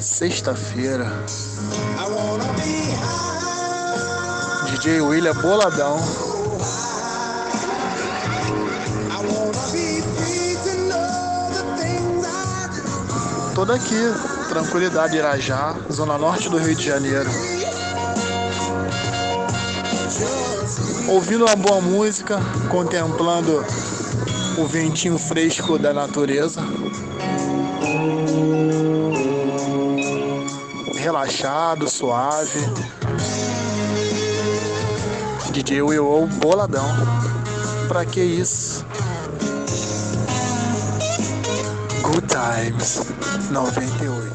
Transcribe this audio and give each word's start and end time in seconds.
Sexta-feira. 0.00 1.10
DJ 4.70 5.00
William 5.00 5.34
Boladão. 5.34 5.98
Tô 13.56 13.64
daqui, 13.64 13.94
tranquilidade 14.48 15.16
Irajá, 15.16 15.74
zona 15.90 16.16
norte 16.16 16.48
do 16.48 16.58
Rio 16.58 16.76
de 16.76 16.84
Janeiro. 16.84 17.30
Ouvindo 21.08 21.44
uma 21.44 21.56
boa 21.56 21.80
música, 21.80 22.38
contemplando 22.70 23.64
o 24.58 24.66
ventinho 24.66 25.18
fresco 25.18 25.78
da 25.78 25.92
natureza. 25.92 26.60
Relaxado, 30.94 31.88
suave. 31.88 32.60
DJ 35.52 35.82
Will 35.82 36.26
boladão. 36.40 36.86
Pra 37.88 38.04
que 38.04 38.20
isso? 38.20 38.84
Good 42.02 42.26
Times 42.26 43.00
98. 43.50 44.34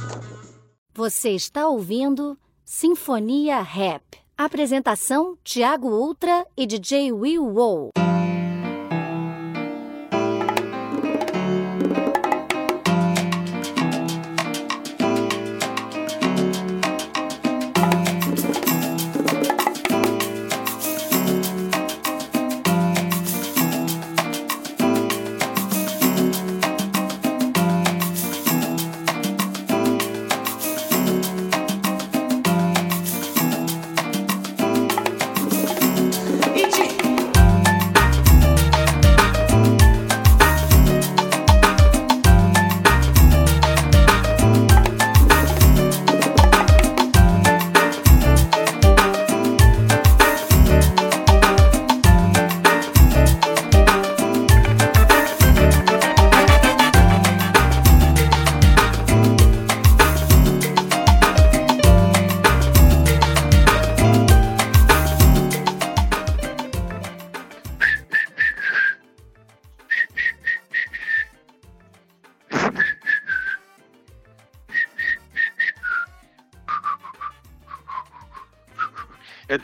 Você 0.94 1.32
está 1.32 1.68
ouvindo 1.68 2.38
Sinfonia 2.66 3.62
Rap. 3.62 4.04
Apresentação: 4.38 5.38
Tiago 5.44 5.88
Ultra 5.90 6.46
e 6.56 6.66
DJ 6.66 7.12
Will 7.12 7.46
Wow. 7.46 7.92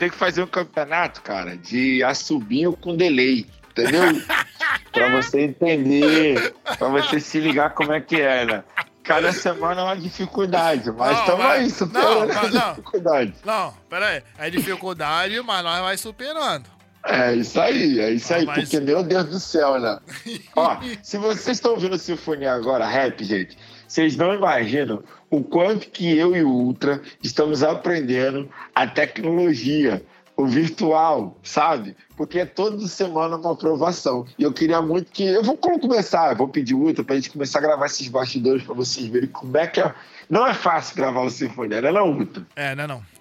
Tenho 0.06 0.12
que 0.12 0.18
fazer 0.20 0.42
um 0.42 0.46
campeonato, 0.46 1.20
cara, 1.20 1.56
de 1.56 2.00
assobinho 2.04 2.72
com 2.74 2.94
delay, 2.96 3.44
entendeu? 3.70 4.02
pra 4.92 5.10
você 5.20 5.40
entender, 5.40 6.54
pra 6.78 6.86
você 6.86 7.18
se 7.18 7.40
ligar 7.40 7.70
como 7.70 7.92
é 7.92 8.00
que 8.00 8.20
é, 8.20 8.44
né? 8.44 8.64
Cada 9.02 9.32
semana 9.32 9.80
é 9.80 9.84
uma 9.84 9.96
dificuldade, 9.96 10.92
mas 10.92 11.18
estamos 11.18 11.44
aí 11.44 11.68
superando 11.70 12.32
não, 12.32 12.50
não, 12.50 12.70
dificuldade. 12.70 13.34
Não, 13.44 13.74
pera 13.90 14.06
aí. 14.06 14.22
É 14.38 14.48
dificuldade, 14.48 15.40
mas 15.42 15.64
nós 15.64 15.80
vai 15.80 15.96
superando. 15.96 16.66
É 17.04 17.34
isso 17.34 17.60
aí, 17.60 17.98
é 17.98 18.10
isso 18.10 18.32
aí, 18.32 18.44
Ah, 18.44 18.46
mas- 18.46 18.58
porque 18.60 18.78
meu 18.78 19.02
Deus 19.02 19.24
do 19.24 19.40
céu, 19.40 19.80
né? 19.80 19.98
Ó, 20.54 20.76
se 21.02 21.18
vocês 21.18 21.56
estão 21.56 21.72
ouvindo 21.72 21.98
Sinfonia 21.98 22.52
agora, 22.52 22.86
rap, 22.86 23.24
gente, 23.24 23.58
vocês 23.86 24.16
não 24.16 24.34
imaginam 24.34 25.02
o 25.30 25.42
quanto 25.42 25.88
que 25.88 26.16
eu 26.16 26.36
e 26.36 26.42
o 26.42 26.50
Ultra 26.50 27.00
estamos 27.22 27.62
aprendendo 27.62 28.48
a 28.74 28.86
tecnologia, 28.86 30.02
o 30.36 30.46
virtual, 30.46 31.36
sabe? 31.42 31.96
Porque 32.16 32.40
é 32.40 32.44
toda 32.44 32.86
semana 32.86 33.36
uma 33.36 33.52
aprovação. 33.52 34.26
E 34.38 34.42
eu 34.42 34.52
queria 34.52 34.82
muito 34.82 35.10
que. 35.10 35.24
Eu 35.24 35.42
vou 35.42 35.56
começar, 35.56 36.32
eu 36.32 36.36
vou 36.36 36.48
pedir 36.48 36.74
o 36.74 36.80
Ultra 36.80 37.04
pra 37.04 37.16
gente 37.16 37.30
começar 37.30 37.58
a 37.58 37.62
gravar 37.62 37.86
esses 37.86 38.08
bastidores 38.08 38.62
pra 38.62 38.74
vocês 38.74 39.06
verem 39.06 39.28
como 39.28 39.56
é 39.56 39.66
que 39.66 39.80
é. 39.80 39.94
Não 40.28 40.46
é 40.46 40.52
fácil 40.52 40.96
gravar 40.96 41.22
o 41.22 41.30
Sinfonia, 41.30 41.80
né, 41.80 41.92
não, 41.92 42.10
Ultra? 42.12 42.46
É, 42.54 42.74
não 42.74 42.84
é 42.84 42.86
não. 42.86 43.15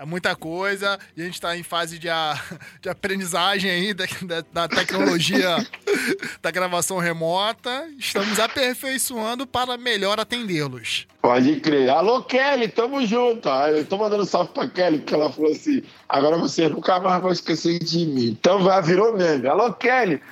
É 0.00 0.04
muita 0.06 0.34
coisa 0.34 0.98
e 1.14 1.20
a 1.20 1.24
gente 1.26 1.38
tá 1.38 1.54
em 1.54 1.62
fase 1.62 1.98
de, 1.98 2.08
a- 2.08 2.34
de 2.80 2.88
aprendizagem 2.88 3.70
aí 3.70 3.92
da, 3.92 4.06
da- 4.50 4.66
tecnologia 4.66 5.58
da 6.40 6.50
gravação 6.50 6.96
remota. 6.96 7.86
Estamos 7.98 8.38
aperfeiçoando 8.38 9.46
para 9.46 9.76
melhor 9.76 10.18
atendê-los. 10.18 11.06
Pode 11.20 11.60
crer. 11.60 11.90
Alô, 11.90 12.22
Kelly, 12.22 12.68
tamo 12.68 13.04
junto. 13.06 13.46
Ah, 13.50 13.70
Eu 13.70 13.84
tô 13.84 13.98
mandando 13.98 14.24
salve 14.24 14.52
pra 14.54 14.66
Kelly, 14.70 15.00
porque 15.00 15.12
ela 15.12 15.30
falou 15.30 15.52
assim: 15.52 15.82
agora 16.08 16.38
você 16.38 16.66
nunca 16.66 16.98
mais 16.98 17.22
vai 17.22 17.32
esquecer 17.32 17.78
de 17.78 18.06
mim. 18.06 18.28
Então 18.40 18.62
vai, 18.62 18.80
virou 18.82 19.14
meme. 19.14 19.46
Alô, 19.48 19.70
Kelly, 19.74 20.22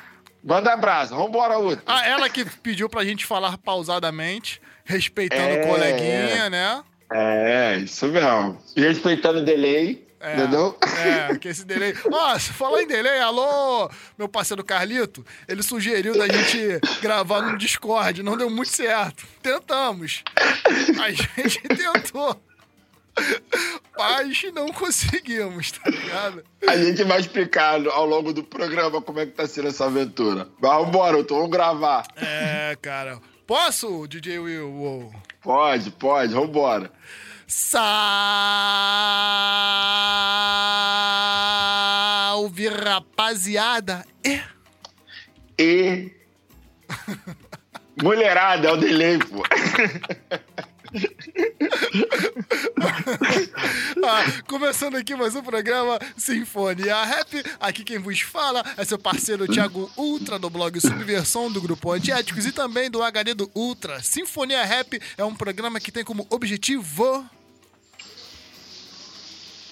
manda 0.43 0.73
abraço. 0.73 1.15
Vambora, 1.15 1.59
outro. 1.59 1.83
Ah, 1.87 2.07
ela 2.07 2.31
que 2.31 2.43
pediu 2.63 2.89
pra 2.89 3.05
gente 3.05 3.27
falar 3.27 3.59
pausadamente, 3.59 4.63
respeitando 4.83 5.43
É. 5.57 5.63
o 5.63 5.67
coleguinha, 5.69 6.49
né? 6.49 6.83
É, 7.11 7.77
isso 7.79 8.07
mesmo. 8.09 8.59
Respeitando 8.77 9.39
o 9.39 9.45
delay, 9.45 10.07
É, 10.21 10.35
entendeu? 10.35 10.77
É, 11.31 11.37
que 11.39 11.49
esse 11.49 11.65
delay. 11.65 11.95
Ó, 12.13 12.39
falar 12.39 12.83
em 12.83 12.87
delay, 12.87 13.21
alô, 13.21 13.91
meu 14.19 14.29
parceiro 14.29 14.63
Carlito, 14.65 15.25
ele 15.47 15.63
sugeriu 15.63 16.17
da 16.19 16.27
gente 16.29 16.81
gravar 17.01 17.41
no 17.43 17.57
Discord. 17.57 18.23
Não 18.23 18.37
deu 18.37 18.51
muito 18.51 18.71
certo. 18.71 19.25
Tentamos. 19.43 20.23
A 21.01 21.11
gente 21.11 21.61
tentou. 21.69 22.41
Mas 23.97 24.43
não 24.55 24.69
conseguimos, 24.73 25.73
tá 25.73 25.91
ligado? 25.91 26.45
A 26.69 26.77
gente 26.77 27.03
vai 27.03 27.19
explicar 27.19 27.85
ao 27.89 28.07
longo 28.07 28.33
do 28.33 28.45
programa 28.45 29.03
como 29.03 29.19
é 29.19 29.27
que 29.27 29.33
tá 29.33 29.47
sendo 29.47 29.69
essa 29.69 29.87
aventura. 29.87 30.47
Mas 30.61 30.71
vambora, 30.71 31.17
outro, 31.17 31.37
vamos 31.37 31.51
gravar. 31.51 32.07
É, 32.17 32.77
cara. 32.81 33.19
Posso, 33.45 34.07
DJ 34.07 34.39
Will? 34.39 35.13
Pode, 35.49 35.91
pode, 35.93 36.35
vambora. 36.35 36.93
Salve, 37.47 37.89
rapaziada! 42.69 44.05
E 44.23 44.43
E. 45.59 46.13
Mulherada, 48.03 48.69
é 48.69 48.73
o 48.73 48.77
delay, 48.77 49.17
pô. 49.17 49.43
Ah, 54.11 54.25
começando 54.49 54.97
aqui 54.97 55.15
mais 55.15 55.35
um 55.35 55.43
programa 55.43 55.99
Sinfonia 56.17 57.05
Rap. 57.05 57.43
Aqui 57.61 57.85
quem 57.85 57.99
vos 57.99 58.21
fala 58.21 58.65
é 58.77 58.85
seu 58.85 58.99
parceiro 58.99 59.47
Thiago 59.47 59.91
Ultra, 59.97 60.39
do 60.39 60.49
blog 60.49 60.81
Subversão 60.81 61.51
do 61.51 61.61
Grupo 61.61 61.93
Antiéticos 61.93 62.47
e 62.47 62.53
também 62.53 62.91
do 62.91 63.03
HD 63.03 63.35
do 63.35 63.51
Ultra. 63.55 64.03
Sinfonia 64.03 64.65
Rap 64.65 65.01
é 65.17 65.25
um 65.25 65.35
programa 65.35 65.81
que 65.81 65.93
tem 65.93 66.05
como 66.05 66.27
objetivo. 66.31 67.29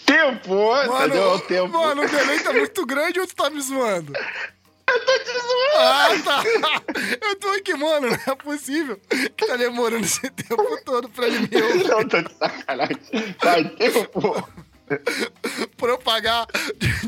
Tempo, 0.04 0.76
entendeu? 0.82 1.32
O 1.32 1.40
tempo. 1.40 1.68
mano, 1.68 2.04
o 2.04 2.08
delay 2.08 2.40
tá 2.40 2.52
muito 2.52 2.86
grande 2.86 3.20
ou 3.20 3.26
tu 3.26 3.34
tá 3.34 3.48
me 3.48 3.60
zoando? 3.60 4.12
Eu 4.96 5.06
tô 5.06 5.18
te 5.18 5.32
zoando. 5.32 5.76
Ah, 5.76 6.08
tá. 6.24 6.42
Eu 7.20 7.36
tô 7.36 7.48
aqui, 7.48 7.74
mano. 7.74 8.08
Não 8.08 8.32
é 8.32 8.36
possível 8.36 9.00
que 9.36 9.46
tá 9.46 9.56
demorando 9.56 10.04
esse 10.04 10.30
tempo 10.30 10.78
todo 10.84 11.08
pra 11.08 11.26
ele 11.26 11.40
me 11.40 11.62
ouvir. 11.62 11.88
Não, 11.88 12.08
tô 12.08 12.22
de 12.22 12.32
sacanagem. 12.34 12.96
Faz 13.38 13.74
tempo. 13.74 14.48
propagar, 15.76 16.46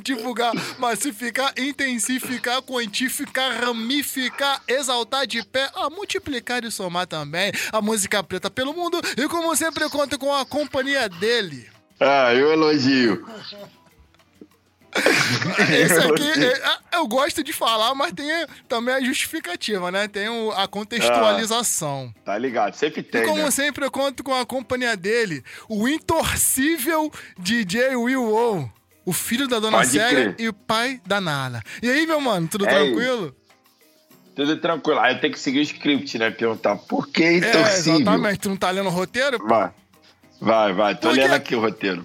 divulgar, 0.02 0.52
massificar, 0.79 1.52
intensificar, 1.56 2.61
quantificar, 2.62 3.64
ramificar, 3.64 4.61
exaltar 4.67 5.26
de 5.26 5.44
pé, 5.44 5.70
a 5.75 5.88
multiplicar 5.88 6.64
e 6.64 6.70
somar 6.70 7.06
também 7.06 7.52
a 7.73 7.81
música 7.81 8.23
preta 8.23 8.50
pelo 8.50 8.75
mundo. 8.75 9.00
E 9.17 9.29
como 9.29 9.55
sempre, 9.56 9.85
eu 9.85 9.90
conto 9.90 10.19
com 10.19 10.35
a 10.35 10.44
companhia 10.44 11.08
dele. 11.08 11.69
Ah, 12.00 12.35
eu 12.35 12.52
elogio. 12.52 13.26
Esse 15.73 15.99
aqui, 15.99 16.45
é, 16.45 16.97
eu 16.97 17.06
gosto 17.06 17.43
de 17.43 17.53
falar, 17.53 17.95
mas 17.95 18.12
tem 18.12 18.29
também 18.69 18.95
a 18.95 19.00
justificativa, 19.00 19.91
né? 19.91 20.09
Tem 20.09 20.27
a 20.56 20.67
contextualização. 20.67 22.12
Ah, 22.17 22.21
tá 22.25 22.39
ligado, 22.39 22.75
sempre 22.75 23.03
tem. 23.03 23.23
E 23.23 23.27
como 23.27 23.43
né? 23.43 23.50
sempre, 23.50 23.85
eu 23.85 23.91
conto 23.91 24.23
com 24.23 24.35
a 24.35 24.45
companhia 24.45 24.97
dele, 24.97 25.43
o 25.69 25.89
intorcível 25.89 27.11
DJ 27.39 27.97
Will 27.97 28.23
O. 28.23 28.79
O 29.05 29.12
filho 29.12 29.49
da 29.49 29.59
dona 29.59 29.83
Célia 29.85 30.35
e 30.39 30.49
o 30.49 30.53
pai 30.53 31.00
da 31.06 31.19
Nala. 31.19 31.62
E 31.83 31.89
aí, 31.89 32.06
meu 32.06 32.21
mano, 32.21 32.47
tudo 32.47 32.67
é 32.67 32.69
tranquilo? 32.69 33.35
Tudo 34.37 34.56
tranquilo. 34.59 35.00
Aí 35.00 35.15
eu 35.15 35.21
tenho 35.21 35.33
que 35.33 35.41
seguir 35.41 35.61
o 35.61 35.62
script, 35.62 36.19
né? 36.19 36.31
Perguntar 36.31 36.77
por 36.77 37.09
que 37.09 37.39
intorcível? 37.39 37.95
É, 37.95 37.97
exatamente. 37.97 38.39
Tu 38.39 38.49
não 38.50 38.56
tá 38.56 38.71
lendo 38.71 38.89
o 38.89 38.91
roteiro? 38.91 39.39
Vai. 39.49 39.71
Vai, 40.41 40.73
vai. 40.73 40.95
Tô 40.95 41.09
Porque... 41.09 41.23
lendo 41.23 41.33
aqui 41.33 41.56
o 41.56 41.61
roteiro. 41.61 42.05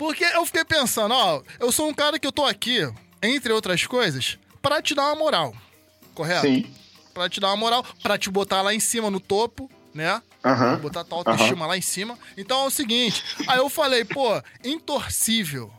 Porque 0.00 0.24
eu 0.24 0.46
fiquei 0.46 0.64
pensando, 0.64 1.12
ó, 1.12 1.42
eu 1.58 1.70
sou 1.70 1.86
um 1.86 1.92
cara 1.92 2.18
que 2.18 2.26
eu 2.26 2.32
tô 2.32 2.46
aqui, 2.46 2.90
entre 3.22 3.52
outras 3.52 3.86
coisas, 3.86 4.38
para 4.62 4.80
te 4.80 4.94
dar 4.94 5.04
uma 5.08 5.14
moral. 5.14 5.54
Correto? 6.14 6.46
Sim. 6.46 6.74
Pra 7.12 7.28
te 7.28 7.38
dar 7.38 7.48
uma 7.48 7.58
moral, 7.58 7.84
pra 8.02 8.16
te 8.16 8.30
botar 8.30 8.62
lá 8.62 8.72
em 8.72 8.80
cima, 8.80 9.10
no 9.10 9.20
topo, 9.20 9.70
né? 9.92 10.22
Uhum. 10.42 10.78
Botar 10.78 11.04
tua 11.04 11.18
autoestima 11.18 11.64
uhum. 11.64 11.68
lá 11.68 11.76
em 11.76 11.82
cima. 11.82 12.18
Então 12.34 12.64
é 12.64 12.66
o 12.68 12.70
seguinte, 12.70 13.22
aí 13.46 13.58
eu 13.58 13.68
falei, 13.68 14.02
pô, 14.02 14.42
intorcível 14.64 15.70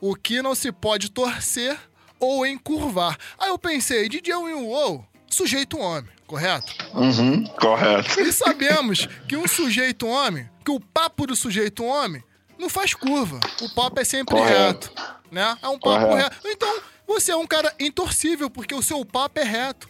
o 0.00 0.14
que 0.14 0.40
não 0.40 0.54
se 0.54 0.72
pode 0.72 1.10
torcer 1.10 1.78
ou 2.18 2.46
encurvar. 2.46 3.18
Aí 3.38 3.50
eu 3.50 3.58
pensei, 3.58 4.08
DJ 4.08 4.34
Winwow, 4.34 5.04
sujeito 5.28 5.78
homem, 5.78 6.10
correto? 6.26 6.72
Uhum, 6.94 7.44
correto. 7.60 8.18
E 8.18 8.32
sabemos 8.32 9.06
que 9.28 9.36
um 9.36 9.46
sujeito 9.46 10.06
homem, 10.06 10.48
que 10.64 10.70
o 10.70 10.80
papo 10.80 11.26
do 11.26 11.36
sujeito 11.36 11.84
homem 11.84 12.24
não 12.60 12.68
faz 12.68 12.94
curva. 12.94 13.40
O 13.62 13.74
papo 13.74 13.98
é 14.00 14.04
sempre 14.04 14.36
correto. 14.36 14.88
reto, 14.88 15.14
né? 15.30 15.56
É 15.62 15.68
um 15.68 15.78
papo 15.78 16.06
correto. 16.06 16.16
reto. 16.16 16.36
Então, 16.44 16.80
você 17.06 17.32
é 17.32 17.36
um 17.36 17.46
cara 17.46 17.72
intorcível, 17.80 18.48
porque 18.50 18.74
o 18.74 18.82
seu 18.82 19.04
papo 19.04 19.40
é 19.40 19.44
reto 19.44 19.88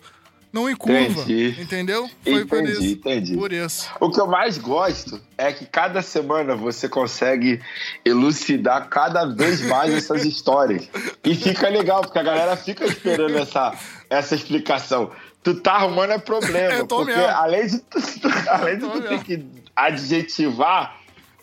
não 0.52 0.68
em 0.68 0.74
curva. 0.74 1.00
Entendi. 1.22 1.56
Entendeu? 1.60 2.10
Foi 2.22 2.42
entendi, 2.42 2.46
por 2.46 2.64
isso. 2.68 2.82
Entendi. 2.82 3.36
Por 3.36 3.52
isso. 3.52 3.90
O 4.00 4.10
que 4.10 4.20
eu 4.20 4.26
mais 4.26 4.58
gosto 4.58 5.20
é 5.38 5.52
que 5.52 5.64
cada 5.64 6.02
semana 6.02 6.56
você 6.56 6.88
consegue 6.88 7.60
elucidar 8.04 8.88
cada 8.88 9.26
vez 9.26 9.60
mais 9.62 9.94
essas 9.94 10.24
histórias. 10.24 10.88
E 11.24 11.34
fica 11.34 11.68
legal, 11.68 12.02
porque 12.02 12.18
a 12.18 12.22
galera 12.22 12.56
fica 12.56 12.84
esperando 12.84 13.38
essa, 13.38 13.74
essa 14.08 14.34
explicação. 14.34 15.12
Tu 15.42 15.54
tá 15.54 15.74
arrumando 15.74 16.10
é 16.10 16.18
problema. 16.18 16.74
Eu 16.74 16.86
tô 16.86 16.98
porque 16.98 17.14
mesmo. 17.14 17.28
além 17.28 17.66
de 17.66 17.78
tu, 17.78 17.98
além 18.50 18.78
de 18.78 18.88
tu 18.88 19.02
ter 19.02 19.22
que 19.22 19.46
adjetivar, 19.74 20.99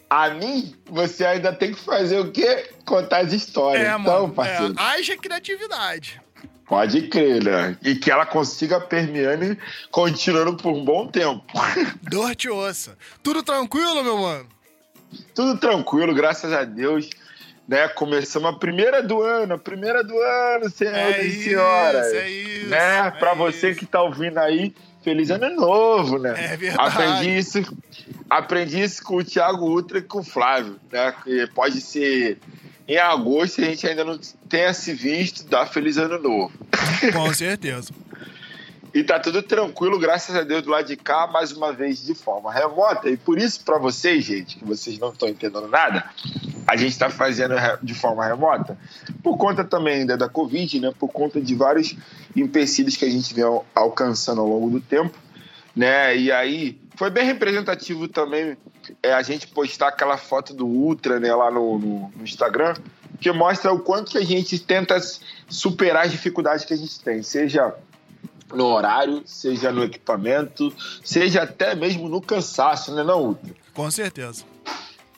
a 0.10 0.30
mim, 0.30 0.74
você 0.86 1.26
ainda 1.26 1.52
tem 1.54 1.74
que 1.74 1.80
fazer 1.80 2.20
o 2.20 2.32
quê? 2.32 2.70
Contar 2.86 3.20
as 3.20 3.34
histórias. 3.34 3.86
É, 3.86 3.92
então, 3.92 4.22
mano, 4.22 4.34
parceiro. 4.34 4.76
É, 4.78 4.82
haja 4.82 5.18
criatividade. 5.18 6.22
Pode 6.66 7.04
crer, 7.04 7.44
né? 7.44 7.78
E 7.82 7.96
que 7.96 8.12
ela 8.12 8.26
consiga 8.26 8.80
permeando 8.80 9.58
continuando 9.90 10.58
por 10.58 10.74
um 10.74 10.84
bom 10.84 11.08
tempo. 11.08 11.46
Dor 12.04 12.36
te 12.36 12.50
ossa. 12.50 12.98
Tudo 13.24 13.42
tranquilo, 13.42 14.04
meu 14.04 14.18
mano? 14.18 14.48
Tudo 15.34 15.58
tranquilo, 15.58 16.14
graças 16.14 16.52
a 16.52 16.66
Deus. 16.66 17.10
Né? 17.66 17.88
Começamos 17.90 18.50
a 18.50 18.54
primeira 18.54 19.02
do 19.02 19.22
ano, 19.22 19.56
a 19.56 19.58
primeira 19.58 20.04
do 20.04 20.18
ano, 20.18 20.70
senhoras 20.70 21.16
é 21.16 21.26
e 21.26 21.44
senhoras. 21.44 22.14
É 22.14 22.30
isso, 22.30 22.70
né? 22.70 23.08
É 23.08 23.12
Para 23.12 23.34
você 23.34 23.74
que 23.74 23.86
tá 23.86 24.02
ouvindo 24.02 24.38
aí, 24.38 24.74
feliz 25.08 25.30
ano 25.30 25.50
novo, 25.56 26.20
né? 26.20 26.34
É 26.36 26.58
verdade. 26.58 26.90
Aprendi 26.90 27.38
isso, 27.38 27.78
aprendi 28.30 28.82
isso 28.82 29.02
com 29.02 29.16
o 29.16 29.24
Thiago 29.24 29.66
Ultra 29.66 30.00
e 30.00 30.02
com 30.02 30.20
o 30.20 30.24
Flávio, 30.24 30.76
né? 30.92 31.14
Que 31.24 31.48
pode 31.48 31.80
ser 31.80 32.38
em 32.86 32.98
agosto 32.98 33.62
a 33.62 33.64
gente 33.64 33.88
ainda 33.88 34.04
não 34.04 34.20
tenha 34.50 34.74
se 34.74 34.94
visto, 34.94 35.48
dá 35.48 35.66
feliz 35.66 35.98
ano 35.98 36.22
novo. 36.22 36.52
Com 37.14 37.34
certeza. 37.34 37.94
E 38.98 39.04
tá 39.04 39.20
tudo 39.20 39.44
tranquilo, 39.44 40.00
graças 40.00 40.36
a 40.36 40.42
Deus, 40.42 40.64
do 40.64 40.72
lado 40.72 40.88
de 40.88 40.98
cá, 40.98 41.28
mais 41.28 41.52
uma 41.52 41.72
vez 41.72 42.04
de 42.04 42.16
forma 42.16 42.52
remota. 42.52 43.08
E 43.08 43.16
por 43.16 43.38
isso, 43.38 43.64
para 43.64 43.78
vocês, 43.78 44.26
gente, 44.26 44.58
que 44.58 44.66
vocês 44.66 44.98
não 44.98 45.10
estão 45.10 45.30
entendendo 45.30 45.68
nada, 45.68 46.04
a 46.66 46.76
gente 46.76 46.94
está 46.94 47.08
fazendo 47.08 47.54
de 47.84 47.94
forma 47.94 48.26
remota, 48.26 48.76
por 49.22 49.38
conta 49.38 49.64
também 49.64 50.00
ainda 50.00 50.18
da 50.18 50.28
Covid, 50.28 50.80
né? 50.80 50.92
Por 50.98 51.10
conta 51.10 51.40
de 51.40 51.54
vários 51.54 51.96
empecilhos 52.36 52.98
que 52.98 53.06
a 53.06 53.10
gente 53.10 53.36
vem 53.36 53.46
alcançando 53.76 54.42
ao 54.42 54.48
longo 54.48 54.72
do 54.72 54.82
tempo, 54.82 55.16
né? 55.76 56.18
E 56.18 56.32
aí 56.32 56.82
foi 56.96 57.12
bem 57.12 57.24
representativo 57.24 58.08
também 58.08 58.58
é, 59.04 59.14
a 59.14 59.22
gente 59.22 59.46
postar 59.46 59.90
aquela 59.90 60.18
foto 60.18 60.56
do 60.56 60.66
Ultra 60.66 61.20
né, 61.20 61.32
lá 61.36 61.52
no, 61.52 61.78
no, 61.78 62.12
no, 62.16 62.24
Instagram, 62.24 62.74
que 63.20 63.32
mostra 63.32 63.72
o 63.72 63.80
quanto 63.80 64.14
que 64.14 64.18
a 64.18 64.26
gente 64.26 64.58
tenta 64.58 64.98
superar 65.48 66.06
as 66.06 66.12
dificuldades 66.12 66.66
que 66.66 66.74
a 66.74 66.78
gente 66.78 67.00
tem, 67.00 67.22
seja 67.22 67.76
no 68.54 68.66
horário, 68.66 69.24
seja 69.26 69.72
no 69.72 69.84
equipamento, 69.84 70.74
seja 71.04 71.44
até 71.44 71.76
mesmo 71.76 72.08
no 72.08 72.22
cansaço, 72.22 72.94
né, 72.94 73.04
não, 73.04 73.24
Ultra? 73.24 73.56
Com 73.74 73.90
certeza. 73.92 74.44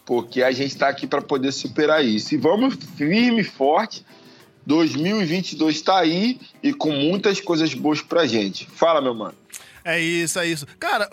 Porque 0.06 0.42
a 0.42 0.52
gente 0.52 0.74
está 0.74 0.90
aqui 0.90 1.06
para 1.06 1.22
poder 1.22 1.52
superar 1.52 2.04
isso. 2.04 2.34
E 2.34 2.38
vamos 2.38 2.76
firme 2.96 3.42
e 3.42 3.44
forte. 3.44 4.06
2022 4.66 5.76
está 5.76 6.00
aí 6.00 6.40
e 6.62 6.74
com 6.74 6.92
muitas 6.92 7.40
coisas 7.40 7.74
boas 7.74 8.02
pra 8.02 8.26
gente. 8.26 8.68
Fala, 8.68 9.02
meu 9.02 9.16
mano. 9.16 9.36
É 9.84 10.00
isso, 10.00 10.38
é 10.40 10.48
isso. 10.48 10.68
Cara, 10.80 11.10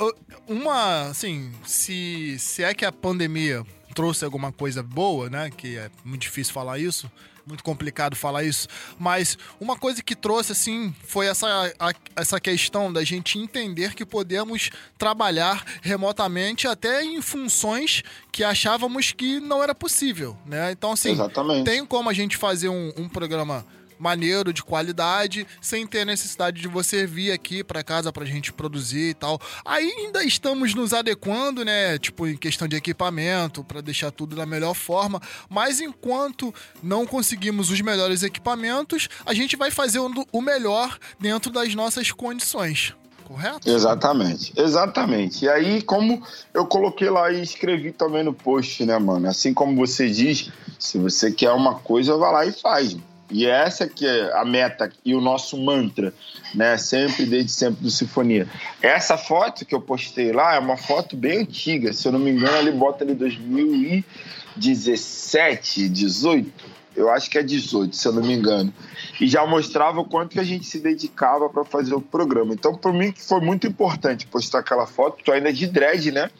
uma, 0.48 1.08
assim, 1.08 1.52
se, 1.64 2.38
se 2.38 2.62
é 2.62 2.74
que 2.74 2.84
a 2.84 2.92
pandemia 2.92 3.64
trouxe 3.94 4.24
alguma 4.24 4.52
coisa 4.52 4.82
boa, 4.82 5.30
né? 5.30 5.50
Que 5.56 5.78
é 5.78 5.90
muito 6.04 6.22
difícil 6.22 6.52
falar 6.52 6.78
isso, 6.78 7.10
muito 7.46 7.62
complicado 7.62 8.16
falar 8.16 8.42
isso, 8.42 8.66
mas 8.98 9.38
uma 9.60 9.76
coisa 9.76 10.02
que 10.02 10.16
trouxe, 10.16 10.52
assim, 10.52 10.94
foi 11.04 11.26
essa, 11.26 11.46
a, 11.78 11.92
essa 12.16 12.40
questão 12.40 12.92
da 12.92 13.04
gente 13.04 13.38
entender 13.38 13.94
que 13.94 14.04
podemos 14.04 14.70
trabalhar 14.98 15.64
remotamente 15.80 16.66
até 16.66 17.04
em 17.04 17.22
funções 17.22 18.02
que 18.32 18.42
achávamos 18.42 19.12
que 19.12 19.38
não 19.38 19.62
era 19.62 19.74
possível, 19.74 20.36
né? 20.44 20.72
Então, 20.72 20.92
assim, 20.92 21.12
Exatamente. 21.12 21.64
tem 21.64 21.86
como 21.86 22.10
a 22.10 22.12
gente 22.12 22.36
fazer 22.36 22.68
um, 22.68 22.92
um 22.96 23.08
programa 23.08 23.64
maneiro, 23.98 24.52
de 24.52 24.62
qualidade, 24.62 25.46
sem 25.60 25.86
ter 25.86 26.04
necessidade 26.04 26.60
de 26.60 26.68
você 26.68 27.06
vir 27.06 27.32
aqui 27.32 27.64
para 27.64 27.82
casa 27.82 28.12
pra 28.12 28.24
gente 28.24 28.52
produzir 28.52 29.10
e 29.10 29.14
tal. 29.14 29.40
Ainda 29.64 30.24
estamos 30.24 30.74
nos 30.74 30.92
adequando, 30.92 31.64
né? 31.64 31.98
Tipo, 31.98 32.26
em 32.26 32.36
questão 32.36 32.68
de 32.68 32.76
equipamento, 32.76 33.64
para 33.64 33.80
deixar 33.80 34.10
tudo 34.10 34.36
da 34.36 34.46
melhor 34.46 34.74
forma. 34.74 35.20
Mas 35.48 35.80
enquanto 35.80 36.54
não 36.82 37.06
conseguimos 37.06 37.70
os 37.70 37.80
melhores 37.80 38.22
equipamentos, 38.22 39.08
a 39.24 39.34
gente 39.34 39.56
vai 39.56 39.70
fazer 39.70 39.98
o 39.98 40.40
melhor 40.40 40.98
dentro 41.18 41.50
das 41.50 41.74
nossas 41.74 42.10
condições. 42.12 42.94
Correto? 43.24 43.68
Exatamente, 43.68 44.52
exatamente. 44.56 45.44
E 45.44 45.48
aí, 45.48 45.82
como 45.82 46.22
eu 46.54 46.64
coloquei 46.64 47.10
lá 47.10 47.32
e 47.32 47.42
escrevi 47.42 47.90
também 47.90 48.22
no 48.22 48.32
post, 48.32 48.86
né, 48.86 48.96
mano? 49.00 49.28
Assim 49.28 49.52
como 49.52 49.74
você 49.74 50.08
diz, 50.08 50.52
se 50.78 50.96
você 50.96 51.32
quer 51.32 51.50
uma 51.50 51.74
coisa, 51.74 52.16
vai 52.16 52.32
lá 52.32 52.46
e 52.46 52.52
faz. 52.52 52.96
E 53.30 53.46
essa 53.46 53.88
que 53.88 54.04
é 54.06 54.38
a 54.38 54.44
meta 54.44 54.92
e 55.04 55.12
o 55.14 55.20
nosso 55.20 55.58
mantra, 55.58 56.14
né? 56.54 56.78
Sempre, 56.78 57.26
desde 57.26 57.50
sempre 57.50 57.82
do 57.82 57.90
Sinfonia. 57.90 58.46
Essa 58.80 59.18
foto 59.18 59.64
que 59.64 59.74
eu 59.74 59.80
postei 59.80 60.30
lá 60.32 60.54
é 60.54 60.58
uma 60.58 60.76
foto 60.76 61.16
bem 61.16 61.40
antiga, 61.40 61.92
se 61.92 62.06
eu 62.06 62.12
não 62.12 62.20
me 62.20 62.30
engano, 62.30 62.56
ali 62.56 62.70
bota 62.70 63.02
ali 63.02 63.14
2017, 63.14 65.88
18. 65.88 66.76
Eu 66.94 67.10
acho 67.10 67.28
que 67.28 67.36
é 67.36 67.42
18, 67.42 67.94
se 67.94 68.08
eu 68.08 68.12
não 68.12 68.22
me 68.22 68.32
engano. 68.32 68.72
E 69.20 69.28
já 69.28 69.46
mostrava 69.46 70.00
o 70.00 70.04
quanto 70.04 70.30
que 70.30 70.40
a 70.40 70.44
gente 70.44 70.64
se 70.64 70.78
dedicava 70.78 71.50
para 71.50 71.62
fazer 71.62 71.94
o 71.94 72.00
programa. 72.00 72.54
Então, 72.54 72.74
para 72.74 72.90
mim, 72.90 73.12
foi 73.14 73.40
muito 73.40 73.66
importante 73.66 74.26
postar 74.26 74.60
aquela 74.60 74.86
foto. 74.86 75.22
Tô 75.22 75.32
ainda 75.32 75.52
de 75.52 75.66
dread, 75.66 76.10
né? 76.10 76.30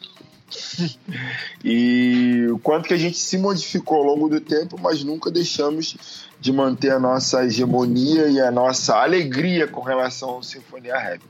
e 1.63 2.47
o 2.49 2.57
quanto 2.57 2.87
que 2.87 2.93
a 2.93 2.97
gente 2.97 3.17
se 3.17 3.37
modificou 3.37 3.97
ao 3.97 4.03
longo 4.03 4.29
do 4.29 4.41
tempo, 4.41 4.79
mas 4.81 5.03
nunca 5.03 5.29
deixamos 5.29 6.26
de 6.39 6.51
manter 6.53 6.91
a 6.91 6.99
nossa 6.99 7.45
hegemonia 7.45 8.27
e 8.27 8.39
a 8.39 8.51
nossa 8.51 8.95
alegria 8.95 9.67
com 9.67 9.81
relação 9.81 10.29
ao 10.29 10.43
Sinfonia 10.43 10.97
Rap. 10.97 11.21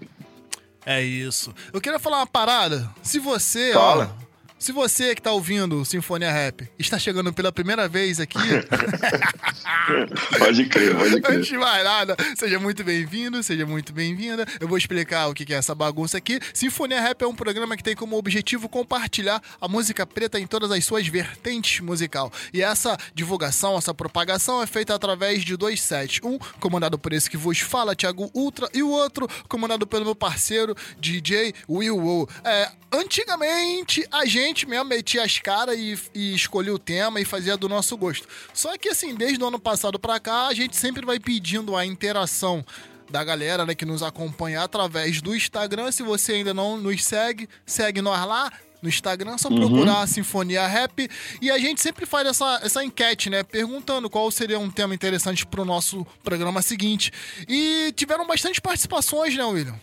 É 0.85 1.01
isso. 1.01 1.53
Eu 1.73 1.81
queria 1.81 1.99
falar 1.99 2.17
uma 2.19 2.27
parada. 2.27 2.89
Se 3.01 3.19
você, 3.19 3.73
Fala. 3.73 4.15
ó, 4.21 4.26
se 4.59 4.71
você 4.71 5.13
que 5.13 5.19
está 5.19 5.31
ouvindo 5.31 5.85
Sinfonia 5.85 6.31
Rap 6.31 6.67
está 6.79 6.97
chegando 6.97 7.31
pela 7.31 7.51
primeira 7.51 7.87
vez 7.87 8.19
aqui. 8.19 8.37
pode 10.39 10.65
crer, 10.65 10.95
pode 10.95 11.21
crer. 11.21 11.37
Antes 11.37 11.47
de 11.47 11.57
mais 11.57 11.83
nada, 11.83 12.15
seja 12.35 12.59
muito 12.59 12.83
bem-vindo, 12.83 13.41
seja 13.43 13.65
muito 13.65 13.93
bem-vinda. 13.93 14.45
Eu 14.59 14.67
vou 14.67 14.77
explicar 14.77 15.27
o 15.27 15.33
que 15.33 15.53
é 15.53 15.57
essa 15.57 15.75
bagunça 15.75 16.17
aqui. 16.17 16.39
Sinfonia 16.53 16.99
Rap 16.99 17.21
é 17.21 17.27
um 17.27 17.35
programa 17.35 17.77
que 17.77 17.83
tem 17.83 17.95
como 17.95 18.17
objetivo 18.17 18.67
compartilhar 18.67 19.41
a 19.61 19.67
música 19.67 20.05
preta 20.05 20.39
em 20.39 20.47
todas 20.47 20.71
as 20.71 20.83
suas 20.85 21.07
vertentes 21.07 21.79
musical. 21.79 22.31
E 22.53 22.61
essa 22.61 22.97
divulgação, 23.13 23.77
essa 23.77 23.93
propagação 23.93 24.61
é 24.61 24.67
feita 24.67 24.95
através 24.95 25.43
de 25.43 25.55
dois 25.55 25.81
sets. 25.81 26.19
Um 26.23 26.37
comandado 26.59 26.97
por 26.97 27.13
esse 27.13 27.29
que 27.29 27.37
vos 27.37 27.59
fala, 27.59 27.95
Thiago 27.95 28.31
Ultra, 28.33 28.69
e 28.73 28.81
o 28.81 28.89
outro 28.89 29.27
comandado 29.47 29.85
pelo 29.85 30.05
meu 30.05 30.15
parceiro, 30.15 30.75
DJ 30.99 31.53
Will. 31.69 32.27
É, 32.43 32.71
antigamente, 32.91 34.05
a 34.11 34.25
gente 34.25 34.46
gente 34.47 34.67
mesmo 34.67 34.85
metia 34.85 35.23
as 35.23 35.39
caras 35.39 35.77
e, 35.77 35.97
e 36.13 36.33
escolhia 36.33 36.73
o 36.73 36.79
tema 36.79 37.19
e 37.19 37.25
fazia 37.25 37.55
do 37.55 37.69
nosso 37.69 37.95
gosto. 37.95 38.27
Só 38.53 38.77
que 38.77 38.89
assim, 38.89 39.15
desde 39.15 39.43
o 39.43 39.47
ano 39.47 39.59
passado 39.59 39.99
pra 39.99 40.19
cá, 40.19 40.47
a 40.47 40.53
gente 40.53 40.75
sempre 40.75 41.05
vai 41.05 41.19
pedindo 41.19 41.75
a 41.75 41.85
interação 41.85 42.65
da 43.09 43.23
galera 43.23 43.65
né, 43.65 43.73
que 43.73 43.85
nos 43.85 44.03
acompanha 44.03 44.61
através 44.61 45.21
do 45.21 45.35
Instagram. 45.35 45.91
Se 45.91 46.03
você 46.03 46.33
ainda 46.33 46.53
não 46.53 46.77
nos 46.77 47.03
segue, 47.03 47.47
segue 47.65 48.01
nós 48.01 48.25
lá. 48.25 48.51
No 48.79 48.89
Instagram, 48.89 49.39
só 49.39 49.49
procurar 49.49 50.01
a 50.01 50.07
Sinfonia 50.07 50.67
Rap. 50.67 51.09
E 51.41 51.49
a 51.49 51.57
gente 51.57 51.81
sempre 51.81 52.05
faz 52.05 52.27
essa, 52.27 52.59
essa 52.61 52.83
enquete, 52.83 53.27
né? 53.27 53.41
Perguntando 53.41 54.07
qual 54.07 54.29
seria 54.29 54.59
um 54.59 54.69
tema 54.69 54.93
interessante 54.93 55.47
pro 55.47 55.65
nosso 55.65 56.05
programa 56.23 56.61
seguinte. 56.61 57.11
E 57.49 57.91
tiveram 57.95 58.27
bastante 58.27 58.61
participações, 58.61 59.35
né, 59.35 59.43
William? 59.43 59.79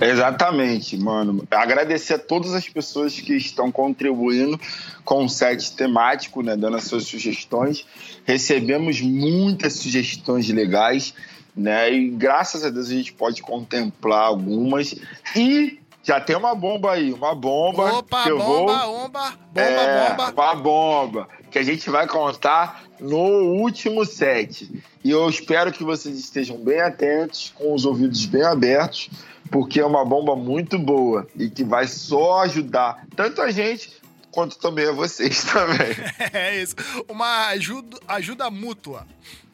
Exatamente, 0.00 0.96
mano. 0.96 1.46
Agradecer 1.50 2.14
a 2.14 2.18
todas 2.18 2.52
as 2.54 2.68
pessoas 2.68 3.18
que 3.18 3.34
estão 3.34 3.72
contribuindo 3.72 4.60
com 5.04 5.24
o 5.24 5.28
set 5.28 5.72
temático, 5.72 6.42
né, 6.42 6.56
dando 6.56 6.76
as 6.76 6.84
suas 6.84 7.04
sugestões. 7.04 7.86
Recebemos 8.24 9.00
muitas 9.00 9.74
sugestões 9.74 10.48
legais, 10.48 11.14
né? 11.56 11.92
E 11.92 12.08
graças 12.10 12.64
a 12.64 12.70
Deus 12.70 12.88
a 12.88 12.94
gente 12.94 13.12
pode 13.12 13.42
contemplar 13.42 14.24
algumas 14.24 14.94
e 15.34 15.78
já 16.02 16.20
tem 16.20 16.36
uma 16.36 16.54
bomba 16.54 16.92
aí, 16.92 17.12
uma 17.12 17.34
bomba. 17.34 17.94
Opa, 17.94 18.24
bomba, 18.24 18.44
vou... 18.44 18.66
bomba, 18.66 18.86
bomba, 18.86 19.34
é, 19.54 20.14
bomba. 20.14 20.32
Uma 20.32 20.54
bomba 20.54 21.28
que 21.50 21.58
a 21.58 21.62
gente 21.62 21.88
vai 21.88 22.06
contar 22.06 22.84
no 23.00 23.16
último 23.16 24.04
set. 24.04 24.70
E 25.02 25.10
eu 25.10 25.28
espero 25.28 25.72
que 25.72 25.82
vocês 25.82 26.18
estejam 26.18 26.58
bem 26.58 26.80
atentos, 26.80 27.52
com 27.56 27.72
os 27.72 27.86
ouvidos 27.86 28.26
bem 28.26 28.42
abertos, 28.42 29.08
porque 29.50 29.80
é 29.80 29.86
uma 29.86 30.04
bomba 30.04 30.34
muito 30.34 30.78
boa 30.78 31.26
e 31.36 31.48
que 31.48 31.64
vai 31.64 31.86
só 31.86 32.42
ajudar 32.42 33.06
tanto 33.14 33.40
a 33.40 33.50
gente 33.50 33.92
quanto 34.30 34.58
também 34.58 34.88
a 34.88 34.92
vocês 34.92 35.44
também. 35.50 35.94
É 36.32 36.60
isso. 36.60 36.74
Uma 37.08 37.48
ajuda, 37.48 37.98
ajuda 38.08 38.50
mútua. 38.50 39.06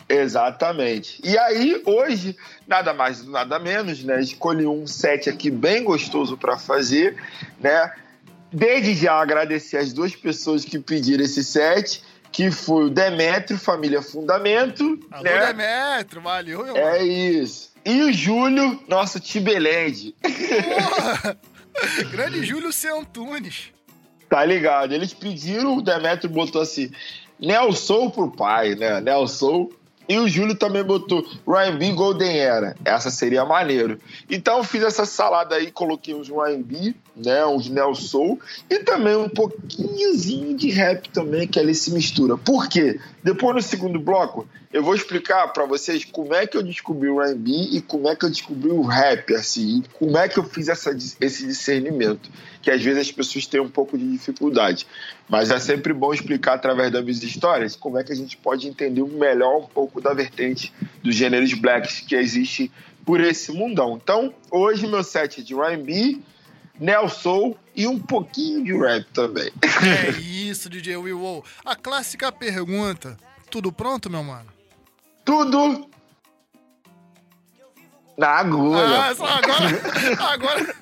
Exatamente. 0.09 1.21
E 1.23 1.39
aí, 1.39 1.81
hoje, 1.87 2.37
nada 2.67 2.93
mais, 2.93 3.25
nada 3.25 3.61
menos, 3.61 4.03
né? 4.03 4.21
Escolhi 4.21 4.67
um 4.67 4.85
set 4.85 5.31
aqui 5.31 5.51
bem 5.51 5.85
gostoso 5.85 6.37
para 6.37 6.59
fazer, 6.59 7.17
né? 7.61 7.93
Desde 8.53 8.95
já 8.95 9.15
agradecer 9.21 9.77
as 9.77 9.93
duas 9.93 10.17
pessoas 10.17 10.65
que 10.65 10.81
pediram 10.81 11.23
esse 11.23 11.45
set, 11.45 12.03
que 12.33 12.51
foi 12.51 12.87
o 12.87 12.91
Demetrio, 12.91 13.59
Família 13.59 14.03
Fundamento, 14.03 14.99
Alô, 15.11 15.25
né? 15.25 15.47
Demetrio, 15.47 16.23
valeu, 16.23 16.65
meu 16.65 16.77
É 16.77 17.03
isso. 17.03 17.71
E 17.85 18.03
o 18.03 18.13
Júlio, 18.13 18.81
nosso 18.89 19.19
Tibelende. 19.19 20.15
Porra! 20.23 21.39
Grande 22.11 22.45
Júlio 22.45 22.73
C. 22.73 22.89
Antunes. 22.89 23.73
Tá 24.29 24.45
ligado? 24.45 24.93
Eles 24.93 25.13
pediram, 25.13 25.79
o 25.79 25.83
Demetrio 25.83 26.31
botou 26.31 26.61
assim, 26.61 26.91
Nelson 27.39 28.11
pro 28.11 28.31
pai, 28.31 28.75
né? 28.75 29.01
Nelson. 29.01 29.71
E 30.11 30.19
o 30.19 30.29
Júlio 30.29 30.57
também 30.57 30.83
botou 30.83 31.25
Ryan 31.47 31.77
B 31.77 31.93
Golden 31.93 32.37
Era. 32.37 32.75
Essa 32.85 33.13
seria 33.13 33.45
maneiro. 33.45 33.97
Então 34.29 34.65
fiz 34.65 34.83
essa 34.83 35.07
salada 35.07 35.55
aí, 35.55 35.71
coloquei 35.71 36.13
uns 36.13 36.29
Ryan 36.29 36.63
B, 36.63 36.97
né? 37.15 37.47
Uns 37.47 37.69
Nelson 37.69 38.37
e 38.69 38.81
também 38.81 39.15
um 39.15 39.29
pouquinhozinho 39.29 40.57
de 40.57 40.69
rap 40.69 41.09
também, 41.11 41.47
que 41.47 41.61
ali 41.61 41.77
se 41.77 41.93
mistura. 41.93 42.37
Por 42.37 42.69
quê? 42.69 42.99
Depois 43.23 43.55
no 43.55 43.63
segundo 43.63 44.01
bloco, 44.01 44.49
eu 44.73 44.83
vou 44.83 44.97
explicar 44.97 45.47
para 45.53 45.65
vocês 45.65 46.05
como 46.05 46.35
é 46.35 46.45
que 46.45 46.57
eu 46.57 46.63
descobri 46.63 47.09
o 47.09 47.23
R&B 47.23 47.51
e 47.71 47.81
como 47.81 48.09
é 48.09 48.17
que 48.17 48.25
eu 48.25 48.31
descobri 48.31 48.71
o 48.73 48.83
rap, 48.83 49.33
assim, 49.35 49.85
como 49.97 50.19
é 50.19 50.29
que 50.29 50.41
eu 50.41 50.45
fiz 50.45 50.69
essa, 50.69 50.91
esse 51.21 51.47
discernimento, 51.47 52.29
que 52.63 52.71
às 52.71 52.83
vezes 52.83 53.01
as 53.01 53.13
pessoas 53.13 53.47
têm 53.47 53.61
um 53.61 53.69
pouco 53.69 53.97
de 53.97 54.11
dificuldade. 54.11 54.87
Mas 55.29 55.51
é 55.51 55.59
sempre 55.59 55.93
bom 55.93 56.13
explicar 56.13 56.55
através 56.55 56.91
das 56.91 57.03
minhas 57.03 57.23
histórias 57.23 57.77
como 57.77 57.99
é 57.99 58.05
que 58.05 58.13
a 58.13 58.17
gente 58.17 58.37
pode 58.37 58.69
entender 58.69 59.03
melhor 59.03 59.59
um 59.59 59.67
pouco 59.67 60.01
da 60.01 60.13
vertente 60.13 60.73
dos 61.03 61.15
gêneros 61.15 61.53
blacks 61.55 62.01
que 62.01 62.15
existe 62.15 62.71
por 63.05 63.21
esse 63.21 63.53
mundão. 63.53 63.99
Então, 64.03 64.35
hoje 64.51 64.87
meu 64.87 65.03
set 65.03 65.41
é 65.41 65.45
de 65.45 65.55
R&B, 65.55 66.21
Nelson 66.79 67.55
e 67.75 67.87
um 67.87 67.99
pouquinho 67.99 68.65
de 68.65 68.77
rap 68.77 69.07
também. 69.13 69.51
É 69.63 70.11
isso, 70.21 70.69
DJ 70.69 70.97
Will. 70.97 71.45
A 71.65 71.75
clássica 71.77 72.31
pergunta. 72.31 73.17
Tudo 73.51 73.73
pronto, 73.73 74.09
meu 74.09 74.23
mano? 74.23 74.49
Tudo 75.25 75.89
na 78.17 78.29
agulha. 78.29 79.03
Ah, 79.03 79.15
só 79.15 79.27
agora, 79.27 80.33
agora, 80.33 80.75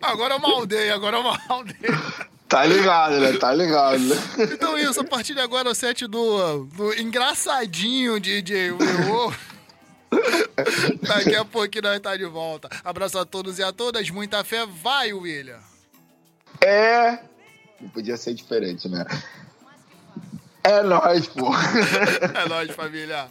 agora 0.00 0.34
eu 0.34 0.38
maldei, 0.40 0.90
agora 0.90 1.16
eu 1.16 1.22
maldei. 1.22 1.90
Tá 2.48 2.64
ligado, 2.64 3.20
né? 3.20 3.32
Tá 3.34 3.52
ligado. 3.52 4.02
Então 4.38 4.78
isso, 4.78 5.00
a 5.00 5.04
partir 5.04 5.34
de 5.34 5.40
agora 5.40 5.68
o 5.68 5.74
set 5.74 6.06
do, 6.06 6.64
do 6.64 6.94
engraçadinho 6.94 8.18
DJ 8.18 8.72
Will. 8.72 9.34
Daqui 11.02 11.36
a 11.36 11.44
pouquinho 11.44 11.84
nós 11.84 12.00
tá 12.00 12.16
de 12.16 12.24
volta. 12.24 12.70
Abraço 12.82 13.18
a 13.18 13.26
todos 13.26 13.58
e 13.58 13.62
a 13.62 13.70
todas, 13.70 14.08
muita 14.08 14.42
fé. 14.44 14.64
Vai, 14.66 15.12
William. 15.12 15.60
É. 16.62 17.18
Não 17.80 17.90
podia 17.90 18.16
ser 18.16 18.34
diferente, 18.34 18.88
né? 18.88 19.04
É 20.64 20.82
nóis, 20.82 21.26
pô. 21.26 21.50
É 22.34 22.48
nóis, 22.48 22.70
família. 22.72 23.28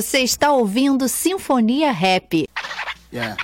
Você 0.00 0.20
está 0.20 0.52
ouvindo 0.52 1.08
Sinfonia 1.08 1.90
Rap. 1.90 2.46
Yeah. 3.12 3.36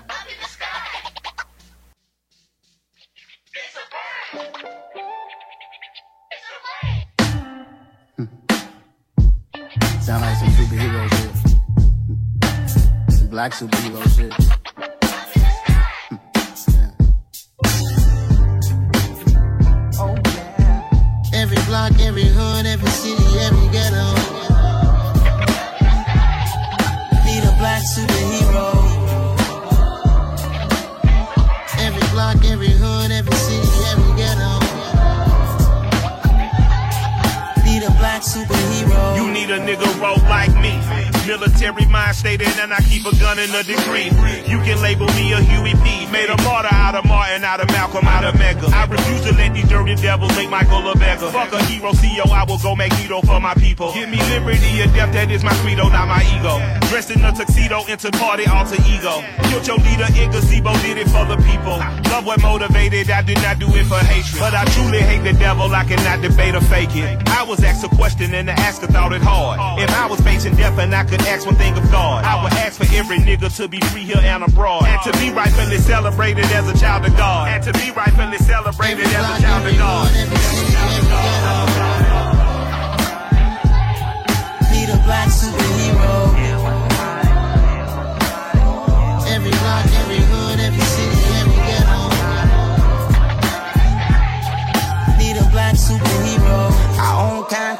Sound 10.01 10.23
like 10.23 10.37
some 10.37 10.53
superhero 10.53 11.09
shit. 11.11 11.33
Some 13.11 13.29
black 13.31 13.53
superhero 13.53 14.01
shit. 14.15 14.33
Every 21.35 21.59
block, 21.67 21.99
every 22.01 22.27
hood, 22.27 22.65
every 22.65 22.91
city, 22.91 23.39
every 23.41 23.69
ghetto. 23.71 24.24
Superhero. 27.85 28.67
Every 31.79 32.07
block, 32.13 32.45
every 32.45 32.71
hood, 32.71 33.11
every 33.11 33.35
city, 33.35 33.69
every 33.93 34.13
ghetto. 34.17 34.53
Need 37.65 37.83
a 37.83 37.91
black 38.01 38.23
superhero. 38.23 39.17
You 39.17 39.31
need 39.31 39.51
a 39.51 39.59
nigga 39.59 39.89
roll 40.01 40.19
like 40.29 40.55
me. 40.61 40.84
Military 41.27 41.87
mind 41.87 42.15
stated, 42.17 42.49
and 42.61 42.73
I 42.73 42.81
keep 42.85 43.07
a 43.07 43.15
gun 43.17 43.39
in 43.39 43.49
a 43.55 43.63
degree. 43.63 44.13
You 44.45 44.59
can 44.61 44.81
label 44.83 45.07
me 45.17 45.33
a 45.33 45.41
Huey 45.41 45.73
P. 45.83 46.07
Made 46.13 46.29
a 46.29 46.37
martyr 46.43 46.69
out 46.71 46.95
of 46.95 47.05
Martin, 47.07 47.45
out 47.45 47.61
of 47.61 47.69
Malcolm, 47.69 48.07
out 48.07 48.25
of 48.25 48.39
Mega. 48.39 48.67
I 48.69 48.85
refuse 48.85 49.23
to 49.23 49.33
let 49.35 49.55
these 49.55 49.69
dirty 49.69 49.95
devils 49.97 50.37
make 50.37 50.51
Michael 50.51 50.87
a 50.91 50.95
beggar. 50.95 51.31
Fuck 51.31 51.53
a 51.53 51.63
hero, 51.65 51.93
CEO, 51.93 52.29
I 52.31 52.45
will 52.45 52.59
go 52.59 52.77
Magneto 52.77 53.23
for 53.23 53.41
my 53.41 53.55
people. 53.55 53.93
Give 53.95 54.09
me 54.09 54.19
liberty 54.29 54.83
or 54.83 54.87
death, 54.93 55.13
that 55.15 55.31
is 55.31 55.43
my 55.43 55.55
credo, 55.65 55.89
not 55.89 56.09
my 56.09 56.23
ego. 56.37 56.61
Dressed 56.89 57.11
in 57.11 57.25
a 57.25 57.33
tuxedo, 57.33 57.85
into 57.87 58.11
party, 58.13 58.45
alter 58.47 58.77
ego. 58.85 59.25
Killed 59.49 59.67
your 59.67 59.79
leader 59.79 60.07
in 60.21 60.31
gazebo, 60.31 60.73
did 60.85 60.99
it 60.99 61.09
for 61.09 61.25
the 61.25 61.41
people. 61.49 61.81
Love 62.13 62.27
what 62.27 62.43
motivated, 62.43 63.11
I 63.11 63.23
did 63.23 63.41
not 63.41 63.59
do 63.59 63.67
it 63.75 63.87
for 63.87 63.99
hatred. 63.99 64.39
But 64.39 64.55
I 64.55 64.65
truly 64.77 65.01
hate 65.01 65.25
the 65.25 65.33
devil, 65.39 65.73
I 65.73 65.85
cannot 65.85 66.21
debate 66.21 66.55
or 66.55 66.61
fake 66.61 66.95
it. 66.95 67.29
I 67.29 67.43
was 67.43 67.65
asked 67.65 67.83
a 67.83 67.89
question 67.89 68.35
and 68.35 68.47
the 68.49 68.53
asker 68.53 68.87
thought 68.87 69.13
it 69.13 69.23
hard. 69.23 69.81
If 69.83 69.91
I 69.91 70.07
was 70.07 70.21
facing 70.21 70.55
death 70.55 70.79
and 70.79 70.95
I 70.95 71.03
could 71.05 71.14
ask 71.23 71.47
one 71.47 71.57
thing 71.57 71.77
of 71.77 71.91
God, 71.91 72.25
I 72.25 72.43
would 72.43 72.53
ask 72.53 72.79
for 72.81 72.87
every 72.95 73.19
nigga 73.19 73.55
to 73.57 73.69
be 73.69 73.81
free 73.81 74.05
here 74.05 74.19
and 74.19 74.45
abroad. 74.45 74.85
And 74.85 75.01
to 75.03 75.13
be 75.19 75.31
rightfully 75.31 75.79
celebrated 75.79 76.45
as 76.47 76.69
a 76.69 76.79
child 76.79 77.05
of 77.07 77.17
God. 77.17 77.49
And 77.49 77.63
to 77.65 77.73
be 77.73 77.91
rightfully 77.91 78.39
celebrated 78.39 79.07
as 79.07 79.39
a 79.39 79.43
child 79.43 79.67
of 79.67 79.77
God. 79.79 80.13
Need 84.73 84.89
a 84.91 84.99
black 85.05 85.29
superhero. 85.29 86.35
Every 89.29 89.51
block, 89.51 89.94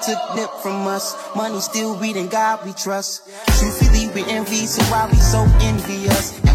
took 0.05 0.37
nip 0.37 0.51
from 0.63 0.87
us. 0.87 1.15
Money 1.35 1.61
still, 1.61 1.99
we 1.99 2.13
didn't 2.13 2.31
God 2.31 2.65
we 2.65 2.73
trust. 2.73 3.27
Truthfully, 3.59 4.09
we 4.15 4.29
envy, 4.31 4.67
so 4.67 4.83
why 4.93 5.09
we 5.11 5.17
so 5.17 5.47
envious? 5.61 6.54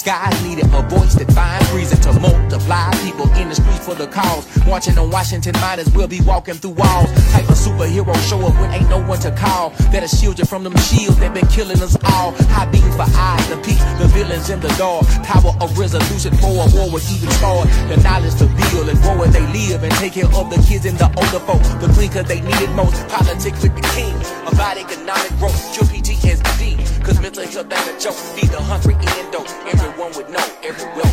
skies 0.00 0.32
needed 0.42 0.64
a 0.72 0.82
voice 0.88 1.12
that 1.14 1.30
finds 1.32 1.70
reason 1.72 2.00
to 2.00 2.12
multiply. 2.20 2.88
People 3.04 3.28
in 3.36 3.50
the 3.50 3.54
streets 3.54 3.84
for 3.84 3.94
the 3.94 4.06
cause. 4.06 4.48
Marching 4.64 4.96
on 4.96 5.10
Washington 5.10 5.52
might 5.60 5.78
as 5.78 5.90
well 5.92 6.08
be 6.08 6.22
walking 6.22 6.54
through 6.54 6.72
walls. 6.80 7.12
Type 7.36 7.44
of 7.44 7.60
superhero 7.60 8.16
show 8.24 8.40
up 8.40 8.54
when 8.56 8.72
ain't 8.72 8.88
no 8.88 9.04
one 9.04 9.20
to 9.20 9.30
call. 9.36 9.70
That'll 9.92 10.08
shield 10.08 10.38
you 10.38 10.46
from 10.46 10.64
them 10.64 10.74
shields 10.88 11.18
that 11.20 11.34
been 11.34 11.46
killing 11.48 11.80
us 11.82 11.96
all. 12.16 12.32
High 12.56 12.64
beams 12.72 12.96
for 12.96 13.04
eyes, 13.12 13.44
the 13.52 13.58
peaks, 13.60 13.84
the 14.00 14.08
villains 14.08 14.48
in 14.48 14.60
the 14.60 14.72
dark. 14.80 15.04
Power 15.20 15.52
of 15.60 15.76
resolution 15.76 16.32
for 16.40 16.48
a 16.48 16.66
war 16.72 16.88
with 16.88 17.04
even 17.12 17.28
hard. 17.44 17.68
The 17.92 18.00
knowledge 18.00 18.36
to 18.40 18.48
build 18.56 18.88
and 18.88 18.98
grow 19.04 19.20
where 19.20 19.28
they 19.28 19.44
live 19.52 19.84
and 19.84 19.92
take 20.00 20.14
care 20.16 20.32
of 20.32 20.48
the 20.48 20.56
kids 20.64 20.86
and 20.88 20.96
the 20.96 21.12
older 21.12 21.44
folk. 21.44 21.60
The 21.84 21.92
green 21.92 22.08
cause 22.08 22.24
they 22.24 22.40
needed 22.40 22.72
most. 22.72 22.96
Politics 23.12 23.60
with 23.62 23.76
the 23.76 23.84
king. 23.92 24.16
About 24.48 24.80
economic 24.80 25.32
growth. 25.36 25.60
True 25.76 25.84
PTSD. 25.92 27.04
Cause 27.04 27.20
mental 27.20 27.44
health 27.44 27.68
ain't 27.68 27.88
a 27.92 28.00
joke. 28.00 28.16
Feed 28.32 28.48
the 28.48 28.62
hungry 28.64 28.96
and 28.96 29.29
show. 29.46 29.68
Everyone 29.68 30.12
would 30.16 30.30
know, 30.30 30.46
everyone. 30.62 31.09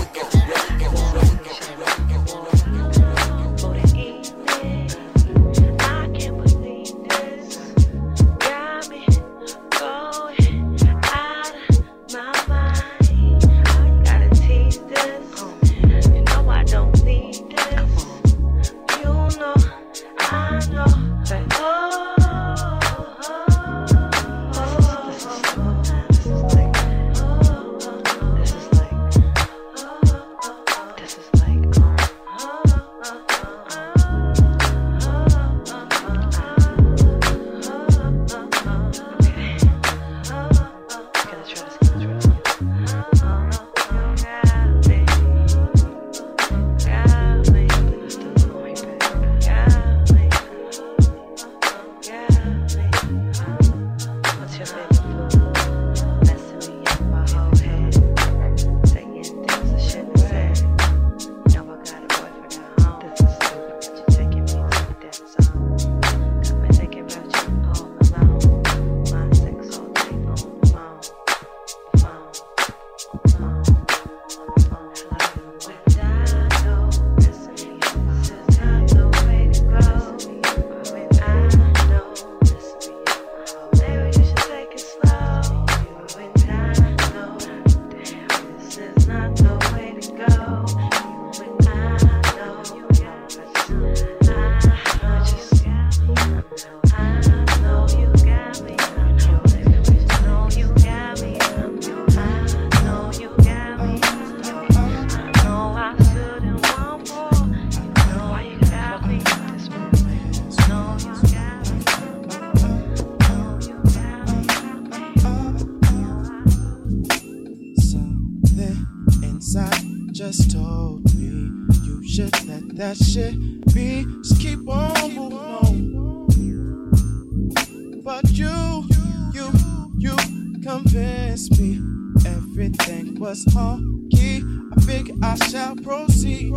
everything 132.98 133.20
was 133.20 133.46
on 133.56 134.08
key. 134.12 134.44
I 134.76 134.82
figure 134.82 135.16
I 135.22 135.36
shall 135.36 135.76
proceed. 135.76 136.52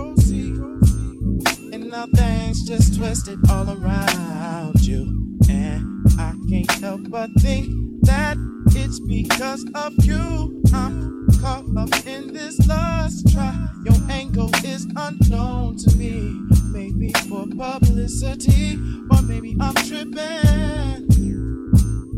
And 1.72 1.90
now 1.90 2.06
things 2.14 2.66
just 2.66 2.96
twisted 2.96 3.38
all 3.50 3.68
around 3.70 4.80
you. 4.86 5.38
And 5.48 6.06
I 6.18 6.34
can't 6.48 6.70
help 6.80 7.10
but 7.10 7.30
think 7.38 7.68
that 8.02 8.36
it's 8.68 9.00
because 9.00 9.64
of 9.74 9.92
you. 10.04 10.62
I'm 10.72 11.28
caught 11.40 11.64
up 11.76 12.06
in 12.06 12.32
this 12.32 12.66
lust. 12.66 13.32
Try 13.32 13.68
your 13.84 13.96
angle 14.10 14.50
is 14.64 14.86
unknown 14.96 15.76
to 15.78 15.96
me. 15.96 16.40
Maybe 16.70 17.12
for 17.28 17.46
publicity, 17.46 18.76
or 19.10 19.22
maybe 19.22 19.56
I'm 19.60 19.74
tripping. 19.74 21.08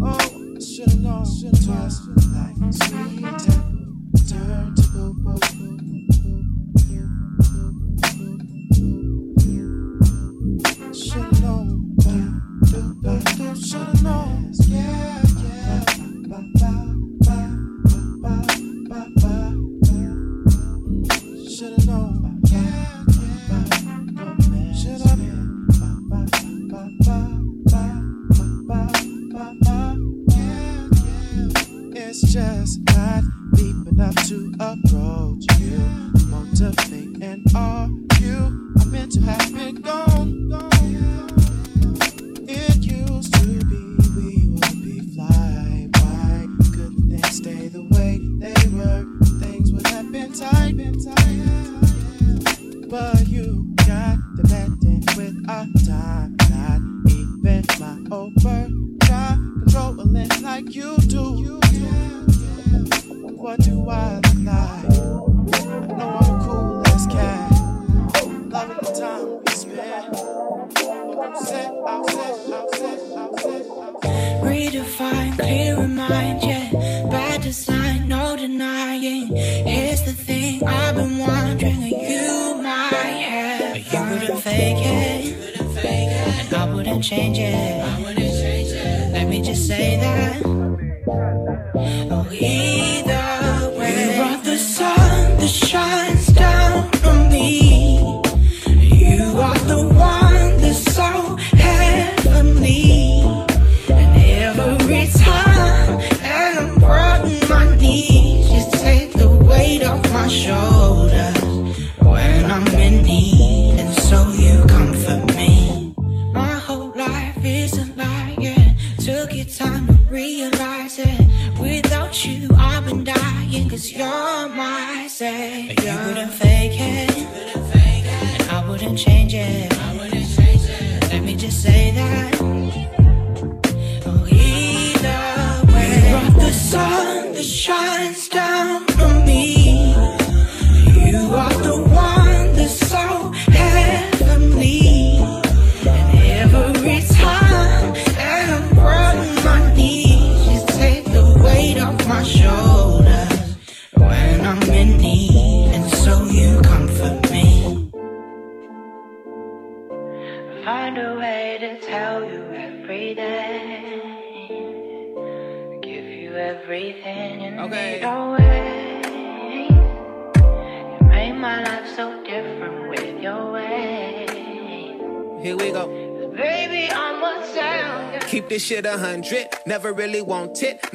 Oh, 0.05 0.59
should've 0.61 1.01
known, 1.01 1.25
twice. 1.65 2.01
Like 2.33 2.75
sweet. 2.75 3.62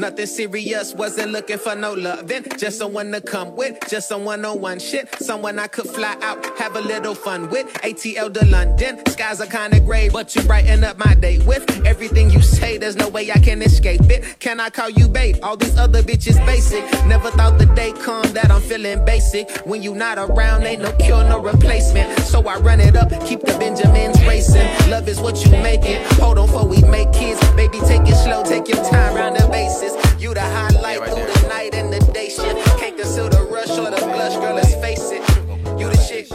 Nothing 0.08 0.26
serious, 0.26 0.94
wasn't 0.94 1.34
looking 1.34 1.58
for 1.58 1.76
no 1.76 1.92
loving. 1.92 2.46
Just 2.58 2.78
someone 2.78 3.12
to 3.12 3.20
come 3.20 3.58
with, 3.58 3.78
just 3.90 4.08
someone 4.08 4.46
on 4.46 4.62
one 4.62 4.80
shit. 4.80 5.14
Someone 5.22 5.60
I 5.60 5.68
could 5.68 5.90
fly 5.90 6.16
out, 6.22 6.57
have 6.58 6.76
a 6.76 6.82
little 6.82 7.16
fun 7.16 7.50
with. 7.50 7.68
ATL 7.84 8.34
to 8.34 8.46
London, 8.46 9.00
skies 9.08 9.40
are 9.40 9.48
kinda 9.48 9.80
gray, 9.80 10.10
but 10.10 10.36
you 10.36 10.42
brighten 10.44 10.84
up 10.84 10.98
my 10.98 11.14
day 11.14 11.40
with 11.40 11.64
everything 11.86 12.30
you 12.30 12.42
say. 12.42 12.78
There's 12.78 12.96
no 12.96 13.08
way 13.10 13.32
I 13.32 13.40
can 13.40 13.62
escape 13.62 14.10
it. 14.10 14.40
Can 14.40 14.60
I 14.60 14.70
call 14.70 14.90
you 14.90 15.08
babe? 15.08 15.38
All 15.44 15.56
these 15.56 15.78
other 15.78 16.02
bitches 16.02 16.44
basic. 16.46 16.84
Never 17.06 17.30
thought 17.32 17.58
the 17.60 17.68
day 17.68 17.92
come 17.92 18.28
that 18.34 18.52
I'm 18.52 18.62
feeling 18.62 19.06
basic. 19.06 19.50
When 19.66 19.84
you 19.84 19.94
not 19.94 20.18
around, 20.18 20.64
ain't 20.64 20.82
no 20.82 20.92
cure, 20.94 21.24
no 21.24 21.40
replacement. 21.40 22.20
So 22.22 22.48
I 22.48 22.58
run 22.58 22.80
it 22.80 22.96
up, 22.96 23.10
keep 23.26 23.42
the 23.42 23.56
Benjamins 23.58 24.20
racing. 24.26 24.68
Love 24.90 25.08
is 25.08 25.20
what 25.20 25.46
you 25.46 25.52
make 25.52 25.86
it. 25.86 26.02
Hold 26.14 26.40
on 26.40 26.48
for 26.48 26.66
we 26.66 26.82
make 26.84 27.12
kids. 27.14 27.40
Baby, 27.56 27.80
take 27.82 28.08
it 28.08 28.16
slow, 28.16 28.44
take 28.44 28.68
your 28.68 28.84
time 28.90 29.16
round 29.16 29.36
the 29.38 29.48
bases. 29.50 29.94
You 30.20 30.34
the 30.34 30.42
highlight 30.42 31.04
through 31.04 31.28
the 31.34 31.48
night 31.48 31.76
and 31.76 31.94
the 31.94 32.00
day 32.12 32.30
shift. 32.30 32.58
Can't 32.80 32.98
conceal 32.98 33.30
the 33.30 33.44
rush 33.44 33.70
or 33.78 33.92
the 33.92 34.02
blush, 34.14 34.36
girl, 34.36 34.56
let's 34.56 34.74
face 34.76 35.12
it. 35.12 35.27
You 36.10 36.24
shit. 36.24 36.32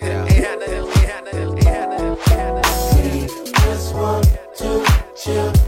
Ain't 0.00 0.30
had 0.30 0.58
nothing, 0.58 0.84
ain't 0.84 0.96
had 0.96 1.24
nothing, 1.24 1.58
ain't 1.58 1.64
had 1.64 1.88
nothing, 1.90 2.06
ain't 2.06 2.28
had 2.28 2.54
nothing. 2.54 3.52
Just 3.52 3.94
want 3.94 4.24
to 4.56 4.86
chill 5.14 5.61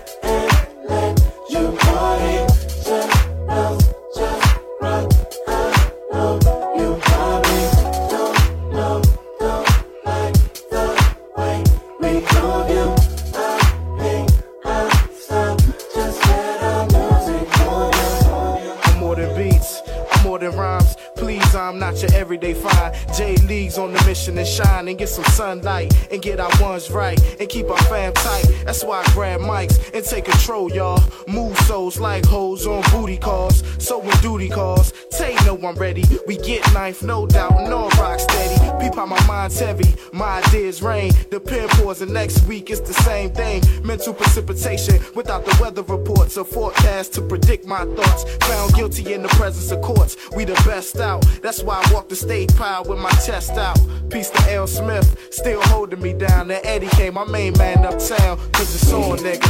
mission 24.14 24.36
to 24.36 24.44
shine 24.44 24.86
and 24.86 24.96
get 24.96 25.08
some 25.08 25.24
sunlight 25.24 25.92
and 26.12 26.22
get 26.22 26.38
our 26.38 26.50
ones 26.60 26.88
right 26.88 27.20
and 27.40 27.48
keep 27.48 27.68
our 27.68 27.84
fam 27.90 28.12
tight. 28.12 28.44
That's 28.64 28.84
why 28.84 29.02
I 29.04 29.12
grab 29.12 29.40
mics 29.40 29.92
and 29.92 30.04
take 30.04 30.26
control, 30.26 30.70
y'all. 30.70 31.02
Move 31.26 31.58
souls 31.66 31.98
like 31.98 32.24
hoes 32.24 32.64
on 32.64 32.84
booty 32.92 33.16
calls. 33.16 33.64
So 33.84 33.98
when 33.98 34.16
duty 34.18 34.48
calls, 34.48 34.92
Tay 35.10 35.34
know 35.44 35.58
I'm 35.66 35.74
ready. 35.74 36.04
We 36.28 36.36
get 36.36 36.62
knife, 36.72 37.02
no 37.02 37.26
doubt, 37.26 37.68
no 37.68 37.88
rock 37.98 38.20
steady. 38.20 38.54
Peep 38.80 38.94
how 38.94 39.06
my 39.06 39.20
mind's 39.26 39.58
heavy, 39.58 39.92
my 40.12 40.40
ideas 40.44 40.80
rain. 40.80 41.12
The 41.32 41.40
pen 41.40 41.66
pours 41.70 42.00
and 42.00 42.12
next 42.12 42.46
week 42.46 42.70
it's 42.70 42.80
the 42.80 42.94
same 42.94 43.30
thing. 43.32 43.62
Mental 43.82 44.14
precipitation 44.14 45.00
without 45.16 45.44
the 45.44 45.58
weather 45.60 45.82
reports 45.82 46.36
or 46.36 46.44
forecast 46.44 47.14
to 47.14 47.20
predict 47.20 47.66
my 47.66 47.84
thoughts. 47.96 48.22
Found 48.46 48.74
guilty 48.74 49.12
in 49.12 49.22
the 49.22 49.28
presence 49.30 49.72
of 49.72 49.82
courts. 49.82 50.16
We 50.36 50.44
the 50.44 50.54
best 50.64 51.00
out. 51.00 51.26
That's 51.42 51.64
why 51.64 51.82
I 51.84 51.92
walk 51.92 52.08
the 52.08 52.16
stage 52.16 52.54
proud 52.54 52.88
with 52.88 53.00
my 53.00 53.10
chest 53.26 53.52
out. 53.52 53.78
Peace 54.10 54.30
to 54.30 54.52
L. 54.52 54.66
Smith, 54.66 55.28
still 55.30 55.60
holding 55.62 56.00
me 56.00 56.12
down. 56.12 56.50
And 56.50 56.64
Eddie 56.64 56.88
came, 56.88 57.14
my 57.14 57.24
main 57.24 57.52
man 57.58 57.84
uptown. 57.84 58.38
Cause 58.52 58.74
it's 58.74 58.92
on, 58.92 59.18
nigga. 59.18 59.40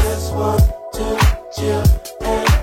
To 0.94 1.50
chill 1.56 1.82
and 2.22 2.53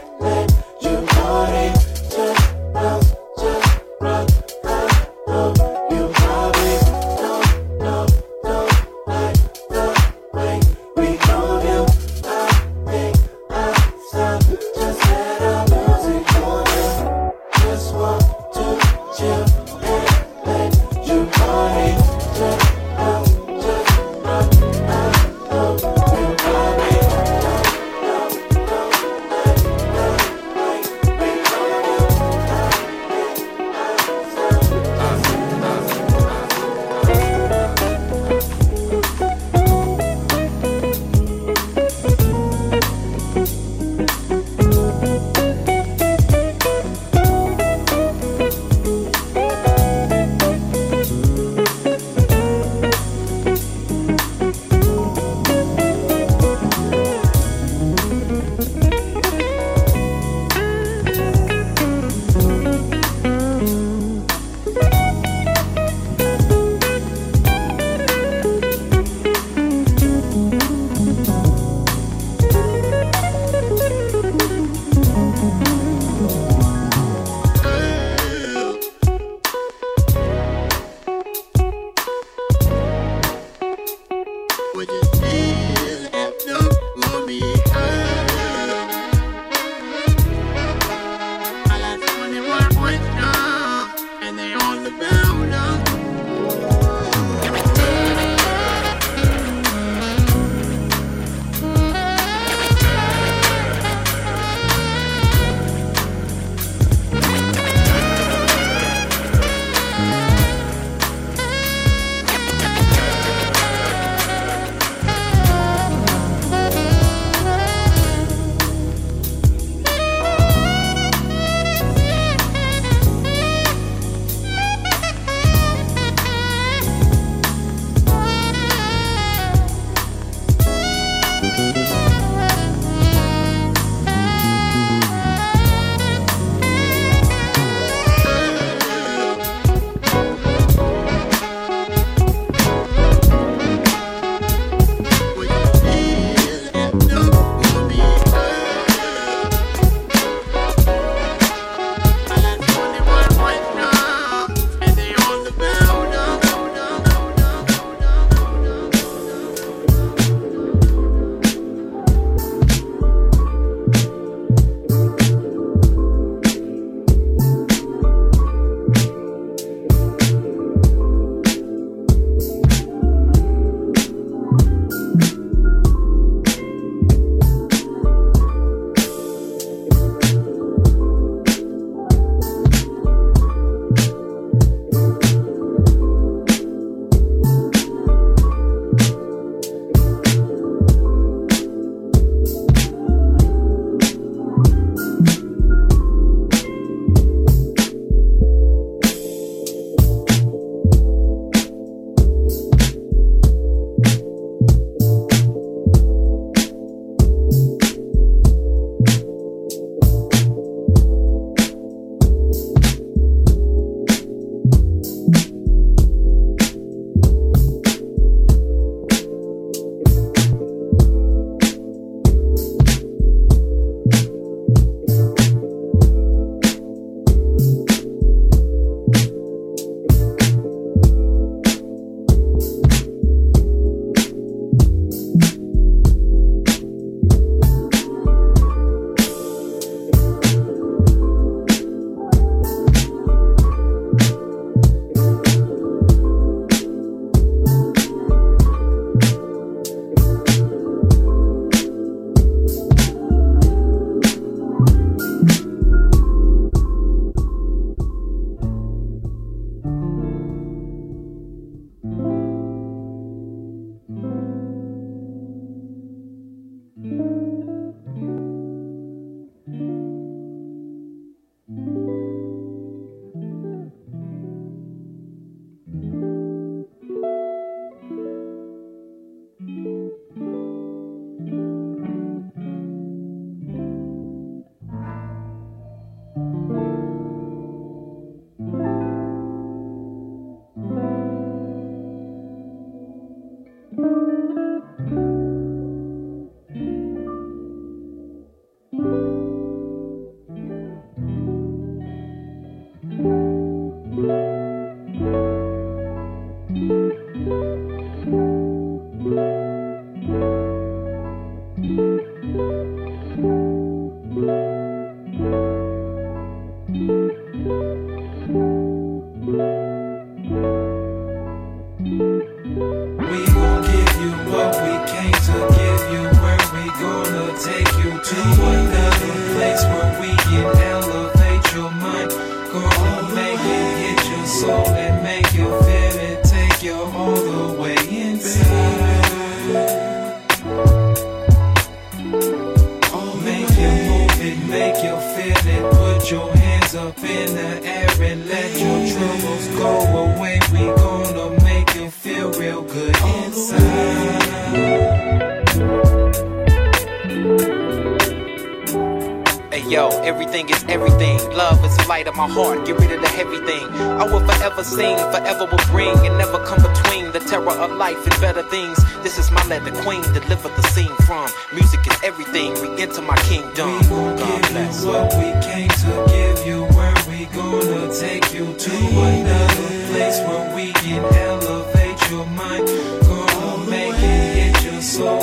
yo, 359.91 360.07
everything 360.23 360.69
is 360.69 360.83
everything. 360.87 361.37
Love 361.51 361.83
is 361.83 361.95
the 361.97 362.05
light 362.07 362.27
of 362.27 362.35
my 362.35 362.47
heart. 362.47 362.85
Get 362.87 362.97
rid 362.97 363.11
of 363.11 363.21
the 363.21 363.27
heavy 363.27 363.59
thing. 363.67 363.85
I 364.21 364.23
will 364.23 364.39
forever 364.39 364.83
sing, 364.83 365.17
forever 365.35 365.65
will 365.65 365.85
bring, 365.91 366.15
and 366.25 366.37
never 366.37 366.63
come 366.65 366.81
between 366.81 367.31
the 367.33 367.39
terror 367.39 367.75
of 367.75 367.91
life 367.97 368.21
and 368.25 368.35
better 368.39 368.63
things. 368.69 368.97
This 369.21 369.37
is 369.37 369.51
my 369.51 369.63
letter, 369.67 369.91
queen. 370.03 370.21
Deliver 370.33 370.69
the 370.69 370.83
scene 370.93 371.15
from 371.27 371.49
music 371.73 372.07
is 372.07 372.17
everything. 372.23 372.71
We 372.81 373.01
enter 373.03 373.21
my 373.21 373.35
kingdom. 373.51 373.99
We 373.99 374.07
God 374.07 374.39
give 374.39 374.71
bless. 374.71 375.03
you 375.03 375.11
what 375.11 375.27
we 375.35 375.49
came 375.67 375.91
to 376.03 376.11
give 376.31 376.65
you. 376.65 376.79
Where 376.95 377.15
we 377.27 377.45
gonna 377.51 378.13
take 378.13 378.53
you 378.53 378.73
to 378.73 378.95
another 378.95 379.89
place 380.09 380.39
where 380.47 380.73
we 380.73 380.93
can 381.03 381.23
elevate 381.35 382.19
your 382.31 382.45
mind. 382.47 382.87
Gonna 383.27 383.89
make 383.89 384.15
it 384.15 384.45
hit 384.55 384.83
your 384.85 385.01
soul 385.01 385.41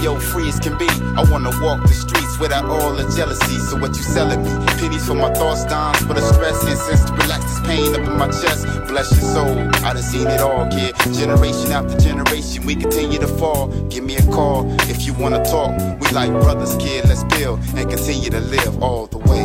Ayo, 0.00 0.18
free 0.18 0.48
as 0.48 0.58
can 0.58 0.78
be. 0.78 0.88
I 1.14 1.22
wanna 1.30 1.50
walk 1.60 1.82
the 1.82 1.92
streets 1.92 2.38
without 2.38 2.64
all 2.64 2.94
the 2.94 3.04
jealousy. 3.14 3.58
So 3.58 3.76
what 3.76 3.94
you 3.94 4.02
selling 4.02 4.42
me? 4.42 4.50
Pennies 4.78 5.06
for 5.06 5.14
my 5.14 5.30
thoughts, 5.34 5.66
dimes 5.66 5.98
for 6.06 6.14
the 6.14 6.22
stress. 6.22 6.56
Incense 6.66 7.04
to 7.04 7.12
relax 7.12 7.44
this 7.44 7.60
pain 7.66 7.94
up 7.94 8.08
in 8.08 8.16
my 8.16 8.28
chest. 8.28 8.64
Bless 8.88 9.12
your 9.12 9.20
soul. 9.20 9.58
I 9.84 9.92
done 9.92 10.02
seen 10.02 10.26
it 10.26 10.40
all, 10.40 10.66
kid. 10.70 10.94
Generation 11.12 11.72
after 11.72 11.98
generation, 11.98 12.64
we 12.64 12.76
continue 12.76 13.18
to 13.18 13.28
fall. 13.28 13.68
Give 13.90 14.02
me 14.02 14.16
a 14.16 14.22
call 14.32 14.64
if 14.88 15.04
you 15.04 15.12
wanna 15.12 15.44
talk. 15.44 15.76
We 16.00 16.08
like 16.12 16.30
brothers, 16.30 16.76
kid. 16.76 17.06
Let's 17.06 17.24
build 17.24 17.60
and 17.76 17.90
continue 17.90 18.30
to 18.30 18.40
live 18.40 18.82
all 18.82 19.06
the 19.06 19.18
way, 19.18 19.44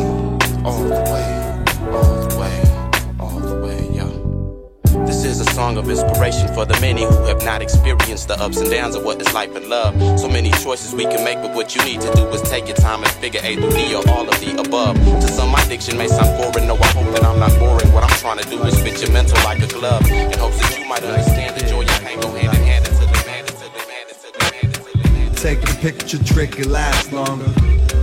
all 0.64 0.82
the 0.84 1.02
way, 1.12 1.35
song 5.56 5.78
of 5.78 5.88
inspiration 5.88 6.46
for 6.52 6.66
the 6.66 6.78
many 6.82 7.02
who 7.02 7.24
have 7.24 7.42
not 7.42 7.62
experienced 7.62 8.28
the 8.28 8.38
ups 8.38 8.58
and 8.60 8.70
downs 8.70 8.94
of 8.94 9.02
what 9.02 9.18
is 9.22 9.32
life 9.32 9.56
and 9.56 9.66
love. 9.70 9.94
So 10.20 10.28
many 10.28 10.50
choices 10.50 10.94
we 10.94 11.04
can 11.04 11.24
make, 11.24 11.40
but 11.40 11.54
what 11.54 11.74
you 11.74 11.82
need 11.82 12.02
to 12.02 12.12
do 12.12 12.28
is 12.28 12.42
take 12.42 12.66
your 12.66 12.76
time 12.76 13.02
and 13.02 13.10
figure 13.12 13.40
A 13.42 13.56
through 13.56 13.70
D 13.70 13.94
or 13.94 14.06
all 14.10 14.28
of 14.28 14.38
the 14.38 14.52
above. 14.60 14.96
To 14.96 15.28
some, 15.28 15.50
my 15.50 15.64
diction 15.66 15.96
may 15.96 16.08
sound 16.08 16.28
boring. 16.36 16.68
No, 16.68 16.76
I 16.76 16.88
hope 16.88 17.10
that 17.14 17.24
I'm 17.24 17.38
not 17.38 17.58
boring. 17.58 17.90
What 17.94 18.04
I'm 18.04 18.18
trying 18.18 18.36
to 18.36 18.48
do 18.50 18.62
is 18.64 18.78
fit 18.82 19.00
your 19.00 19.10
mental 19.12 19.42
like 19.44 19.62
a 19.62 19.68
glove 19.68 20.04
in 20.10 20.38
hopes 20.38 20.60
that 20.60 20.78
you 20.78 20.86
might 20.86 21.02
understand 21.02 21.56
the 21.58 21.64
joy 21.66 21.86
pain 22.04 22.20
go 22.20 22.28
hand 22.36 22.54
in 22.54 22.62
hand 22.62 22.86
until 22.88 23.08
the 23.08 23.18
hand 23.30 23.48
until 23.48 23.70
the 23.70 23.82
hand 23.92 24.08
until 24.12 24.32
the 24.36 24.44
hand 24.44 24.76
until 24.76 24.92
the 25.00 25.08
hand. 25.08 25.36
Take 25.38 25.62
a 25.62 25.74
picture 25.80 26.22
trick, 26.22 26.58
it 26.58 26.66
lasts 26.66 27.10
longer. 27.12 27.50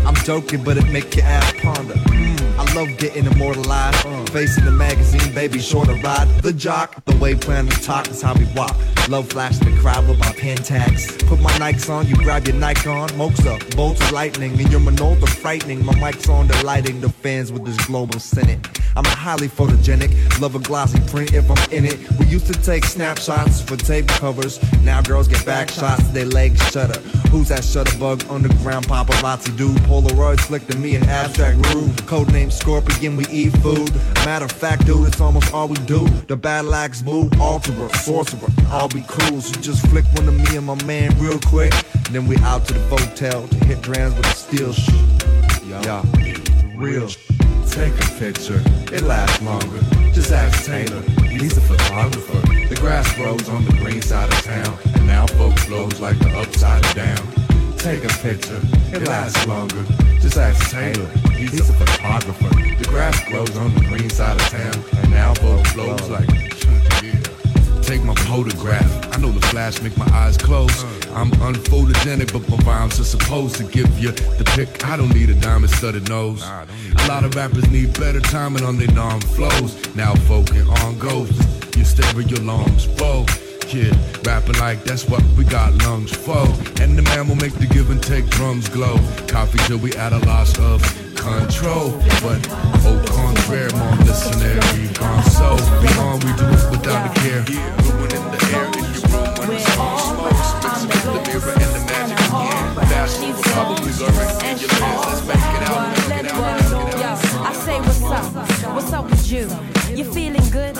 I'm 0.08 0.16
joking, 0.26 0.64
but 0.64 0.78
it 0.78 0.92
make 0.92 1.16
your 1.16 1.26
ass 1.26 1.54
ponder. 1.62 2.23
Love 2.76 2.98
getting 2.98 3.26
immortalized. 3.26 3.98
Facing 4.32 4.66
the 4.66 4.72
magazine, 4.72 5.32
baby, 5.36 5.60
short 5.60 5.90
a 5.90 5.94
ride. 5.96 6.28
The 6.42 6.52
jock, 6.54 7.06
the 7.06 7.16
way 7.18 7.36
plan 7.36 7.68
to 7.68 7.82
talk 7.84 8.08
is 8.10 8.20
how 8.22 8.34
we 8.34 8.46
walk. 8.56 8.76
Love 9.10 9.30
flash 9.30 9.58
the 9.58 9.72
crowd 9.80 10.08
with 10.08 10.18
my 10.18 10.32
pen 10.32 10.56
tags. 10.56 11.12
Put 11.24 11.42
my 11.42 11.52
Nikes 11.54 11.90
on, 11.90 12.08
you 12.08 12.16
grab 12.16 12.48
your 12.48 12.56
Nike 12.56 12.88
on. 12.88 13.16
Mokes 13.18 13.46
up, 13.46 13.60
bolts 13.76 14.02
of 14.02 14.12
lightning, 14.14 14.52
and 14.58 14.72
your 14.72 14.80
Minolta 14.80 15.28
frightening. 15.28 15.86
My 15.86 15.94
mic's 16.00 16.30
on, 16.30 16.48
delighting 16.48 17.02
the 17.02 17.10
fans 17.10 17.52
with 17.52 17.66
this 17.66 17.78
global 17.86 18.20
senate. 18.20 18.66
I'm 18.96 19.06
a 19.06 19.10
highly 19.10 19.48
photogenic, 19.48 20.40
love 20.40 20.56
a 20.56 20.60
glossy 20.60 21.00
print 21.10 21.34
if 21.34 21.50
I'm 21.50 21.72
in 21.72 21.86
it. 21.86 22.00
We 22.20 22.28
used 22.28 22.46
to 22.46 22.54
take 22.62 22.86
snapshots 22.86 23.60
for 23.60 23.76
tape 23.76 24.08
covers. 24.08 24.60
Now 24.84 25.02
girls 25.02 25.28
get 25.28 25.44
back 25.46 25.70
shots, 25.70 26.08
they 26.10 26.26
legs 26.26 26.62
shudder. 26.72 27.00
Who's 27.30 27.50
that 27.50 27.62
shutterbug 27.62 28.30
underground 28.30 28.86
paparazzi 28.88 29.58
dude? 29.58 29.76
Polaroid 29.82 30.40
slick 30.42 30.68
to 30.68 30.78
me 30.78 30.96
an 30.96 31.04
abstract 31.10 31.58
rude. 31.74 31.92
Codename 32.06 32.52
Scorpion, 32.52 33.18
we 33.18 33.26
eat 33.28 33.58
food. 33.58 33.94
Matter 34.26 34.46
of 34.46 34.52
fact, 34.52 34.86
dude, 34.86 35.08
it's 35.08 35.20
almost 35.20 35.52
all 35.54 35.68
we 35.68 35.78
do. 35.88 36.08
The 36.28 36.38
battle 36.38 36.76
axe 36.76 37.02
boo, 37.02 37.30
alterer, 37.32 37.94
sorcerer. 37.96 38.50
I'll 38.68 38.90
be 38.94 39.04
cool, 39.08 39.42
so 39.42 39.60
just 39.60 39.86
flick 39.88 40.06
one 40.14 40.28
of 40.28 40.36
me 40.36 40.56
and 40.56 40.68
my 40.68 40.82
man 40.84 41.18
real 41.18 41.40
quick. 41.40 41.74
Then 42.12 42.28
we 42.28 42.38
out 42.38 42.68
to 42.68 42.74
the 42.74 42.96
hotel 42.96 43.48
to 43.48 43.66
hit 43.66 43.82
drams 43.82 44.14
with 44.14 44.26
the 44.26 44.34
steel 44.34 44.72
sh. 44.72 44.90
Yeah, 45.66 46.04
real. 46.76 47.10
Take 47.68 47.94
a 47.94 48.20
picture, 48.20 48.62
it 48.94 49.02
lasts 49.02 49.42
longer. 49.42 49.80
Just 50.14 50.32
ask 50.32 50.66
Taylor, 50.66 51.02
he's 51.26 51.58
a 51.58 51.62
photographer. 51.62 52.40
The 52.68 52.76
grass 52.80 53.12
grows 53.16 53.50
on 53.50 53.66
the 53.66 53.72
green 53.72 54.02
side 54.02 54.32
of 54.32 54.42
town, 54.44 54.78
and 54.94 55.08
now 55.08 55.26
folks 55.26 55.64
flows 55.64 56.00
like 56.00 56.20
the 56.20 56.30
upside 56.38 56.84
down. 56.96 57.26
Take 57.78 58.04
a 58.04 58.14
picture, 58.22 58.62
it 58.94 59.08
lasts 59.08 59.48
longer. 59.48 59.84
Just 60.20 60.38
ask 60.38 60.70
Taylor, 60.70 61.08
he's 61.32 61.68
a 61.68 61.74
photographer. 61.74 62.50
The 62.78 62.86
grass 62.90 63.24
grows 63.28 63.58
on 63.58 63.74
the 63.74 63.82
green 63.82 64.10
side 64.12 64.40
of 64.40 64.48
town, 64.50 64.84
and 65.02 65.10
now 65.10 65.34
folks 65.34 65.72
flows 65.72 66.10
like. 66.10 66.30
Take 67.94 68.06
my 68.06 68.16
photograph. 68.16 69.16
I 69.16 69.22
know 69.22 69.30
the 69.30 69.46
flash 69.50 69.80
make 69.84 69.96
my 69.98 70.10
eyes 70.14 70.36
close. 70.36 70.84
I'm 71.14 71.30
unphotogenic, 71.30 72.34
but 72.34 72.42
my 72.50 72.58
rhymes 72.66 73.00
are 73.00 73.04
supposed 73.04 73.58
to 73.58 73.66
give 73.66 73.88
you 74.00 74.10
the 74.10 74.44
pick. 74.56 74.84
I 74.88 74.98
don't 74.98 75.14
need 75.14 75.30
a 75.30 75.36
diamond 75.36 75.72
studded 75.74 76.10
nose. 76.10 76.42
A 76.42 77.08
lot 77.08 77.24
of 77.24 77.36
rappers 77.36 77.70
need 77.70 77.94
better 78.00 78.20
timing 78.20 78.64
on 78.64 78.78
their 78.78 78.92
non 78.94 79.22
flows. 79.22 79.96
Now 79.96 80.16
focus 80.26 80.68
on 80.82 80.98
goes. 80.98 81.30
You 81.78 81.86
stereo 81.86 82.42
lungs 82.42 82.86
full. 82.86 83.28
Yeah, 83.70 83.94
rapping 84.24 84.58
like 84.58 84.84
that's 84.84 85.08
what 85.08 85.22
we 85.38 85.44
got 85.44 85.76
lungs 85.84 86.16
for. 86.16 86.48
And 86.82 86.98
the 86.98 87.04
man 87.04 87.28
will 87.28 87.36
make 87.36 87.54
the 87.54 87.68
give 87.68 87.92
and 87.92 88.02
take 88.02 88.26
drums 88.30 88.70
glow. 88.70 88.98
Coffee 89.28 89.60
till 89.68 89.78
we 89.78 89.94
at 89.94 90.14
a 90.14 90.20
loss 90.26 90.58
of 90.58 90.82
control. 91.24 91.92
But 92.22 92.44
au 92.84 93.00
contraire, 93.08 93.72
mon 93.76 93.96
listenary 94.06 94.88
gone 95.00 95.24
so 95.32 95.56
beyond 95.82 96.24
we 96.24 96.32
do 96.34 96.46
it 96.46 96.66
without 96.72 97.08
a 97.08 97.14
care. 97.22 97.44
Ruining 97.88 98.26
the 98.32 98.40
air 98.52 98.68
in 98.68 98.84
your 98.92 99.08
room 99.08 99.32
when 99.40 99.50
the 99.50 99.60
song 99.72 100.00
smokes. 100.00 100.50
Mixing 100.64 100.90
with 100.92 101.04
the 101.04 101.22
mirror 101.28 101.54
and 101.64 101.72
the 101.76 101.84
magic 101.88 102.20
again. 102.28 102.66
Fast 102.92 103.22
probably 103.54 103.94
blurring 103.94 104.40
in 104.50 104.58
your 104.60 104.74
lens. 104.80 105.04
Let's 105.08 105.24
make 105.28 105.48
it 105.58 105.64
out, 105.64 106.10
make 106.10 106.26
it 106.26 106.32
out, 106.32 106.60
make 106.72 106.94
it 106.94 107.02
out. 107.02 107.20
I 107.48 107.54
say 107.54 107.78
what's 107.80 108.04
up? 108.04 108.76
What's 108.76 108.92
up 108.94 109.10
with 109.10 109.32
you? 109.32 109.48
You 109.96 110.04
feeling 110.04 110.48
good? 110.50 110.76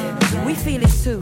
We 0.46 0.56
feel 0.56 0.84
it 0.84 0.94
too. 1.04 1.20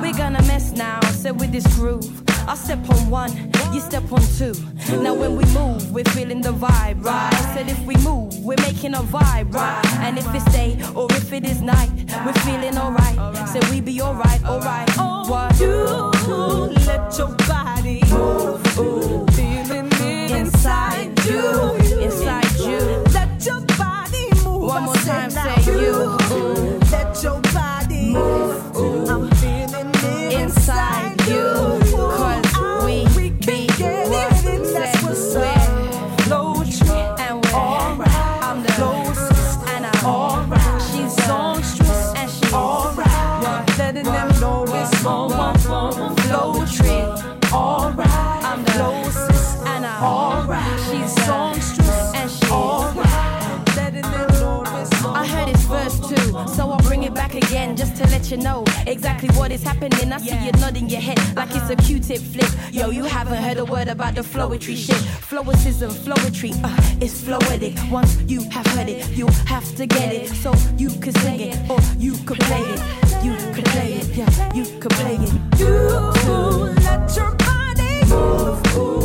We're 0.00 0.16
gonna 0.16 0.42
mess 0.42 0.72
now, 0.72 1.00
so 1.12 1.32
with 1.32 1.52
this 1.52 1.66
groove. 1.76 2.08
I 2.48 2.54
step 2.56 2.88
on 2.90 3.10
one, 3.10 3.30
you 3.72 3.80
step 3.80 4.10
on 4.12 4.22
two. 4.38 4.54
Now 5.02 5.14
when 5.14 5.36
we 5.36 5.44
move, 5.46 5.92
we're 5.92 6.10
feeling 6.16 6.40
the 6.40 6.52
vibe, 6.52 7.04
right? 7.04 7.31
Said 7.54 7.68
if 7.68 7.84
we 7.84 7.94
move, 7.96 8.38
we're 8.44 8.56
making 8.62 8.94
a 8.94 9.02
vibe, 9.02 9.52
right? 9.52 9.84
And 10.00 10.18
if 10.18 10.26
it's 10.34 10.44
day 10.52 10.78
or 10.94 11.06
if 11.12 11.32
it 11.32 11.44
is 11.44 11.60
night, 11.60 11.90
we're 12.24 12.32
feeling 12.44 12.78
alright. 12.78 13.48
So 13.48 13.60
we 13.70 13.80
be 13.80 14.00
alright, 14.00 14.42
alright. 14.44 14.88
What? 15.28 15.60
You 15.60 15.76
let 16.86 17.16
your 17.18 17.34
body 17.46 18.00
move, 18.10 18.62
feeling 19.34 19.88
it 19.92 20.30
inside 20.30 21.18
you, 21.26 21.74
inside 22.00 22.52
you. 22.58 22.78
Let 23.12 23.44
your 23.44 23.60
body 23.76 24.28
move. 24.44 24.68
One 24.68 24.84
more 24.84 24.94
time, 24.94 25.30
say 25.30 25.54
you. 25.66 26.16
Let 26.90 27.22
your 27.22 27.40
body 27.52 28.14
move. 28.14 28.91
you 58.32 58.38
know 58.38 58.64
exactly 58.86 59.28
what 59.36 59.52
is 59.52 59.62
happening. 59.62 60.10
I 60.10 60.16
see 60.16 60.46
you 60.46 60.52
nodding 60.52 60.88
your 60.88 61.02
head 61.02 61.18
like 61.36 61.50
it's 61.54 61.68
a 61.68 61.76
Q-tip 61.76 62.18
flick. 62.18 62.48
Yo, 62.72 62.88
you 62.88 63.04
haven't 63.04 63.36
heard 63.36 63.58
a 63.58 63.64
word 63.64 63.88
about 63.88 64.14
the 64.14 64.22
flowetry 64.22 64.74
shit. 64.74 64.96
Flowicism, 65.28 65.90
flowetry, 65.90 66.52
uh, 66.64 66.96
it's 66.98 67.20
flowetic. 67.20 67.76
Once 67.90 68.16
you 68.22 68.42
have 68.48 68.66
heard 68.68 68.88
it, 68.88 69.06
you 69.10 69.26
have 69.46 69.66
to 69.76 69.84
get 69.84 70.14
it. 70.14 70.28
So 70.28 70.54
you 70.78 70.88
can 71.00 71.12
sing 71.12 71.40
it 71.40 71.70
or 71.70 71.78
you 71.98 72.14
can 72.24 72.36
play 72.36 72.62
it. 72.62 72.80
You 73.22 73.36
can 73.52 73.64
play 73.64 73.92
it, 74.00 74.06
yeah, 74.16 74.54
you 74.54 74.64
can 74.80 74.90
play 74.90 75.16
it. 75.16 75.60
You 75.60 75.76
let 76.86 77.14
your 77.14 77.34
body 77.34 78.04
move. 78.08 79.01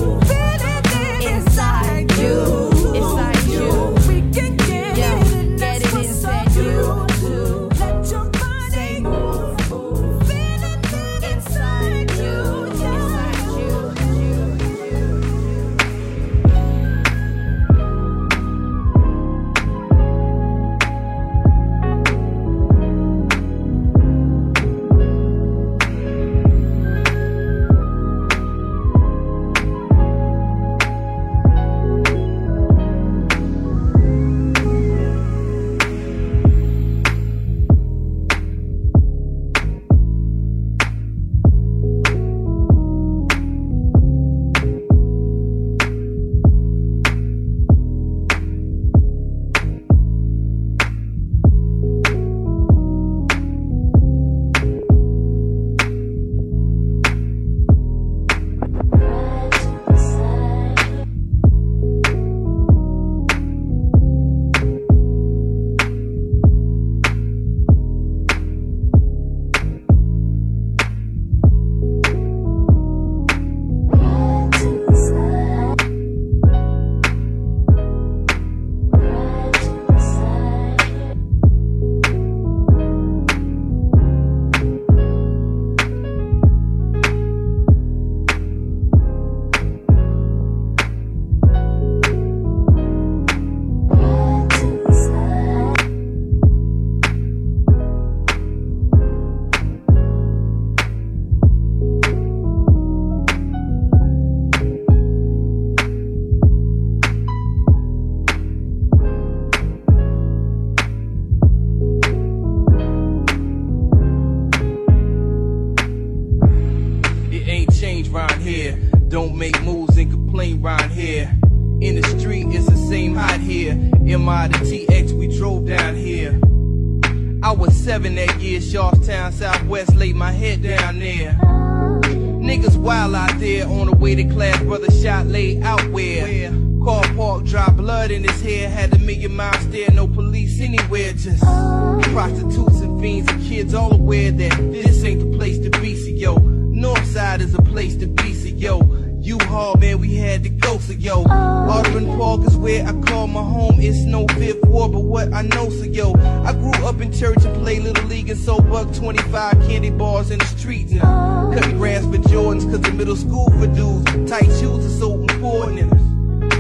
To 150.48 150.56
go, 150.56 150.78
so 150.80 150.94
yo. 150.94 151.24
Auburn 151.28 152.06
Park 152.18 152.42
is 152.48 152.56
where 152.56 152.86
I 152.86 152.94
call 153.02 153.28
my 153.28 153.42
home. 153.42 153.80
It's 153.80 154.00
no 154.06 154.26
fifth 154.28 154.66
war, 154.66 154.90
but 154.90 155.02
what 155.02 155.34
I 155.34 155.42
know, 155.42 155.70
so 155.70 155.84
yo. 155.84 156.14
I 156.44 156.54
grew 156.54 156.86
up 156.86 157.02
in 157.02 157.12
church 157.12 157.44
and 157.44 157.56
played 157.62 157.84
Little 157.84 158.06
League 158.06 158.30
and 158.30 158.40
sold 158.40 158.70
buck 158.70 158.94
25 158.94 159.54
candy 159.68 159.90
bars 159.90 160.32
in 160.32 160.40
the 160.40 160.46
street 160.46 160.90
now. 160.92 161.52
cut 161.54 161.70
grass 161.72 162.04
for 162.06 162.22
Jordans, 162.30 162.70
cause 162.70 162.82
the 162.82 162.92
middle 162.92 163.16
school 163.16 163.50
for 163.52 163.68
dudes. 163.68 164.30
Tight 164.30 164.50
shoes 164.60 164.86
are 164.86 165.00
so 165.00 165.14
important. 165.22 165.92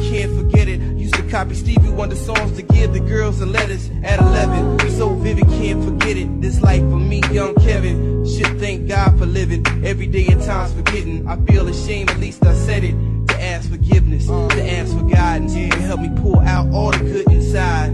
Can't 0.09 0.35
forget 0.37 0.67
it. 0.67 0.79
Used 0.97 1.15
to 1.15 1.23
copy 1.23 1.55
Stevie 1.55 1.89
Wonder 1.89 2.15
songs 2.15 2.55
to 2.57 2.61
give 2.61 2.93
the 2.93 2.99
girls 2.99 3.39
the 3.39 3.45
letters 3.45 3.89
at 4.03 4.19
11. 4.19 4.91
So 4.91 5.13
vivid, 5.15 5.47
can't 5.47 5.83
forget 5.83 6.17
it. 6.17 6.41
This 6.41 6.61
life 6.61 6.81
for 6.81 6.99
me, 6.99 7.21
young 7.31 7.55
Kevin. 7.55 8.25
Should 8.25 8.59
thank 8.59 8.87
God 8.87 9.17
for 9.17 9.25
living. 9.25 9.65
Every 9.85 10.07
day 10.07 10.27
at 10.27 10.41
times 10.43 10.73
forgetting. 10.73 11.27
I 11.27 11.37
feel 11.45 11.67
ashamed, 11.67 12.09
at 12.09 12.19
least 12.19 12.45
I 12.45 12.53
said 12.53 12.83
it. 12.83 13.16
To 13.27 13.43
ask 13.43 13.69
forgiveness, 13.69 14.27
to 14.27 14.71
ask 14.71 14.97
for 14.97 15.03
guidance, 15.03 15.53
to 15.53 15.69
help 15.81 15.99
me 15.99 16.09
pull 16.21 16.39
out 16.39 16.71
all 16.73 16.91
the 16.91 16.99
good 16.99 17.31
inside. 17.31 17.91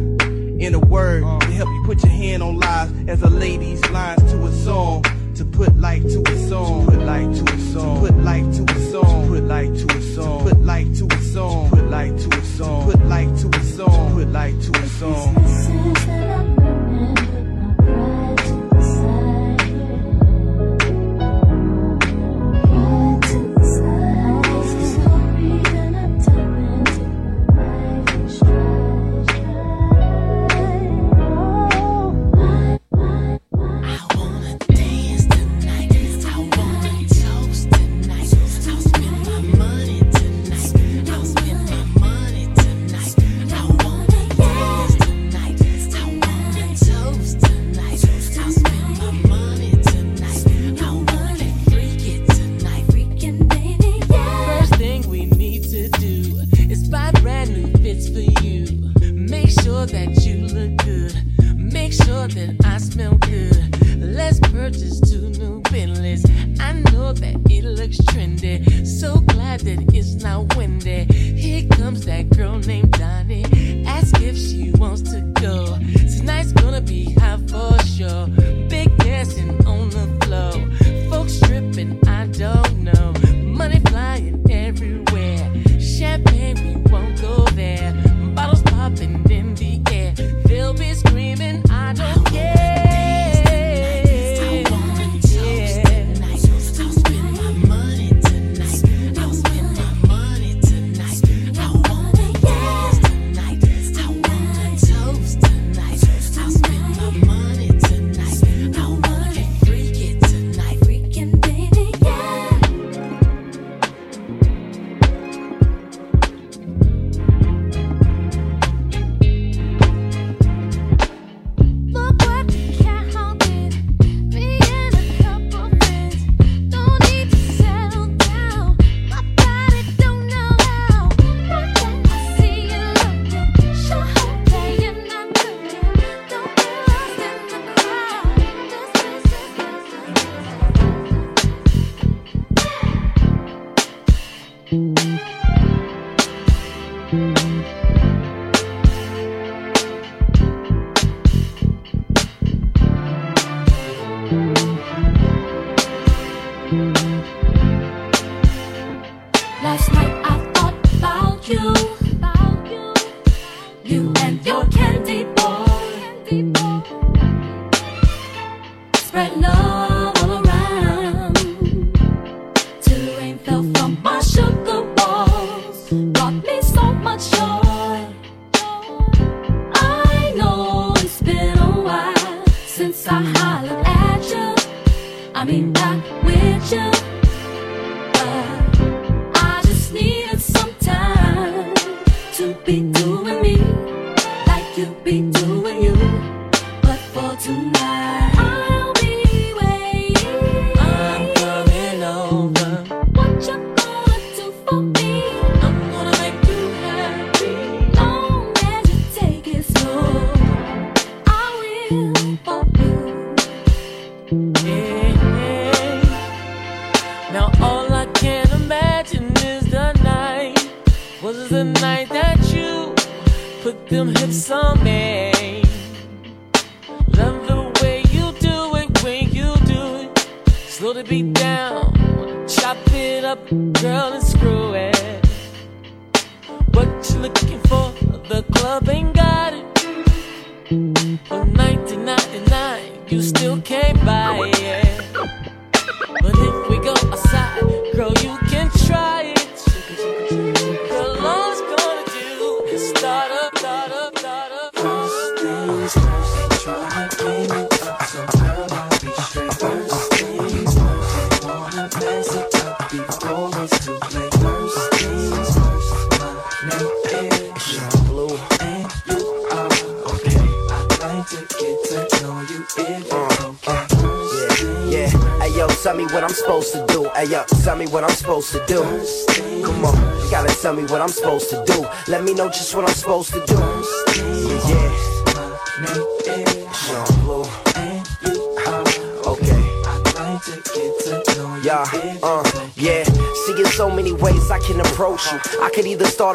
In 0.61 0.73
a 0.73 0.79
word, 0.79 1.23
to 1.41 1.47
help 1.47 1.69
you 1.69 1.84
put 1.86 2.03
your 2.03 2.11
hand 2.11 2.43
on 2.43 2.57
lives 2.59 2.91
as 3.07 3.21
lay 3.23 3.57
these 3.57 3.84
lines 3.89 4.21
to 4.31 4.45
a 4.45 4.51
song. 4.51 5.03
To 5.36 5.45
put 5.45 5.75
life 5.77 6.03
to 6.03 6.21
a 6.27 6.47
song, 6.47 6.86
to 6.86 6.91
put 6.91 7.01
life 7.05 7.36
to 7.38 7.53
a 7.53 7.59
song, 7.59 8.05
to 8.05 8.13
put 8.13 8.23
life 8.23 8.55
to 8.55 8.63
a 8.63 8.79
song, 8.91 9.23
to 9.23 9.29
put 9.29 9.43
life 9.43 9.77
to 9.79 9.97
a 9.97 10.01
song, 10.01 10.43
to 10.43 10.45
put 10.45 10.61
life 10.61 10.97
to 10.99 11.05
a 11.07 11.21
song, 11.21 11.69
to 11.69 11.75
put 11.75 11.89
life 11.89 12.17
to 12.21 12.38
a 12.38 12.43
song, 12.43 12.91
to 12.91 12.97
put 12.97 13.05
life 13.07 13.41
to 13.41 13.47
a 13.47 13.63
song, 13.63 14.09
to 14.09 14.15
put 14.15 14.27
life 14.31 14.61
to 14.61 14.79
a 14.79 14.88
song. 14.88 16.22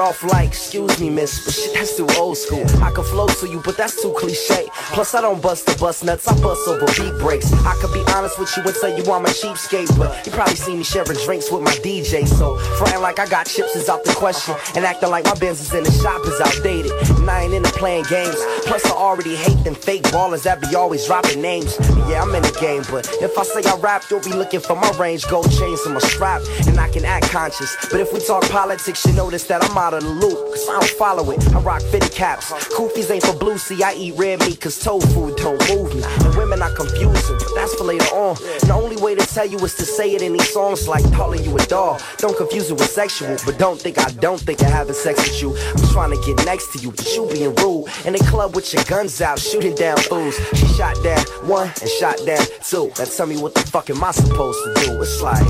Off 0.09 0.25
like, 0.25 0.49
excuse 0.49 0.99
me, 0.99 1.11
miss, 1.11 1.45
but 1.45 1.53
shit, 1.53 1.75
that's 1.75 1.97
too 1.97 2.07
old 2.17 2.39
school. 2.39 2.65
I 2.83 2.91
could 2.91 3.05
flow 3.05 3.27
to 3.27 3.47
you, 3.47 3.61
but 3.63 3.77
that's 3.77 4.01
too 4.01 4.15
cliche. 4.17 4.68
Plus, 4.93 5.15
I 5.15 5.21
don't 5.21 5.41
bust 5.41 5.67
the 5.67 5.77
bus 5.79 6.03
nuts, 6.03 6.27
I 6.27 6.41
bust 6.41 6.67
over 6.67 6.87
beat 6.87 7.19
breaks. 7.21 7.53
I 7.53 7.75
could 7.81 7.93
be 7.93 8.03
honest 8.13 8.39
with 8.39 8.55
you 8.57 8.63
and 8.63 8.75
tell 8.75 8.91
you 8.91 9.05
I'm 9.13 9.25
a 9.25 9.29
cheapskate, 9.29 9.97
but 9.99 10.27
you 10.27 10.33
probably 10.33 10.57
see 10.57 10.75
me 10.75 10.83
sharing 10.83 11.17
drinks 11.25 11.53
with 11.53 11.63
my 11.63 11.73
DJ. 11.85 12.27
So, 12.27 12.57
frontin' 12.79 13.03
like 13.03 13.19
I 13.19 13.29
got 13.29 13.47
chips 13.47 13.77
is 13.77 13.89
out 13.89 14.05
the 14.05 14.15
question, 14.15 14.55
and 14.75 14.85
acting 14.85 15.11
like 15.11 15.25
my 15.25 15.35
Benz 15.35 15.61
is 15.61 15.73
in 15.75 15.85
the 15.85 15.93
shop 15.93 16.25
is 16.27 16.41
outdated. 16.41 16.93
And 17.19 17.31
I 17.31 17.43
ain't 17.43 17.55
into 17.55 17.71
playing 17.73 18.07
games. 18.09 18.37
Plus, 18.65 18.85
I 18.87 18.91
already 18.91 19.37
hate 19.37 19.63
them 19.63 19.75
fake 19.75 20.05
ballers 20.05 20.43
that 20.45 20.61
be 20.61 20.75
always 20.75 21.07
dropping 21.07 21.43
names. 21.43 21.77
Yeah, 22.09 22.23
I'm 22.23 22.35
in 22.35 22.43
the 22.43 22.57
game, 22.61 22.83
but 22.91 23.07
if 23.21 23.37
I 23.39 23.43
say 23.43 23.69
I 23.69 23.77
rap, 23.77 24.05
you'll 24.11 24.21
be 24.21 24.33
looking 24.33 24.61
for 24.61 24.75
my 24.75 24.91
range, 24.99 25.27
gold 25.29 25.51
chains 25.53 25.85
and 25.85 25.95
my 25.95 26.01
strap, 26.01 26.43
and 26.67 26.81
I 26.81 26.89
can 26.89 27.05
act 27.05 27.31
conscious. 27.31 27.77
But 27.91 28.01
if 28.01 28.13
we 28.13 28.21
talk 28.21 28.43
politics, 28.51 29.05
you 29.07 29.13
notice 29.13 29.45
that 29.45 29.63
I'm 29.63 29.77
out 29.77 29.95
of 29.95 30.03
the 30.03 30.11
loop, 30.11 30.39
cause 30.51 30.69
I 30.69 30.81
don't 30.81 30.91
follow 30.91 31.31
it. 31.31 31.47
I 31.55 31.61
rock 31.61 31.83
fitted 31.83 32.13
caps. 32.13 32.53
Koofies 32.75 33.11
ain't 33.11 33.25
for 33.25 33.35
blue, 33.35 33.59
see, 33.59 33.83
I 33.83 33.95
eat 33.95 34.15
red 34.17 34.41
meat, 34.41 34.61
cause 34.61 34.78
tofu 34.83 35.35
don't 35.37 35.61
move 35.69 35.95
me. 35.95 36.03
Women 36.37 36.63
are 36.63 36.73
confusing, 36.73 37.37
but 37.39 37.51
that's 37.55 37.75
for 37.75 37.85
later 37.85 38.07
on. 38.15 38.35
The 38.67 38.73
only 38.75 38.97
way 38.97 39.15
to 39.15 39.27
tell 39.27 39.47
you 39.47 39.59
is 39.59 39.75
to 39.75 39.85
say 39.85 40.15
it 40.15 40.23
in 40.23 40.33
these 40.33 40.53
songs 40.53 40.89
like 40.89 41.05
calling 41.13 41.43
you 41.45 41.57
a 41.57 41.67
doll. 41.67 42.01
Don't 42.19 42.37
confuse 42.37 42.71
it 42.71 42.75
with 42.75 42.91
sexual, 42.91 43.37
but 43.45 43.59
don't 43.59 43.81
think 43.81 43.99
I 43.99 44.11
don't 44.13 44.41
think 44.41 44.61
of 44.61 44.69
having 44.69 44.95
sex 44.95 45.19
with 45.19 45.41
you. 45.43 45.57
I'm 45.57 45.89
trying 45.93 46.11
to 46.11 46.21
get 46.27 46.45
next 46.45 46.73
to 46.73 46.79
you, 46.79 46.93
but 46.93 47.07
you 47.15 47.29
being 47.31 47.55
rude. 47.57 47.87
In 48.05 48.13
the 48.13 48.25
club 48.29 48.55
with 48.55 48.73
your 48.73 48.85
guns 48.85 49.21
out, 49.21 49.39
shooting 49.39 49.75
down 49.75 49.99
fools. 49.99 50.37
She 50.55 50.67
shot 50.67 50.97
down 51.03 51.21
one 51.49 51.71
and 51.81 51.91
shot 51.91 52.19
down 52.25 52.45
two. 52.63 52.91
Now 52.99 53.05
tell 53.05 53.27
me 53.27 53.37
what 53.37 53.55
the 53.55 53.61
fuck 53.61 53.91
am 53.91 54.03
I 54.03 54.11
supposed 54.13 54.59
to 54.65 54.87
do? 54.87 55.03
It's 55.03 55.21
like. 55.23 55.47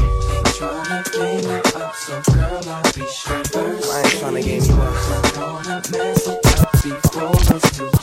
Trying 0.58 1.04
to 1.04 1.10
game 1.12 1.50
it 1.50 1.76
up, 1.76 1.94
so 1.94 2.20
girl, 2.32 2.60
I'll 2.66 2.82
be 2.92 3.06
straight 3.06 3.46
first. 3.46 3.92
I 3.92 4.00
ain't 4.00 4.08
tryna 4.18 4.44
game 4.44 4.62
you 4.64 4.74
up. 4.74 5.38
I'm 5.38 5.62
gonna 5.62 5.82
mess 5.92 6.26
up 6.26 6.48
before 6.82 7.56
it's 7.56 7.97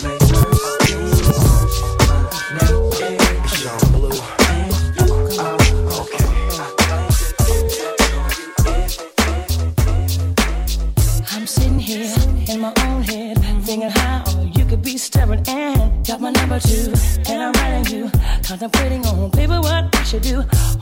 my 16.26 16.32
number 16.32 16.59
two. 16.59 16.91
And 17.30 17.43
I'm 17.43 17.53
writing 17.53 17.86
you, 17.95 18.11
contemplating 18.43 19.05
on 19.05 19.30
paper 19.30 19.61
what 19.61 19.95
I 19.95 20.03
should 20.03 20.23
do 20.23 20.38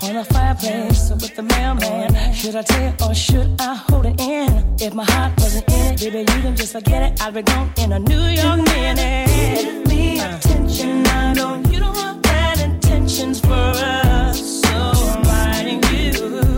on 0.05 0.13
the 0.15 0.25
fireplace 0.31 1.09
with 1.09 1.35
the 1.35 1.43
mailman. 1.43 2.33
Should 2.33 2.55
I 2.55 2.61
tell 2.61 3.09
or 3.09 3.13
should 3.13 3.49
I 3.59 3.75
hold 3.75 4.05
it 4.05 4.21
in? 4.21 4.47
If 4.79 4.93
my 4.93 5.03
heart 5.03 5.33
wasn't 5.37 5.67
in 5.69 5.93
it, 5.93 5.99
baby, 5.99 6.19
you 6.19 6.41
can 6.45 6.55
just 6.55 6.71
forget 6.71 7.01
it. 7.03 7.21
I'd 7.21 7.33
be 7.33 7.41
gone 7.41 7.73
in 7.77 7.91
a 7.91 7.99
New 7.99 8.25
York 8.41 8.59
minute. 8.63 9.27
Give 9.59 9.85
me 9.85 10.21
attention, 10.21 11.05
I 11.07 11.33
know 11.33 11.61
you 11.69 11.79
don't 11.79 11.97
have 11.97 12.21
bad 12.21 12.59
intentions 12.59 13.41
for 13.41 13.51
us, 13.51 14.61
so 14.61 14.69
I'm 14.71 15.23
writing 15.23 15.83
you. 15.91 16.52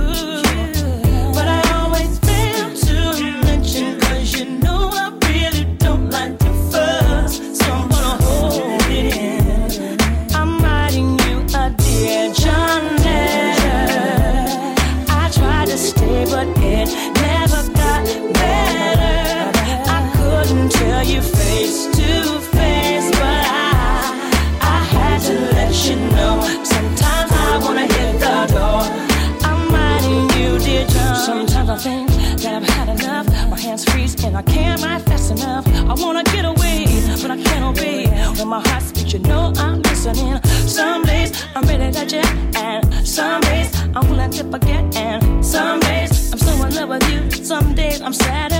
You 39.16 39.22
know 39.22 39.54
I'm 39.58 39.82
listening. 39.82 40.44
Some 40.68 41.04
days 41.04 41.32
I'm 41.56 41.64
ready 41.64 41.90
to 41.92 42.06
jet, 42.06 42.28
and 42.58 43.08
some 43.08 43.42
days 43.42 43.72
I'm 43.96 44.10
willing 44.10 44.32
to 44.32 44.44
forget, 44.44 44.84
and 44.98 45.46
some 45.46 45.80
days 45.80 46.34
I'm 46.34 46.40
so 46.40 46.52
in 46.66 46.76
love 46.76 46.90
with 46.90 47.10
you. 47.10 47.32
Some 47.44 47.74
days 47.76 48.02
I'm 48.02 48.14
sad 48.14 48.52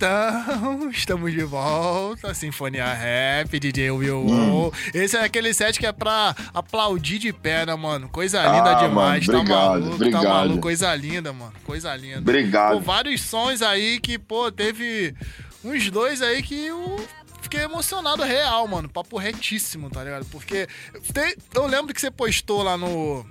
Então, 0.00 0.88
estamos 0.90 1.30
de 1.30 1.42
volta. 1.42 2.32
Sinfonia 2.32 2.86
Rap, 2.86 3.60
DJ 3.60 3.90
Will. 3.90 4.20
Hum. 4.26 4.70
Esse 4.94 5.18
é 5.18 5.22
aquele 5.24 5.52
set 5.52 5.78
que 5.78 5.84
é 5.84 5.92
pra 5.92 6.34
aplaudir 6.54 7.18
de 7.18 7.34
né, 7.66 7.76
mano? 7.76 8.08
Coisa 8.08 8.40
Ah, 8.40 8.56
linda 8.56 8.74
demais. 8.88 9.26
mano, 9.26 9.38
tá 9.38 9.38
obrigado, 9.42 9.68
maluco, 9.68 9.94
obrigado. 9.96 10.22
tá 10.22 10.28
maluco. 10.30 10.60
Coisa 10.62 10.94
linda, 10.94 11.32
mano. 11.34 11.52
Coisa 11.64 11.94
linda. 11.96 12.18
Obrigado. 12.20 12.72
Pô, 12.76 12.80
vários 12.80 13.20
sons 13.20 13.60
aí 13.60 14.00
que, 14.00 14.18
pô, 14.18 14.50
teve 14.50 15.14
uns 15.62 15.90
dois 15.90 16.22
aí 16.22 16.42
que 16.42 16.68
eu 16.68 16.96
fiquei 17.42 17.60
emocionado 17.60 18.22
real, 18.22 18.66
mano. 18.66 18.88
Papo 18.88 19.18
retíssimo, 19.18 19.90
tá 19.90 20.02
ligado? 20.02 20.24
Porque 20.30 20.66
tem- 21.12 21.36
eu 21.54 21.66
lembro 21.66 21.92
que 21.92 22.00
você 22.00 22.10
postou 22.10 22.62
lá 22.62 22.78
no. 22.78 23.26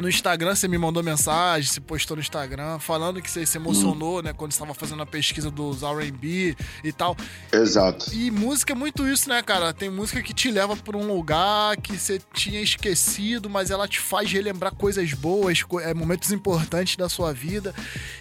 No 0.00 0.08
Instagram, 0.08 0.54
você 0.54 0.66
me 0.66 0.78
mandou 0.78 1.02
mensagem, 1.02 1.70
você 1.70 1.80
postou 1.80 2.16
no 2.16 2.20
Instagram, 2.22 2.78
falando 2.78 3.20
que 3.20 3.30
você 3.30 3.44
se 3.44 3.58
emocionou, 3.58 4.22
né, 4.22 4.32
quando 4.32 4.52
você 4.52 4.56
estava 4.56 4.72
fazendo 4.74 5.02
a 5.02 5.06
pesquisa 5.06 5.50
dos 5.50 5.82
RB 5.82 6.56
e 6.82 6.92
tal. 6.92 7.16
Exato. 7.52 8.12
E 8.14 8.30
música 8.30 8.72
é 8.72 8.76
muito 8.76 9.06
isso, 9.06 9.28
né, 9.28 9.42
cara? 9.42 9.72
Tem 9.74 9.90
música 9.90 10.22
que 10.22 10.32
te 10.32 10.50
leva 10.50 10.76
pra 10.76 10.96
um 10.96 11.06
lugar 11.06 11.76
que 11.76 11.96
você 11.98 12.20
tinha 12.32 12.60
esquecido, 12.62 13.50
mas 13.50 13.70
ela 13.70 13.86
te 13.86 14.00
faz 14.00 14.30
relembrar 14.30 14.74
coisas 14.74 15.12
boas, 15.12 15.62
é, 15.82 15.92
momentos 15.92 16.32
importantes 16.32 16.96
da 16.96 17.08
sua 17.08 17.32
vida. 17.32 17.74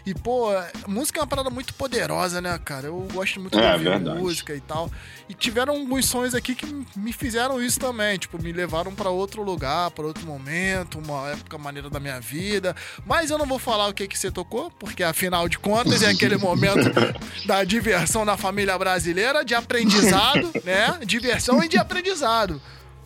E, 0.06 0.14
pô, 0.14 0.50
música 0.88 1.20
é 1.20 1.22
uma 1.22 1.28
parada 1.28 1.50
muito 1.50 1.74
poderosa, 1.74 2.42
né, 2.42 2.58
cara? 2.64 2.88
Eu 2.88 3.08
gosto 3.14 3.40
muito 3.40 3.58
de 3.58 3.64
É, 3.64 3.74
ouvir 3.74 3.86
verdade. 3.86 4.20
música 4.20 4.54
e 4.56 4.60
tal. 4.62 4.92
E 5.30 5.34
tiveram 5.34 5.76
alguns 5.76 6.08
sons 6.08 6.34
aqui 6.34 6.56
que 6.56 6.66
me 6.96 7.14
fizeram 7.14 7.62
isso 7.62 7.80
também, 7.80 8.18
tipo, 8.18 8.42
me 8.42 8.52
levaram 8.52 8.94
pra 8.94 9.10
outro 9.10 9.44
lugar, 9.44 9.92
pra 9.92 10.06
outro 10.06 10.26
momento, 10.26 11.00
uma 11.00 11.30
época 11.30 11.58
maneira 11.70 11.90
da 11.90 12.00
minha 12.00 12.20
vida. 12.20 12.76
Mas 13.06 13.30
eu 13.30 13.38
não 13.38 13.46
vou 13.46 13.60
falar 13.60 13.88
o 13.88 13.94
que 13.94 14.08
que 14.08 14.18
você 14.18 14.32
tocou, 14.32 14.72
porque 14.72 15.04
afinal 15.04 15.48
de 15.48 15.58
contas 15.58 16.02
é 16.02 16.10
aquele 16.10 16.38
momento 16.38 16.90
da 17.46 17.64
diversão 17.64 18.26
na 18.26 18.36
família 18.36 18.78
brasileira, 18.78 19.46
de 19.46 19.54
aprendizado, 19.54 20.52
né? 20.66 21.00
Diversão 21.06 21.64
e 21.64 21.68
de 21.68 21.78
aprendizado. 21.78 22.62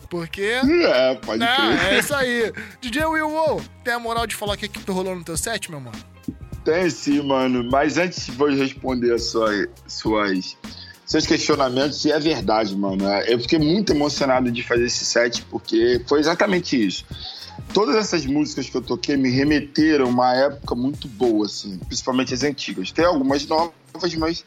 Porque. 0.08 0.42
É, 0.42 1.14
pode 1.16 1.40
né? 1.40 1.56
crer. 1.56 1.92
É 1.94 1.98
isso 1.98 2.14
aí. 2.14 2.52
DJ 2.80 3.04
Will, 3.06 3.28
Wow, 3.28 3.62
tem 3.82 3.94
a 3.94 3.98
moral 3.98 4.26
de 4.26 4.34
falar 4.34 4.54
o 4.54 4.56
que, 4.56 4.68
que 4.68 4.90
rolou 4.90 5.14
no 5.14 5.24
teu 5.24 5.36
set, 5.36 5.70
meu 5.70 5.80
mano? 5.80 5.96
Tem 6.64 6.88
sim, 6.88 7.20
mano. 7.22 7.64
Mas 7.70 7.98
antes 7.98 8.28
vou 8.28 8.48
responder 8.48 9.12
as 9.12 9.24
suas, 9.24 9.68
suas, 9.86 10.56
seus 11.04 11.26
questionamentos, 11.26 12.04
e 12.04 12.12
é 12.12 12.18
verdade, 12.18 12.76
mano. 12.76 13.04
Eu 13.26 13.38
fiquei 13.40 13.58
muito 13.58 13.92
emocionado 13.92 14.50
de 14.50 14.62
fazer 14.62 14.84
esse 14.84 15.04
set, 15.04 15.42
porque 15.50 16.00
foi 16.06 16.20
exatamente 16.20 16.86
isso. 16.86 17.04
Todas 17.72 17.96
essas 17.96 18.24
músicas 18.26 18.68
que 18.68 18.76
eu 18.76 18.82
toquei 18.82 19.16
me 19.16 19.30
remeteram 19.30 20.06
a 20.06 20.08
uma 20.08 20.34
época 20.34 20.74
muito 20.74 21.08
boa, 21.08 21.46
assim, 21.46 21.78
principalmente 21.78 22.32
as 22.34 22.42
antigas. 22.42 22.90
Tem 22.92 23.04
algumas 23.04 23.46
novas, 23.46 23.72
mas 24.16 24.44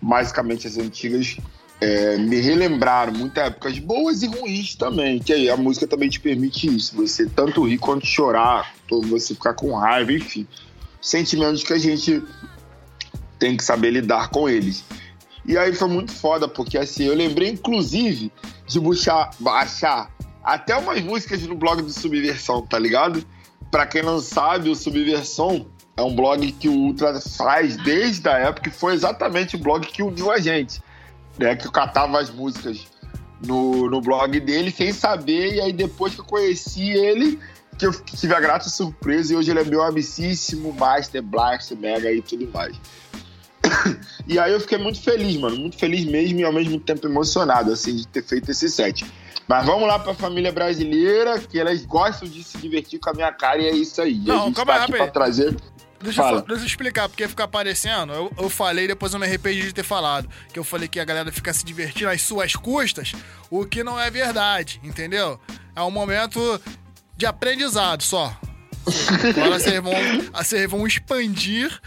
basicamente 0.00 0.66
as 0.66 0.78
antigas 0.78 1.36
é, 1.80 2.18
me 2.18 2.36
relembraram 2.40 3.12
muitas 3.12 3.46
épocas 3.46 3.78
boas 3.78 4.22
e 4.22 4.26
ruins 4.26 4.74
também. 4.74 5.18
Que 5.18 5.32
aí 5.32 5.50
a 5.50 5.56
música 5.56 5.86
também 5.86 6.08
te 6.08 6.20
permite 6.20 6.66
isso. 6.74 6.94
Você 6.96 7.26
tanto 7.26 7.66
rir 7.66 7.78
quanto 7.78 8.06
chorar, 8.06 8.74
você 9.08 9.34
ficar 9.34 9.54
com 9.54 9.74
raiva, 9.74 10.12
enfim. 10.12 10.46
Sentimentos 11.00 11.62
que 11.62 11.72
a 11.72 11.78
gente 11.78 12.22
tem 13.38 13.56
que 13.56 13.64
saber 13.64 13.90
lidar 13.90 14.28
com 14.28 14.48
eles. 14.48 14.84
E 15.46 15.56
aí 15.56 15.74
foi 15.74 15.88
muito 15.88 16.12
foda, 16.12 16.46
porque 16.46 16.76
assim, 16.76 17.04
eu 17.04 17.14
lembrei 17.14 17.48
inclusive 17.48 18.30
de 18.66 18.78
buchar, 18.78 19.30
baixar 19.40 20.10
até 20.42 20.76
umas 20.76 21.00
músicas 21.02 21.42
no 21.42 21.54
blog 21.54 21.82
do 21.82 21.90
Subversão, 21.90 22.62
tá 22.62 22.78
ligado? 22.78 23.24
Pra 23.70 23.86
quem 23.86 24.02
não 24.02 24.20
sabe, 24.20 24.70
o 24.70 24.74
Subversão 24.74 25.66
é 25.96 26.02
um 26.02 26.14
blog 26.14 26.50
que 26.52 26.68
o 26.68 26.72
Ultra 26.72 27.20
faz 27.20 27.76
desde 27.76 28.28
a 28.28 28.38
época 28.38 28.70
que 28.70 28.76
foi 28.76 28.94
exatamente 28.94 29.56
o 29.56 29.58
blog 29.58 29.86
que 29.86 30.02
uniu 30.02 30.30
a 30.30 30.38
gente. 30.38 30.82
Né? 31.38 31.54
Que 31.54 31.66
eu 31.66 31.72
catava 31.72 32.18
as 32.18 32.30
músicas 32.30 32.86
no, 33.44 33.88
no 33.88 34.00
blog 34.00 34.38
dele 34.40 34.70
sem 34.70 34.92
saber, 34.92 35.54
e 35.54 35.60
aí 35.60 35.72
depois 35.72 36.14
que 36.14 36.20
eu 36.20 36.24
conheci 36.24 36.90
ele, 36.90 37.38
que 37.78 37.86
eu 37.86 37.92
tive 37.92 38.34
a 38.34 38.40
grata 38.40 38.68
surpresa, 38.68 39.32
e 39.32 39.36
hoje 39.36 39.50
ele 39.50 39.60
é 39.60 39.64
meu 39.64 39.82
amicíssimo, 39.82 40.72
Master, 40.72 41.22
Blaster, 41.22 41.76
Mega 41.76 42.12
e 42.12 42.20
tudo 42.20 42.48
mais. 42.52 42.76
E 44.26 44.38
aí 44.38 44.52
eu 44.52 44.60
fiquei 44.60 44.78
muito 44.78 45.00
feliz, 45.02 45.36
mano, 45.36 45.56
muito 45.56 45.76
feliz 45.78 46.04
mesmo 46.04 46.40
e 46.40 46.44
ao 46.44 46.52
mesmo 46.52 46.78
tempo 46.78 47.06
emocionado, 47.06 47.72
assim, 47.72 47.96
de 47.96 48.06
ter 48.06 48.22
feito 48.22 48.50
esse 48.50 48.68
set. 48.68 49.04
Mas 49.48 49.66
vamos 49.66 49.88
lá 49.88 49.98
pra 49.98 50.14
família 50.14 50.52
brasileira, 50.52 51.38
que 51.40 51.58
elas 51.58 51.84
gostam 51.84 52.28
de 52.28 52.44
se 52.44 52.56
divertir 52.58 53.00
com 53.00 53.10
a 53.10 53.14
minha 53.14 53.32
cara 53.32 53.60
e 53.60 53.66
é 53.66 53.72
isso 53.72 54.00
aí. 54.00 54.22
E 54.24 54.30
a 54.30 54.34
Não, 54.34 54.46
gente 54.46 54.56
calma 54.56 54.72
tá 54.72 54.78
aí, 54.78 54.82
aqui 54.84 54.92
rapaz. 54.92 55.10
pra 55.10 55.20
trazer... 55.20 55.56
Deixa 56.02 56.22
eu, 56.22 56.40
deixa 56.40 56.62
eu 56.62 56.66
explicar, 56.66 57.08
porque 57.10 57.28
fica 57.28 57.44
aparecendo. 57.44 58.12
Eu, 58.14 58.32
eu 58.38 58.48
falei, 58.48 58.86
depois 58.86 59.12
eu 59.12 59.20
me 59.20 59.26
arrependi 59.26 59.64
de 59.64 59.74
ter 59.74 59.82
falado. 59.82 60.30
Que 60.50 60.58
eu 60.58 60.64
falei 60.64 60.88
que 60.88 60.98
a 60.98 61.04
galera 61.04 61.30
fica 61.30 61.52
se 61.52 61.62
divertindo 61.62 62.08
às 62.08 62.22
suas 62.22 62.54
custas, 62.54 63.12
o 63.50 63.66
que 63.66 63.84
não 63.84 64.00
é 64.00 64.10
verdade, 64.10 64.80
entendeu? 64.82 65.38
É 65.76 65.82
um 65.82 65.90
momento 65.90 66.58
de 67.18 67.26
aprendizado 67.26 68.02
só. 68.02 68.34
Agora 69.36 69.58
vocês 69.58 69.78
vão, 69.82 69.92
vocês 70.32 70.70
vão 70.70 70.86
expandir 70.86 71.78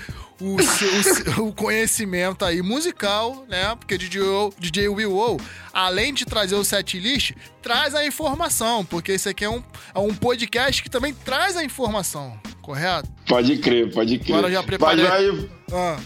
o, 0.42 0.62
seu- 0.62 1.46
o 1.48 1.54
conhecimento 1.54 2.44
aí 2.46 2.62
musical, 2.62 3.46
né? 3.48 3.76
Porque 3.76 3.98
DJ, 3.98 4.22
DJ 4.60 4.88
Will 4.90 5.16
O, 5.18 5.38
além 5.74 6.14
de 6.14 6.26
trazer 6.26 6.56
o 6.56 6.64
set 6.64 7.00
list, 7.00 7.32
traz 7.62 7.96
a 7.96 8.06
informação, 8.06 8.84
porque 8.86 9.12
esse 9.14 9.30
aqui 9.30 9.46
é 9.46 9.50
um, 9.50 9.64
é 9.94 10.00
um 10.00 10.14
podcast 10.14 10.82
que 10.84 10.90
também 10.90 11.14
traz 11.14 11.56
a 11.56 11.64
informação, 11.64 12.38
correto? 12.62 13.10
Pode 13.28 13.58
crer, 13.58 13.92
pode 13.94 14.20
crer. 14.20 14.34
Agora 14.36 14.48
eu 14.48 14.54
já 14.54 14.64
preparei. 14.64 15.04
Mas 15.06 15.14
aí- 15.14 15.50
Ah. 15.72 15.98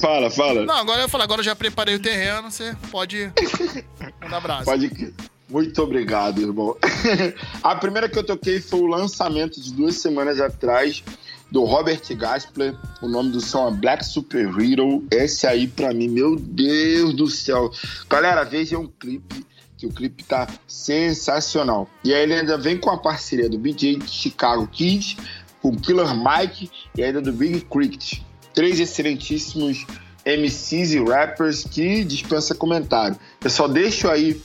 Fala, 0.00 0.30
fala. 0.30 0.64
Não, 0.64 0.74
agora 0.76 1.02
eu 1.02 1.08
falo, 1.08 1.22
agora 1.24 1.40
eu 1.40 1.44
já 1.44 1.54
preparei 1.54 1.94
o 1.96 2.00
terreno, 2.00 2.50
você 2.50 2.74
pode 2.90 3.30
mandar 4.22 4.40
brasa. 4.40 4.64
Pode 4.64 4.88
crer. 4.88 5.12
Muito 5.48 5.80
obrigado, 5.82 6.40
irmão. 6.40 6.76
a 7.62 7.74
primeira 7.76 8.08
que 8.08 8.18
eu 8.18 8.24
toquei 8.24 8.60
foi 8.60 8.80
o 8.80 8.86
lançamento 8.86 9.60
de 9.60 9.72
duas 9.72 9.96
semanas 9.96 10.40
atrás 10.40 11.04
do 11.50 11.64
Robert 11.64 12.02
Gaspler. 12.16 12.74
O 13.00 13.08
nome 13.08 13.30
do 13.30 13.40
som 13.40 13.68
é 13.68 13.70
Black 13.70 14.04
Super 14.04 14.48
Hero. 14.60 15.04
Esse 15.10 15.46
aí, 15.46 15.66
pra 15.66 15.92
mim, 15.92 16.08
meu 16.08 16.36
Deus 16.36 17.14
do 17.14 17.28
céu. 17.28 17.70
Galera, 18.08 18.44
vejam 18.44 18.82
um 18.82 18.88
clipe, 18.88 19.46
que 19.76 19.86
o 19.86 19.92
clipe 19.92 20.24
tá 20.24 20.48
sensacional. 20.66 21.88
E 22.02 22.12
aí 22.12 22.22
ele 22.22 22.34
ainda 22.34 22.58
vem 22.58 22.78
com 22.78 22.90
a 22.90 22.98
parceria 22.98 23.48
do 23.48 23.58
BJ 23.58 24.00
Chicago 24.06 24.66
Kids, 24.66 25.16
com 25.60 25.76
Killer 25.76 26.14
Mike 26.14 26.70
e 26.96 27.02
ainda 27.02 27.20
do 27.20 27.32
Big 27.32 27.60
Cricket. 27.62 28.20
Três 28.54 28.80
excelentíssimos 28.80 29.86
MCs 30.24 30.92
e 30.92 31.04
rappers 31.04 31.62
que 31.62 32.04
dispensa 32.04 32.54
comentário. 32.54 33.16
Eu 33.42 33.50
só 33.50 33.68
deixo 33.68 34.08
aí 34.08 34.40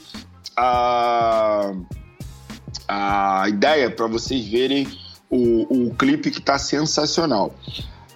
a, 0.55 1.73
a 2.87 3.45
ideia 3.47 3.89
para 3.89 4.05
vocês 4.05 4.45
verem 4.47 4.87
o, 5.31 5.87
o 5.87 5.95
clipe 5.95 6.29
que 6.29 6.41
tá 6.41 6.59
sensacional. 6.59 7.55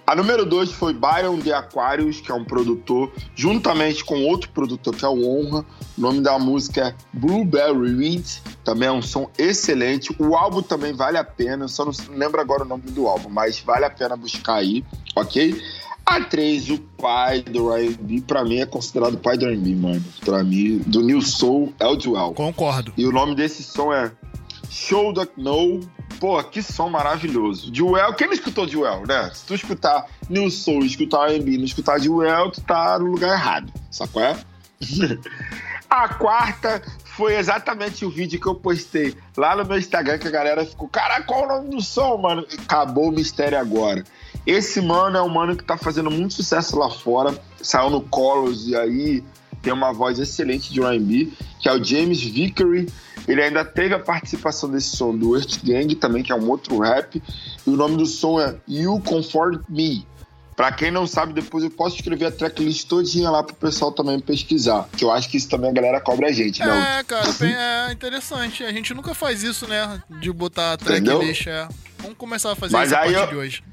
A 0.06 0.14
número 0.14 0.46
2 0.46 0.70
foi 0.70 0.94
Byron 0.94 1.40
de 1.40 1.52
Aquarius, 1.52 2.20
que 2.20 2.30
é 2.30 2.34
um 2.34 2.44
produtor, 2.44 3.12
juntamente 3.34 4.04
com 4.04 4.22
outro 4.22 4.48
produtor 4.50 4.94
que 4.94 5.04
é 5.04 5.08
o 5.08 5.26
Honra. 5.26 5.66
O 5.98 6.00
nome 6.00 6.20
da 6.20 6.38
música 6.38 6.88
é 6.88 6.94
Blueberry 7.12 7.96
Reed, 7.96 8.24
também 8.62 8.88
é 8.88 8.92
um 8.92 9.02
som 9.02 9.28
excelente. 9.36 10.14
O 10.16 10.36
álbum 10.36 10.62
também 10.62 10.92
vale 10.92 11.18
a 11.18 11.24
pena, 11.24 11.64
eu 11.64 11.68
só 11.68 11.84
não 11.84 11.92
lembro 12.10 12.40
agora 12.40 12.62
o 12.62 12.66
nome 12.68 12.84
do 12.84 13.08
álbum, 13.08 13.28
mas 13.28 13.58
vale 13.58 13.84
a 13.84 13.90
pena 13.90 14.16
buscar 14.16 14.54
aí, 14.54 14.84
ok? 15.16 15.60
A 16.04 16.20
3, 16.20 16.70
o 16.70 16.78
pai 16.78 17.42
do 17.42 17.74
R&B, 17.74 18.20
pra 18.20 18.44
mim 18.44 18.58
é 18.58 18.66
considerado 18.66 19.14
o 19.14 19.18
pai 19.18 19.36
do 19.36 19.44
R&B, 19.44 19.74
mano. 19.74 20.04
Pra 20.24 20.44
mim, 20.44 20.78
do 20.86 21.02
New 21.02 21.20
Soul, 21.20 21.74
é 21.80 21.86
o 21.88 21.98
Joel. 21.98 22.32
Concordo. 22.32 22.92
E 22.96 23.04
o 23.04 23.10
nome 23.10 23.34
desse 23.34 23.64
som 23.64 23.92
é 23.92 24.12
Show 24.70 25.12
That 25.14 25.32
Know. 25.36 25.80
Pô, 26.18 26.42
que 26.42 26.62
som 26.62 26.88
maravilhoso. 26.88 27.70
Joel, 27.74 28.14
quem 28.14 28.26
não 28.26 28.34
escutou 28.34 28.66
Joel, 28.66 29.04
né? 29.06 29.30
Se 29.34 29.44
tu 29.44 29.54
escutar 29.54 30.06
New 30.28 30.50
Soul, 30.50 30.84
escutar 30.84 31.30
R&B, 31.30 31.58
não 31.58 31.64
escutar 31.64 31.98
Joel, 32.00 32.50
tu 32.50 32.60
tá 32.62 32.98
no 32.98 33.06
lugar 33.06 33.32
errado, 33.34 33.72
sacou 33.90 34.22
é? 34.22 34.36
A 35.88 36.08
quarta 36.08 36.82
foi 37.04 37.36
exatamente 37.36 38.04
o 38.04 38.10
vídeo 38.10 38.40
que 38.40 38.46
eu 38.46 38.54
postei 38.54 39.14
lá 39.36 39.54
no 39.56 39.64
meu 39.64 39.78
Instagram, 39.78 40.18
que 40.18 40.26
a 40.26 40.30
galera 40.30 40.66
ficou, 40.66 40.88
cara, 40.88 41.22
qual 41.22 41.44
o 41.44 41.48
nome 41.48 41.70
do 41.70 41.80
som, 41.80 42.16
mano? 42.16 42.44
Acabou 42.58 43.08
o 43.08 43.12
mistério 43.12 43.58
agora. 43.58 44.04
Esse 44.44 44.80
mano 44.80 45.16
é 45.16 45.22
um 45.22 45.28
mano 45.28 45.56
que 45.56 45.64
tá 45.64 45.78
fazendo 45.78 46.10
muito 46.10 46.34
sucesso 46.34 46.76
lá 46.76 46.90
fora, 46.90 47.38
saiu 47.62 47.88
no 47.88 48.00
Colors 48.00 48.66
e 48.66 48.76
aí 48.76 49.24
tem 49.62 49.72
uma 49.72 49.92
voz 49.92 50.18
excelente 50.18 50.72
de 50.72 50.80
R&B, 50.82 51.28
que 51.60 51.68
é 51.68 51.72
o 51.72 51.82
James 51.82 52.20
Vickery. 52.22 52.88
Ele 53.26 53.42
ainda 53.42 53.64
teve 53.64 53.94
a 53.94 53.98
participação 53.98 54.70
desse 54.70 54.96
som 54.96 55.16
do 55.16 55.36
Earth 55.36 55.58
Gang 55.64 55.92
também, 55.96 56.22
que 56.22 56.30
é 56.30 56.34
um 56.34 56.48
outro 56.48 56.78
rap. 56.78 57.20
E 57.66 57.70
o 57.70 57.76
nome 57.76 57.96
do 57.96 58.06
som 58.06 58.40
é 58.40 58.56
You 58.68 59.00
Comfort 59.04 59.62
Me. 59.68 60.06
Pra 60.54 60.72
quem 60.72 60.90
não 60.90 61.06
sabe, 61.06 61.34
depois 61.34 61.62
eu 61.64 61.70
posso 61.70 61.96
escrever 61.96 62.24
a 62.26 62.30
tracklist 62.30 62.86
todinha 62.88 63.28
lá 63.30 63.42
pro 63.42 63.54
pessoal 63.54 63.92
também 63.92 64.18
pesquisar. 64.18 64.88
Que 64.96 65.04
eu 65.04 65.10
acho 65.10 65.28
que 65.28 65.36
isso 65.36 65.48
também 65.50 65.68
a 65.68 65.72
galera 65.72 66.00
cobra 66.00 66.28
a 66.28 66.32
gente, 66.32 66.60
né? 66.60 66.98
É, 67.00 67.02
cara, 67.04 67.30
bem, 67.32 67.52
é 67.54 67.92
interessante. 67.92 68.64
A 68.64 68.72
gente 68.72 68.94
nunca 68.94 69.12
faz 69.14 69.42
isso, 69.42 69.66
né? 69.68 70.00
De 70.20 70.32
botar 70.32 70.72
a 70.72 70.76
tracklist. 70.78 71.46
É. 71.46 71.68
Vamos 71.98 72.16
começar 72.16 72.52
a 72.52 72.56
fazer 72.56 72.72
Mas 72.72 72.88
isso 72.88 72.94
a 72.96 73.00
partir 73.00 73.14
eu- 73.16 73.26
de 73.26 73.36
hoje. 73.36 73.64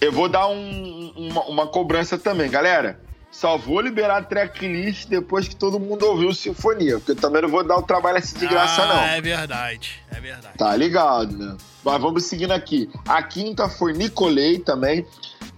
Eu 0.00 0.10
vou 0.10 0.28
dar 0.28 0.48
um- 0.48 1.12
uma, 1.16 1.44
uma 1.44 1.66
cobrança 1.68 2.18
também, 2.18 2.50
galera. 2.50 2.98
Só 3.34 3.58
vou 3.58 3.80
liberar 3.80 4.18
a 4.18 4.22
tracklist 4.22 5.08
depois 5.08 5.48
que 5.48 5.56
todo 5.56 5.80
mundo 5.80 6.06
ouviu 6.06 6.32
Sinfonia, 6.32 6.98
porque 6.98 7.10
eu 7.10 7.16
também 7.16 7.42
não 7.42 7.48
vou 7.48 7.64
dar 7.64 7.76
o 7.76 7.82
trabalho 7.82 8.18
assim 8.18 8.38
de 8.38 8.46
graça, 8.46 8.82
ah, 8.82 8.86
não. 8.86 9.02
É 9.02 9.20
verdade, 9.20 10.00
é 10.10 10.20
verdade. 10.20 10.56
Tá 10.56 10.76
ligado, 10.76 11.36
né? 11.36 11.56
Mas 11.84 12.00
vamos 12.00 12.24
seguindo 12.24 12.52
aqui. 12.52 12.88
A 13.06 13.20
quinta 13.24 13.68
foi 13.68 13.92
Nicolei 13.92 14.60
também. 14.60 15.04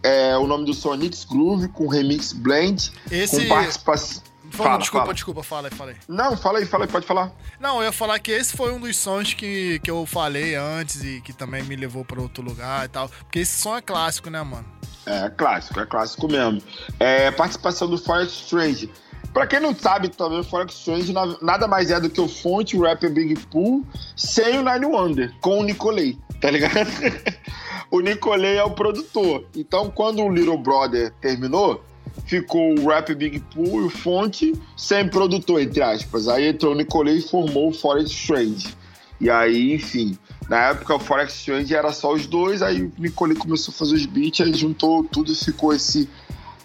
É, 0.03 0.37
o 0.39 0.47
nome 0.47 0.65
do 0.65 0.97
Nix 0.97 1.25
Groove, 1.25 1.69
com 1.69 1.87
remix 1.87 2.33
blend. 2.33 2.93
Esse- 3.11 3.43
Com 3.43 3.49
participação. 3.49 4.23
Fala, 4.51 4.79
desculpa, 4.79 5.05
fala. 5.05 5.15
desculpa, 5.15 5.43
fala 5.43 5.69
aí, 5.69 5.75
fala 5.75 5.91
aí. 5.91 5.97
Não, 6.09 6.37
fala 6.37 6.59
aí, 6.61 6.65
fala 6.65 6.85
aí, 6.85 6.91
pode 6.91 7.07
falar. 7.07 7.31
Não, 7.61 7.79
eu 7.79 7.85
ia 7.87 7.93
falar 7.93 8.19
que 8.21 8.31
esse 8.31 8.57
foi 8.57 8.73
um 8.73 8.81
dos 8.81 8.97
sons 8.97 9.35
que, 9.35 9.81
que 9.81 9.91
eu 9.91 10.07
falei 10.07 10.55
antes 10.55 11.03
e 11.03 11.21
que 11.21 11.33
também 11.33 11.63
me 11.65 11.77
levou 11.77 12.05
pra 12.05 12.21
outro 12.23 12.43
lugar 12.43 12.85
e 12.87 12.89
tal. 12.89 13.09
Porque 13.09 13.41
esse 13.41 13.61
som 13.61 13.77
é 13.77 13.83
clássico, 13.83 14.31
né, 14.31 14.41
mano? 14.43 14.65
É 15.07 15.31
clássico, 15.31 15.79
é 15.81 15.87
clássico 15.87 16.29
mesmo. 16.29 16.61
É, 16.99 17.31
participação 17.31 17.89
do 17.89 17.97
Forex 17.97 18.33
Strange. 18.33 18.91
Pra 19.33 19.47
quem 19.47 19.61
não 19.61 19.75
sabe 19.75 20.09
também, 20.09 20.41
o 20.41 20.45
Forex 20.45 20.75
Strange 20.75 21.13
na- 21.13 21.37
nada 21.43 21.69
mais 21.69 21.91
é 21.91 22.01
do 22.01 22.09
que 22.11 22.21
o 22.21 22.27
fonte, 22.29 22.77
rapper 22.79 23.13
Big 23.13 23.37
Pool, 23.51 23.85
sem 24.17 24.59
o 24.59 24.63
Nine 24.65 24.87
Wonder, 24.87 25.33
com 25.41 25.61
o 25.61 25.63
Nicolay, 25.63 26.19
tá 26.41 26.51
ligado? 26.51 26.73
o 27.91 28.01
Nicolay 28.01 28.57
é 28.57 28.65
o 28.65 28.71
produtor. 28.71 29.45
Então, 29.55 29.91
quando 29.91 30.23
o 30.23 30.31
Little 30.33 30.57
Brother 30.59 31.13
terminou, 31.21 31.85
ficou 32.25 32.79
o 32.79 32.89
rap 32.89 33.15
Big 33.15 33.41
Pool 33.55 33.83
e 33.83 33.85
o 33.85 33.91
fonte 33.91 34.55
sem 34.77 35.07
produtor, 35.09 35.61
entre 35.61 35.83
aspas. 35.83 36.29
Aí 36.29 36.49
entrou 36.49 36.73
o 36.73 36.77
Nicolay 36.77 37.19
e 37.19 37.23
formou 37.23 37.69
o 37.69 37.73
Forex 37.75 38.11
Strange. 38.11 38.75
E 39.21 39.29
aí, 39.31 39.75
enfim, 39.75 40.17
na 40.49 40.69
época 40.69 40.95
o 40.95 40.99
Forex 40.99 41.35
Strange 41.35 41.75
era 41.75 41.93
só 41.93 42.13
os 42.13 42.27
dois, 42.27 42.63
aí 42.63 42.83
o 42.83 42.93
Nicolay 42.99 43.37
começou 43.37 43.73
a 43.73 43.77
fazer 43.77 43.95
os 43.95 44.07
beats, 44.07 44.41
aí 44.41 44.55
juntou 44.55 45.03
tudo 45.05 45.33
e 45.33 45.35
ficou 45.35 45.73
esse, 45.73 46.09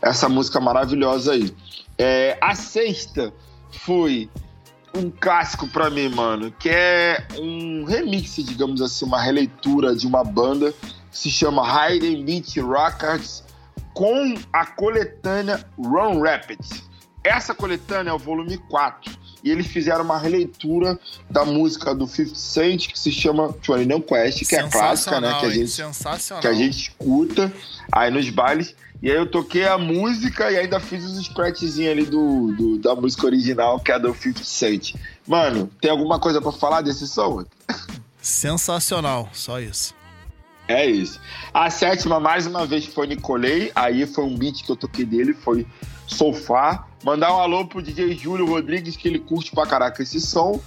essa 0.01 0.29
música 0.29 0.59
maravilhosa 0.59 1.33
aí. 1.33 1.53
É, 1.97 2.37
a 2.39 2.53
sexta 2.53 3.33
foi 3.71 4.29
um 4.93 5.09
clássico 5.09 5.67
pra 5.67 5.89
mim, 5.89 6.09
mano, 6.09 6.51
que 6.51 6.69
é 6.69 7.25
um 7.39 7.83
remix, 7.85 8.35
digamos 8.35 8.81
assim, 8.81 9.05
uma 9.05 9.21
releitura 9.21 9.95
de 9.95 10.05
uma 10.05 10.23
banda 10.23 10.73
que 11.11 11.17
se 11.17 11.31
chama 11.31 11.63
Hidden 11.63 12.23
Beat 12.23 12.55
Records 12.57 13.43
com 13.93 14.35
a 14.53 14.65
coletânea 14.65 15.65
Run 15.77 16.21
Rapids. 16.21 16.89
Essa 17.23 17.53
coletânea 17.53 18.11
é 18.11 18.13
o 18.13 18.17
volume 18.19 18.57
4 18.57 19.11
e 19.43 19.49
eles 19.51 19.67
fizeram 19.67 20.03
uma 20.03 20.17
releitura 20.17 20.99
da 21.29 21.43
música 21.45 21.93
do 21.95 22.05
50 22.07 22.35
Cent 22.35 22.87
que 22.87 22.99
se 22.99 23.11
chama 23.11 23.47
29 23.49 24.01
Quest, 24.03 24.39
que 24.47 24.55
é 24.55 24.59
clássica, 24.69 25.19
né, 25.21 25.27
que 25.39 25.45
a 25.45 25.49
gente 25.55 25.71
que 26.41 26.47
a 26.47 26.53
gente 26.53 26.77
escuta 26.89 27.53
aí 27.91 28.11
nos 28.11 28.29
bailes. 28.29 28.75
E 29.03 29.09
aí 29.09 29.17
eu 29.17 29.25
toquei 29.25 29.65
a 29.65 29.79
música 29.79 30.51
e 30.51 30.57
ainda 30.59 30.79
fiz 30.79 31.03
os 31.03 31.25
scratchzinhos 31.25 31.91
ali 31.91 32.05
do, 32.05 32.53
do- 32.55 32.77
da 32.77 32.93
música 32.95 33.25
original, 33.25 33.79
que 33.79 33.91
é 33.91 33.95
a 33.95 33.97
do 33.97 34.13
50 34.13 34.43
Cent. 34.43 34.93
Mano, 35.27 35.71
tem 35.81 35.89
alguma 35.89 36.19
coisa 36.19 36.39
pra 36.39 36.51
falar 36.51 36.81
desse 36.81 37.07
som? 37.07 37.43
Sensacional, 38.21 39.29
só 39.33 39.59
isso. 39.59 39.95
É 40.67 40.85
isso. 40.85 41.19
A 41.53 41.69
sétima, 41.69 42.19
mais 42.19 42.45
uma 42.45 42.65
vez, 42.65 42.85
foi 42.85 43.07
Nicolei. 43.07 43.71
Aí 43.75 44.05
foi 44.05 44.23
um 44.23 44.37
beat 44.37 44.63
que 44.63 44.71
eu 44.71 44.75
toquei 44.75 45.03
dele, 45.03 45.33
foi 45.33 45.65
Sofá. 46.07 46.87
Mandar 47.03 47.33
um 47.35 47.39
alô 47.39 47.65
pro 47.65 47.81
DJ 47.81 48.15
Júlio 48.15 48.45
Rodrigues, 48.45 48.95
que 48.95 49.07
ele 49.07 49.19
curte 49.19 49.51
pra 49.51 49.65
caraca 49.65 50.03
esse 50.03 50.21
som. 50.21 50.61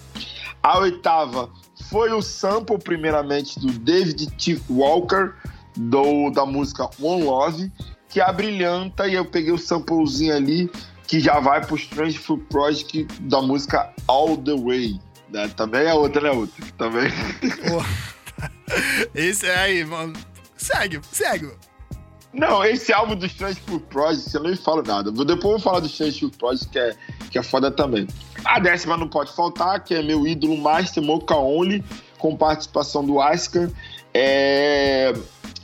A 0.62 0.78
oitava 0.78 1.51
foi 1.91 2.12
o 2.12 2.22
sample, 2.22 2.78
primeiramente, 2.78 3.61
do 3.61 3.70
David 3.72 4.26
T. 4.32 4.61
Walker, 4.68 5.35
do, 5.76 6.30
da 6.30 6.45
música 6.47 6.89
One 7.01 7.24
Love, 7.24 7.70
que 8.09 8.20
abrilhanta, 8.20 9.07
e 9.07 9.14
eu 9.14 9.24
peguei 9.24 9.53
o 9.53 9.59
samplezinho 9.59 10.35
ali, 10.35 10.70
que 11.07 11.20
já 11.20 11.39
vai 11.39 11.64
pro 11.64 11.76
Strange 11.76 12.18
Fruit 12.18 12.45
Project 12.47 13.05
da 13.20 13.41
música 13.43 13.93
All 14.09 14.37
The 14.37 14.55
Way. 14.57 15.01
né? 15.28 15.49
Também 15.49 15.87
é 15.87 15.95
outra, 15.95 16.22
né? 16.22 16.30
Outra. 16.30 16.64
Também. 16.78 17.12
Esse 19.14 19.47
é 19.47 19.57
aí, 19.57 19.85
mano. 19.85 20.14
Segue, 20.57 21.01
segue. 21.12 21.51
Não, 22.35 22.64
esse 22.64 22.93
álbum 22.93 23.14
do 23.14 23.26
Strange 23.26 23.61
Fruit 23.61 23.85
Project, 23.89 24.35
eu 24.35 24.43
nem 24.43 24.57
falo 24.57 24.82
nada. 24.82 25.12
Depois 25.12 25.30
eu 25.30 25.41
vou 25.41 25.59
falar 25.61 25.78
do 25.78 25.87
Strange 25.87 26.18
Fruit 26.18 26.37
Project, 26.37 26.68
que 26.68 26.78
é, 26.78 26.97
que 27.30 27.39
é 27.39 27.43
foda 27.43 27.70
também. 27.70 28.09
A 28.45 28.59
décima 28.59 28.97
não 28.97 29.09
pode 29.09 29.32
faltar, 29.32 29.82
que 29.85 29.95
é 29.95 30.03
meu 30.03 30.26
ídolo 30.26 30.57
Master 30.59 31.03
Mocha 31.03 31.37
Only, 31.37 31.85
com 32.18 32.37
participação 32.37 33.05
do 33.05 33.20
Asker. 33.20 33.70
É... 34.12 35.12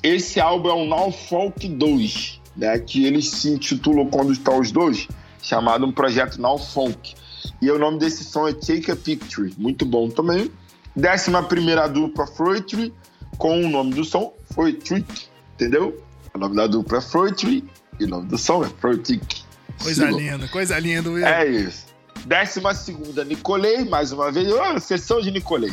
Esse 0.01 0.41
álbum 0.41 0.69
é 0.69 0.73
o 0.73 0.87
Now 0.87 1.11
Folk 1.11 1.69
2, 1.69 2.41
né? 2.57 2.79
Que 2.79 3.05
ele 3.05 3.21
se 3.21 3.51
intitulou 3.51 4.07
quando 4.07 4.33
estão 4.33 4.61
os 4.61 4.71
dois, 4.71 5.09
chamado 5.43 5.85
um 5.85 5.93
projeto 5.93 6.41
Now 6.41 6.57
Folk. 6.57 7.15
E 7.61 7.71
o 7.71 7.79
nome 7.79 7.99
desse 7.99 8.23
som 8.23 8.47
é 8.47 8.53
Take 8.53 8.91
a 8.93 8.97
Picture, 8.97 9.53
muito 9.59 9.85
bom 9.85 10.09
também. 10.09 10.51
Décima 10.95 11.43
primeira 11.43 11.89
dupla 11.89 12.27
Fruitry, 12.27 12.95
com 13.37 13.61
o 13.65 13.69
nome 13.69 13.93
do 13.93 14.05
som 14.05 14.33
Fruitry, 14.55 15.05
entendeu? 15.55 16.01
O 16.41 16.45
nome 16.45 16.57
da 16.57 16.67
dupla 16.67 16.97
é 16.97 17.01
Fruitry 17.03 17.63
e 17.99 18.05
o 18.07 18.09
nome 18.09 18.27
do 18.29 18.39
som 18.39 18.65
é 18.65 18.69
Fruitry. 18.71 19.21
Coisa 19.83 20.07
Sigam. 20.07 20.19
linda, 20.19 20.49
coisa 20.49 20.79
linda, 20.79 21.11
Will. 21.11 21.27
É 21.27 21.47
isso. 21.47 21.85
Décima 22.25 22.73
segunda, 22.73 23.23
Nicolei, 23.27 23.85
mais 23.85 24.11
uma 24.11 24.33
vez. 24.33 24.51
Ah, 24.55 24.81
sessão 24.81 25.21
de 25.21 25.31
Nicolei. 25.31 25.71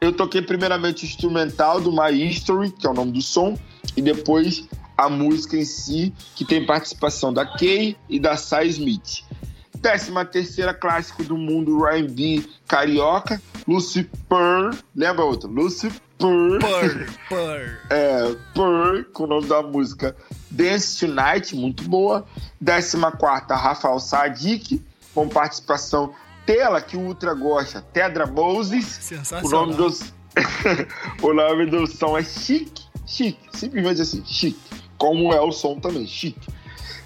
Eu 0.00 0.12
toquei 0.12 0.40
primeiramente 0.40 1.02
o 1.02 1.06
instrumental 1.06 1.80
do 1.80 1.90
My 1.90 2.12
History, 2.12 2.70
que 2.70 2.86
é 2.86 2.90
o 2.90 2.94
nome 2.94 3.10
do 3.10 3.20
som, 3.20 3.58
e 3.96 4.00
depois 4.00 4.68
a 4.96 5.08
música 5.08 5.56
em 5.56 5.64
si, 5.64 6.14
que 6.36 6.44
tem 6.44 6.64
participação 6.64 7.32
da 7.32 7.44
Kay 7.44 7.96
e 8.08 8.20
da 8.20 8.36
Sai 8.36 8.68
Smith. 8.68 9.24
Décima 9.80 10.24
terceira 10.24 10.72
clássico 10.72 11.24
do 11.24 11.36
mundo 11.36 11.84
R&B 11.88 12.44
carioca, 12.68 13.42
Lucy 13.66 14.08
Pearl. 14.28 14.76
Lembra 14.94 15.24
outra? 15.24 15.50
Lucy 15.50 15.92
Pearl. 16.18 16.58
Purr, 16.58 17.06
purr. 17.28 17.78
É, 17.90 18.34
Pearl, 18.54 19.02
com 19.12 19.24
o 19.24 19.26
nome 19.26 19.46
da 19.46 19.62
música 19.62 20.16
Dance 20.50 21.06
Tonight, 21.06 21.54
muito 21.54 21.84
boa. 21.84 22.24
Décima 22.60 23.12
quarta, 23.12 23.54
Rafael 23.54 23.98
Sadik, 23.98 24.82
com 25.14 25.28
participação 25.28 26.14
dela, 26.46 26.80
que 26.80 26.96
o 26.96 27.00
Ultra 27.00 27.34
gosta, 27.34 27.80
Tedra 27.80 28.26
Moses. 28.26 28.98
O 28.98 29.02
Sensacional. 29.02 29.66
nome, 29.66 29.76
do... 29.76 29.88
o 31.22 31.32
nome 31.32 31.66
do 31.66 31.86
som 31.86 32.16
é 32.16 32.22
Chique, 32.22 32.84
Chique, 33.06 33.40
simplesmente 33.52 34.00
assim, 34.00 34.24
Chique. 34.24 34.60
Como 34.96 35.32
é 35.32 35.40
o 35.40 35.50
som 35.50 35.78
também, 35.78 36.06
Chique. 36.06 36.48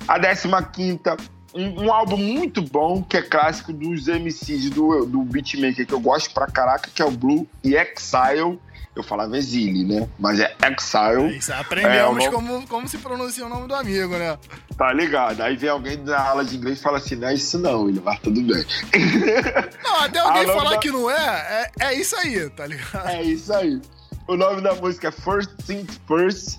A 0.06 0.18
décima 0.18 0.62
quinta, 0.62 1.16
um, 1.54 1.84
um 1.84 1.92
álbum 1.92 2.16
muito 2.16 2.62
bom, 2.62 3.02
que 3.02 3.16
é 3.16 3.22
clássico 3.22 3.72
dos 3.72 4.06
MCs 4.06 4.70
do, 4.70 5.04
do 5.06 5.22
beatmaker, 5.22 5.86
que 5.86 5.92
eu 5.92 6.00
gosto 6.00 6.32
pra 6.32 6.46
caraca, 6.46 6.90
que 6.94 7.02
é 7.02 7.04
o 7.04 7.10
Blue 7.10 7.46
e 7.64 7.74
Exile. 7.74 8.58
Eu 8.98 9.04
falava 9.04 9.36
Exile, 9.36 9.84
né? 9.84 10.08
Mas 10.18 10.40
é 10.40 10.54
Exile. 10.60 11.28
Isso, 11.30 11.52
É, 11.52 11.56
o 11.56 11.60
aprendemos 11.60 12.24
nome- 12.24 12.30
como, 12.30 12.66
como 12.66 12.88
se 12.88 12.98
pronuncia 12.98 13.46
o 13.46 13.48
nome 13.48 13.68
do 13.68 13.74
amigo, 13.74 14.16
né? 14.16 14.36
Tá 14.76 14.92
ligado? 14.92 15.40
Aí 15.42 15.56
vem 15.56 15.70
alguém 15.70 16.02
da 16.04 16.20
aula 16.20 16.44
de 16.44 16.56
inglês 16.56 16.78
e 16.78 16.82
fala 16.82 16.98
assim, 16.98 17.16
não 17.16 17.28
é 17.28 17.34
isso 17.34 17.58
não, 17.58 17.88
ele 17.88 18.00
vai 18.00 18.18
tudo 18.18 18.40
bem. 18.42 18.64
Não, 19.82 20.00
até 20.02 20.18
alguém 20.18 20.46
nome 20.46 20.58
falar 20.58 20.70
da- 20.70 20.78
que 20.78 20.90
não 20.90 21.10
é, 21.10 21.70
é, 21.80 21.86
é 21.86 21.94
isso 21.94 22.14
aí, 22.16 22.48
tá 22.50 22.66
ligado? 22.66 23.08
É 23.08 23.22
isso 23.22 23.52
aí. 23.52 23.80
O 24.26 24.36
nome 24.36 24.60
da 24.60 24.74
música 24.74 25.08
é 25.08 25.10
First 25.12 25.50
Things 25.66 26.00
First. 26.06 26.58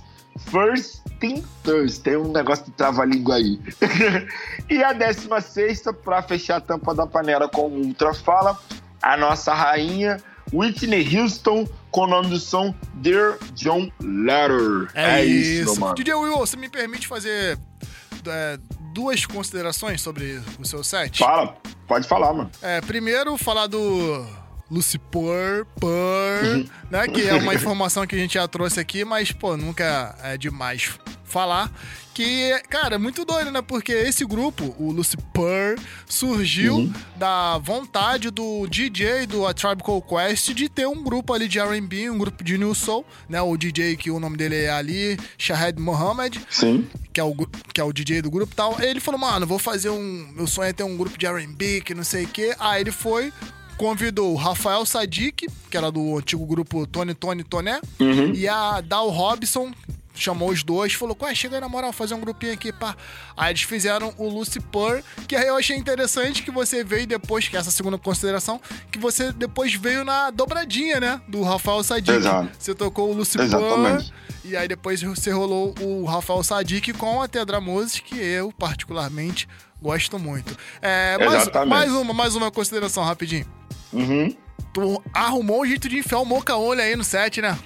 First 0.51 1.01
Things 1.19 1.45
First. 1.63 2.01
Tem 2.01 2.17
um 2.17 2.31
negócio 2.31 2.65
de 2.65 2.71
trava-língua 2.71 3.35
aí. 3.35 3.59
e 4.69 4.83
a 4.83 4.93
16 4.93 5.83
pra 6.03 6.21
fechar 6.21 6.57
a 6.57 6.61
tampa 6.61 6.93
da 6.95 7.05
panela 7.05 7.47
com 7.47 7.67
o 7.67 7.77
Ultra 7.85 8.13
Fala, 8.13 8.57
a 9.01 9.15
nossa 9.17 9.53
rainha 9.53 10.17
Whitney 10.53 11.17
Houston 11.17 11.67
com 11.91 12.01
o 12.01 12.07
nome 12.07 12.29
do 12.29 12.39
som 12.39 12.73
Dear 12.95 13.37
John 13.55 13.89
Letter. 13.99 14.89
É, 14.93 15.23
isso. 15.23 15.65
meu 15.65 15.75
mano. 15.75 15.95
DJ 15.95 16.13
Will, 16.13 16.37
você 16.37 16.57
me 16.57 16.69
permite 16.69 17.07
fazer 17.07 17.57
é, 18.27 18.59
duas 18.93 19.25
considerações 19.25 20.01
sobre 20.01 20.41
o 20.59 20.65
seu 20.65 20.83
set? 20.83 21.19
Fala, 21.19 21.55
pode 21.87 22.07
falar, 22.07 22.33
mano. 22.33 22.51
É, 22.61 22.81
primeiro, 22.81 23.37
falar 23.37 23.67
do 23.67 24.25
Lucy 24.69 24.99
Purr, 24.99 25.65
Purr, 25.79 26.67
né? 26.91 27.07
Que 27.07 27.27
é 27.27 27.35
uma 27.35 27.53
informação 27.55 28.05
que 28.05 28.15
a 28.15 28.19
gente 28.19 28.35
já 28.35 28.47
trouxe 28.47 28.79
aqui, 28.79 29.03
mas, 29.03 29.31
pô, 29.31 29.57
nunca 29.57 30.15
é 30.21 30.37
demais 30.37 30.99
falar. 31.29 31.71
Que, 32.13 32.51
cara, 32.69 32.95
é 32.95 32.97
muito 32.97 33.23
doido, 33.23 33.49
né? 33.49 33.61
Porque 33.61 33.93
esse 33.93 34.25
grupo, 34.25 34.75
o 34.77 34.91
Lucy 34.91 35.15
Purr, 35.33 35.79
surgiu 36.05 36.75
Uhum. 36.75 36.93
da 37.15 37.57
vontade 37.59 38.29
do 38.29 38.67
DJ 38.67 39.25
do 39.25 39.45
A 39.47 39.53
Tribe 39.53 39.81
Called 39.83 40.05
Quest 40.05 40.49
de 40.53 40.67
ter 40.67 40.85
um 40.87 41.01
grupo 41.01 41.33
ali 41.33 41.47
de 41.47 41.59
R&B, 41.59 42.09
um 42.09 42.17
grupo 42.17 42.43
de 42.43 42.57
New 42.57 42.75
Soul, 42.75 43.05
né? 43.29 43.41
O 43.41 43.55
DJ 43.55 43.95
que 43.95 44.11
o 44.11 44.19
nome 44.19 44.35
dele 44.35 44.55
é 44.55 44.69
Ali 44.69 45.17
Shahed 45.37 45.79
Mohammed 45.79 46.41
Sim. 46.49 46.85
que 47.13 47.21
é 47.21 47.23
o, 47.23 47.33
que 47.73 47.79
é 47.79 47.83
o 47.85 47.93
DJ 47.93 48.21
do 48.21 48.29
grupo 48.31 48.51
e 48.51 48.55
tal. 48.55 48.81
Ele 48.81 48.99
falou, 48.99 49.19
mano, 49.19 49.47
vou 49.47 49.59
fazer 49.59 49.89
um. 49.89 50.27
Meu 50.35 50.47
sonho 50.47 50.69
é 50.69 50.73
ter 50.73 50.83
um 50.83 50.97
grupo 50.97 51.17
de 51.17 51.25
RB, 51.25 51.81
que 51.81 51.93
não 51.95 52.03
sei 52.03 52.25
o 52.25 52.27
quê. 52.27 52.53
Aí 52.59 52.81
ele 52.81 52.91
foi, 52.91 53.31
convidou 53.77 54.33
o 54.33 54.35
Rafael 54.35 54.85
Sadik, 54.85 55.47
que 55.69 55.77
era 55.77 55.89
do 55.89 56.17
antigo 56.17 56.45
grupo 56.45 56.85
Tony 56.85 57.13
Tony 57.13 57.43
Toné, 57.45 57.79
Uhum. 57.99 58.33
e 58.33 58.45
a 58.47 58.81
Dal 58.81 59.09
Robson, 59.09 59.71
chamou 60.21 60.49
os 60.49 60.63
dois, 60.63 60.93
falou, 60.93 61.17
ué, 61.21 61.33
chega 61.33 61.55
aí 61.55 61.61
na 61.61 61.69
moral, 61.69 61.91
fazer 61.93 62.13
um 62.13 62.19
grupinho 62.19 62.53
aqui, 62.53 62.71
pá. 62.71 62.95
Aí 63.35 63.51
eles 63.51 63.63
fizeram 63.63 64.13
o 64.17 64.27
Lucy 64.27 64.59
Purr, 64.59 65.01
que 65.27 65.35
aí 65.35 65.47
eu 65.47 65.55
achei 65.55 65.75
interessante 65.75 66.43
que 66.43 66.51
você 66.51 66.83
veio 66.83 67.07
depois, 67.07 67.47
que 67.47 67.55
é 67.55 67.59
essa 67.59 67.71
segunda 67.71 67.97
consideração, 67.97 68.59
que 68.91 68.99
você 68.99 69.31
depois 69.31 69.73
veio 69.73 70.03
na 70.03 70.29
dobradinha, 70.31 70.99
né? 70.99 71.21
Do 71.27 71.41
Rafael 71.41 71.83
Sadiq. 71.83 72.17
Exato. 72.17 72.49
Você 72.57 72.73
tocou 72.73 73.11
o 73.11 73.13
Lucy 73.13 73.37
Purr, 73.37 74.03
e 74.43 74.55
aí 74.55 74.67
depois 74.67 75.01
você 75.01 75.31
rolou 75.31 75.75
o 75.81 76.05
Rafael 76.05 76.43
Sadiq 76.43 76.93
com 76.93 77.21
a 77.21 77.27
Tedra 77.27 77.59
Moses, 77.61 77.99
que 77.99 78.17
eu, 78.17 78.51
particularmente, 78.51 79.47
gosto 79.81 80.19
muito. 80.19 80.57
É, 80.81 81.17
mais, 81.23 81.49
mais 81.67 81.91
uma, 81.91 82.13
mais 82.13 82.35
uma 82.35 82.51
consideração 82.51 83.03
rapidinho. 83.03 83.45
Uhum. 83.93 84.35
Tu 84.73 85.03
arrumou 85.13 85.61
um 85.61 85.65
jeito 85.65 85.89
de 85.89 85.97
enfiar 85.97 86.19
o 86.19 86.25
moca-olho 86.25 86.81
aí 86.81 86.95
no 86.95 87.03
set, 87.03 87.41
né? 87.41 87.57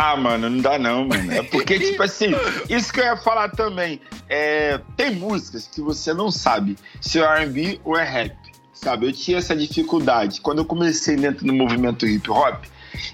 Ah, 0.00 0.16
mano, 0.16 0.48
não 0.48 0.60
dá 0.60 0.78
não, 0.78 1.08
mano. 1.08 1.32
É 1.32 1.42
porque, 1.42 1.76
tipo 1.80 2.00
assim, 2.04 2.26
isso 2.68 2.92
que 2.92 3.00
eu 3.00 3.04
ia 3.04 3.16
falar 3.16 3.48
também. 3.48 4.00
É, 4.28 4.78
tem 4.96 5.10
músicas 5.16 5.66
que 5.66 5.80
você 5.80 6.14
não 6.14 6.30
sabe 6.30 6.78
se 7.00 7.18
é 7.18 7.22
R&B 7.24 7.80
ou 7.84 7.98
é 7.98 8.04
rap, 8.04 8.36
sabe? 8.72 9.06
Eu 9.06 9.12
tinha 9.12 9.38
essa 9.38 9.56
dificuldade. 9.56 10.40
Quando 10.40 10.58
eu 10.58 10.64
comecei 10.64 11.16
dentro 11.16 11.44
do 11.44 11.52
movimento 11.52 12.06
hip 12.06 12.30
hop, 12.30 12.64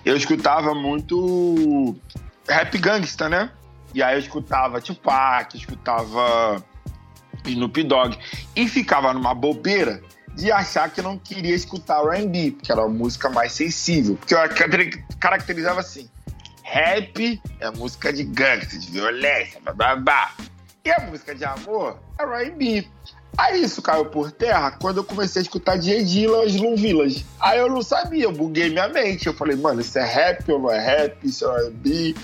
eu 0.05 0.15
escutava 0.15 0.75
muito 0.75 1.97
rap 2.47 2.77
gangsta, 2.77 3.31
né? 3.31 3.51
E 3.95 4.03
aí 4.03 4.17
eu 4.17 4.21
escutava 4.21 4.79
Tupac, 4.79 5.57
escutava 5.57 6.63
Snoop 7.47 7.83
Dogg. 7.85 8.19
E 8.55 8.69
ficava 8.69 9.15
numa 9.15 9.33
bobeira 9.35 10.03
de 10.35 10.53
achar 10.53 10.91
que 10.91 11.01
eu 11.01 11.05
não 11.05 11.17
queria 11.17 11.55
escutar 11.55 12.05
R&B, 12.05 12.51
porque 12.51 12.71
era 12.71 12.83
uma 12.83 12.93
música 12.93 13.31
mais 13.31 13.53
sensível. 13.53 14.17
Porque 14.17 14.35
eu 14.35 14.39
caracteri- 14.51 15.03
caracterizava 15.19 15.81
assim, 15.81 16.11
rap 16.75 17.41
é 17.61 17.71
música 17.71 18.13
de 18.13 18.25
gangsta, 18.25 18.77
de 18.77 18.91
violência, 18.91 19.61
babá. 19.61 20.35
E 20.85 20.91
a 20.91 20.99
música 21.09 21.33
de 21.33 21.45
amor 21.45 22.01
é 22.19 22.25
R&B. 22.25 22.85
Aí 23.39 23.63
isso 23.63 23.81
caiu 23.81 24.07
por 24.07 24.33
terra 24.33 24.73
quando 24.73 24.97
eu 24.97 25.05
comecei 25.05 25.39
a 25.39 25.45
escutar 25.45 25.77
J. 25.77 26.03
Dilla 26.03 26.45
e 26.45 26.49
Slum 26.49 26.75
Village. 26.75 27.25
Aí 27.39 27.61
eu 27.61 27.69
não 27.69 27.81
sabia, 27.81 28.25
eu 28.25 28.33
buguei 28.33 28.71
minha 28.71 28.89
mente. 28.89 29.29
Eu 29.29 29.35
falei, 29.35 29.57
mano, 29.57 29.83
isso 29.83 29.97
é 30.01 30.05
rap 30.05 30.51
ou 30.51 30.59
não 30.59 30.71
é 30.71 30.81
rap? 30.81 31.17
Isso 31.23 31.49
é 31.49 31.67
R&B? 31.67 32.17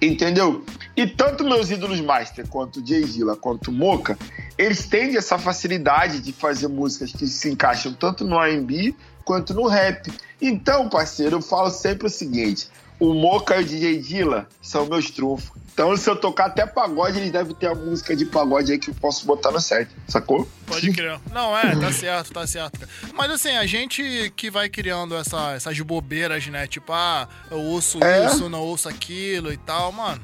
Entendeu? 0.00 0.64
E 0.96 1.06
tanto 1.06 1.44
meus 1.44 1.70
ídolos 1.70 2.00
master, 2.00 2.48
quanto 2.48 2.80
J. 2.80 3.02
Dilla, 3.04 3.36
quanto 3.36 3.70
Moca, 3.70 4.18
eles 4.56 4.86
têm 4.86 5.18
essa 5.18 5.38
facilidade 5.38 6.20
de 6.20 6.32
fazer 6.32 6.68
músicas 6.68 7.12
que 7.12 7.26
se 7.26 7.50
encaixam 7.50 7.92
tanto 7.92 8.24
no 8.24 8.42
R&B 8.42 8.94
quanto 9.22 9.52
no 9.52 9.66
rap. 9.66 10.10
Então, 10.40 10.88
parceiro, 10.88 11.36
eu 11.36 11.42
falo 11.42 11.70
sempre 11.70 12.06
o 12.06 12.10
seguinte, 12.10 12.70
o 13.00 13.14
Moca 13.14 13.56
e 13.56 13.62
o 13.62 13.66
DJ 13.66 13.98
Dilla 13.98 14.48
são 14.62 14.86
meus 14.86 15.10
trunfos. 15.10 15.50
Então, 15.72 15.96
se 15.96 16.10
eu 16.10 16.16
tocar 16.16 16.46
até 16.46 16.66
pagode, 16.66 17.18
eles 17.18 17.30
devem 17.30 17.54
ter 17.54 17.68
a 17.68 17.74
música 17.74 18.16
de 18.16 18.24
pagode 18.26 18.72
aí 18.72 18.78
que 18.80 18.90
eu 18.90 18.94
posso 18.94 19.24
botar 19.24 19.52
no 19.52 19.60
set, 19.60 19.88
sacou? 20.08 20.48
Pode 20.66 20.90
crer. 20.92 21.20
Não, 21.32 21.56
é, 21.56 21.76
tá 21.76 21.92
certo, 21.92 22.32
tá 22.32 22.44
certo. 22.48 22.80
Mas 23.14 23.30
assim, 23.30 23.50
a 23.56 23.64
gente 23.64 24.32
que 24.34 24.50
vai 24.50 24.68
criando 24.68 25.14
essa- 25.16 25.52
essas 25.52 25.78
bobeiras, 25.80 26.44
né? 26.48 26.66
Tipo, 26.66 26.92
ah, 26.92 27.28
eu 27.48 27.60
ouço 27.60 28.02
É. 28.02 28.26
isso, 28.26 28.48
não 28.48 28.60
ouço 28.60 28.88
aquilo 28.88 29.52
e 29.52 29.56
tal, 29.56 29.92
mano. 29.92 30.20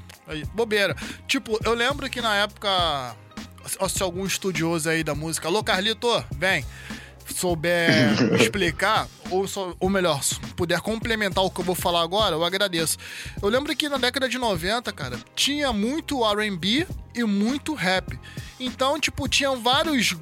Bobeira. 0.54 0.96
Tipo, 1.28 1.56
eu 1.64 1.72
lembro 1.74 2.10
que 2.10 2.20
na 2.20 2.34
época, 2.34 3.14
se 3.88 4.02
algum 4.02 4.26
estudioso 4.26 4.88
aí 4.88 5.04
da 5.04 5.14
música, 5.14 5.46
alô 5.46 5.62
Carlito, 5.62 6.08
vem, 6.36 6.64
souber 7.26 7.90
explicar, 8.40 9.08
ou, 9.30 9.46
ou 9.80 9.90
melhor, 9.90 10.20
puder 10.56 10.80
complementar 10.80 11.44
o 11.44 11.50
que 11.50 11.60
eu 11.60 11.64
vou 11.64 11.74
falar 11.74 12.02
agora, 12.02 12.34
eu 12.34 12.44
agradeço. 12.44 12.98
Eu 13.42 13.48
lembro 13.48 13.74
que 13.74 13.88
na 13.88 13.98
década 13.98 14.28
de 14.28 14.38
90, 14.38 14.92
cara, 14.92 15.18
tinha 15.34 15.72
muito 15.72 16.24
R&B 16.24 16.86
e 17.14 17.24
muito 17.24 17.74
rap. 17.74 18.18
Então, 18.58 18.98
tipo, 18.98 19.28
tinham 19.28 19.60
vários 19.60 20.16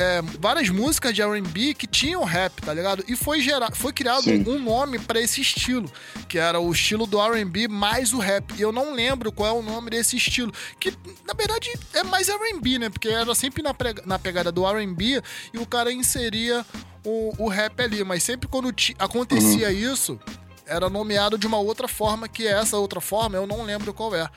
é, 0.00 0.22
várias 0.40 0.68
músicas 0.70 1.14
de 1.14 1.20
R&B 1.20 1.74
que 1.74 1.86
tinham 1.86 2.24
rap, 2.24 2.60
tá 2.62 2.72
ligado? 2.72 3.04
E 3.06 3.14
foi 3.14 3.40
gerado, 3.40 3.76
foi 3.76 3.92
criado 3.92 4.22
Sim. 4.22 4.44
um 4.46 4.58
nome 4.58 4.98
pra 4.98 5.20
esse 5.20 5.40
estilo, 5.42 5.90
que 6.26 6.38
era 6.38 6.58
o 6.58 6.72
estilo 6.72 7.06
do 7.06 7.20
R&B 7.20 7.68
mais 7.68 8.12
o 8.14 8.18
rap. 8.18 8.54
E 8.56 8.62
eu 8.62 8.72
não 8.72 8.94
lembro 8.94 9.30
qual 9.30 9.48
é 9.48 9.52
o 9.58 9.62
nome 9.62 9.90
desse 9.90 10.16
estilo, 10.16 10.52
que 10.78 10.92
na 11.26 11.34
verdade 11.34 11.70
é 11.92 12.02
mais 12.02 12.28
R&B, 12.28 12.78
né? 12.78 12.88
Porque 12.88 13.08
era 13.08 13.34
sempre 13.34 13.62
na, 13.62 13.74
prega- 13.74 14.02
na 14.06 14.18
pegada 14.18 14.50
do 14.50 14.66
R&B 14.66 15.22
e 15.52 15.58
o 15.58 15.66
cara 15.66 15.92
inseria 15.92 16.64
o, 17.04 17.34
o 17.44 17.48
rap 17.48 17.80
ali, 17.82 18.02
mas 18.02 18.22
sempre 18.22 18.48
quando 18.48 18.74
acontecia 18.98 19.70
isso, 19.70 20.18
era 20.66 20.88
nomeado 20.88 21.36
de 21.36 21.46
uma 21.46 21.58
outra 21.58 21.86
forma, 21.88 22.28
que 22.28 22.46
é 22.46 22.52
essa 22.52 22.76
outra 22.76 23.00
forma, 23.00 23.36
eu 23.36 23.46
não 23.46 23.62
lembro 23.64 23.92
qual 23.92 24.14
é. 24.14 24.28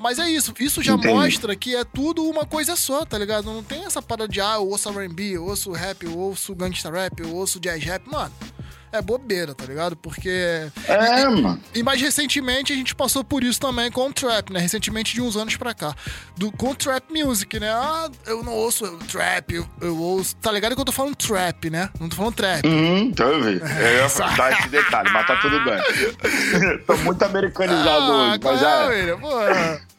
Mas 0.00 0.18
é 0.18 0.28
isso, 0.30 0.54
isso 0.58 0.82
já 0.82 0.94
Entendi. 0.94 1.12
mostra 1.12 1.54
que 1.54 1.76
é 1.76 1.84
tudo 1.84 2.24
uma 2.24 2.46
coisa 2.46 2.74
só, 2.74 3.04
tá 3.04 3.18
ligado? 3.18 3.44
Não 3.44 3.62
tem 3.62 3.84
essa 3.84 4.00
parada 4.00 4.26
de, 4.26 4.40
ah, 4.40 4.54
eu 4.54 4.66
ouço 4.66 4.88
R&B, 4.88 5.36
eu 5.36 5.44
ouço 5.44 5.70
rap, 5.72 6.04
eu 6.04 6.16
ouço 6.18 6.54
gangsta 6.54 6.90
rap, 6.90 7.20
eu 7.20 7.34
ouço 7.34 7.60
jazz 7.60 7.84
rap, 7.84 8.10
mano. 8.10 8.32
É 8.92 9.00
bobeira, 9.00 9.54
tá 9.54 9.64
ligado? 9.66 9.94
Porque. 9.94 10.28
É, 10.88 11.28
mano. 11.28 11.60
E 11.72 11.80
mais 11.80 12.00
recentemente 12.00 12.72
a 12.72 12.76
gente 12.76 12.92
passou 12.92 13.22
por 13.22 13.44
isso 13.44 13.60
também 13.60 13.88
com 13.88 14.08
o 14.08 14.12
trap, 14.12 14.52
né? 14.52 14.58
Recentemente 14.58 15.14
de 15.14 15.22
uns 15.22 15.36
anos 15.36 15.56
pra 15.56 15.72
cá. 15.72 15.94
Do, 16.36 16.50
com 16.50 16.70
o 16.70 16.74
trap 16.74 17.04
music, 17.12 17.60
né? 17.60 17.70
Ah, 17.70 18.10
eu 18.26 18.42
não 18.42 18.52
ouço 18.52 18.84
trap, 19.06 19.54
eu, 19.54 19.68
eu 19.80 19.96
ouço. 19.96 20.34
Tá 20.36 20.50
ligado 20.50 20.74
que 20.74 20.80
eu 20.80 20.84
tô 20.84 20.90
falando 20.90 21.14
trap, 21.14 21.70
né? 21.70 21.88
Não 22.00 22.08
tô 22.08 22.16
falando 22.16 22.34
trap. 22.34 22.66
Hum, 22.66 23.12
tô 23.14 23.28
ouvindo. 23.28 23.64
Eu 23.64 24.08
ia 24.10 24.36
dar 24.36 24.58
esse 24.58 24.68
detalhe, 24.70 25.10
mas 25.12 25.24
tá 25.24 25.36
tudo 25.36 25.60
bem. 25.64 26.78
tô 26.84 26.96
muito 26.96 27.22
americanizado 27.24 27.88
Ah, 28.12 28.30
hoje, 28.32 28.40
mas 28.42 28.62
é, 28.62 29.10
é. 29.10 29.16
Pô. 29.16 29.89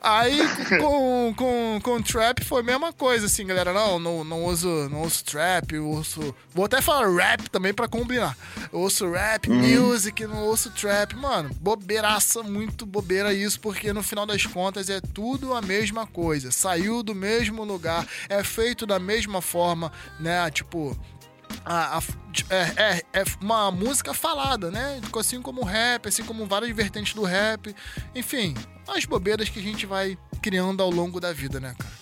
Aí 0.00 0.38
com, 0.80 1.34
com, 1.36 1.80
com 1.82 2.02
trap 2.02 2.44
foi 2.44 2.60
a 2.60 2.64
mesma 2.64 2.92
coisa, 2.92 3.26
assim, 3.26 3.46
galera. 3.46 3.72
Não, 3.72 3.98
não, 3.98 4.24
não 4.24 4.44
uso, 4.44 4.88
não 4.90 5.02
uso 5.02 5.24
trap, 5.24 5.72
eu 5.74 5.88
uso. 5.88 6.34
Vou 6.54 6.64
até 6.64 6.80
falar 6.80 7.08
rap 7.14 7.48
também 7.50 7.72
pra 7.74 7.88
combinar. 7.88 8.36
Eu 8.72 8.80
ouço 8.80 9.10
rap, 9.10 9.48
Uhum. 9.50 9.56
music, 9.88 10.26
não 10.26 10.44
ouço 10.44 10.70
trap. 10.70 11.14
Mano, 11.14 11.50
bobeiraça, 11.60 12.42
muito 12.42 12.84
bobeira 12.86 13.32
isso, 13.32 13.60
porque 13.60 13.92
no 13.92 14.02
final 14.02 14.26
das 14.26 14.44
contas 14.46 14.88
é 14.90 15.00
tudo 15.00 15.54
a 15.54 15.60
mesma 15.62 16.06
coisa. 16.06 16.50
Saiu 16.50 17.02
do 17.02 17.14
mesmo 17.14 17.64
lugar, 17.64 18.06
é 18.28 18.42
feito 18.42 18.86
da 18.86 18.98
mesma 18.98 19.40
forma, 19.40 19.92
né? 20.18 20.50
Tipo, 20.50 20.96
a- 21.64 21.98
a- 21.98 22.02
é, 22.50 22.62
é- 22.76 23.20
é 23.20 23.24
uma 23.40 23.70
música 23.70 24.12
falada, 24.14 24.70
né? 24.70 25.00
Assim 25.18 25.40
como 25.42 25.62
o 25.62 25.64
rap, 25.64 26.08
assim 26.08 26.22
como 26.24 26.46
várias 26.46 26.74
vertentes 26.74 27.14
do 27.14 27.22
rap. 27.24 27.74
Enfim, 28.14 28.54
as 28.88 29.04
bobeiras 29.04 29.48
que 29.48 29.58
a 29.58 29.62
gente 29.62 29.86
vai 29.86 30.16
criando 30.42 30.82
ao 30.82 30.90
longo 30.90 31.18
da 31.20 31.32
vida, 31.32 31.58
né, 31.60 31.74
cara? 31.78 31.96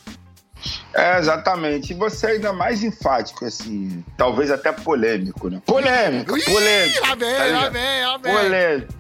É, 0.95 1.19
exatamente. 1.19 1.93
E 1.93 1.97
você 1.97 2.27
é 2.27 2.31
ainda 2.33 2.53
mais 2.53 2.83
enfático, 2.83 3.45
assim, 3.45 4.05
talvez 4.17 4.51
até 4.51 4.73
polêmico, 4.73 5.51
né? 5.51 5.61
Polêmico, 5.67 6.37
Ih, 6.39 6.45
polêmico. 6.45 7.07
lá 7.07 7.15
vem, 7.15 7.35
tá 7.37 7.45
lá 7.47 7.69
vem, 7.69 8.07
lá 8.07 8.17
vem. 8.19 8.33
Polêmico. 8.35 8.95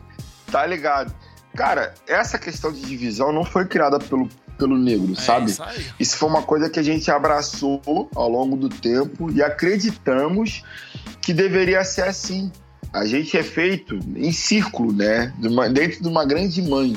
Tá 0.50 0.66
ligado? 0.66 1.14
Cara, 1.56 1.94
essa 2.06 2.38
questão 2.38 2.72
de 2.72 2.80
divisão 2.80 3.32
não 3.32 3.44
foi 3.44 3.64
criada 3.64 3.98
pelo, 3.98 4.28
pelo 4.56 4.76
negro, 4.78 5.14
sabe? 5.16 5.46
É 5.46 5.50
isso 5.50 5.62
aí. 5.62 5.86
Isso 5.98 6.16
foi 6.16 6.28
uma 6.28 6.42
coisa 6.42 6.68
que 6.70 6.78
a 6.78 6.82
gente 6.82 7.10
abraçou 7.10 7.80
ao 8.14 8.28
longo 8.28 8.56
do 8.56 8.68
tempo 8.68 9.30
e 9.30 9.42
acreditamos 9.42 10.62
que 11.20 11.32
deveria 11.32 11.84
ser 11.84 12.02
assim. 12.02 12.50
A 12.92 13.04
gente 13.04 13.36
é 13.36 13.42
feito 13.42 13.98
em 14.16 14.30
círculo, 14.30 14.92
né? 14.92 15.32
De 15.38 15.48
uma- 15.48 15.68
dentro 15.68 16.00
de 16.02 16.08
uma 16.08 16.24
grande 16.24 16.62
mãe. 16.62 16.96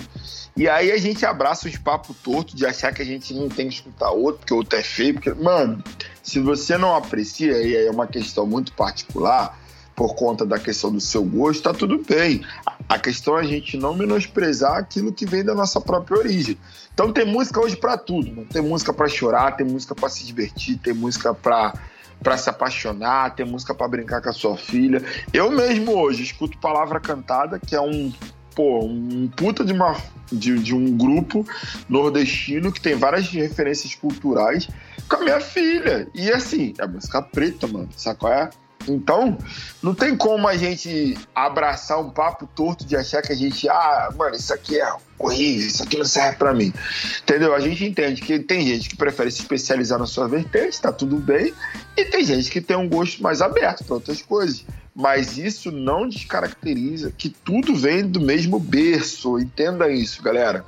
E 0.56 0.68
aí 0.68 0.92
a 0.92 0.98
gente 0.98 1.26
abraça 1.26 1.68
os 1.68 1.78
papos 1.78 2.16
tortos 2.24 2.56
de 2.56 2.66
achar 2.66 2.94
que 2.94 3.02
a 3.02 3.06
gente 3.06 3.34
não 3.34 3.48
tem 3.48 3.68
que 3.68 3.76
escutar 3.76 4.10
outro, 4.12 4.40
porque 4.40 4.54
outro 4.54 4.78
é 4.78 4.84
feio. 4.84 5.14
Porque, 5.16 5.32
mano, 5.34 5.84
se 6.22 6.40
você 6.40 6.78
não 6.78 6.96
aprecia, 6.96 7.52
e 7.62 7.76
aí 7.78 7.88
é 7.88 7.92
uma 7.92 8.08
questão 8.08 8.46
muito 8.46 8.74
particular, 8.74 9.58
por 9.98 10.14
conta 10.14 10.46
da 10.46 10.60
questão 10.60 10.92
do 10.92 11.02
seu 11.02 11.24
gosto, 11.24 11.64
tá 11.64 11.74
tudo 11.74 12.04
bem. 12.08 12.46
A 12.88 13.00
questão 13.00 13.36
é 13.36 13.42
a 13.42 13.44
gente 13.44 13.76
não 13.78 13.96
menosprezar 13.96 14.78
aquilo 14.78 15.12
que 15.12 15.26
vem 15.26 15.44
da 15.44 15.56
nossa 15.56 15.82
própria 15.82 16.20
origem. 16.20 16.56
Então 16.94 17.12
tem 17.12 17.26
música 17.26 17.60
hoje 17.60 17.76
pra 17.76 17.98
tudo, 17.98 18.30
mano. 18.30 18.48
Tem 18.48 18.62
música 18.62 18.94
pra 18.94 19.08
chorar, 19.08 19.58
tem 19.58 19.66
música 19.66 19.96
pra 19.96 20.08
se 20.08 20.24
divertir, 20.24 20.78
tem 20.78 20.94
música 20.94 21.34
pra 21.34 21.74
para 22.22 22.36
se 22.36 22.50
apaixonar, 22.50 23.36
tem 23.36 23.46
música 23.46 23.76
pra 23.76 23.88
brincar 23.88 24.22
com 24.22 24.30
a 24.30 24.34
sua 24.34 24.58
filha. 24.58 25.04
Eu 25.32 25.52
mesmo 25.52 25.92
hoje 25.92 26.24
escuto 26.24 26.58
Palavra 26.58 27.00
Cantada, 27.00 27.60
que 27.60 27.76
é 27.76 27.82
um 27.82 28.12
pô, 28.56 28.86
um 28.86 29.28
puta 29.28 29.64
de, 29.64 29.72
uma, 29.72 29.96
de, 30.32 30.58
de 30.58 30.74
um 30.74 30.98
grupo 30.98 31.46
nordestino 31.88 32.72
que 32.72 32.82
tem 32.82 32.96
várias 32.96 33.28
referências 33.30 33.94
culturais 33.94 34.68
com 35.08 35.18
a 35.18 35.20
minha 35.22 35.40
filha. 35.40 36.08
E 36.14 36.32
assim, 36.32 36.74
é 36.80 36.88
música 36.88 37.22
preta, 37.22 37.68
mano. 37.68 37.90
Sabe 37.96 38.20
qual 38.20 38.34
é? 38.34 38.50
Então, 38.88 39.38
não 39.82 39.94
tem 39.94 40.16
como 40.16 40.48
a 40.48 40.56
gente 40.56 41.18
abraçar 41.36 42.00
um 42.00 42.10
papo 42.10 42.48
torto 42.56 42.86
de 42.86 42.96
achar 42.96 43.22
que 43.22 43.32
a 43.32 43.36
gente, 43.36 43.68
ah, 43.70 44.10
mano, 44.16 44.36
isso 44.36 44.54
aqui 44.54 44.80
é 44.80 44.94
horrível, 45.20 45.68
isso 45.68 45.84
aqui 45.84 45.98
não 45.98 46.06
serve 46.06 46.38
pra 46.38 46.54
mim. 46.54 46.74
Entendeu? 47.22 47.54
A 47.54 47.60
gente 47.60 47.84
entende 47.84 48.22
que 48.22 48.40
tem 48.40 48.66
gente 48.66 48.90
que 48.90 48.96
prefere 48.96 49.30
se 49.32 49.42
especializar 49.42 50.00
na 50.00 50.06
sua 50.06 50.28
vertente, 50.28 50.80
tá 50.82 50.92
tudo 50.92 51.18
bem, 51.18 51.54
e 51.96 52.06
tem 52.06 52.24
gente 52.24 52.50
que 52.50 52.62
tem 52.62 52.78
um 52.78 52.88
gosto 52.88 53.22
mais 53.22 53.42
aberto 53.42 53.84
para 53.84 53.96
outras 53.96 54.22
coisas. 54.22 54.66
Mas 54.96 55.38
isso 55.38 55.72
não 55.72 56.08
descaracteriza 56.08 57.12
que 57.16 57.30
tudo 57.30 57.76
vem 57.76 58.08
do 58.08 58.20
mesmo 58.20 58.60
berço. 58.60 59.38
Entenda 59.38 59.90
isso, 59.92 60.24
galera. 60.24 60.66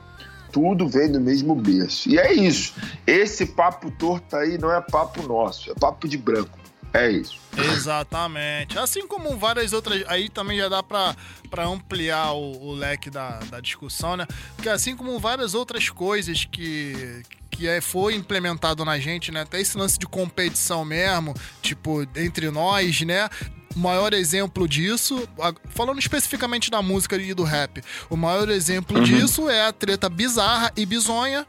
tudo 0.52 0.88
vem 0.88 1.12
do 1.12 1.20
mesmo 1.20 1.56
berço. 1.56 2.10
E 2.10 2.20
é 2.20 2.34
isso. 2.34 2.74
Esse 3.06 3.46
papo 3.46 3.90
torto 3.92 4.36
aí 4.36 4.58
não 4.58 4.72
é 4.72 4.82
papo 4.82 5.22
nosso, 5.28 5.72
é 5.72 5.74
papo 5.74 6.08
de 6.08 6.18
branco. 6.18 6.58
É 6.94 7.10
isso. 7.12 7.38
Exatamente. 7.58 8.78
Assim 8.80 9.08
como 9.08 9.38
várias 9.38 9.74
outras. 9.74 10.04
Aí 10.08 10.30
também 10.30 10.58
já 10.58 10.70
dá 10.70 10.82
pra, 10.82 11.16
pra 11.50 11.66
ampliar 11.66 12.34
o, 12.34 12.68
o 12.70 12.74
leque 12.74 13.10
da, 13.10 13.40
da 13.50 13.60
discussão, 13.60 14.18
né? 14.18 14.26
Porque 14.56 14.70
assim 14.70 14.96
como 14.96 15.20
várias 15.20 15.54
outras 15.54 15.90
coisas 15.90 16.46
que. 16.46 17.24
Que 17.52 17.68
é, 17.68 17.82
foi 17.82 18.16
implementado 18.16 18.86
na 18.86 18.98
gente, 19.00 19.32
né? 19.32 19.42
Até 19.42 19.60
esse 19.60 19.78
lance 19.78 20.00
de 20.00 20.06
competição 20.06 20.86
mesmo, 20.86 21.34
tipo, 21.62 22.04
entre 22.16 22.50
nós, 22.50 23.02
né? 23.02 23.28
O 23.76 23.80
maior 23.80 24.14
exemplo 24.14 24.66
disso, 24.68 25.28
falando 25.72 26.00
especificamente 26.00 26.72
da 26.72 26.82
música 26.82 27.18
e 27.18 27.34
do 27.34 27.44
rap, 27.44 27.82
o 28.10 28.16
maior 28.16 28.48
exemplo 28.50 28.98
Uhum. 28.98 29.04
disso 29.04 29.50
é 29.50 29.66
a 29.68 29.74
treta 29.74 30.08
bizarra 30.10 30.72
e 30.78 30.86
bizonha 30.86 31.46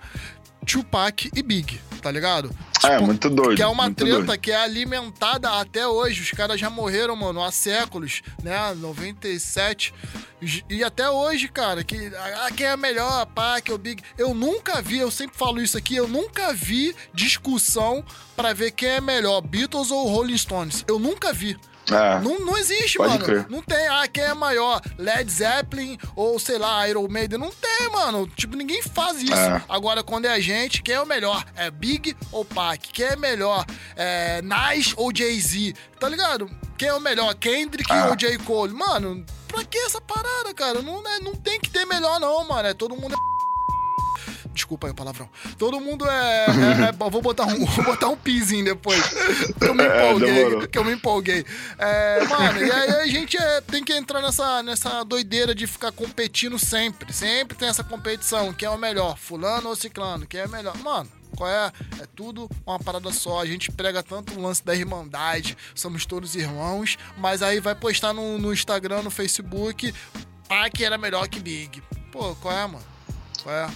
Tupac 0.66 1.30
e 1.34 1.42
Big, 1.42 1.80
tá 2.00 2.10
ligado? 2.10 2.50
É, 2.84 2.98
muito 2.98 3.28
doido. 3.28 3.56
Que 3.56 3.62
é 3.62 3.66
uma 3.66 3.90
treta 3.92 4.22
doido. 4.22 4.38
que 4.38 4.50
é 4.50 4.56
alimentada 4.56 5.50
até 5.50 5.86
hoje. 5.86 6.22
Os 6.22 6.30
caras 6.30 6.58
já 6.58 6.70
morreram, 6.70 7.14
mano, 7.14 7.42
há 7.42 7.50
séculos, 7.52 8.22
né? 8.42 8.74
97. 8.74 9.92
E 10.68 10.82
até 10.82 11.10
hoje, 11.10 11.48
cara, 11.48 11.84
que 11.84 12.10
ah, 12.16 12.48
quem 12.56 12.66
é 12.66 12.76
melhor, 12.76 13.26
pá, 13.26 13.60
que 13.60 13.70
é 13.70 13.74
o 13.74 13.78
Big. 13.78 14.02
Eu 14.16 14.32
nunca 14.32 14.80
vi, 14.80 14.98
eu 14.98 15.10
sempre 15.10 15.36
falo 15.36 15.60
isso 15.60 15.76
aqui, 15.76 15.96
eu 15.96 16.08
nunca 16.08 16.52
vi 16.54 16.94
discussão 17.12 18.02
pra 18.34 18.54
ver 18.54 18.70
quem 18.70 18.88
é 18.88 19.00
melhor, 19.00 19.42
Beatles 19.42 19.90
ou 19.90 20.08
Rolling 20.08 20.38
Stones. 20.38 20.84
Eu 20.88 20.98
nunca 20.98 21.32
vi. 21.32 21.58
É. 21.90 22.20
Não, 22.20 22.38
não 22.40 22.56
existe, 22.56 22.98
Pode 22.98 23.10
mano. 23.14 23.24
crer. 23.24 23.46
Não 23.48 23.62
tem, 23.62 23.88
ah, 23.88 24.06
quem 24.06 24.22
é 24.22 24.34
maior? 24.34 24.80
Led 24.98 25.30
Zeppelin 25.30 25.98
ou, 26.14 26.38
sei 26.38 26.56
lá, 26.58 26.88
Iron 26.88 27.08
Maiden. 27.08 27.38
Não 27.38 27.50
tem, 27.50 27.88
mano. 27.90 28.28
Tipo, 28.28 28.56
ninguém 28.56 28.80
faz 28.82 29.20
isso. 29.22 29.32
É. 29.34 29.62
Agora, 29.68 30.02
quando 30.02 30.26
é 30.26 30.28
a 30.32 30.38
gente, 30.40 30.82
quem 30.82 30.94
é 30.94 31.00
o 31.00 31.06
melhor? 31.06 31.44
É 31.56 31.70
Big 31.70 32.16
ou 32.30 32.44
Pac? 32.44 32.78
Quem 32.92 33.06
é 33.06 33.16
melhor? 33.16 33.64
É 33.96 34.40
Nas 34.42 34.92
ou 34.96 35.10
Jay-Z? 35.14 35.74
Tá 35.98 36.08
ligado? 36.08 36.48
Quem 36.78 36.88
é 36.88 36.94
o 36.94 37.00
melhor? 37.00 37.34
Kendrick 37.34 37.90
Ah. 37.92 38.06
ou 38.08 38.16
J. 38.16 38.38
Cole? 38.38 38.72
Mano, 38.72 39.24
pra 39.48 39.64
que 39.64 39.76
essa 39.78 40.00
parada, 40.00 40.54
cara? 40.54 40.80
Não, 40.82 41.06
é- 41.06 41.20
não 41.20 41.34
tem 41.34 41.58
que 41.60 41.70
ter 41.70 41.84
melhor, 41.86 42.18
não, 42.20 42.46
mano. 42.46 42.68
É 42.68 42.74
todo 42.74 42.96
mundo. 42.96 43.14
é 43.14 43.18
Desculpa 44.52 44.86
aí 44.88 44.92
o 44.92 44.94
palavrão. 44.96 45.28
Todo 45.56 45.80
mundo 45.80 46.04
é. 46.08 46.46
é- 46.46 46.88
é- 46.88 46.92
vou 46.92 47.22
botar 47.22 47.44
um, 47.46 47.64
vou 47.66 47.84
botar 47.84 48.08
um 48.08 48.16
pizinho 48.16 48.64
depois. 48.64 49.00
Que 49.58 49.64
eu 49.64 49.74
me 49.74 49.82
É, 49.90 50.06
empolguei. 50.08 50.66
que 50.66 50.78
eu 50.78 50.84
me 50.84 50.92
empolguei. 50.92 51.44
É, 51.78 52.24
mano, 52.26 52.58
e 52.64 52.70
aí 52.70 52.90
a 52.90 53.06
gente 53.06 53.36
é, 53.36 53.60
tem 53.60 53.84
que 53.84 53.92
entrar 53.92 54.20
nessa, 54.20 54.62
nessa 54.62 55.04
doideira 55.04 55.54
de 55.54 55.66
ficar 55.66 55.92
competindo 55.92 56.58
sempre. 56.58 57.12
Sempre 57.12 57.56
tem 57.56 57.68
essa 57.68 57.84
competição. 57.84 58.52
Quem 58.52 58.66
é 58.66 58.70
o 58.70 58.76
melhor? 58.78 59.16
Fulano 59.16 59.68
ou 59.68 59.76
Ciclano? 59.76 60.26
Quem 60.26 60.40
é 60.40 60.46
o 60.46 60.50
melhor? 60.50 60.76
Mano. 60.78 61.08
Qual 61.36 61.48
é? 61.48 61.70
É 62.00 62.06
tudo 62.16 62.50
uma 62.66 62.78
parada 62.80 63.12
só. 63.12 63.40
A 63.40 63.46
gente 63.46 63.70
prega 63.70 64.02
tanto 64.02 64.34
o 64.36 64.42
lance 64.42 64.64
da 64.64 64.74
irmandade, 64.74 65.56
somos 65.76 66.04
todos 66.04 66.34
irmãos, 66.34 66.98
mas 67.16 67.40
aí 67.40 67.60
vai 67.60 67.74
postar 67.76 68.12
no, 68.12 68.36
no 68.36 68.52
Instagram, 68.52 69.02
no 69.02 69.10
Facebook, 69.12 69.94
Pac 70.48 70.82
era 70.82 70.98
melhor 70.98 71.28
que 71.28 71.38
Big. 71.38 71.80
Pô, 72.10 72.34
qual 72.34 72.52
é, 72.52 72.66
mano? 72.66 72.84
Qual 73.44 73.54
é? 73.54 73.68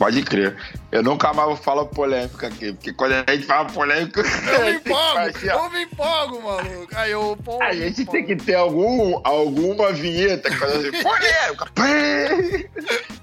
Pode 0.00 0.22
crer. 0.22 0.56
Eu 0.90 1.02
nunca 1.02 1.30
mais 1.34 1.46
vou 1.46 1.56
falar 1.58 1.84
polêmica 1.84 2.46
aqui, 2.46 2.72
porque 2.72 2.90
quando 2.90 3.12
a 3.12 3.32
gente 3.34 3.44
fala 3.46 3.66
polêmica. 3.68 4.22
Eu 4.22 4.64
me 4.64 4.70
empolgo, 4.80 5.38
eu 5.46 5.70
me 5.70 5.82
empolgo, 5.82 6.42
maluco. 6.42 6.88
Aí 6.96 7.10
eu, 7.10 7.38
pô, 7.44 7.62
A 7.62 7.74
gente 7.74 8.06
tem 8.06 8.24
que 8.24 8.34
ter 8.34 8.54
algum, 8.54 9.20
alguma 9.22 9.92
vinheta 9.92 10.48
quando 10.56 10.72
a 10.72 10.80
gente. 10.90 11.02
Polêmica! 11.02 11.66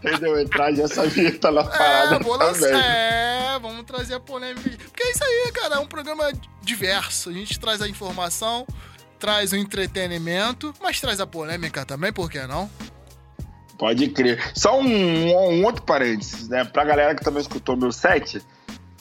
Entendeu? 0.03 0.39
Entrar 0.39 0.71
essa 0.79 1.07
vinheta 1.07 1.49
na 1.51 1.63
parada 1.63 2.15
É, 2.17 2.19
vou 2.19 2.37
lançar- 2.37 2.69
é, 2.69 3.57
vamos 3.59 3.83
trazer 3.83 4.13
a 4.13 4.19
polêmica. 4.19 4.69
Porque 4.69 5.01
é 5.01 5.11
isso 5.11 5.23
aí, 5.23 5.51
cara. 5.53 5.75
É 5.77 5.79
um 5.79 5.87
programa 5.87 6.31
diverso. 6.61 7.31
A 7.31 7.33
gente 7.33 7.59
traz 7.59 7.81
a 7.81 7.87
informação, 7.89 8.67
traz 9.17 9.51
o 9.51 9.55
entretenimento, 9.55 10.71
mas 10.79 11.01
traz 11.01 11.19
a 11.19 11.25
polêmica 11.25 11.83
também, 11.85 12.13
por 12.13 12.29
que 12.29 12.39
não? 12.45 12.69
Pode 13.77 14.09
crer. 14.09 14.51
Só 14.55 14.79
um, 14.79 14.85
um 14.85 15.63
outro 15.63 15.83
parênteses, 15.83 16.49
né? 16.49 16.63
Pra 16.63 16.83
galera 16.83 17.13
que 17.13 17.23
também 17.23 17.41
escutou 17.41 17.77
meu 17.77 17.91
set, 17.91 18.41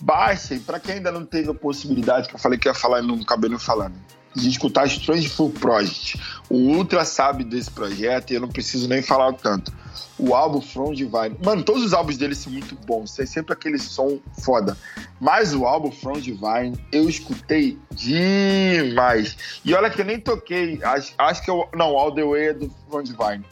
baixem, 0.01 0.59
pra 0.61 0.79
quem 0.79 0.97
ainda 0.97 1.11
não 1.11 1.25
teve 1.25 1.51
a 1.51 1.55
possibilidade, 1.55 2.29
que 2.29 2.35
eu 2.35 2.39
falei 2.39 2.59
que 2.59 2.69
ia 2.69 2.75
falar 2.75 3.03
e 3.03 3.07
não 3.07 3.17
acabei 3.17 3.49
não 3.49 3.59
falando, 3.59 3.95
de 4.35 4.49
escutar 4.49 4.87
Strange 4.87 5.29
Full 5.29 5.51
Project. 5.51 6.21
O 6.51 6.57
Ultra 6.57 7.05
sabe 7.05 7.43
desse 7.43 7.71
projeto 7.71 8.31
e 8.31 8.35
eu 8.35 8.41
não 8.41 8.49
preciso 8.49 8.87
nem 8.87 9.01
falar 9.01 9.33
tanto. 9.33 9.73
O 10.19 10.35
álbum 10.35 10.61
From 10.61 10.93
Divine. 10.93 11.37
Mano, 11.43 11.63
todos 11.63 11.83
os 11.83 11.93
álbuns 11.93 12.17
dele 12.17 12.35
são 12.35 12.53
muito 12.53 12.75
bons, 12.87 13.13
tem 13.13 13.27
sempre 13.27 13.53
aquele 13.53 13.79
som 13.79 14.19
foda. 14.43 14.77
Mas 15.21 15.55
o 15.55 15.65
álbum 15.67 15.91
From 15.91 16.21
Divine 16.21 16.77
eu 16.93 17.09
escutei 17.09 17.79
demais. 17.91 19.37
E 19.65 19.75
olha 19.75 19.91
que 19.91 20.01
eu 20.01 20.05
nem 20.05 20.21
toquei, 20.21 20.81
acho, 20.83 21.15
acho 21.17 21.43
que 21.43 21.51
eu. 21.51 21.69
Não, 21.75 21.97
All 21.97 22.15
the 22.15 22.25
Way 22.25 22.49
é 22.49 22.53
do 22.55 22.71
From 22.89 23.03
Divine. 23.03 23.45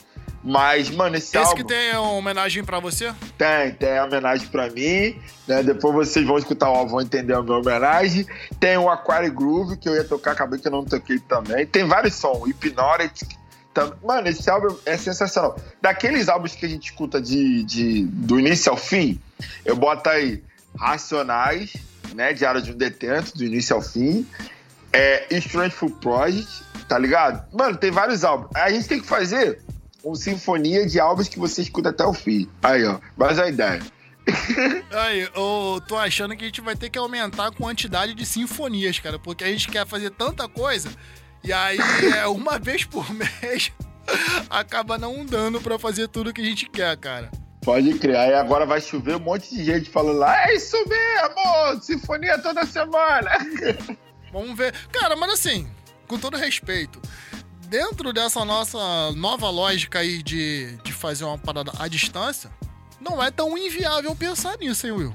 Mas, 0.47 0.91
mano, 0.91 1.17
esse, 1.17 1.29
Esse 1.29 1.39
álbum. 1.39 1.55
que 1.57 1.65
tem 1.65 1.93
uma 1.97 2.11
homenagem 2.13 2.63
pra 2.63 2.79
você? 2.79 3.15
Tem, 3.39 3.73
tem 3.73 3.97
a 3.97 4.05
homenagem 4.05 4.47
pra 4.49 4.69
mim, 4.69 5.19
né? 5.49 5.63
Depois 5.63 5.95
vocês 5.95 6.27
vão 6.27 6.37
escutar 6.37 6.69
o 6.71 6.75
álbum, 6.75 6.91
vão 6.93 7.01
entender 7.01 7.33
a 7.33 7.43
minha 7.43 7.57
homenagem. 7.59 8.27
Tem 8.61 8.77
o 8.77 8.91
Aquari 8.91 9.31
Groove, 9.31 9.79
que 9.79 9.89
eu 9.89 9.95
ia 9.95 10.05
tocar, 10.05 10.33
acabei 10.33 10.59
que 10.61 10.69
eu 10.69 10.73
não 10.73 10.85
toquei 10.85 11.19
também. 11.19 11.65
Tem 11.67 11.85
vários 11.89 12.15
sons, 12.17 12.43
Hypnotic. 12.47 13.27
tam- 13.73 13.95
Mano, 14.05 14.29
esse 14.29 14.49
álbum 14.51 14.77
é 14.85 14.99
sensacional. 14.99 15.59
Daqueles 15.81 16.29
álbuns 16.29 16.55
que 16.55 16.67
a 16.67 16.69
gente 16.69 16.91
escuta 16.91 17.21
de, 17.23 17.63
de, 17.65 18.05
do 18.05 18.39
início 18.39 18.71
ao 18.71 18.77
fim, 18.77 19.19
eu 19.65 19.75
boto 19.75 20.11
aí 20.11 20.43
Racionais, 20.79 21.73
né? 22.15 22.33
Diário 22.35 22.61
de 22.61 22.71
um 22.73 22.77
Detento, 22.77 23.37
do 23.37 23.45
início 23.45 23.75
ao 23.75 23.81
fim. 23.83 24.27
É 24.93 25.27
Strange 25.39 25.75
Full 25.75 25.91
Project, 25.97 26.63
tá 26.89 26.97
ligado? 26.99 27.45
Mano, 27.53 27.77
tem 27.77 27.91
vários 27.91 28.23
álbuns. 28.25 28.51
A 28.55 28.71
gente 28.71 28.87
tem 28.87 29.01
que 29.01 29.07
fazer 29.07 29.61
uma 30.05 30.17
sinfonia 30.17 30.87
de 30.87 31.01
álbuns 31.01 31.29
que 31.29 31.39
você 31.39 31.63
escuta 31.63 31.89
até 31.89 32.05
o 32.05 32.13
fim. 32.13 32.49
Aí, 32.63 32.85
ó. 32.85 32.99
Mais 33.17 33.39
a 33.39 33.49
ideia. 33.49 33.81
Aí, 34.93 35.29
eu 35.35 35.83
tô 35.87 35.97
achando 35.97 36.37
que 36.37 36.45
a 36.45 36.47
gente 36.47 36.61
vai 36.61 36.77
ter 36.77 36.91
que 36.91 36.99
aumentar 36.99 37.49
a 37.49 37.53
quantidade 37.53 38.15
de 38.15 38.25
sinfonias, 38.25 38.99
cara, 38.99 39.19
porque 39.19 39.45
a 39.45 39.49
gente 39.49 39.69
quer 39.69 39.87
fazer 39.87 40.11
tanta 40.11 40.49
coisa 40.49 40.91
e 41.43 41.53
aí 41.53 41.79
é 42.17 42.27
uma 42.29 42.59
vez 42.59 42.85
por 42.85 43.13
mês 43.13 43.71
acaba 44.49 44.97
não 44.97 45.25
dando 45.27 45.61
pra 45.61 45.79
fazer 45.79 46.09
tudo 46.09 46.33
que 46.33 46.41
a 46.41 46.45
gente 46.45 46.69
quer, 46.69 46.97
cara. 46.97 47.31
Pode 47.63 47.95
criar. 47.99 48.29
E 48.29 48.35
agora 48.35 48.67
vai 48.67 48.81
chover 48.81 49.17
um 49.17 49.21
monte 49.21 49.55
de 49.55 49.65
gente 49.65 49.91
falando 49.91 50.19
lá, 50.19 50.49
é 50.49 50.55
isso 50.55 50.77
mesmo, 50.87 51.83
sinfonia 51.83 52.39
toda 52.39 52.65
semana. 52.67 53.31
Vamos 54.33 54.57
ver. 54.57 54.75
Cara, 54.91 55.17
mas 55.17 55.33
assim, 55.33 55.67
com 56.07 56.19
todo 56.19 56.37
respeito, 56.37 57.01
dentro 57.75 58.13
dessa 58.13 58.45
nossa 58.45 58.79
nova 59.17 59.51
lógica 59.51 59.99
aí 59.99 60.23
de, 60.23 60.77
de 60.85 60.93
fazer 60.93 61.25
uma 61.25 61.37
parada 61.37 61.73
à 61.77 61.89
distância, 61.89 62.49
não 63.01 63.21
é 63.21 63.33
tão 63.33 63.59
inviável 63.59 64.15
pensar 64.15 64.57
nisso, 64.59 64.87
hein, 64.87 64.93
Will? 64.93 65.15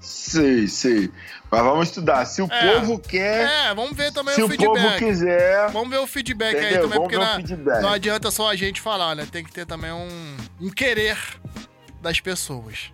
Sei, 0.00 0.68
sei. 0.68 1.10
Mas 1.50 1.60
vamos 1.62 1.88
estudar. 1.88 2.24
Se 2.24 2.40
o 2.40 2.46
É. 2.52 2.74
povo 2.80 2.98
quer. 3.00 3.48
É, 3.70 3.74
vamos 3.74 3.96
ver 3.96 4.12
também 4.12 4.34
Se 4.36 4.42
o 4.42 4.46
o 4.46 4.48
feedback. 4.48 4.80
povo 4.82 4.96
quiser. 4.98 5.70
Vamos 5.72 5.90
ver 5.90 5.98
o 5.98 6.06
feedback 6.06 6.54
aí 6.54 6.60
Entendeu? 6.66 6.82
também, 6.82 6.98
Vamos 6.98 7.02
porque 7.02 7.16
o 7.16 7.20
na- 7.20 7.34
feedback. 7.36 7.82
não 7.82 7.88
adianta 7.92 8.30
só 8.30 8.48
a 8.48 8.54
gente 8.54 8.80
falar, 8.80 9.16
né? 9.16 9.26
Tem 9.30 9.42
que 9.44 9.50
ter 9.50 9.66
também 9.66 9.90
um, 9.90 10.36
um 10.60 10.70
querer 10.70 11.18
das 12.00 12.20
pessoas. 12.20 12.92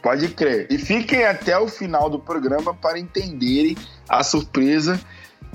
Pode 0.00 0.28
crer. 0.28 0.68
E 0.70 0.78
fiquem 0.78 1.24
até 1.24 1.58
o 1.58 1.66
final 1.66 2.08
do 2.08 2.18
programa 2.20 2.72
para 2.74 2.96
entenderem 2.98 3.76
a 4.08 4.22
surpresa 4.22 5.00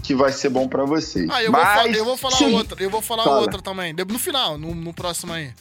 que 0.05 0.15
vai 0.15 0.31
ser 0.31 0.49
bom 0.49 0.67
para 0.67 0.83
vocês. 0.85 1.27
Ah, 1.29 1.41
eu, 1.43 1.51
vou, 1.51 1.61
Mas, 1.61 1.73
fa- 1.81 1.87
eu 1.89 2.05
vou 2.05 2.17
falar 2.17 2.35
sim. 2.37 2.53
outra, 2.53 2.83
eu 2.83 2.89
vou 2.89 3.01
falar 3.01 3.23
Fala. 3.23 3.39
outra 3.39 3.61
também. 3.61 3.93
No 3.93 4.19
final, 4.19 4.57
no, 4.57 4.73
no 4.75 4.93
próximo 4.93 5.33
aí. 5.33 5.53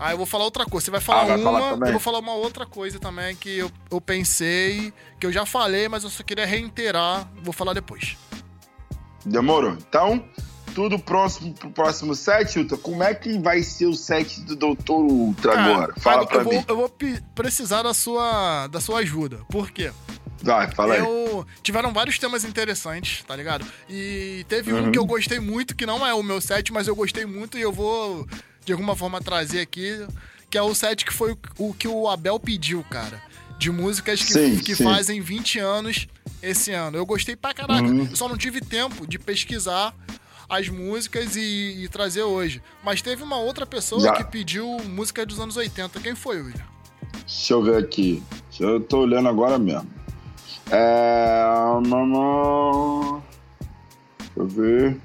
Ah, 0.00 0.12
eu 0.12 0.16
vou 0.16 0.26
falar 0.26 0.44
outra 0.44 0.64
coisa. 0.64 0.84
Você 0.86 0.90
vai 0.92 1.00
falar 1.00 1.22
Ah, 1.22 1.24
vai 1.26 1.36
uma, 1.38 1.50
falar 1.50 1.86
eu 1.86 1.92
vou 1.92 2.00
falar 2.00 2.18
uma 2.20 2.34
outra 2.34 2.64
coisa 2.64 2.98
também 3.00 3.34
que 3.34 3.58
eu, 3.58 3.70
eu 3.90 4.00
pensei, 4.00 4.92
que 5.18 5.26
eu 5.26 5.32
já 5.32 5.44
falei, 5.44 5.88
mas 5.88 6.04
eu 6.04 6.10
só 6.10 6.22
queria 6.22 6.46
reiterar. 6.46 7.28
Vou 7.42 7.52
falar 7.52 7.72
depois. 7.72 8.16
Demorou. 9.24 9.72
Então, 9.72 10.24
tudo 10.78 10.96
próximo 10.96 11.52
pro 11.54 11.70
próximo 11.72 12.14
set, 12.14 12.56
Ultra. 12.56 12.78
Como 12.78 13.02
é 13.02 13.12
que 13.12 13.36
vai 13.36 13.64
ser 13.64 13.86
o 13.86 13.94
set 13.96 14.40
do 14.42 14.54
Doutor 14.54 15.04
Ultra 15.04 15.52
Cara, 15.54 15.72
agora? 15.74 15.94
Fala 15.98 16.22
eu, 16.22 16.26
pra 16.28 16.42
vou, 16.44 16.52
mim. 16.52 16.64
eu 16.68 16.76
vou 16.76 16.96
precisar 17.34 17.82
da 17.82 17.92
sua, 17.92 18.68
da 18.68 18.80
sua 18.80 19.00
ajuda. 19.00 19.38
Por 19.50 19.72
quê? 19.72 19.90
Vai, 20.40 20.70
fala 20.70 20.94
aí. 20.94 21.00
eu 21.00 21.44
tiveram 21.64 21.92
vários 21.92 22.16
temas 22.16 22.44
interessantes, 22.44 23.24
tá 23.24 23.34
ligado? 23.34 23.66
E 23.90 24.46
teve 24.48 24.72
um 24.72 24.84
Uhum. 24.84 24.92
que 24.92 24.98
eu 25.00 25.04
gostei 25.04 25.40
muito, 25.40 25.74
que 25.74 25.84
não 25.84 26.06
é 26.06 26.14
o 26.14 26.22
meu 26.22 26.40
set, 26.40 26.72
mas 26.72 26.86
eu 26.86 26.94
gostei 26.94 27.26
muito 27.26 27.58
e 27.58 27.60
eu 27.60 27.72
vou 27.72 28.24
de 28.64 28.70
alguma 28.70 28.94
forma 28.94 29.20
trazer 29.20 29.58
aqui, 29.60 30.06
que 30.48 30.56
é 30.56 30.62
o 30.62 30.72
set 30.76 31.04
que 31.04 31.12
foi 31.12 31.32
o, 31.32 31.38
o 31.58 31.74
que 31.74 31.88
o 31.88 32.08
Abel 32.08 32.38
pediu, 32.38 32.84
cara. 32.88 33.20
De 33.58 33.72
músicas 33.72 34.22
que, 34.22 34.32
Sim, 34.32 34.58
que 34.60 34.76
sim. 34.76 34.84
fazem 34.84 35.20
20 35.20 35.58
anos 35.58 36.06
esse 36.40 36.70
ano. 36.70 36.96
Eu 36.96 37.04
gostei 37.04 37.34
pra 37.34 37.52
caraca. 37.52 37.82
Uhum. 37.82 38.06
Eu 38.08 38.14
só 38.14 38.28
não 38.28 38.36
tive 38.36 38.60
tempo 38.60 39.04
de 39.08 39.18
pesquisar 39.18 39.92
as 40.48 40.68
músicas 40.68 41.36
e, 41.36 41.84
e 41.84 41.88
trazer 41.88 42.22
hoje. 42.22 42.62
Mas 42.82 43.02
teve 43.02 43.22
uma 43.22 43.36
outra 43.36 43.66
pessoa 43.66 44.00
Já. 44.00 44.12
que 44.12 44.24
pediu 44.24 44.66
música 44.88 45.24
dos 45.26 45.38
anos 45.38 45.56
80. 45.56 46.00
Quem 46.00 46.14
foi, 46.14 46.40
William? 46.40 46.64
Deixa 47.26 47.52
eu 47.52 47.62
ver 47.62 47.76
aqui. 47.82 48.22
Eu 48.58 48.80
tô 48.80 49.00
olhando 49.00 49.28
agora 49.28 49.58
mesmo. 49.58 49.86
É. 50.70 51.44
Deixa 54.18 54.32
eu 54.36 54.46
ver. 54.46 54.96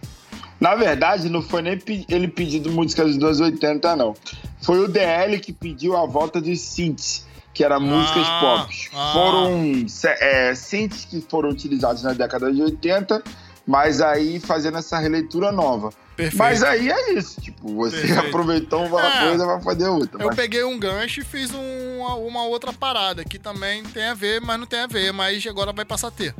Na 0.59 0.75
verdade, 0.75 1.29
não 1.29 1.41
foi 1.41 1.61
nem 1.61 1.79
ele 2.07 2.27
pedindo 2.27 2.71
música 2.71 3.03
dos 3.03 3.17
280, 3.17 3.95
não. 3.95 4.15
Foi 4.61 4.79
o 4.79 4.87
DL 4.87 5.37
que 5.39 5.51
pediu 5.51 5.97
a 5.97 6.05
volta 6.05 6.39
dos 6.39 6.61
synths, 6.61 7.25
que 7.53 7.63
eram 7.65 7.81
músicas 7.81 8.25
pop. 8.39 8.89
Foram 9.11 9.87
se- 9.89 10.07
é, 10.07 10.55
synths 10.55 11.03
que 11.05 11.19
foram 11.21 11.49
utilizados 11.49 12.01
na 12.03 12.13
década 12.13 12.51
de 12.51 12.61
80, 12.61 13.21
mas 13.65 14.01
aí 14.01 14.39
fazendo 14.39 14.77
essa 14.77 14.97
releitura 14.99 15.51
nova. 15.51 15.91
Perfeito. 16.15 16.37
Mas 16.37 16.61
aí 16.61 16.91
é 16.91 17.13
isso, 17.13 17.41
tipo, 17.41 17.73
você 17.75 17.97
Perfeito. 18.01 18.27
aproveitou 18.27 18.85
uma 18.85 19.01
É. 19.01 19.27
coisa 19.29 19.45
pra 19.45 19.59
fazer 19.61 19.87
outra. 19.87 20.21
Eu 20.21 20.27
mas- 20.27 20.35
peguei 20.35 20.63
um 20.63 20.77
gancho 20.77 21.21
e 21.21 21.23
fiz 21.23 21.49
um- 21.51 21.97
uma, 22.01 22.15
uma 22.15 22.45
outra 22.45 22.71
parada 22.71 23.23
que 23.25 23.39
também 23.39 23.81
tem 23.83 24.03
a 24.05 24.13
ver, 24.13 24.39
mas 24.39 24.59
não 24.59 24.67
tem 24.67 24.81
a 24.81 24.87
ver, 24.87 25.11
mas 25.11 25.43
agora 25.47 25.73
vai 25.73 25.85
passar 25.85 26.09
a 26.09 26.11
ter. 26.11 26.35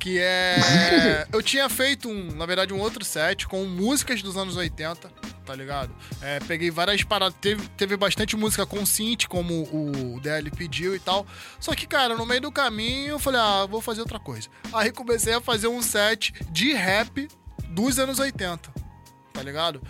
Que 0.00 0.18
é. 0.18 0.56
eu 1.30 1.42
tinha 1.42 1.68
feito, 1.68 2.08
um, 2.08 2.32
na 2.36 2.46
verdade, 2.46 2.72
um 2.72 2.80
outro 2.80 3.04
set 3.04 3.46
com 3.46 3.64
músicas 3.66 4.22
dos 4.22 4.34
anos 4.36 4.56
80, 4.56 5.10
tá 5.48 5.54
ligado? 5.54 5.94
É, 6.20 6.38
peguei 6.40 6.70
várias 6.70 7.02
paradas. 7.02 7.34
Teve, 7.40 7.66
teve 7.68 7.96
bastante 7.96 8.36
música 8.36 8.66
com 8.66 8.84
synth, 8.84 9.26
como 9.26 9.62
o 9.72 10.20
DL 10.20 10.50
pediu 10.50 10.94
e 10.94 11.00
tal. 11.00 11.26
Só 11.58 11.74
que, 11.74 11.86
cara, 11.86 12.14
no 12.14 12.26
meio 12.26 12.42
do 12.42 12.52
caminho 12.52 13.12
eu 13.12 13.18
falei, 13.18 13.40
ah, 13.40 13.64
vou 13.64 13.80
fazer 13.80 14.02
outra 14.02 14.20
coisa. 14.20 14.48
Aí 14.74 14.92
comecei 14.92 15.32
a 15.32 15.40
fazer 15.40 15.68
um 15.68 15.80
set 15.80 16.34
de 16.50 16.74
rap 16.74 17.26
dos 17.70 17.98
anos 17.98 18.18
80 18.18 18.88
tá 19.38 19.44
ligado? 19.44 19.80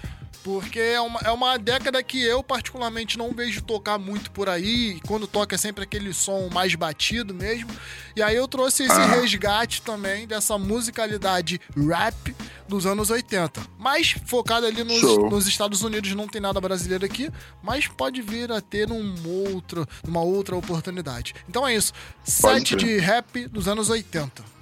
Porque 0.48 0.80
é 0.80 0.98
uma, 0.98 1.20
é 1.20 1.30
uma 1.30 1.58
década 1.58 2.02
que 2.02 2.22
eu, 2.22 2.42
particularmente, 2.42 3.18
não 3.18 3.32
vejo 3.32 3.60
tocar 3.60 3.98
muito 3.98 4.30
por 4.30 4.48
aí. 4.48 4.98
Quando 5.06 5.26
toca 5.26 5.54
é 5.54 5.58
sempre 5.58 5.84
aquele 5.84 6.14
som 6.14 6.48
mais 6.50 6.74
batido 6.74 7.34
mesmo. 7.34 7.68
E 8.16 8.22
aí 8.22 8.34
eu 8.34 8.48
trouxe 8.48 8.84
esse 8.84 8.98
resgate 8.98 9.82
também 9.82 10.26
dessa 10.26 10.56
musicalidade 10.56 11.60
rap 11.76 12.34
dos 12.66 12.86
anos 12.86 13.10
80. 13.10 13.60
Mais 13.78 14.16
focado 14.24 14.64
ali 14.64 14.82
nos, 14.82 15.02
nos 15.02 15.46
Estados 15.46 15.82
Unidos, 15.82 16.14
não 16.14 16.26
tem 16.26 16.40
nada 16.40 16.58
brasileiro 16.62 17.04
aqui, 17.04 17.30
mas 17.62 17.86
pode 17.86 18.22
vir 18.22 18.50
a 18.50 18.62
ter 18.62 18.88
num 18.88 19.14
outro, 19.52 19.86
numa 20.02 20.22
outra 20.22 20.56
oportunidade. 20.56 21.34
Então 21.46 21.68
é 21.68 21.74
isso. 21.74 21.92
Pode 22.40 22.60
Set 22.60 22.74
crer. 22.74 22.86
de 22.86 22.98
rap 23.04 23.48
dos 23.48 23.68
anos 23.68 23.90
80. 23.90 24.57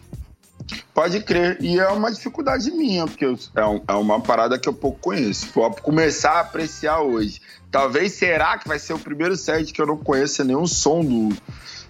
Pode 0.93 1.21
crer. 1.23 1.59
E 1.61 1.79
é 1.79 1.89
uma 1.89 2.11
dificuldade 2.11 2.71
minha, 2.71 3.07
porque 3.07 3.25
eu- 3.25 3.39
é, 3.55 3.65
um- 3.65 3.83
é 3.87 3.93
uma 3.95 4.21
parada 4.21 4.59
que 4.59 4.69
eu 4.69 4.73
pouco 4.73 4.99
conheço. 4.99 5.49
Vou 5.55 5.71
começar 5.77 6.33
a 6.33 6.41
apreciar 6.41 7.01
hoje. 7.01 7.41
Talvez 7.71 8.13
será 8.13 8.57
que 8.59 8.67
vai 8.67 8.79
ser 8.79 8.95
o 8.95 8.99
primeiro 8.99 9.37
set 9.37 9.73
que 9.73 9.81
eu 9.81 9.87
não 9.87 9.97
conheça 9.97 10.43
nenhum 10.43 10.67
som 10.67 11.05
do, 11.05 11.37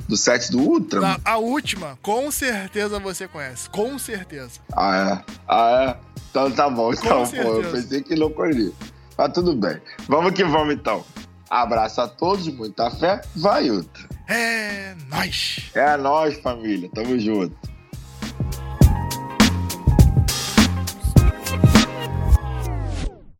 do 0.09 0.17
set 0.17 0.51
do 0.51 0.59
Ultra? 0.61 1.19
A, 1.25 1.33
a 1.33 1.37
última, 1.39 1.99
com 2.03 2.31
certeza 2.31 2.99
você 2.99 3.29
conhece. 3.29 3.71
Com 3.71 3.99
certeza. 3.99 4.61
Ah, 4.73 5.23
é? 5.27 5.33
Ah, 5.49 5.97
é? 6.03 6.21
Então 6.31 6.51
tá 6.51 6.69
bom. 6.69 6.93
Então, 6.93 7.27
pô, 7.27 7.37
eu 7.37 7.71
pensei 7.71 8.03
que 8.03 8.15
não 8.17 8.31
conhecia. 8.31 8.73
Mas 9.17 9.33
tudo 9.33 9.55
bem. 9.55 9.81
Vamos 10.09 10.33
que 10.33 10.45
vamos, 10.45 10.75
então. 10.75 11.05
Abraço 11.49 12.01
a 12.01 12.09
todos, 12.09 12.49
muita 12.49 12.91
fé. 12.91 13.23
Vai, 13.37 13.71
Ultra. 13.71 14.05
É 14.29 14.95
nóis. 15.09 15.71
É 15.75 15.97
nóis, 15.97 16.37
família. 16.41 16.91
Tamo 16.93 17.19
junto. 17.19 17.57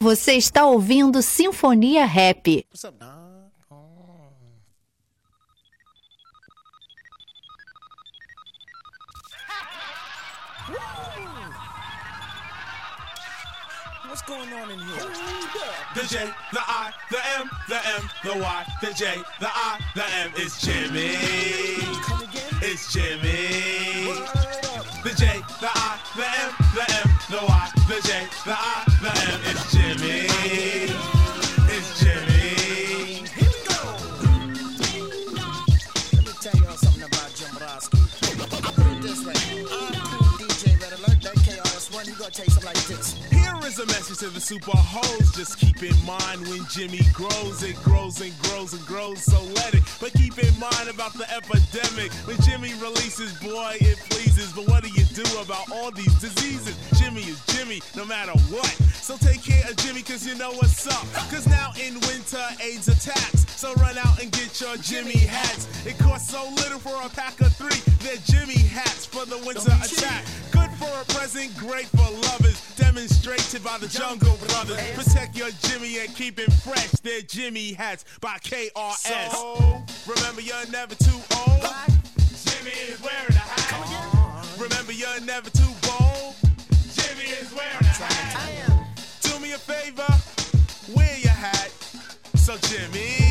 Você 0.07 0.35
está 0.35 0.65
ouvindo 0.65 1.21
Sinfonia 1.21 2.07
Rap. 2.07 2.65
What's 14.07 14.23
going 14.23 14.53
on 14.53 14.71
in 14.71 14.79
here? 14.79 15.11
The 15.97 16.07
J, 16.07 16.31
the 16.53 16.61
I, 16.61 16.93
the 17.11 17.19
M, 17.41 17.51
the 17.67 17.75
M, 17.75 18.09
the 18.23 18.39
Y, 18.39 18.65
the 18.81 18.95
J, 18.95 19.17
the 19.41 19.49
I, 19.49 19.81
the 19.97 20.05
M. 20.05 20.31
It's 20.37 20.61
Jimmy. 20.65 21.17
It's 22.63 22.93
Jimmy. 22.93 24.15
The 25.03 25.15
J, 25.17 25.43
the 25.61 25.69
I, 25.75 25.99
the 26.15 26.27
M, 26.45 26.55
the 26.77 26.85
M, 26.95 27.11
the 27.29 27.45
Y, 27.45 27.71
the 27.89 28.01
J, 28.07 28.27
the 28.45 28.53
I, 28.53 28.86
to 44.17 44.31
the 44.31 44.41
super 44.41 44.73
hoes. 44.73 45.31
Just 45.33 45.59
keep 45.59 45.83
in 45.83 45.95
mind 46.07 46.41
when 46.49 46.65
Jimmy 46.71 47.01
grows, 47.13 47.63
it 47.63 47.77
grows 47.83 48.21
and 48.23 48.33
grows 48.45 48.73
and 48.73 48.85
grows, 48.87 49.23
so 49.23 49.39
let 49.61 49.75
it. 49.75 49.83
But 50.01 50.15
keep 50.15 50.39
in 50.39 50.59
mind 50.59 50.89
about 50.89 51.13
the 51.13 51.29
epidemic. 51.29 52.11
When 52.25 52.41
Jimmy 52.41 52.73
releases, 52.81 53.35
boy, 53.41 53.77
it 53.81 53.99
pleases. 54.09 54.53
But 54.55 54.69
what 54.69 54.85
do 54.85 54.89
you 54.89 55.05
do 55.13 55.25
about 55.39 55.71
all 55.71 55.91
these 55.91 56.15
diseases? 56.19 56.77
Jimmy 56.99 57.23
is 57.23 57.45
Jimmy, 57.47 57.83
no 57.95 58.07
matter 58.07 58.33
what. 58.49 58.73
So 59.05 59.17
take 59.19 59.43
care 59.43 59.69
of 59.69 59.77
Jimmy, 59.77 60.01
cause 60.01 60.27
you 60.27 60.35
know 60.35 60.53
what's 60.53 60.87
up. 60.87 61.05
Cause 61.29 61.47
now 61.47 61.73
in 61.79 61.95
winter, 62.09 62.45
AIDS 62.63 62.89
attacks. 62.89 63.45
So 63.57 63.75
run 63.75 63.99
out 63.99 64.21
and 64.23 64.33
get 64.33 64.61
your 64.61 64.77
Jimmy 64.79 65.19
hats. 65.19 65.69
It 65.85 65.99
costs 65.99 66.31
so 66.31 66.49
little 66.57 66.79
for 66.79 66.97
a 67.05 67.09
pack 67.11 67.41
of 67.41 67.53
three. 67.57 67.81
They're 68.01 68.17
Jimmy 68.25 68.59
hats 68.59 69.05
for 69.05 69.27
the 69.27 69.39
winter 69.45 69.73
attack. 69.73 70.25
Good 70.53 70.71
for 70.81 70.89
a 70.89 71.05
present, 71.13 71.57
great 71.57 71.87
for 71.87 72.11
lovers. 72.29 72.61
Demonstrated 72.77 73.65
by 73.65 73.79
the 73.79 73.89
Jungle 74.09 74.37
Brothers. 74.37 74.79
Protect 74.95 75.37
your 75.37 75.51
Jimmy 75.63 75.99
and 75.99 76.15
keep 76.15 76.39
it 76.39 76.53
fresh. 76.53 76.91
They're 77.03 77.23
Jimmy 77.23 77.73
hats 77.73 78.05
by 78.21 78.39
KRS. 78.39 79.31
So, 79.31 79.83
remember 80.07 80.41
you're 80.43 80.67
never 80.71 80.95
too 80.95 81.19
old. 81.37 81.67
Jimmy 82.45 82.71
is 82.87 83.03
wearing 83.03 83.31
a 83.31 83.47
hat. 83.47 84.61
Remember 84.61 84.93
you're 84.93 85.21
never 85.23 85.51
too 85.51 85.73
bold. 85.83 86.37
Jimmy 86.95 87.25
is 87.25 87.53
wearing 87.53 87.75
a 87.81 88.05
hat. 88.05 88.87
Do 89.23 89.41
me 89.41 89.53
a 89.55 89.59
favor, 89.59 90.07
wear 90.95 91.19
your 91.19 91.33
hat. 91.33 91.73
So 92.37 92.57
Jimmy, 92.59 93.26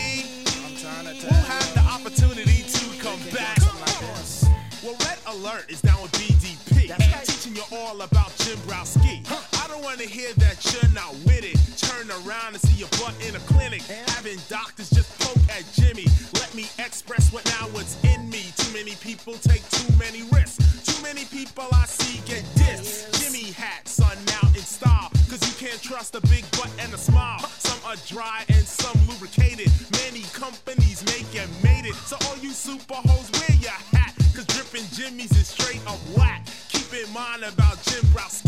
your 12.86 13.00
butt 13.00 13.16
in 13.26 13.36
a 13.36 13.40
clinic. 13.40 13.82
Having 14.16 14.40
doctors 14.50 14.90
just 14.90 15.10
poke 15.20 15.42
at 15.50 15.64
Jimmy. 15.74 16.06
Let 16.34 16.54
me 16.54 16.66
express 16.80 17.32
what 17.32 17.46
now 17.46 17.68
what's 17.74 18.02
in 18.04 18.30
me. 18.30 18.44
Too 18.58 18.72
many 18.74 18.96
people 18.96 19.34
take 19.36 19.68
too 19.70 19.92
many 19.98 20.24
risks. 20.32 20.58
Too 20.86 21.02
many 21.02 21.26
people 21.26 21.66
I 21.72 21.86
see 21.86 22.22
get 22.26 22.44
dissed. 22.56 23.20
Jimmy 23.20 23.52
hats 23.52 24.00
are 24.00 24.16
now 24.28 24.48
in 24.50 24.62
style. 24.62 25.10
Cause 25.30 25.42
you 25.48 25.68
can't 25.68 25.82
trust 25.82 26.16
a 26.16 26.22
big 26.28 26.44
butt 26.52 26.72
and 26.80 26.94
a 26.94 26.98
smile. 26.98 27.40
Some 27.60 27.80
are 27.86 27.98
dry 28.08 28.44
and 28.50 28.66
some 28.66 28.98
lubricated. 29.08 29.72
Many 30.04 30.24
companies 30.34 31.04
make 31.06 31.30
and 31.40 31.52
made 31.64 31.86
it. 31.86 31.96
So 32.06 32.18
all 32.28 32.38
you 32.38 32.52
super 32.52 32.96
hoes, 32.96 33.30
wear 33.40 33.58
your 33.60 33.80
hat. 33.96 34.14
Cause 34.36 34.46
dripping 34.48 34.88
Jimmy's 34.92 35.32
is 35.32 35.48
straight 35.48 35.82
up 35.88 36.00
whack. 36.18 36.46
Keep 36.70 36.94
in 36.94 37.14
mind 37.14 37.44
about 37.44 37.82
Jim 37.84 38.04
Browski. 38.14 38.45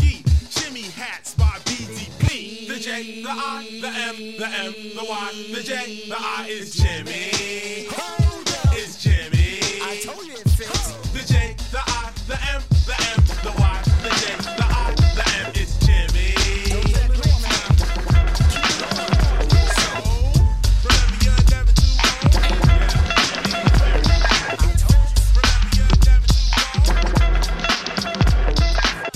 The 2.98 3.28
I, 3.30 3.64
the 3.80 3.86
M, 3.86 4.16
the 4.36 4.48
M, 4.48 4.74
the 4.96 5.06
Y. 5.08 5.44
The 5.52 5.62
J, 5.62 6.02
the 6.08 6.16
I 6.18 6.48
is 6.50 6.74
Jimmy. 6.74 8.17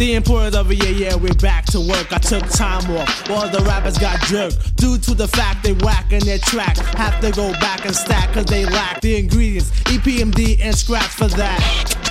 The 0.03 0.15
importance 0.15 0.57
of 0.57 0.69
it, 0.73 0.83
yeah, 0.83 1.11
yeah, 1.11 1.15
we're 1.15 1.33
back 1.35 1.65
to 1.66 1.79
work. 1.79 2.12
I 2.12 2.19
took 2.19 2.43
time 2.49 2.91
off, 2.97 3.31
all 3.31 3.49
the 3.49 3.61
rappers 3.61 3.97
got 3.99 4.20
jerked. 4.23 4.74
Due 4.77 4.99
to 4.99 5.15
the 5.15 5.29
fact 5.29 5.62
they 5.62 5.74
whack 5.74 6.11
in 6.11 6.19
their 6.24 6.39
track. 6.39 6.77
Have 6.97 7.20
to 7.20 7.31
go 7.31 7.53
back 7.53 7.85
and 7.85 7.95
stack 7.95 8.33
cause 8.33 8.47
they 8.47 8.65
lack 8.65 9.01
the 9.01 9.16
ingredients, 9.16 9.70
EPMD 9.85 10.59
and 10.61 10.77
scratch 10.77 11.07
for 11.07 11.29
that. 11.29 12.02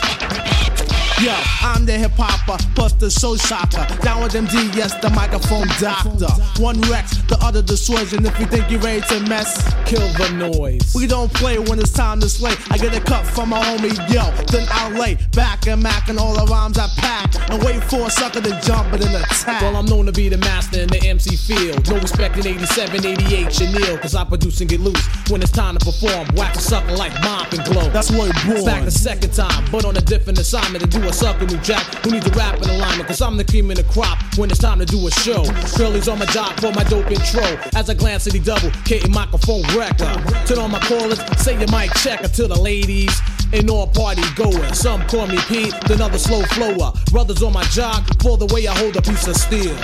Yo, 1.22 1.38
I'm 1.62 1.86
the 1.86 1.92
hip 1.92 2.14
hopper, 2.18 2.58
plus 2.74 2.94
the 2.94 3.08
show 3.08 3.38
shocker. 3.38 3.86
Down 4.02 4.24
with 4.24 4.34
MD, 4.34 4.76
yes, 4.76 4.96
the 5.02 5.10
microphone 5.12 5.68
doctor. 5.80 6.34
One 6.60 6.82
Rex, 6.90 7.18
the 7.30 7.38
other 7.46 7.62
the 7.62 7.78
swords, 7.78 8.14
and 8.14 8.26
if 8.26 8.40
you 8.40 8.48
think 8.48 8.72
you're 8.72 8.80
ready 8.80 9.02
to 9.02 9.20
mess, 9.30 9.62
kill 9.86 10.02
the 10.18 10.34
noise. 10.34 10.96
We 10.96 11.06
don't 11.06 11.32
play 11.32 11.60
when 11.60 11.78
it's 11.78 11.92
time 11.92 12.22
to 12.22 12.30
slay. 12.30 12.56
I 12.72 12.78
get 12.80 12.98
a 12.98 13.00
cut 13.00 13.24
from 13.24 13.50
my 13.50 13.62
homie, 13.62 13.94
yo, 14.10 14.34
then 14.48 14.68
I'll 14.72 14.98
lay 14.98 15.20
back 15.34 15.68
and 15.68 15.84
mac 15.84 16.10
and 16.10 16.18
all 16.18 16.34
the 16.34 16.52
rhymes 16.52 16.80
I 16.80 16.88
pack 16.98 17.52
and 17.52 17.62
wait 17.64 17.84
for 17.84 18.08
a 18.08 18.10
sucker 18.10 18.42
to 18.42 18.60
jump 18.66 18.92
and 18.92 19.04
then 19.04 19.22
attack. 19.22 19.62
Well, 19.62 19.76
I'm 19.76 19.86
known 19.86 20.08
to 20.08 20.12
be 20.12 20.28
the 20.28 20.40
master 20.40 20.82
in 20.82 20.88
the 20.88 21.06
MC 21.06 21.36
field. 21.36 21.88
No 21.88 22.00
respect 22.00 22.38
in 22.38 22.48
87, 22.48 23.06
88, 23.06 23.54
Chanel, 23.54 23.98
cause 24.00 24.16
I 24.16 24.24
produce 24.24 24.60
and 24.62 24.70
get 24.70 24.80
loose 24.80 25.06
when 25.30 25.44
it's 25.44 25.52
time 25.52 25.78
to 25.78 25.86
perform. 25.86 26.34
Whack 26.34 26.56
a 26.56 26.60
sucker 26.60 26.98
like 26.98 27.14
mop 27.22 27.54
and 27.54 27.64
glow. 27.66 27.92
That's 27.92 28.10
where 28.10 28.30
it 28.30 28.36
born. 28.44 28.66
Back 28.66 28.86
the 28.86 28.92
second 28.92 29.36
time, 29.36 29.70
but 29.72 29.86
on 29.86 29.96
a 29.96 30.02
different 30.02 30.40
assignment 30.40 30.84
to 30.84 30.90
do 30.90 31.08
a 31.08 31.11
sucker 31.12 31.46
new 31.46 31.58
jack 31.58 31.84
who 32.04 32.12
needs 32.12 32.28
a 32.28 32.32
rap 32.32 32.62
in 32.62 32.70
alignment. 32.70 33.08
Cause 33.08 33.22
I'm 33.22 33.38
the 33.38 33.44
cream 33.44 33.70
in 33.72 33.78
the 33.78 33.84
crop 33.84 34.18
when 34.38 34.50
it's 34.50 34.60
time 34.60 34.80
to 34.80 34.86
do 34.86 35.08
a 35.08 35.12
show. 35.12 35.44
Curly's 35.76 36.08
on 36.08 36.20
my 36.20 36.26
job 36.28 36.60
for 36.60 36.72
my 36.72 36.84
dope 36.84 37.12
intro. 37.12 37.44
As 37.76 37.90
I 37.90 37.94
glance 37.94 38.28
at 38.28 38.34
the 38.34 38.40
double, 38.40 38.72
K 38.86 39.02
microphone 39.10 39.64
record. 39.78 40.20
Turn 40.48 40.60
on 40.60 40.72
my 40.72 40.80
callers, 40.80 41.20
say 41.42 41.58
your 41.58 41.70
mic 41.72 41.94
checker 41.96 42.28
to 42.28 42.48
the 42.48 42.60
ladies. 42.60 43.20
And 43.54 43.70
all 43.70 43.88
party 43.88 44.24
goers. 44.36 44.80
Some 44.80 45.06
call 45.08 45.28
me 45.28 45.38
Pete, 45.50 45.74
another 45.90 46.18
slow 46.18 46.42
flower. 46.44 46.94
Brothers 47.12 47.44
on 47.44 47.52
my 47.52 47.64
job 47.66 48.06
for 48.22 48.38
the 48.38 48.46
way 48.54 48.66
I 48.68 48.74
hold 48.78 48.96
a 48.96 49.02
piece 49.02 49.28
of 49.28 49.36
steel. 49.36 49.76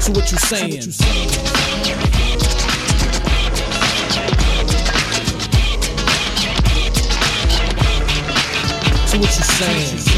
So 0.00 0.12
what 0.12 0.32
you 0.32 0.38
saying? 0.38 0.90
So 9.06 9.18
what 9.18 9.36
you 9.36 9.44
saying? 9.44 10.09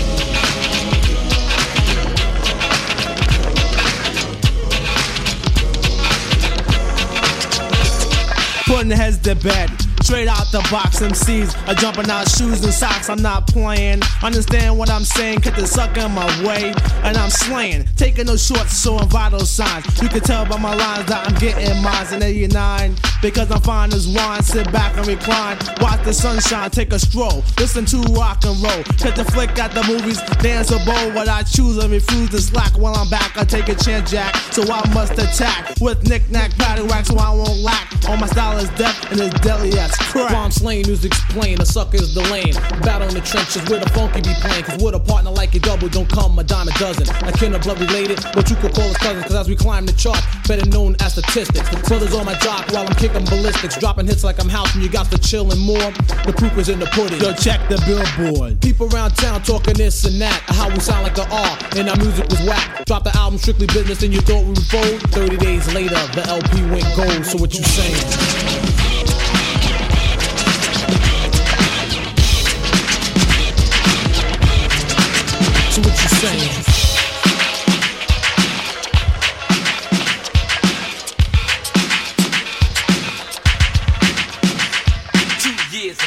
One 8.73 8.89
has 8.89 9.19
the 9.19 9.35
bad. 9.35 9.92
Straight 10.13 10.29
out 10.29 10.53
the 10.53 10.59
box, 10.71 11.01
MCs 11.01 11.57
are 11.67 11.75
jumping 11.75 12.11
out 12.11 12.29
shoes 12.29 12.63
and 12.63 12.71
socks. 12.71 13.09
I'm 13.09 13.23
not 13.23 13.47
playing. 13.47 14.03
Understand 14.23 14.77
what 14.77 14.91
I'm 14.91 15.07
saying? 15.07 15.41
Cut 15.41 15.57
the 15.57 15.67
sucker 15.67 16.01
in 16.01 16.13
my 16.13 16.27
way, 16.47 16.75
and 17.03 17.17
I'm 17.17 17.31
slaying. 17.31 17.89
Taking 17.97 18.27
no 18.27 18.37
shorts, 18.37 18.83
showing 18.83 19.09
vital 19.09 19.41
signs. 19.41 19.87
You 20.03 20.11
can 20.11 20.21
tell 20.21 20.45
by 20.45 20.59
my 20.59 20.75
lines 20.75 21.07
that 21.07 21.27
I'm 21.27 21.35
getting 21.39 21.83
mines 21.83 22.13
in 22.13 22.23
89. 22.23 22.95
Because 23.23 23.51
I'm 23.51 23.63
fine 23.63 23.95
as 23.95 24.07
wine. 24.07 24.43
Sit 24.43 24.71
back 24.71 24.99
and 24.99 25.07
recline. 25.07 25.57
Watch 25.81 26.05
the 26.05 26.13
sunshine, 26.13 26.69
take 26.71 26.93
a 26.93 26.99
stroll. 26.99 27.43
Listen 27.57 27.87
to 27.87 28.03
rock 28.13 28.45
and 28.45 28.61
roll. 28.63 28.83
Catch 28.99 29.19
a 29.19 29.25
flick 29.25 29.59
at 29.59 29.73
the 29.73 29.83
movies, 29.85 30.21
dance 30.43 30.73
a 30.73 30.79
bowl. 30.85 31.13
What 31.15 31.29
I 31.29 31.43
choose 31.43 31.79
and 31.79 31.91
refuse 31.91 32.29
to 32.31 32.39
slack 32.39 32.77
while 32.77 32.95
I'm 32.97 33.09
back. 33.09 33.39
I 33.39 33.45
take 33.45 33.71
a 33.71 33.75
chance, 33.77 34.11
Jack. 34.11 34.37
So 34.53 34.63
I 34.71 34.87
must 34.93 35.13
attack 35.13 35.81
with 35.81 36.07
knick-knack, 36.07 36.51
paddle 36.59 36.87
rack, 36.89 37.07
so 37.07 37.17
I 37.17 37.31
won't 37.31 37.61
lack. 37.61 37.89
All 38.09 38.19
my 38.19 38.27
style 38.27 38.59
is 38.59 38.69
death 38.71 39.11
and 39.11 39.21
it's 39.21 39.41
deadly 39.41 39.79
as 39.79 40.02
crack. 40.11 40.33
Bomb 40.33 40.51
slaying, 40.51 40.87
music's 40.87 41.21
plain, 41.33 41.59
the 41.59 41.67
sucker 41.67 41.97
is 41.97 42.15
the 42.15 42.23
lane. 42.33 42.55
Battle 42.83 43.09
in 43.09 43.15
the 43.15 43.21
trenches 43.21 43.63
where 43.69 43.81
the 43.81 43.89
funky 43.91 44.21
be 44.21 44.35
playing. 44.41 44.65
Cause 44.65 44.83
with 44.83 44.95
a 44.95 45.01
partner 45.01 45.31
like 45.31 45.55
a 45.55 45.61
double, 45.61 45.89
don't 45.89 46.09
come 46.09 46.39
a 46.39 46.45
dime 46.45 46.69
a 46.69 46.73
dozen. 46.79 47.07
Kin 47.39 47.55
of 47.55 47.63
blood 47.63 47.81
related, 47.81 48.21
but 48.35 48.49
you 48.51 48.57
could 48.57 48.75
call 48.75 48.89
us 48.89 48.97
cousins. 48.99 49.25
Cause 49.25 49.35
as 49.35 49.49
we 49.49 49.57
climb 49.57 49.87
the 49.87 49.93
chart, 49.93 50.21
better 50.47 50.69
known 50.71 50.97
as 51.01 51.13
statistics. 51.13 51.69
The 51.71 51.77
brothers 51.89 52.15
on 52.15 52.27
my 52.27 52.35
jock 52.39 52.71
while 52.73 52.87
I'm 52.87 52.95
kicking 52.95 53.25
ballistics. 53.25 53.79
Dropping 53.79 54.07
hits 54.07 54.25
like 54.25 54.39
I'm 54.41 54.49
house 54.49 54.75
and 54.75 54.83
you 54.83 54.89
got 54.89 55.11
the 55.11 55.17
chillin' 55.17 55.59
more. 55.59 55.91
The 56.25 56.33
proof 56.37 56.57
is 56.59 56.69
in 56.69 56.79
the 56.79 56.87
pudding. 56.87 57.21
Yo, 57.21 57.33
check 57.33 57.61
the 57.69 57.79
billboard. 57.87 58.61
People 58.61 58.93
around 58.95 59.17
town 59.17 59.43
talking 59.43 59.75
this 59.75 60.05
and 60.05 60.21
that. 60.21 60.41
How 60.47 60.69
we 60.69 60.81
sound 60.81 61.03
like 61.03 61.15
the 61.15 61.29
R, 61.29 61.59
and 61.77 61.89
our 61.89 61.97
music 61.97 62.29
was 62.29 62.41
whack. 62.47 62.85
Drop 62.87 63.05
the 63.05 63.17
album 63.17 63.39
strictly 63.39 63.67
business 63.67 64.03
and 64.03 64.13
you 64.13 64.21
thought 64.21 64.43
we 64.43 64.51
would 64.51 64.67
fold. 64.67 65.01
30 65.13 65.37
days 65.39 65.73
later, 65.75 65.99
the 66.15 66.25
LP 66.29 66.63
went 66.71 66.87
gold. 66.97 67.25
So 67.27 67.39
what 67.39 67.55
you 67.55 67.65
saying? 67.65 68.72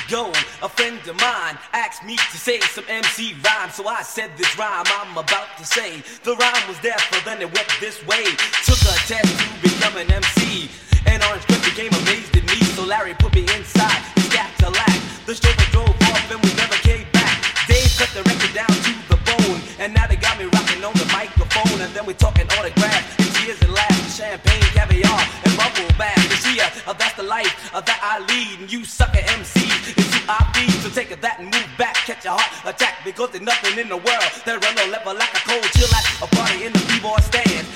Ago, 0.07 0.31
a 0.61 0.69
friend 0.69 0.99
of 1.07 1.19
mine 1.19 1.57
asked 1.73 2.05
me 2.05 2.15
to 2.15 2.37
say 2.37 2.59
some 2.61 2.85
MC 2.87 3.35
rhyme, 3.43 3.69
so 3.71 3.87
I 3.87 4.03
said 4.03 4.31
this 4.37 4.57
rhyme 4.57 4.85
I'm 4.85 5.17
about 5.17 5.57
to 5.57 5.65
say. 5.65 6.01
The 6.23 6.35
rhyme 6.35 6.67
was 6.69 6.79
there, 6.79 6.95
but 7.11 7.25
then 7.25 7.41
it 7.41 7.51
went 7.51 7.67
this 7.81 8.05
way. 8.05 8.23
Took 8.63 8.79
a 8.85 8.95
test 9.09 9.27
to 9.27 9.45
become 9.61 9.97
an 9.97 10.09
MC, 10.11 10.69
and 11.07 11.23
Orange 11.23 11.43
Cliff 11.47 11.65
became 11.65 11.91
amazed 12.05 12.37
at 12.37 12.45
me, 12.45 12.63
so 12.77 12.85
Larry 12.85 13.15
put 13.15 13.33
me 13.33 13.41
inside. 13.57 14.01
He 14.15 14.21
stacked 14.21 14.61
a 14.63 14.69
lack. 14.69 14.99
The 15.25 15.35
chauffeur 15.35 15.71
drove 15.71 15.89
off, 15.89 16.31
and 16.31 16.39
we 16.41 16.53
never 16.53 16.74
and 19.85 19.93
now 19.93 20.07
they 20.07 20.15
got 20.15 20.33
me 20.39 20.45
rocking 20.45 20.83
on 20.83 20.93
the 20.97 21.05
microphone, 21.13 21.79
and 21.79 21.93
then 21.93 22.05
we 22.07 22.13
talking 22.15 22.49
autographs, 22.57 23.05
and 23.21 23.29
tears 23.37 23.61
and 23.61 23.71
laughs, 23.71 24.01
and 24.01 24.41
champagne, 24.41 24.65
caviar, 24.73 25.21
and 25.45 25.53
bubble 25.53 25.85
bath. 25.93 26.17
You 26.25 26.37
see, 26.41 26.57
uh, 26.59 26.93
that's 26.93 27.13
the 27.13 27.23
life 27.23 27.53
uh, 27.69 27.81
that 27.81 27.99
I 28.01 28.17
lead, 28.25 28.65
and 28.65 28.71
you 28.73 28.83
sucker 28.83 29.21
MCs 29.21 29.93
is 29.93 30.09
who 30.09 30.21
I 30.25 30.41
be. 30.57 30.65
So 30.81 30.89
take 30.89 31.13
that 31.13 31.37
and 31.37 31.53
move 31.53 31.69
back, 31.77 31.93
catch 32.09 32.25
a 32.25 32.33
heart 32.33 32.49
attack, 32.65 33.05
because 33.05 33.29
there's 33.29 33.45
nothing 33.45 33.77
in 33.77 33.87
the 33.87 34.01
world 34.01 34.31
that 34.49 34.57
run 34.57 34.73
no 34.73 34.89
level 34.89 35.13
like 35.13 35.29
a 35.37 35.41
cold 35.45 35.69
chill 35.77 35.93
at 35.93 36.05
a 36.17 36.27
party 36.33 36.65
in 36.65 36.73
the 36.73 36.81
b-boy 36.89 37.21
stand, 37.21 37.67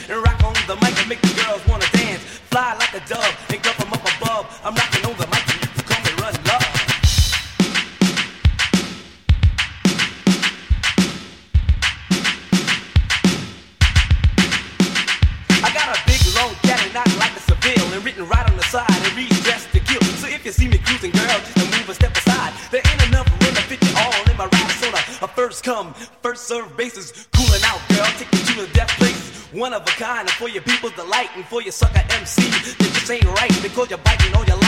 for 30.39 30.47
your 30.47 30.61
people's 30.63 30.93
delight, 30.93 31.27
and 31.35 31.43
for 31.43 31.61
your 31.61 31.73
sucker 31.73 32.01
MC, 32.11 32.41
just 32.49 33.11
ain't 33.11 33.25
right 33.25 33.51
because 33.61 33.89
you're 33.89 33.99
biting 33.99 34.33
on 34.35 34.47
your 34.47 34.58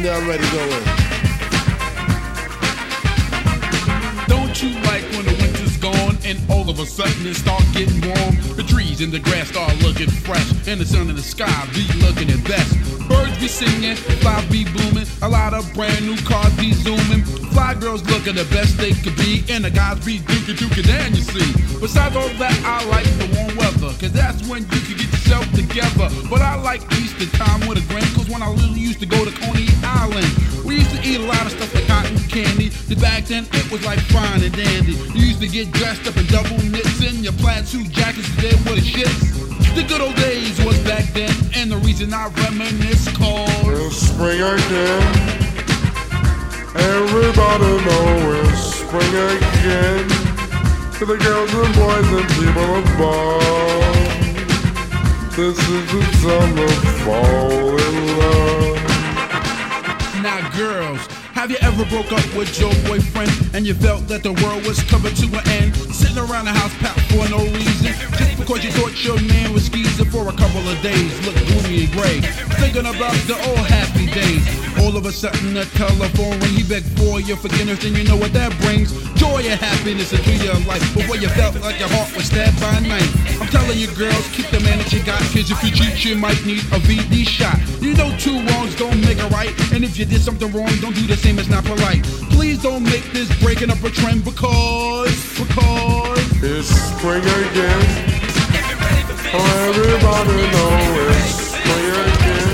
and 0.00 0.06
they're 0.06 0.14
already 0.14 0.50
going. 0.50 0.79
Ever 61.80 61.90
broke 61.90 62.12
up 62.12 62.36
with 62.36 62.58
your 62.60 62.72
boyfriend 62.84 63.30
and 63.54 63.66
you 63.66 63.74
felt 63.74 64.06
that 64.08 64.22
the 64.22 64.32
world 64.44 64.66
was 64.66 64.82
coming 64.84 65.14
to 65.14 65.26
an 65.38 65.48
end? 65.48 65.74
Sitting 65.94 66.18
around 66.18 66.44
the 66.44 66.52
house 66.52 66.74
packed 66.78 67.00
for 67.12 67.28
no 67.28 67.38
reason, 67.56 67.94
just 68.18 68.38
because 68.38 68.64
you 68.64 68.70
thought 68.72 68.92
your 69.04 69.20
man 69.20 69.52
was 69.52 69.66
skeezing 69.66 70.10
for 70.10 70.28
a 70.28 70.32
couple 70.32 70.60
of 70.60 70.76
days, 70.82 71.10
look 71.24 71.34
gloomy 71.46 71.84
and 71.84 71.92
gray. 71.92 72.20
Thinking 72.60 72.86
about 72.86 73.16
the 73.24 73.36
old 73.48 73.64
of 75.00 75.06
a 75.06 75.12
sudden, 75.12 75.54
the 75.54 75.64
telephone 75.80 76.36
ring, 76.44 76.60
he 76.60 76.62
begged 76.62 76.84
for 77.00 77.20
your 77.20 77.36
forgiveness, 77.38 77.82
and 77.84 77.96
you 77.96 78.04
know 78.04 78.16
what 78.16 78.34
that 78.34 78.52
brings? 78.60 78.92
Joy 79.16 79.40
and 79.48 79.56
happiness 79.58 80.12
into 80.12 80.36
your 80.44 80.52
life. 80.68 80.84
Before 80.92 81.16
you 81.16 81.28
felt 81.40 81.56
like 81.64 81.80
your 81.80 81.88
heart 81.88 82.14
was 82.14 82.26
stabbed 82.26 82.60
by 82.60 82.68
a 82.76 82.80
knife. 82.84 83.08
I'm 83.40 83.48
telling 83.48 83.78
you, 83.78 83.88
girls, 83.96 84.28
keep 84.36 84.52
the 84.52 84.60
man 84.60 84.76
that 84.76 84.92
you 84.92 85.00
got, 85.02 85.20
cause 85.32 85.48
if 85.48 85.56
you 85.64 85.72
cheat, 85.72 86.04
you 86.04 86.16
might 86.16 86.36
need 86.44 86.60
a 86.76 86.78
VD 86.84 87.24
shot. 87.24 87.56
You 87.80 87.94
know 87.96 88.12
two 88.20 88.44
wrongs 88.52 88.76
don't 88.76 89.00
make 89.00 89.16
a 89.24 89.28
right, 89.32 89.56
and 89.72 89.84
if 89.84 89.96
you 89.96 90.04
did 90.04 90.20
something 90.20 90.52
wrong, 90.52 90.68
don't 90.84 90.94
do 90.94 91.06
the 91.06 91.16
same, 91.16 91.38
it's 91.38 91.48
not 91.48 91.64
polite. 91.64 92.04
Please 92.36 92.60
don't 92.60 92.84
make 92.84 93.04
this 93.16 93.32
breaking 93.40 93.70
up 93.70 93.82
a 93.82 93.88
trend 93.88 94.22
because, 94.22 95.16
because. 95.40 96.20
It's 96.44 96.68
spring 96.68 97.24
again. 97.24 97.80
Oh, 99.32 99.48
everybody 99.64 100.44
know 100.52 100.72
it's 101.08 101.56
spring 101.56 101.88
again. 101.88 102.49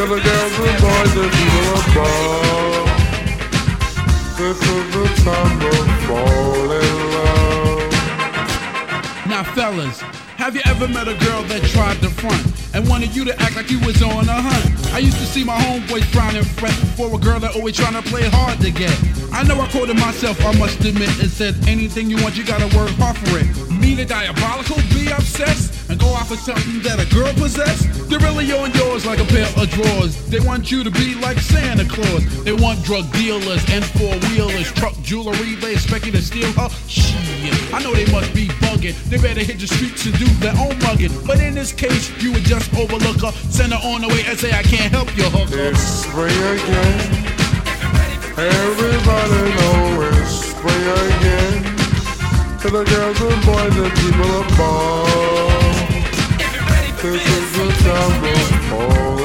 The 0.00 0.06
girls 0.06 0.58
and 0.58 0.80
boys. 0.80 1.12
This 4.38 4.56
is 4.56 4.86
the 4.94 5.04
time 5.22 5.60
to 5.60 5.70
fall 6.06 6.72
in 6.72 6.94
love. 7.12 7.92
Now, 9.28 9.44
fellas, 9.54 10.00
have 10.40 10.56
you 10.56 10.62
ever 10.64 10.88
met 10.88 11.06
a 11.06 11.14
girl 11.14 11.42
that 11.42 11.62
tried 11.64 12.00
to 12.00 12.08
front 12.08 12.42
and 12.74 12.88
wanted 12.88 13.14
you 13.14 13.26
to 13.26 13.38
act 13.42 13.56
like 13.56 13.70
you 13.70 13.78
was 13.80 14.02
on 14.02 14.26
a 14.26 14.40
hunt? 14.40 14.94
I 14.94 14.98
used 15.00 15.18
to 15.18 15.26
see 15.26 15.44
my 15.44 15.58
homeboys 15.58 16.04
frown 16.06 16.34
and 16.34 16.46
fret 16.46 16.72
for 16.96 17.14
a 17.14 17.18
girl 17.18 17.38
that 17.38 17.54
always 17.54 17.76
trying 17.76 17.92
to 17.92 18.02
play 18.08 18.22
hard 18.24 18.58
to 18.60 18.70
get. 18.70 18.98
I 19.32 19.44
know 19.44 19.60
I 19.60 19.68
quoted 19.68 19.96
myself, 19.96 20.42
I 20.44 20.56
must 20.58 20.82
admit, 20.82 21.10
and 21.20 21.30
said, 21.30 21.54
anything 21.68 22.08
you 22.08 22.16
want, 22.22 22.38
you 22.38 22.44
gotta 22.44 22.74
work 22.74 22.90
hard 22.96 23.18
for 23.18 23.38
it. 23.38 23.46
Me 23.70 23.94
the 23.94 24.06
diabolical, 24.06 24.76
be 24.90 25.10
obsessed, 25.12 25.69
go 26.00 26.16
out 26.16 26.26
for 26.26 26.36
something 26.36 26.80
that 26.82 26.98
a 26.98 27.06
girl 27.14 27.32
possess. 27.34 27.86
They're 28.08 28.18
really 28.20 28.50
on 28.52 28.72
yours 28.72 29.06
like 29.06 29.20
a 29.20 29.24
pair 29.24 29.46
of 29.56 29.68
drawers. 29.70 30.16
They 30.28 30.40
want 30.40 30.70
you 30.70 30.82
to 30.82 30.90
be 30.90 31.14
like 31.14 31.38
Santa 31.38 31.84
Claus. 31.84 32.24
They 32.44 32.52
want 32.52 32.82
drug 32.82 33.10
dealers 33.12 33.62
and 33.70 33.84
four 33.84 34.16
wheelers, 34.30 34.72
truck 34.72 34.94
jewelry. 35.02 35.54
They 35.56 35.72
expect 35.72 36.06
you 36.06 36.12
to 36.12 36.22
steal 36.22 36.50
her. 36.52 36.68
Shit, 36.88 37.72
I 37.72 37.82
know 37.82 37.92
they 37.94 38.10
must 38.10 38.34
be 38.34 38.48
bugging. 38.64 38.96
They 39.10 39.18
better 39.18 39.40
hit 39.40 39.60
the 39.60 39.66
streets 39.66 40.06
and 40.06 40.18
do 40.18 40.26
their 40.40 40.56
own 40.58 40.78
mugging. 40.80 41.12
But 41.26 41.40
in 41.40 41.54
this 41.54 41.72
case, 41.72 42.10
you 42.22 42.32
would 42.32 42.44
just 42.44 42.72
overlook 42.74 43.20
her, 43.20 43.32
send 43.50 43.72
her 43.72 43.80
on 43.84 44.00
the 44.00 44.08
way, 44.08 44.24
and 44.26 44.38
say 44.38 44.50
I 44.50 44.62
can't 44.62 44.90
help 44.90 45.14
you, 45.16 45.24
hooker. 45.24 45.70
It's 45.70 45.80
spring 45.80 46.34
again. 46.34 47.30
Everybody 48.40 49.52
know 49.54 50.08
it's 50.08 50.50
spring 50.50 50.86
again. 51.04 51.62
To 52.60 52.70
the 52.70 52.84
girls 52.84 53.20
and 53.20 53.46
boys 53.46 53.76
and 53.76 53.92
people. 53.98 54.40
This 55.30 55.49
is 57.02 57.52
the 57.56 57.68
time 57.82 59.19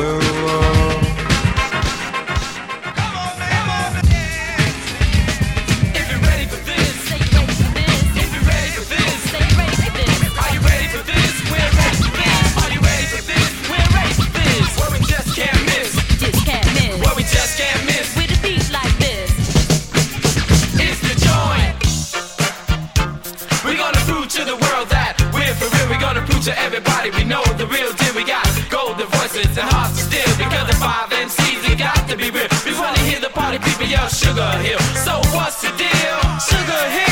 voices 29.55 29.63
and 29.63 29.69
hearts 29.73 30.01
of 30.01 30.11
steel. 30.11 30.37
Because 30.37 30.67
the 30.67 30.75
five 30.75 31.09
MCs, 31.09 31.71
it 31.71 31.79
got 31.79 32.07
to 32.09 32.17
be 32.17 32.29
real. 32.29 32.47
We 32.65 32.73
wanna 32.77 32.99
hear 32.99 33.19
the 33.19 33.29
party 33.29 33.59
people 33.59 33.85
yell 33.85 34.07
Sugar 34.07 34.51
Hill. 34.61 34.79
So 35.03 35.21
what's 35.35 35.61
the 35.61 35.69
deal? 35.77 36.39
Sugar 36.39 36.89
Hill. 36.89 37.04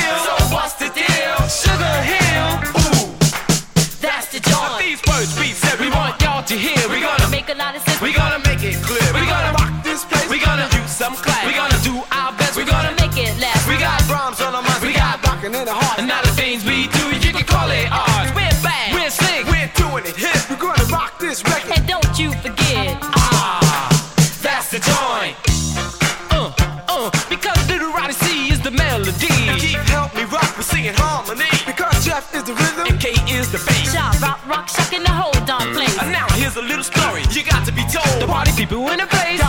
Shot, 34.63 34.69
rock, 34.69 34.69
rock, 34.69 34.69
shock 34.69 34.93
in 34.93 35.03
the 35.03 35.09
hold 35.09 35.49
on 35.49 35.73
place. 35.73 35.97
And 35.99 36.11
now 36.11 36.27
here's 36.35 36.55
a 36.55 36.61
little 36.61 36.83
story 36.83 37.23
you 37.31 37.43
got 37.43 37.65
to 37.65 37.71
be 37.71 37.83
told. 37.91 38.21
The 38.21 38.27
party 38.27 38.51
people 38.55 38.87
in 38.89 38.99
the 38.99 39.07
place 39.07 39.41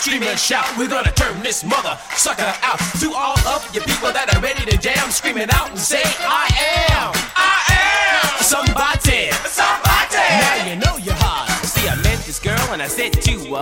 scream 0.00 0.22
and 0.22 0.38
shout. 0.38 0.64
We're 0.78 0.88
gonna 0.88 1.12
turn 1.12 1.42
this 1.42 1.62
mother 1.62 1.98
sucker 2.16 2.54
out. 2.62 2.80
To 3.00 3.12
all 3.12 3.38
of 3.46 3.68
you 3.74 3.82
people 3.82 4.10
that 4.12 4.34
are 4.34 4.40
ready 4.40 4.64
to 4.64 4.78
jam, 4.78 5.10
screaming 5.10 5.50
out 5.52 5.68
and 5.68 5.78
say, 5.78 6.00
I 6.24 6.49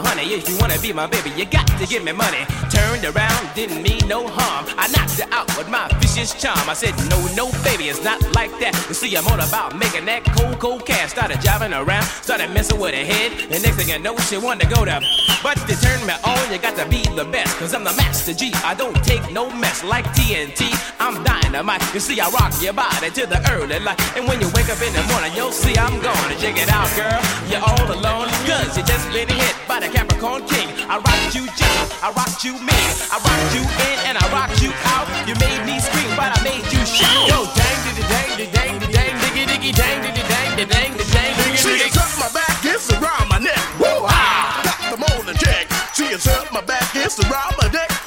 honey, 0.03 0.35
if 0.35 0.49
you 0.49 0.57
wanna 0.59 0.79
be 0.79 0.93
my 0.93 1.07
baby, 1.07 1.31
you 1.37 1.45
got 1.45 1.67
to 1.67 1.87
give 1.87 2.05
me 2.05 2.13
money. 2.13 2.45
Turned 2.71 3.05
around, 3.05 3.55
didn't 3.55 3.83
mean 3.83 4.01
no 4.07 4.27
harm. 4.27 4.67
I 4.79 4.89
knocked 4.89 5.19
her 5.21 5.29
out 5.33 5.49
with 5.57 5.69
my 5.69 5.89
vicious 6.01 6.35
charm. 6.35 6.69
I 6.69 6.75
said, 6.75 6.95
no, 7.11 7.19
no, 7.35 7.51
baby, 7.65 7.89
it's 7.89 8.03
not 8.05 8.21
like 8.35 8.51
that. 8.61 8.75
You 8.89 8.95
see, 8.95 9.17
I'm 9.17 9.27
all 9.29 9.41
about 9.41 9.77
making 9.77 10.05
that 10.07 10.25
cold, 10.37 10.59
cold 10.59 10.87
cash. 10.87 11.11
Started 11.11 11.41
driving 11.41 11.73
around, 11.73 12.05
started 12.23 12.51
messing 12.51 12.79
with 12.81 12.95
her 12.95 13.05
head. 13.05 13.51
The 13.51 13.59
next 13.61 13.77
thing 13.77 13.93
I 13.93 13.99
know, 13.99 14.17
she 14.19 14.39
wanted 14.39 14.69
to 14.69 14.75
go 14.75 14.85
to. 14.85 15.01
But 15.43 15.57
to 15.69 15.75
turn 15.81 16.01
me 16.07 16.15
on, 16.25 16.53
you 16.53 16.59
got 16.59 16.77
to 16.77 16.87
be 16.89 17.03
the 17.15 17.25
best. 17.25 17.57
Cause 17.59 17.75
I'm 17.75 17.85
the 17.85 17.95
master 17.95 18.35
G. 18.35 18.53
I 18.65 18.75
don't 18.75 18.97
take 19.05 19.23
no 19.33 19.51
mess 19.51 19.85
like 19.85 20.05
TNT. 20.17 20.71
I'm 20.99 21.23
dynamite. 21.25 21.83
You 21.95 22.01
see, 22.01 22.21
I 22.21 22.29
rock 22.31 22.53
your 22.61 22.73
body 22.73 23.11
to 23.11 23.27
the 23.27 23.39
early 23.53 23.79
light. 23.79 23.99
And 24.17 24.27
when 24.27 24.41
you 24.41 24.49
wake 24.55 24.69
up 24.69 24.81
in 24.83 24.93
the 24.93 25.03
morning, 25.13 25.33
you'll 25.35 25.53
see 25.53 25.77
I'm 25.77 26.01
gonna 26.01 26.37
check 26.39 26.57
it 26.57 26.69
out, 26.71 26.91
girl. 26.97 27.21
You're 27.51 27.63
all 27.63 27.87
alone, 27.93 28.29
cause 28.47 28.77
you 28.77 28.85
just 28.85 29.07
been 29.13 29.29
hit 29.29 29.57
by 29.67 29.81
the 29.81 29.88
Capricorn 29.91 30.45
King. 30.47 30.69
I 30.89 31.01
rocked 31.01 31.35
you 31.35 31.45
gentle, 31.57 31.89
I 32.03 32.13
rocked 32.13 32.45
you 32.45 32.55
mean. 32.61 32.91
I 33.09 33.17
rocked 33.21 33.53
you 33.57 33.65
in 33.65 33.97
and 34.09 34.17
I 34.19 34.25
rocked 34.33 34.61
you 34.63 34.73
out. 34.95 35.09
You 35.29 35.35
made 35.41 35.65
me 35.65 35.81
scream, 35.81 36.11
but 36.17 36.33
I 36.33 36.39
made 36.45 36.65
you 36.73 36.83
shout. 36.85 37.29
Yo, 37.29 37.49
dang, 37.57 37.79
diddy, 37.85 38.05
dang, 38.09 38.29
diddy, 38.37 38.53
dang, 38.53 38.75
diddy, 38.79 38.93
dang, 38.93 39.15
diggy, 39.21 39.45
diggy, 39.49 39.73
dang, 39.73 39.99
diddy, 40.05 40.25
dang, 40.25 40.51
diddy, 40.57 40.69
dang, 40.69 40.93
diddy, 40.97 41.13
dang, 41.13 41.33
diggy, 41.37 41.59
diggy. 41.61 41.87
it's 41.87 41.99
up 41.99 42.13
my 42.21 42.31
back, 42.33 42.57
it's 42.65 42.89
around 42.93 43.29
my 43.29 43.39
neck. 43.39 43.61
Woo 43.81 44.07
ah! 44.07 44.61
Got 44.65 44.81
the 44.93 44.99
molding 45.01 45.37
jack. 45.37 45.69
See, 45.95 46.09
it's 46.13 46.27
up 46.29 46.53
my 46.53 46.61
back, 46.61 46.85
it's 46.95 47.19
around 47.25 47.55
my 47.61 47.69
neck. 47.73 47.98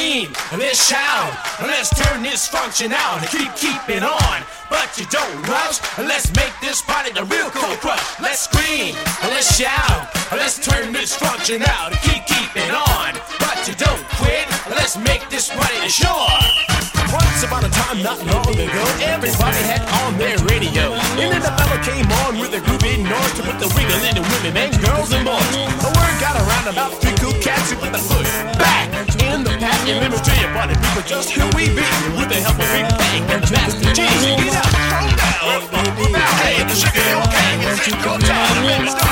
Scream, 0.00 0.32
let's 0.58 0.88
shout, 0.88 1.32
let's 1.60 1.90
turn 1.90 2.22
this 2.22 2.46
function 2.46 2.92
out 2.92 3.18
and 3.18 3.28
keep 3.28 3.54
keeping 3.56 4.02
on. 4.02 4.42
But 4.70 4.96
you 4.98 5.04
don't 5.06 5.42
rush, 5.48 5.80
let's 5.98 6.34
make 6.36 6.52
this 6.60 6.80
party 6.82 7.12
the 7.12 7.24
real 7.24 7.50
cold 7.50 7.78
crush. 7.80 8.00
Let's 8.20 8.40
scream, 8.40 8.94
let's 9.22 9.56
shout, 9.56 10.08
let's 10.32 10.58
turn 10.64 10.92
this 10.92 11.14
function 11.14 11.62
out 11.62 11.92
and 11.92 12.00
keep 12.00 12.24
keeping 12.26 12.70
on. 12.70 13.14
But 13.38 13.68
you 13.68 13.74
don't 13.74 14.04
quit, 14.16 14.48
let's 14.70 14.96
make 14.96 15.28
this 15.28 15.48
party 15.48 15.80
the 15.80 15.88
shore. 15.88 16.89
Once 17.12 17.42
upon 17.42 17.64
a 17.64 17.68
time, 17.70 18.02
not 18.02 18.18
long 18.26 18.54
ago, 18.54 18.84
everybody 19.02 19.62
had 19.66 19.82
on 20.02 20.16
their 20.18 20.38
radio. 20.46 20.94
And 21.18 21.34
then 21.34 21.42
the 21.42 21.50
fella 21.58 21.78
came 21.82 22.06
on 22.26 22.38
with 22.38 22.54
a 22.54 22.60
groovy 22.62 23.02
noise 23.02 23.34
to 23.34 23.42
put 23.42 23.58
the 23.58 23.66
wiggle 23.74 23.98
in 24.06 24.14
the 24.14 24.22
women 24.22 24.54
and 24.56 24.70
girls 24.78 25.10
and 25.12 25.26
boys. 25.26 25.50
The 25.82 25.90
word 25.90 26.14
got 26.22 26.38
around 26.38 26.70
about 26.70 26.94
three 27.02 27.16
cool 27.18 27.34
cats 27.42 27.70
who 27.70 27.76
put 27.82 27.90
the 27.90 27.98
foot 27.98 28.26
back 28.62 28.86
in 29.18 29.42
the 29.42 29.50
pack. 29.58 29.80
And 29.90 29.98
let 29.98 30.10
me 30.14 30.18
tell 30.22 30.38
you, 30.38 30.48
party 30.54 30.74
people, 30.78 31.02
just 31.02 31.30
who 31.34 31.42
we 31.58 31.66
be 31.74 31.82
with 32.14 32.30
the 32.30 32.38
help 32.38 32.54
of 32.54 32.68
Big 32.70 32.86
Bang 32.86 33.22
and 33.26 33.42
Master 33.50 33.90
G. 33.90 34.06
Get 34.06 34.54
up, 34.54 34.70
hold 34.94 35.18
down, 35.18 36.32
hey, 36.46 36.62
the 36.62 36.76
Sugar 36.78 37.02
Hill 37.02 37.26
Gang, 37.26 37.58
it's 37.66 37.90
your 37.90 37.98
time 38.22 38.54
to 38.54 38.62
make 38.62 38.86
it 38.86 38.94
start. 38.94 39.10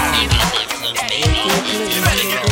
You 1.18 2.00
better 2.04 2.26
get 2.30 2.47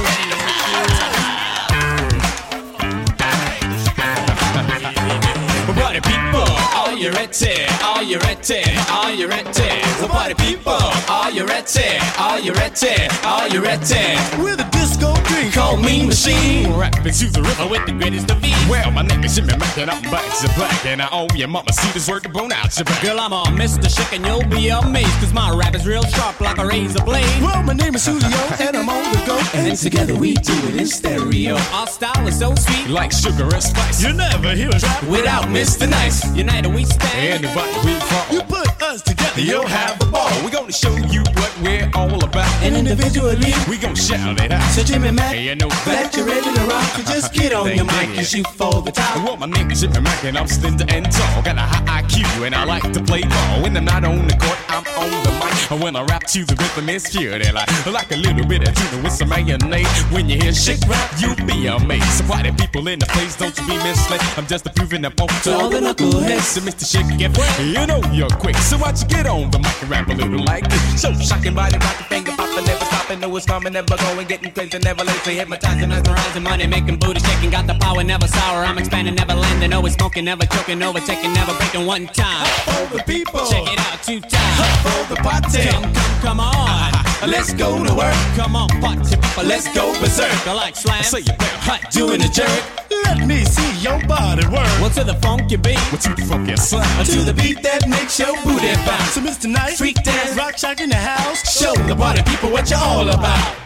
you 6.96 7.10
ready? 7.10 7.66
Are 7.82 8.02
you 8.02 8.18
ready? 8.18 8.62
Are 8.90 9.12
you 9.12 9.28
ready? 9.28 9.82
The 10.00 10.08
party 10.08 10.34
people, 10.34 10.72
are 11.10 11.30
you 11.30 11.44
ready? 11.44 11.98
Are 12.18 12.40
you 12.40 12.52
ready? 12.52 13.08
Are 13.24 13.48
you 13.48 13.62
ready? 13.62 14.42
With 14.42 14.60
a 14.60 14.68
disco 14.70 15.15
king, 15.36 15.52
call 15.52 15.76
me 15.76 16.06
machine. 16.06 16.72
Rapping 16.72 17.12
to 17.12 17.26
the 17.30 17.42
river 17.42 17.66
with 17.68 17.86
the 17.86 17.92
greatest 17.92 18.30
of 18.30 18.42
ease. 18.44 18.54
Well, 18.68 18.90
my 18.90 19.02
name 19.02 19.22
is 19.24 19.36
Jimmy 19.36 19.56
Mac 19.56 19.76
and 19.78 19.90
I'm 19.90 20.02
back 20.10 20.24
to 20.40 20.48
black. 20.56 20.86
And 20.86 21.02
I 21.02 21.08
owe 21.12 21.28
your 21.34 21.48
mama 21.48 21.72
see 21.72 21.90
this 21.92 22.08
word 22.08 22.22
to 22.24 22.28
bone 22.28 22.52
out 22.52 22.76
your 22.76 22.84
back. 22.84 23.02
Girl, 23.02 23.20
I'm 23.20 23.32
a 23.32 23.42
Mr. 23.44 23.88
Chick 23.94 24.12
and 24.12 24.24
you'll 24.26 24.48
be 24.48 24.68
amazed. 24.68 25.16
Cause 25.20 25.32
my 25.32 25.50
rap 25.54 25.74
is 25.74 25.86
real 25.86 26.04
sharp 26.04 26.40
like 26.40 26.58
a 26.58 26.66
razor 26.66 27.04
blade. 27.04 27.24
Well, 27.42 27.62
my 27.62 27.74
name 27.74 27.94
is 27.94 28.06
Julio 28.06 28.28
and 28.60 28.76
I'm 28.76 28.88
on 28.88 29.12
the 29.12 29.22
go. 29.26 29.38
And 29.54 29.76
together 29.76 30.14
we 30.16 30.34
do 30.34 30.54
it 30.68 30.76
in 30.76 30.86
stereo. 30.86 31.56
Our 31.72 31.86
style 31.86 32.26
is 32.26 32.38
so 32.38 32.54
sweet, 32.54 32.88
like 32.88 33.12
sugar 33.12 33.44
and 33.44 33.62
spice. 33.62 34.02
You 34.02 34.12
never 34.12 34.54
hear 34.54 34.70
a 34.70 34.78
rap 34.78 35.02
without 35.04 35.44
Mr. 35.44 35.88
Nice. 35.88 36.24
United 36.34 36.72
we 36.74 36.84
stand. 36.84 37.44
Anybody 37.44 37.72
we 37.84 37.94
fall. 38.00 38.26
You 38.32 38.40
put 38.42 38.82
us 38.82 39.02
together, 39.02 39.40
you'll 39.40 39.66
have 39.66 40.00
a 40.00 40.06
ball. 40.06 40.30
We're 40.42 40.50
gonna 40.50 40.72
show 40.72 40.94
you 40.96 41.22
what 41.34 41.52
we're 41.62 41.90
all 41.94 42.22
about. 42.24 42.50
And 42.62 42.76
individually, 42.76 43.52
we 43.68 43.78
gonna 43.78 43.96
shout 43.96 44.40
it 44.40 44.52
out. 44.52 44.68
So 44.72 44.82
Jimmy 44.82 45.10
Hey, 45.26 45.42
you 45.42 45.56
know 45.56 45.68
that 45.68 46.14
you're 46.16 46.24
ready 46.24 46.54
to 46.54 46.62
rock. 46.70 46.98
You 46.98 47.04
just 47.04 47.32
get 47.34 47.52
on 47.52 47.74
your 47.74 47.84
mic 47.84 48.16
and 48.16 48.26
shoot 48.26 48.46
for 48.46 48.80
the 48.82 48.92
top. 48.92 49.16
Well, 49.24 49.36
my 49.36 49.46
name 49.46 49.70
is 49.70 49.80
Jimmy 49.80 50.00
Mac 50.00 50.22
and 50.24 50.38
I'm 50.38 50.46
slender 50.46 50.86
and 50.88 51.10
tall. 51.10 51.42
Got 51.42 51.56
a 51.56 51.66
high 51.66 52.02
IQ 52.02 52.46
and 52.46 52.54
I 52.54 52.64
like 52.64 52.90
to 52.92 53.02
play 53.02 53.22
ball. 53.22 53.62
When 53.62 53.76
I'm 53.76 53.84
not 53.84 54.04
on 54.04 54.26
the 54.28 54.36
court, 54.38 54.58
I'm 54.70 54.86
on 55.02 55.10
the 55.24 55.30
mic. 55.42 55.70
And 55.70 55.82
when 55.82 55.96
I 55.96 56.02
rap 56.04 56.24
to 56.28 56.44
the 56.44 56.54
rhythm, 56.54 56.88
it's 56.88 57.10
pure 57.10 57.38
delight. 57.38 57.68
Like 57.90 58.12
a 58.12 58.16
little 58.16 58.46
bit 58.46 58.68
of 58.68 58.74
tuna 58.74 59.02
with 59.02 59.12
some 59.12 59.28
mayonnaise. 59.28 59.90
When 60.14 60.28
you 60.28 60.38
hear 60.38 60.52
shake 60.52 60.86
rap, 60.86 61.10
you'll 61.18 61.34
be 61.42 61.66
amazed. 61.66 62.06
So 62.18 62.24
party 62.24 62.52
people 62.52 62.86
in 62.86 63.00
the 63.00 63.06
place, 63.06 63.34
don't 63.34 63.56
you 63.58 63.66
be 63.66 63.76
misled. 63.82 64.20
I'm 64.38 64.46
just 64.46 64.64
proving 64.76 65.04
up 65.04 65.20
on 65.20 65.28
to 65.42 65.52
all 65.52 65.70
the 65.70 65.80
knuckleheads. 65.80 66.54
So 66.54 66.60
Mr. 66.60 66.86
Shake 66.86 67.10
it, 67.18 67.34
you 67.66 67.84
know 67.86 68.00
you're 68.12 68.30
quick. 68.38 68.56
So 68.56 68.78
why 68.78 68.94
you 68.94 69.06
get 69.08 69.26
on 69.26 69.50
the 69.50 69.58
mic 69.58 69.82
and 69.82 69.90
rap 69.90 70.08
a 70.08 70.14
little 70.14 70.44
like 70.44 70.68
this? 70.70 71.02
So 71.02 71.12
shocking 71.18 71.54
body, 71.54 71.78
rocking 71.78 72.06
finger 72.06 72.32
popping, 72.32 72.64
never 72.64 72.84
stopping. 72.84 73.20
Know 73.20 73.36
it's 73.36 73.46
coming, 73.46 73.72
never 73.72 73.96
going, 73.96 74.26
getting 74.28 74.52
crazy, 74.52 74.78
never 74.78 75.02
late. 75.04 75.15
So 75.24 75.30
hypnotizing, 75.32 75.88
mesmerizing, 75.88 76.42
money 76.42 76.66
making, 76.66 76.98
booty 76.98 77.20
shaking. 77.20 77.50
Got 77.50 77.66
the 77.66 77.74
power, 77.74 78.04
never 78.04 78.28
sour. 78.28 78.64
I'm 78.64 78.78
expanding, 78.78 79.14
never 79.14 79.34
landing. 79.34 79.72
Always 79.72 79.94
smoking, 79.94 80.24
never 80.24 80.46
choking, 80.46 80.82
overtaking, 80.82 81.32
never 81.32 81.52
breaking 81.54 81.84
one 81.86 82.06
time. 82.06 82.46
For 82.64 82.96
the 82.96 83.02
people, 83.02 83.44
check 83.50 83.66
it 83.66 83.78
out 83.78 84.02
two 84.02 84.20
times. 84.20 84.76
For 84.84 85.14
the 85.14 85.20
party, 85.22 85.68
come, 85.68 85.92
come, 85.92 86.20
come 86.22 86.40
on. 86.40 86.92
Let's 87.26 87.52
go 87.54 87.82
to 87.84 87.94
work. 87.94 88.14
Come 88.36 88.54
on, 88.54 88.68
party 88.80 89.16
people, 89.16 89.44
let's 89.44 89.66
go 89.74 89.98
berserk. 90.00 90.46
I 90.46 90.52
like 90.52 90.76
slam. 90.76 91.02
So 91.02 91.16
you 91.16 91.24
better 91.24 91.58
hot, 91.58 91.90
doing 91.90 92.22
a 92.22 92.28
jerk. 92.28 92.62
Let 93.04 93.26
me 93.26 93.42
see 93.44 93.82
your 93.82 93.98
body 94.06 94.46
work. 94.46 94.68
Well, 94.80 94.90
to 94.90 95.02
the 95.02 95.14
funky 95.14 95.56
beat. 95.56 95.80
Well, 95.90 96.00
to 96.02 96.14
the 96.14 96.26
funky 96.28 96.56
slam. 96.56 97.04
To 97.04 97.20
the 97.22 97.34
beat 97.34 97.62
that 97.62 97.88
makes 97.88 98.18
your 98.20 98.34
booty 98.44 98.74
bounce. 98.86 99.12
So, 99.14 99.20
Mr. 99.22 99.50
Nice, 99.50 99.78
freak 99.78 99.96
dance, 100.04 100.36
rock 100.36 100.58
shock 100.58 100.80
in 100.80 100.90
the 100.90 100.96
house. 100.96 101.58
Show 101.58 101.74
the 101.88 101.96
party 101.96 102.22
people 102.22 102.50
what 102.50 102.70
you're 102.70 102.78
all 102.78 103.08
about. 103.08 103.65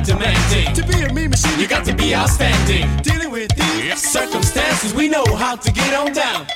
we're 0.00 0.16
demanding. 0.16 0.74
To 0.74 0.82
be 0.86 1.02
a 1.02 1.12
mean 1.12 1.30
machine, 1.30 1.58
you 1.58 1.66
got 1.66 1.84
to 1.86 1.94
be 1.94 2.14
outstanding. 2.14 2.86
Dealing 3.02 3.30
with 3.30 3.54
these 3.54 4.00
circumstances, 4.00 4.94
we 4.94 5.08
know 5.08 5.24
how 5.36 5.56
to 5.56 5.72
get 5.72 5.94
on 5.94 6.12
down. 6.12 6.46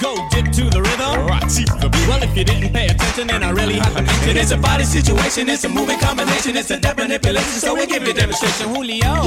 Go 0.00 0.14
dip 0.30 0.52
to 0.52 0.70
the 0.70 0.80
rhythm. 0.80 1.26
Right 1.26 1.42
the 1.42 1.88
beat. 1.90 2.08
Well, 2.08 2.22
if 2.22 2.36
you 2.36 2.44
didn't 2.44 2.72
pay 2.72 2.86
attention, 2.86 3.26
then 3.26 3.42
I 3.42 3.50
really 3.50 3.74
have 3.74 3.94
to 3.96 4.02
mention 4.02 4.36
it's 4.36 4.52
a 4.52 4.56
body 4.56 4.84
situation, 4.84 5.48
it's 5.48 5.64
a 5.64 5.68
moving 5.68 5.98
combination, 5.98 6.56
it's 6.56 6.70
a 6.70 6.78
deaf 6.78 6.96
manipulation. 6.96 7.60
So 7.60 7.74
we 7.74 7.86
give 7.86 8.04
you 8.04 8.10
a 8.10 8.14
demonstration, 8.14 8.68
Julio. 8.74 9.26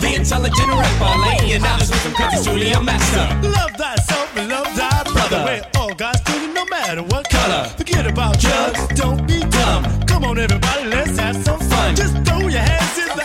The 0.00 0.14
intelligent 0.16 0.68
rapper, 0.68 1.12
laying 1.22 1.62
down 1.62 1.78
this 1.78 1.90
rhythm, 1.90 2.12
cause 2.14 2.34
it's 2.34 2.44
truly 2.44 2.72
a 2.72 2.82
master. 2.82 3.48
Love 3.48 3.70
thyself 3.78 4.36
and 4.36 4.48
love 4.48 4.74
thy 4.74 5.02
brother. 5.04 5.44
We're 5.46 5.80
all 5.80 5.94
God's 5.94 6.20
children, 6.24 6.52
no 6.52 6.64
matter 6.66 7.02
what 7.02 7.30
color. 7.30 7.68
Forget 7.78 8.06
about 8.06 8.40
drugs, 8.40 8.88
don't 8.88 9.24
be 9.26 9.38
dumb. 9.38 9.84
Come 10.06 10.24
on, 10.24 10.38
everybody, 10.38 10.84
let's 10.88 11.16
have 11.18 11.36
some 11.44 11.57
just 11.98 12.16
throw 12.24 12.46
your 12.46 12.60
hands 12.60 12.98
in 12.98 13.17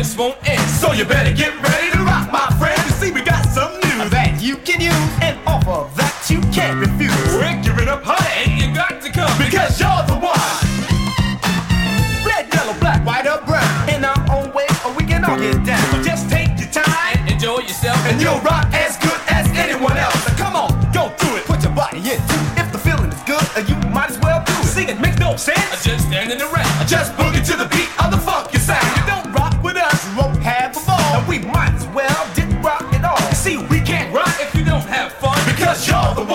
this 0.00 0.16
won't 0.16 0.36
end. 0.48 0.66
So 0.80 0.92
you 0.92 1.04
better 1.04 1.30
get 1.30 1.52
ready 1.60 1.90
to 1.92 2.00
rock, 2.02 2.32
my 2.32 2.48
friend. 2.58 2.80
You 2.88 2.92
see, 2.96 3.10
we 3.12 3.20
got 3.20 3.44
some 3.44 3.70
new 3.84 4.08
that 4.08 4.40
you 4.40 4.56
can 4.64 4.80
use 4.80 5.10
and 5.20 5.36
offer 5.46 5.92
that 6.00 6.16
you 6.32 6.40
can't 6.56 6.80
refuse. 6.80 7.12
We're 7.36 7.60
giving 7.60 7.84
up, 7.84 8.00
honey, 8.02 8.48
and 8.48 8.52
you 8.56 8.68
got 8.72 8.96
to 9.04 9.08
come 9.12 9.28
because 9.36 9.76
you're 9.76 10.04
the 10.08 10.16
one. 10.16 10.56
Red, 12.24 12.48
yellow, 12.48 12.72
black, 12.80 13.04
white, 13.04 13.28
or 13.28 13.44
brown. 13.44 13.68
In 13.92 14.00
our 14.00 14.16
own 14.32 14.48
way, 14.56 14.64
or 14.88 14.96
we 14.96 15.04
can 15.04 15.20
all 15.20 15.36
get 15.36 15.60
down. 15.68 15.84
So 15.92 16.00
just 16.00 16.32
take 16.32 16.48
your 16.56 16.72
time 16.72 17.20
and 17.20 17.28
enjoy 17.28 17.60
yourself, 17.68 18.00
and 18.08 18.16
you'll 18.24 18.40
rock 18.40 18.72
as 18.72 18.96
good 19.04 19.20
as 19.28 19.52
anyone 19.52 20.00
else. 20.00 20.16
Now 20.24 20.36
come 20.40 20.56
on, 20.56 20.72
go 20.96 21.12
do 21.20 21.28
it. 21.36 21.44
Put 21.44 21.60
your 21.60 21.76
body 21.76 22.00
into. 22.00 22.36
If 22.56 22.72
the 22.72 22.80
feeling 22.80 23.12
is 23.12 23.22
good, 23.28 23.44
uh, 23.52 23.68
you 23.68 23.76
might 23.92 24.08
as 24.08 24.18
well 24.24 24.40
do 24.48 24.56
it. 24.64 24.64
Singing 24.64 24.96
makes 24.96 25.20
no 25.20 25.36
sense. 25.36 25.60
I 25.68 25.76
just 25.76 26.08
standing 26.08 26.40
around. 26.40 26.72
I 26.80 26.88
just 26.88 27.12
boogie. 27.20 27.39
cause 35.80 36.16
you're 36.16 36.24
the 36.26 36.29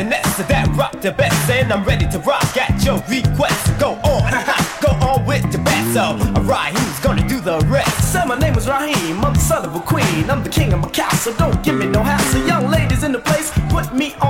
the 0.00 0.08
next 0.08 0.36
to 0.36 0.42
that 0.44 0.66
rock 0.76 0.92
the 1.02 1.12
best 1.12 1.50
and 1.50 1.70
I'm 1.70 1.84
ready 1.84 2.06
to 2.08 2.18
rock 2.20 2.56
at 2.56 2.72
your 2.82 2.96
request. 3.04 3.78
Go 3.78 3.92
on 4.08 4.32
go 4.80 4.92
on 5.06 5.26
with 5.26 5.44
the 5.52 5.58
best 5.58 5.92
so 5.92 6.16
alright 6.40 6.72
who's 6.72 7.00
gonna 7.00 7.28
do 7.28 7.38
the 7.38 7.58
rest. 7.68 8.12
Say 8.12 8.24
my 8.24 8.38
name 8.38 8.54
is 8.54 8.66
Raheem. 8.66 9.22
I'm 9.22 9.34
the 9.34 9.40
son 9.40 9.62
of 9.66 9.74
a 9.76 9.80
queen. 9.80 10.30
I'm 10.30 10.42
the 10.42 10.48
king 10.48 10.72
of 10.72 10.80
my 10.80 10.88
castle. 10.88 11.34
Don't 11.36 11.62
give 11.62 11.74
me 11.74 11.86
no 11.86 12.02
hassle. 12.02 12.46
Young 12.46 12.70
ladies 12.70 13.02
in 13.02 13.12
the 13.12 13.18
place 13.18 13.52
put 13.68 13.92
me 13.92 14.14
on 14.22 14.29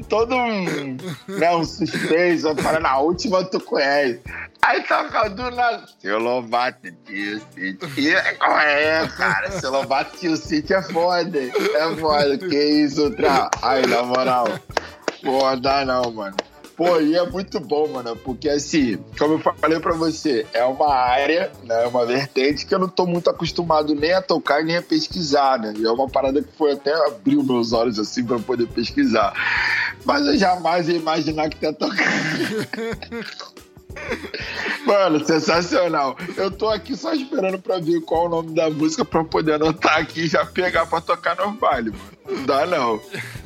Todo 0.00 0.34
um, 0.34 0.96
né, 1.28 1.54
um 1.54 1.64
suspense, 1.64 2.46
uma 2.46 2.78
na 2.78 2.98
última 2.98 3.44
tu 3.44 3.60
conhece. 3.60 4.20
Aí 4.62 4.82
toca 4.82 5.28
do 5.28 5.50
nada. 5.50 5.84
Seu 5.98 6.18
Lobato, 6.18 6.90
tio 7.04 7.40
City. 7.54 7.78
Qual 8.38 8.58
é, 8.58 9.08
cara? 9.16 9.50
Seu 9.52 9.70
Lobato, 9.70 10.16
tio 10.18 10.36
City 10.36 10.74
é 10.74 10.82
foda. 10.82 11.38
É 11.38 11.96
foda. 11.96 12.38
Que 12.38 12.64
isso, 12.64 13.10
tra? 13.12 13.50
Aí, 13.62 13.86
na 13.86 14.02
moral. 14.02 14.46
Pô, 15.22 15.56
dá 15.56 15.84
não, 15.84 16.10
mano. 16.12 16.36
Pô, 16.78 17.00
e 17.00 17.16
é 17.16 17.28
muito 17.28 17.58
bom, 17.58 17.88
mano, 17.88 18.14
porque 18.14 18.48
assim, 18.48 18.98
como 19.18 19.34
eu 19.34 19.38
falei 19.40 19.80
pra 19.80 19.94
você, 19.94 20.46
é 20.52 20.62
uma 20.62 20.94
área, 20.94 21.50
né, 21.64 21.86
uma 21.86 22.06
vertente 22.06 22.64
que 22.64 22.72
eu 22.72 22.78
não 22.78 22.88
tô 22.88 23.04
muito 23.04 23.28
acostumado 23.28 23.96
nem 23.96 24.12
a 24.12 24.22
tocar 24.22 24.62
nem 24.62 24.76
a 24.76 24.82
pesquisar, 24.82 25.58
né? 25.58 25.74
E 25.76 25.84
é 25.84 25.90
uma 25.90 26.08
parada 26.08 26.40
que 26.40 26.56
foi 26.56 26.74
até 26.74 26.94
abriu 27.08 27.42
meus 27.42 27.72
olhos 27.72 27.98
assim 27.98 28.24
pra 28.24 28.38
poder 28.38 28.68
pesquisar. 28.68 29.34
Mas 30.04 30.26
eu 30.26 30.38
jamais 30.38 30.88
ia 30.88 30.96
imaginar 30.96 31.48
que 31.48 31.64
ia 31.64 31.72
tocar. 31.72 31.96
Mano, 34.86 35.24
sensacional. 35.24 36.16
Eu 36.36 36.50
tô 36.50 36.68
aqui 36.68 36.96
só 36.96 37.12
esperando 37.12 37.58
pra 37.58 37.78
ver 37.78 38.00
qual 38.02 38.26
o 38.26 38.28
nome 38.28 38.54
da 38.54 38.70
música 38.70 39.04
pra 39.04 39.24
poder 39.24 39.54
anotar 39.54 39.98
aqui 39.98 40.22
e 40.22 40.26
já 40.26 40.46
pegar 40.46 40.86
pra 40.86 41.00
tocar 41.00 41.36
no 41.36 41.52
baile, 41.52 41.90
mano. 41.90 42.18
Não 42.28 42.44
dá 42.44 42.66
não. 42.66 43.00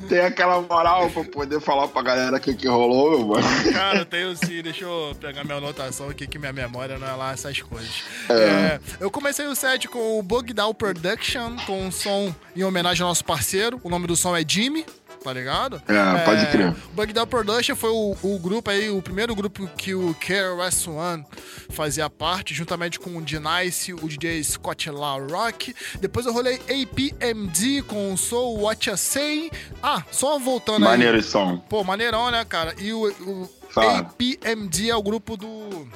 Tem 0.09 0.21
aquela 0.21 0.61
moral 0.61 1.09
pra 1.11 1.25
poder 1.25 1.61
falar 1.61 1.89
pra 1.89 2.03
galera 2.03 2.37
o 2.37 2.41
que, 2.41 2.55
que 2.55 2.69
rolou, 2.69 3.11
meu 3.11 3.27
mano. 3.29 3.73
Cara, 3.73 3.99
eu 3.99 4.05
tenho 4.05 4.37
sim. 4.37 4.61
Deixa 4.63 4.85
eu 4.85 5.17
pegar 5.21 5.45
minha 5.45 5.57
anotação 5.57 6.09
aqui, 6.09 6.27
que 6.27 6.39
minha 6.39 6.53
memória 6.53 6.99
não 6.99 7.09
é 7.09 7.13
lá 7.13 7.33
essas 7.33 7.61
coisas. 7.61 8.03
É. 8.29 8.35
É, 8.35 8.81
eu 9.01 9.11
comecei 9.11 9.47
o 9.47 9.55
set 9.55 9.89
com 9.89 10.19
o 10.19 10.23
Bug 10.23 10.53
Down 10.53 10.75
Production, 10.75 11.57
com 11.67 11.87
um 11.87 11.93
som 11.93 12.35
em 12.57 12.65
homenagem 12.65 13.03
ao 13.03 13.09
nosso 13.09 13.25
parceiro. 13.25 13.81
O 13.85 13.89
nome 13.89 14.07
do 14.07 14.17
som 14.17 14.37
é 14.37 14.45
Jimmy. 14.47 14.85
Tá 15.23 15.33
ligado? 15.33 15.81
É, 15.87 16.25
pode 16.25 16.47
crer. 16.51 16.75
Bug 16.93 17.13
Down 17.13 17.27
Production 17.27 17.77
foi 17.77 17.91
o, 17.91 18.17
o 18.23 18.39
grupo 18.39 18.71
aí, 18.71 18.91
o 18.91 19.01
primeiro 19.01 19.35
grupo 19.35 19.67
que 19.77 19.95
o 19.95 20.15
KRS 20.15 20.89
One 20.89 21.25
fazia 21.71 22.11
parte, 22.11 22.53
juntamente 22.55 22.99
com 22.99 23.17
o 23.17 23.23
D-Nice, 23.23 23.93
o 23.95 24.09
DJ 24.09 24.43
Scott 24.43 24.91
La 24.91 25.17
Rock. 25.19 25.75
Depois 26.01 26.27
eu 26.27 26.33
rolei 26.33 26.57
APMD 26.69 27.83
com 27.83 28.13
o 28.13 28.19
Soul 28.19 28.63
What 28.63 28.89
You 28.91 28.97
Say. 28.97 29.51
Ah, 29.83 30.03
só 30.11 30.39
voltando 30.39 30.81
Maneiro 30.81 31.15
aí. 31.15 31.21
esse 31.21 31.31
som. 31.31 31.59
Pô, 31.69 31.85
maneirão, 31.85 32.31
né, 32.31 32.45
cara? 32.45 32.75
E 32.79 32.93
o, 32.93 33.09
o. 33.09 33.51
APMD 33.75 34.91
é 34.91 34.97
o 34.97 35.03
grupo 35.03 35.37
do 35.37 35.89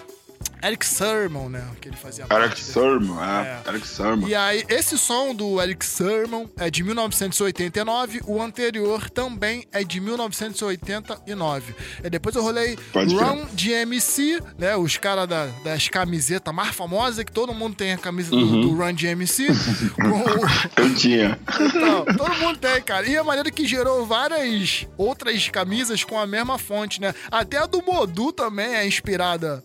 Eric 0.67 0.85
Sermon, 0.87 1.49
né? 1.49 1.65
Que 1.81 1.89
ele 1.89 1.97
fazia 1.97 2.27
Eric. 2.31 2.61
Sermon, 2.61 3.23
é. 3.23 3.61
Eric 3.69 3.87
Sermon. 3.87 4.27
E 4.29 4.35
aí, 4.35 4.65
esse 4.69 4.99
som 4.99 5.35
do 5.35 5.61
Eric 5.61 5.85
Sermon 5.85 6.47
é 6.59 6.69
de 6.71 6.83
1989, 6.83 8.21
o 8.27 8.41
anterior 8.43 9.09
também 9.11 9.65
é 9.73 9.85
de 9.85 10.01
1989. 10.01 11.75
E 12.03 12.11
depois 12.11 12.35
eu 12.35 12.43
rolei 12.43 12.77
Pode. 12.93 13.15
Run 13.15 13.45
DMC, 13.53 14.41
né? 14.59 14.77
Os 14.77 14.97
caras 14.97 15.29
da, 15.29 15.47
das 15.65 15.89
camisetas 15.89 16.55
mais 16.55 16.75
famosas, 16.75 17.25
que 17.25 17.33
todo 17.33 17.55
mundo 17.55 17.75
tem 17.77 17.93
a 17.93 17.99
camisa 17.99 18.31
do- 18.31 18.37
Uhum. 18.37 18.61
do, 18.63 18.75
Run 18.75 18.93
DMC. 18.95 19.47
com 19.97 20.83
Eu 20.83 20.95
tinha. 20.95 21.39
então, 21.61 22.05
todo 22.17 22.35
mundo 22.37 22.59
tem, 22.59 22.81
cara. 22.83 23.07
E 23.09 23.17
a 23.17 23.25
maneira 23.25 23.51
que 23.51 23.67
gerou 23.67 24.07
várias 24.07 24.87
outras 24.97 25.49
camisas 25.49 26.05
com 26.05 26.19
a 26.19 26.27
mesma 26.27 26.59
fonte, 26.59 27.01
né? 27.01 27.15
Até 27.31 27.59
a 27.59 27.67
do 27.67 27.83
Modu 27.83 28.33
também 28.33 28.75
é 28.75 28.87
inspirada 28.87 29.63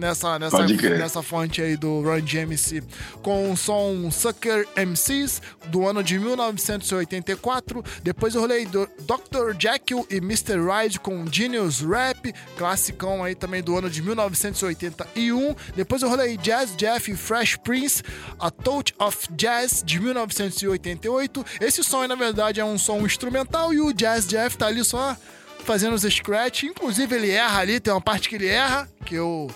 nessa, 0.00 0.38
nessa, 0.38 0.66
nessa 0.66 1.22
fonte 1.22 1.60
aí 1.60 1.76
do 1.76 2.00
Run 2.00 2.20
DMC. 2.22 2.82
Com 3.22 3.52
o 3.52 3.56
som 3.56 4.10
Sucker 4.10 4.66
MCs 4.74 5.42
do 5.66 5.86
ano 5.86 6.02
de 6.02 6.18
1984. 6.18 7.84
Depois 8.02 8.34
eu 8.34 8.40
rolei 8.40 8.66
do 8.66 8.88
Dr. 9.00 9.54
Jekyll 9.58 10.06
e 10.10 10.16
Mr. 10.16 10.56
Ride 10.58 10.98
com 10.98 11.24
Genius 11.30 11.80
Rap, 11.80 12.34
classicão 12.56 13.22
aí 13.22 13.34
também 13.34 13.62
do 13.62 13.76
ano 13.76 13.90
de 13.90 14.02
1981. 14.02 15.54
Depois 15.76 16.02
eu 16.02 16.08
rolei 16.08 16.36
Jazz 16.38 16.74
Jeff 16.76 17.10
e 17.10 17.16
Fresh 17.16 17.56
Prince, 17.56 18.02
A 18.38 18.50
Touch 18.50 18.94
of 18.98 19.28
Jazz 19.32 19.82
de 19.84 20.00
1988. 20.00 21.44
Esse 21.60 21.84
som 21.84 22.02
aí, 22.02 22.08
na 22.08 22.14
verdade, 22.14 22.60
é 22.60 22.64
um 22.64 22.78
som 22.78 23.00
instrumental 23.00 23.72
e 23.72 23.80
o 23.80 23.92
Jazz 23.92 24.26
Jeff 24.26 24.56
tá 24.56 24.66
ali 24.66 24.82
só 24.82 25.16
fazendo 25.64 25.94
os 25.94 26.02
scratch. 26.02 26.64
Inclusive, 26.64 27.14
ele 27.14 27.30
erra 27.30 27.60
ali, 27.60 27.80
tem 27.80 27.92
uma 27.92 28.00
parte 28.00 28.28
que 28.28 28.34
ele 28.34 28.46
erra, 28.46 28.88
que 29.04 29.14
eu, 29.14 29.50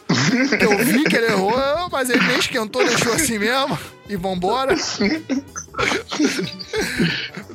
que 0.59 0.65
eu 0.65 0.79
vi 0.79 1.05
que 1.05 1.17
ele 1.17 1.27
errou, 1.27 1.55
mas 1.91 2.11
ele 2.11 2.27
nem 2.27 2.39
esquentou, 2.39 2.85
deixou 2.85 3.13
assim 3.13 3.39
mesmo. 3.39 3.79
E 4.09 4.17
vambora. 4.17 4.77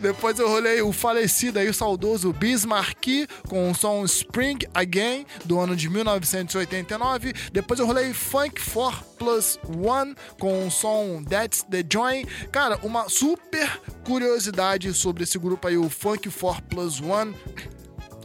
Depois 0.02 0.40
eu 0.40 0.48
rolei 0.50 0.82
o 0.82 0.92
falecido 0.92 1.60
aí, 1.60 1.70
o 1.70 1.74
saudoso 1.74 2.34
Bismarck, 2.34 3.28
com 3.48 3.70
o 3.70 3.76
som 3.76 4.04
Spring 4.06 4.58
Again, 4.74 5.26
do 5.46 5.60
ano 5.60 5.76
de 5.76 5.88
1989. 5.90 7.34
Depois 7.52 7.80
eu 7.80 7.86
rolei 7.86 8.14
Funk 8.14 8.60
4 8.72 9.06
Plus 9.18 9.60
One, 9.78 10.16
com 10.40 10.66
o 10.66 10.72
som 10.72 11.24
That's 11.24 11.62
the 11.64 11.84
Joy. 11.88 12.26
Cara, 12.52 12.80
uma 12.82 13.10
super 13.10 13.80
curiosidade 14.04 14.92
sobre 14.94 15.24
esse 15.24 15.38
grupo 15.38 15.68
aí, 15.68 15.78
o 15.78 15.90
Funk 15.90 16.32
4 16.32 16.64
Plus 16.64 17.00
One. 17.00 17.36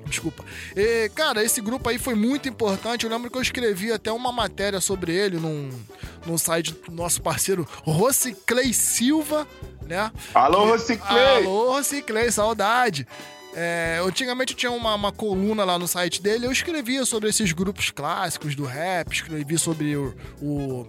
Desculpa. 0.07 0.45
E, 0.77 1.09
cara, 1.15 1.43
esse 1.43 1.61
grupo 1.61 1.89
aí 1.89 1.99
foi 1.99 2.15
muito 2.15 2.49
importante. 2.49 3.05
Eu 3.05 3.11
lembro 3.11 3.31
que 3.31 3.39
eu 3.39 3.43
escrevi 3.43 3.93
até 3.93 4.13
uma 4.13 4.31
matéria 4.31 4.81
sobre 4.81 5.13
ele 5.13 5.39
num, 5.39 5.71
num 6.27 6.39
site 6.39 6.73
do 6.73 6.93
nosso 6.93 7.23
parceiro 7.23 7.67
Rociclei 7.83 8.73
Silva, 8.73 9.47
né? 9.87 10.11
Alô, 10.35 10.67
Rociclei! 10.67 11.37
Alô, 11.37 11.73
Rociclei, 11.73 12.31
saudade! 12.31 13.07
É, 13.57 14.01
antigamente 14.05 14.53
eu 14.53 14.59
tinha 14.59 14.73
uma, 14.73 14.95
uma 14.95 15.13
coluna 15.13 15.65
lá 15.65 15.79
no 15.79 15.87
site 15.87 16.21
dele, 16.21 16.45
eu 16.45 16.51
escrevia 16.51 17.05
sobre 17.05 17.29
esses 17.29 17.53
grupos 17.53 17.89
clássicos 17.89 18.57
do 18.57 18.65
rap, 18.65 19.13
escrevi 19.13 19.57
sobre 19.57 19.97
o, 19.97 20.13
o 20.43 20.89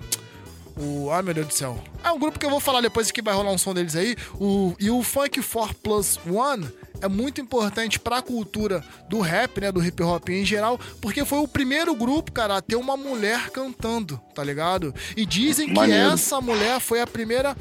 o. 0.77 1.09
Ai 1.11 1.21
meu 1.21 1.33
Deus 1.33 1.47
do 1.47 1.53
céu. 1.53 1.81
É 2.03 2.11
um 2.11 2.19
grupo 2.19 2.39
que 2.39 2.45
eu 2.45 2.49
vou 2.49 2.59
falar 2.59 2.81
depois 2.81 3.11
que 3.11 3.21
vai 3.21 3.33
rolar 3.33 3.51
um 3.51 3.57
som 3.57 3.73
deles 3.73 3.95
aí. 3.95 4.15
O, 4.39 4.75
e 4.79 4.89
o 4.89 5.01
Funk 5.03 5.41
4 5.41 5.75
Plus 5.75 6.19
One 6.27 6.67
é 7.01 7.07
muito 7.07 7.41
importante 7.41 7.99
pra 7.99 8.21
cultura 8.21 8.83
do 9.09 9.19
rap, 9.19 9.59
né? 9.59 9.71
Do 9.71 9.83
hip 9.83 10.01
hop 10.01 10.29
em 10.29 10.45
geral, 10.45 10.79
porque 11.01 11.25
foi 11.25 11.39
o 11.39 11.47
primeiro 11.47 11.95
grupo, 11.95 12.31
cara, 12.31 12.57
a 12.57 12.61
ter 12.61 12.75
uma 12.75 12.95
mulher 12.95 13.49
cantando, 13.49 14.19
tá 14.33 14.43
ligado? 14.43 14.93
E 15.15 15.25
dizem 15.25 15.67
que 15.67 15.73
Maneiro. 15.73 16.13
essa 16.13 16.39
mulher 16.41 16.79
foi 16.79 17.01
a 17.01 17.07
primeira 17.07 17.55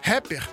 rapper 0.00 0.46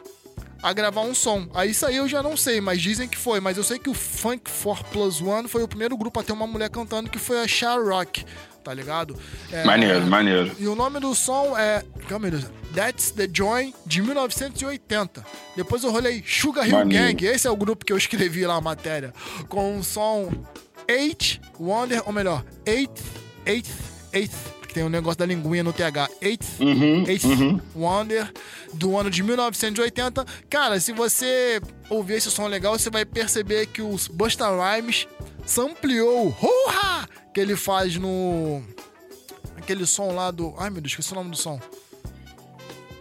a 0.62 0.74
gravar 0.74 1.02
um 1.02 1.16
som. 1.16 1.48
Aí 1.54 1.72
isso 1.72 1.86
aí 1.86 1.98
eu 1.98 2.08
já 2.08 2.22
não 2.22 2.38
sei, 2.38 2.62
mas 2.62 2.82
dizem 2.82 3.08
que 3.08 3.18
foi. 3.18 3.40
Mas 3.40 3.58
eu 3.58 3.64
sei 3.64 3.80
que 3.80 3.90
o 3.90 3.94
Funk 3.94 4.50
4 4.64 4.86
Plus 4.92 5.22
One 5.22 5.48
foi 5.48 5.64
o 5.64 5.68
primeiro 5.68 5.98
grupo 5.98 6.20
a 6.20 6.24
ter 6.24 6.34
uma 6.34 6.46
mulher 6.46 6.70
cantando, 6.70 7.10
que 7.10 7.18
foi 7.20 7.42
a 7.42 7.48
Char 7.48 7.82
Rock, 7.84 8.24
tá 8.64 8.74
ligado? 8.74 9.18
É, 9.52 9.64
Maneiro, 9.64 10.06
maneiro. 10.08 10.52
E 10.60 10.68
o 10.68 10.76
nome 10.76 11.00
do 11.00 11.14
som 11.16 11.58
é. 11.58 11.84
Calma 12.08 12.28
aí, 12.28 12.46
That's 12.74 13.12
the 13.12 13.28
Joy 13.32 13.74
de 13.86 14.02
1980. 14.02 15.26
Depois 15.56 15.84
eu 15.84 15.92
rolei 15.92 16.24
Sugar 16.26 16.66
Hill 16.68 16.78
Maneiro. 16.78 17.06
Gang, 17.08 17.26
esse 17.26 17.48
é 17.48 17.52
o 17.52 17.56
grupo 17.56 17.84
que 17.86 17.92
eu 17.92 17.98
escrevi 17.98 18.46
lá 18.46 18.56
a 18.56 18.62
matéria. 18.62 19.14
Com 19.50 19.78
o 19.78 19.84
som 19.84 20.32
Eight 20.88 21.42
Wonder, 21.60 22.02
ou 22.06 22.14
melhor, 22.14 22.44
Eight, 22.66 22.92
Eight, 23.46 23.70
Eight, 24.14 24.34
que 24.68 24.74
tem 24.74 24.84
um 24.84 24.90
negócio 24.90 25.20
da 25.20 25.26
linguinha 25.26 25.64
no 25.64 25.74
TH. 25.74 26.10
Eight, 26.22 26.46
Uhum, 26.60 27.04
Eighth 27.08 27.26
uhum. 27.26 27.60
Wonder, 27.76 28.32
do 28.74 28.98
ano 28.98 29.10
de 29.10 29.22
1980. 29.22 30.26
Cara, 30.50 30.80
se 30.80 30.94
você 30.94 31.60
ouvir 31.90 32.16
esse 32.16 32.32
som 32.32 32.48
legal, 32.48 32.78
você 32.78 32.90
vai 32.90 33.04
perceber 33.06 33.66
que 33.68 33.82
os 33.82 34.08
Busta 34.08 34.46
Rhymes 34.50 35.08
sampleou 35.46 36.28
o 36.28 36.36
Hurra! 36.42 37.08
que 37.34 37.40
ele 37.40 37.56
faz 37.56 37.96
no. 37.96 38.62
Aquele 39.58 39.86
som 39.86 40.14
lá 40.14 40.32
do. 40.32 40.54
Ai 40.58 40.70
meu 40.70 40.82
Deus, 40.82 40.92
esqueci 40.92 41.12
o 41.12 41.16
nome 41.16 41.32
do 41.32 41.38
som. 41.38 41.60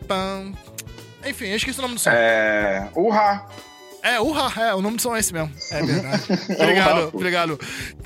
Pam. 0.06 0.52
Enfim, 1.26 1.46
eu 1.46 1.56
esqueci 1.56 1.78
o 1.78 1.82
nome 1.82 1.94
do 1.94 2.00
som. 2.00 2.10
É. 2.10 2.88
Urra! 2.94 3.46
É, 4.02 4.18
Urra, 4.18 4.62
é, 4.68 4.74
o 4.74 4.80
nome 4.80 4.96
do 4.96 5.02
som 5.02 5.14
é 5.14 5.20
esse 5.20 5.32
mesmo. 5.32 5.52
É 5.70 5.82
verdade. 5.82 6.22
obrigado, 6.58 6.98
Urra, 7.00 7.10
pô. 7.10 7.16
obrigado. 7.18 7.60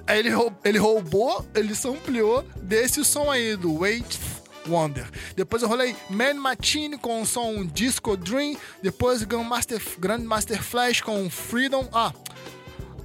Aí 0.07 0.19
ele, 0.19 0.31
roub- 0.31 0.57
ele 0.65 0.79
roubou, 0.79 1.47
ele 1.55 1.73
sampleou 1.75 2.43
desse 2.57 3.05
som 3.05 3.31
aí, 3.31 3.55
do 3.57 3.79
Wait 3.79 4.19
Wonder. 4.69 5.09
Depois 5.37 5.63
eu 5.63 5.69
rolei 5.69 5.95
Man 6.11 6.35
Machine 6.35 6.99
com 6.99 7.23
o 7.23 7.27
som 7.27 7.65
Disco 7.65 8.17
Dream. 8.17 8.57
Depois 8.83 9.23
Grandmaster, 9.23 9.81
Grandmaster 9.99 10.61
Flash 10.61 11.01
com 11.01 11.31
Freedom. 11.31 11.89
Ah, 11.93 12.13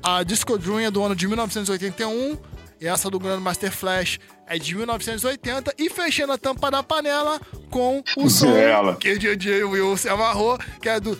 a 0.03 0.23
Disco 0.23 0.57
Dream 0.57 0.79
é 0.81 0.91
do 0.91 1.03
ano 1.03 1.15
de 1.15 1.27
1981. 1.27 2.37
E 2.81 2.87
essa 2.87 3.09
do 3.09 3.19
Grandmaster 3.19 3.71
Flash 3.73 4.19
é 4.47 4.57
de 4.57 4.73
1980. 4.73 5.73
E 5.77 5.89
fechando 5.89 6.31
a 6.31 6.37
tampa 6.37 6.71
da 6.71 6.81
panela 6.81 7.39
com 7.69 8.01
o 8.15 8.29
som 8.29 8.55
Ela. 8.55 8.95
que 8.95 9.11
o 9.11 9.19
DJ 9.19 9.63
Will 9.65 9.97
se 9.97 10.07
amarrou, 10.07 10.57
que 10.81 10.87
é 10.87 10.97
do 10.99 11.19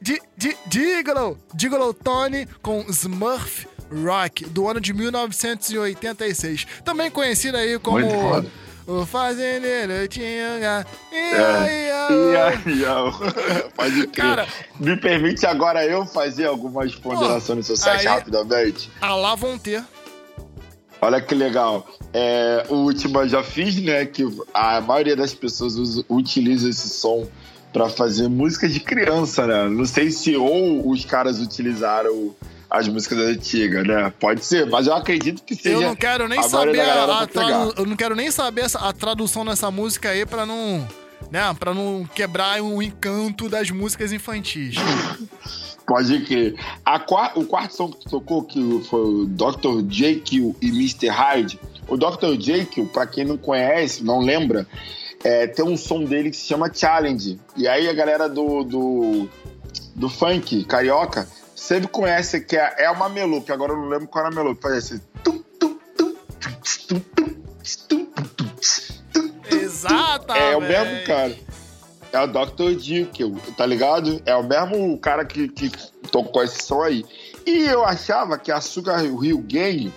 Gi- 0.00 0.22
Gi- 0.40 0.56
Gigolo, 0.70 1.36
Gigolo 1.58 1.92
Tony 1.92 2.46
com 2.62 2.82
Smurf 2.88 3.66
Rock, 3.90 4.44
do 4.44 4.68
ano 4.68 4.80
de 4.80 4.92
1986. 4.94 6.66
Também 6.84 7.10
conhecido 7.10 7.56
aí 7.56 7.78
como. 7.80 7.98
O 8.88 9.04
fazendeiro 9.04 10.08
tinha. 10.08 10.86
É. 11.12 11.88
Pode 13.76 14.06
crer. 14.06 14.24
Cara- 14.24 14.46
Me 14.80 14.96
permite 14.96 15.44
agora 15.46 15.84
eu 15.84 16.06
fazer 16.06 16.46
algumas 16.46 16.94
ponderações 16.94 17.66
sociais 17.66 18.00
aí- 18.00 18.06
rapidamente? 18.06 18.90
Ah, 19.00 19.14
lá 19.14 19.34
vão 19.34 19.58
ter. 19.58 19.84
Olha 21.00 21.20
que 21.20 21.34
legal. 21.34 21.86
É, 22.14 22.64
o 22.70 22.76
último 22.76 23.20
eu 23.20 23.28
já 23.28 23.42
fiz, 23.42 23.76
né? 23.82 24.06
Que 24.06 24.24
a 24.54 24.80
maioria 24.80 25.14
das 25.14 25.34
pessoas 25.34 25.76
usa- 25.76 26.04
utiliza 26.08 26.68
esse 26.70 26.88
som 26.88 27.26
pra 27.72 27.88
fazer 27.90 28.26
música 28.28 28.66
de 28.68 28.80
criança, 28.80 29.46
né? 29.46 29.68
Não 29.68 29.84
sei 29.84 30.10
se 30.10 30.34
ou 30.34 30.88
os 30.90 31.04
caras 31.04 31.38
utilizaram 31.40 32.34
as 32.70 32.86
músicas 32.88 33.18
antigas, 33.18 33.86
né? 33.86 34.12
Pode 34.20 34.44
ser, 34.44 34.66
mas 34.66 34.86
eu 34.86 34.94
acredito 34.94 35.42
que 35.42 35.54
seja. 35.54 35.76
Eu 35.76 35.80
não 35.80 35.96
quero 35.96 36.28
nem 36.28 36.38
a 36.38 36.42
saber 36.42 36.80
a, 36.80 37.20
a 37.22 37.26
tradu- 37.26 37.74
eu 37.78 37.86
não 37.86 37.96
quero 37.96 38.14
nem 38.14 38.30
saber 38.30 38.66
a 38.74 38.92
tradução 38.92 39.44
dessa 39.44 39.70
música 39.70 40.10
aí 40.10 40.26
pra 40.26 40.44
não, 40.44 40.86
né, 41.30 41.54
para 41.58 41.72
não 41.72 42.08
quebrar 42.14 42.60
o 42.60 42.82
encanto 42.82 43.48
das 43.48 43.70
músicas 43.70 44.12
infantis. 44.12 44.76
Pode 45.86 46.20
crer. 46.26 46.54
A 46.84 47.02
o 47.34 47.44
quarto 47.46 47.74
som 47.74 47.90
que 47.90 48.04
tu 48.04 48.10
tocou, 48.10 48.42
que 48.44 48.60
foi 48.90 49.00
o 49.00 49.26
Dr. 49.26 49.82
Jekyll 49.88 50.54
e 50.60 50.68
Mr. 50.68 51.08
Hyde. 51.08 51.58
O 51.88 51.96
Dr. 51.96 52.38
Jekyll, 52.38 52.84
pra 52.86 53.06
quem 53.06 53.24
não 53.24 53.38
conhece, 53.38 54.04
não 54.04 54.20
lembra, 54.20 54.66
é, 55.24 55.46
tem 55.46 55.64
um 55.64 55.78
som 55.78 56.04
dele 56.04 56.30
que 56.30 56.36
se 56.36 56.44
chama 56.46 56.70
Challenge. 56.70 57.40
E 57.56 57.66
aí 57.66 57.88
a 57.88 57.94
galera 57.94 58.28
do, 58.28 58.62
do, 58.62 59.28
do 59.94 60.10
funk 60.10 60.64
carioca 60.64 61.26
sempre 61.58 61.88
conhece 61.88 62.40
que 62.40 62.56
é, 62.56 62.84
é 62.84 62.90
uma 62.90 63.08
melô, 63.08 63.42
que 63.42 63.52
agora 63.52 63.72
eu 63.72 63.76
não 63.76 63.88
lembro 63.88 64.06
qual 64.06 64.24
era 64.24 64.32
a 64.32 64.36
melô, 64.36 64.54
que 64.54 64.62
faz 64.62 64.74
assim. 64.76 65.00
Exatamente. 69.50 70.44
É 70.44 70.56
o 70.56 70.60
mesmo 70.60 71.04
cara. 71.04 71.36
É 72.10 72.20
o 72.20 72.26
Dr. 72.26 72.78
Jekyll, 72.78 73.36
tá 73.56 73.66
ligado? 73.66 74.22
É 74.24 74.34
o 74.34 74.42
mesmo 74.42 74.96
cara 74.98 75.24
que, 75.24 75.48
que 75.48 75.70
tocou 76.10 76.42
esse 76.42 76.62
som 76.62 76.82
aí. 76.82 77.04
E 77.44 77.66
eu 77.66 77.84
achava 77.84 78.38
que 78.38 78.50
a 78.50 78.60
Sugar 78.60 79.04
Hill 79.04 79.44
Gang, 79.46 79.92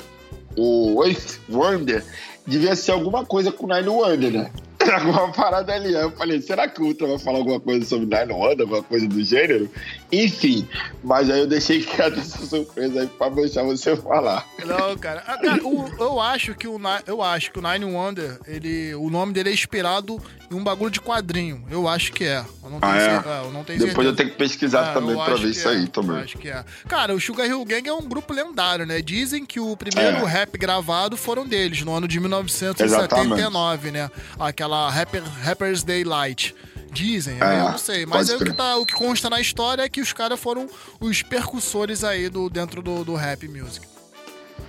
o 0.58 1.04
Eighth 1.06 1.40
Wonder, 1.48 2.04
devia 2.46 2.76
ser 2.76 2.92
alguma 2.92 3.26
coisa 3.26 3.52
com 3.52 3.68
Nine 3.68 3.88
Wonder, 3.88 4.32
né? 4.32 4.52
Alguma 5.02 5.32
parada 5.32 5.74
ali. 5.74 5.96
Aí 5.96 6.02
eu 6.04 6.12
falei, 6.12 6.42
será 6.42 6.68
que 6.68 6.82
o 6.82 6.86
Ultra 6.86 7.08
vai 7.08 7.20
falar 7.20 7.38
alguma 7.40 7.60
coisa 7.60 7.86
sobre 7.86 8.06
Nine 8.06 8.34
Wonder, 8.34 8.62
alguma 8.62 8.84
coisa 8.84 9.08
do 9.08 9.24
gênero? 9.24 9.70
Enfim, 10.12 10.68
mas 11.04 11.30
aí 11.30 11.40
eu 11.40 11.48
deixei 11.48 11.82
quieto 11.84 12.20
essa 12.20 12.46
surpresa 12.46 13.02
aí 13.02 13.08
pra 13.08 13.30
deixar 13.30 13.64
você 13.64 13.96
falar. 13.96 14.46
Não, 14.66 14.98
cara. 14.98 15.24
Ah, 15.28 15.38
cara, 15.38 15.64
o- 15.64 15.90
eu 16.00 16.20
acho 16.20 16.54
que 16.56 16.68
o 16.68 16.80
eu 17.06 17.22
acho 17.22 17.52
que 17.52 17.60
o 17.60 17.62
Nine 17.62 17.86
Wonder, 17.86 18.40
ele, 18.48 18.94
o 18.96 19.10
nome 19.10 19.32
dele 19.34 19.50
é 19.50 19.54
inspirado 19.54 20.20
em 20.52 20.56
um 20.56 20.64
bagulho 20.64 20.92
de 20.92 21.00
quadrinho. 21.00 21.64
Eu 21.70 21.88
acho 21.88 22.12
que 22.12 22.24
é. 22.26 22.44
Eu 22.64 22.70
não 22.70 22.80
tenho 22.80 22.92
Ah, 22.94 22.98
é? 22.98 23.22
cer- 23.22 23.32
eu 23.46 23.52
não 23.52 23.64
tenho 23.64 23.80
Depois 23.80 23.94
certeza. 23.96 24.10
eu 24.10 24.16
tenho 24.16 24.30
que 24.32 24.36
pesquisar 24.38 24.90
Ah, 24.90 24.94
também 24.94 25.16
pra 25.16 25.36
ver 25.36 25.50
isso 25.50 25.68
é, 25.68 25.72
aí 25.72 25.88
também. 25.88 26.18
eu 26.18 26.24
Acho 26.24 26.38
que 26.38 26.50
é. 26.50 26.64
Cara, 26.88 27.14
o 27.14 27.22
Sugar 27.22 27.48
Hill 27.48 27.64
Gang 27.66 27.88
é 27.88 27.94
um 27.94 28.02
grupo 28.08 28.34
lendário, 28.34 28.86
né? 28.86 29.02
Dizem 29.02 29.46
que 29.46 29.60
o 29.60 29.76
primeiro 29.78 30.18
É. 30.18 30.26
rap 30.26 30.58
gravado 30.58 31.16
foram 31.16 31.48
deles, 31.48 31.82
no 31.84 31.94
ano 31.94 32.08
de 32.08 32.20
1979, 32.20 33.92
né? 33.92 34.10
Aquela 34.40 34.81
Rapper, 34.90 35.24
Rapper's 35.44 35.84
Daylight. 35.84 36.56
Dizem, 36.92 37.36
né? 37.36 37.56
É, 37.56 37.60
eu 37.62 37.72
não 37.72 37.78
sei. 37.78 38.06
Mas 38.06 38.28
pode 38.28 38.32
é 38.32 38.36
o, 38.44 38.50
que 38.52 38.54
tá, 38.58 38.76
o 38.78 38.86
que 38.86 38.94
consta 38.94 39.30
na 39.30 39.40
história 39.40 39.82
é 39.82 39.88
que 39.88 40.02
os 40.02 40.12
caras 40.12 40.38
foram 40.38 40.68
os 41.00 41.22
percussores 41.24 42.04
aí 42.04 42.28
do, 42.28 42.50
dentro 42.50 42.82
do, 42.82 43.06
do 43.06 43.16
rap 43.16 43.48
music. 43.48 43.88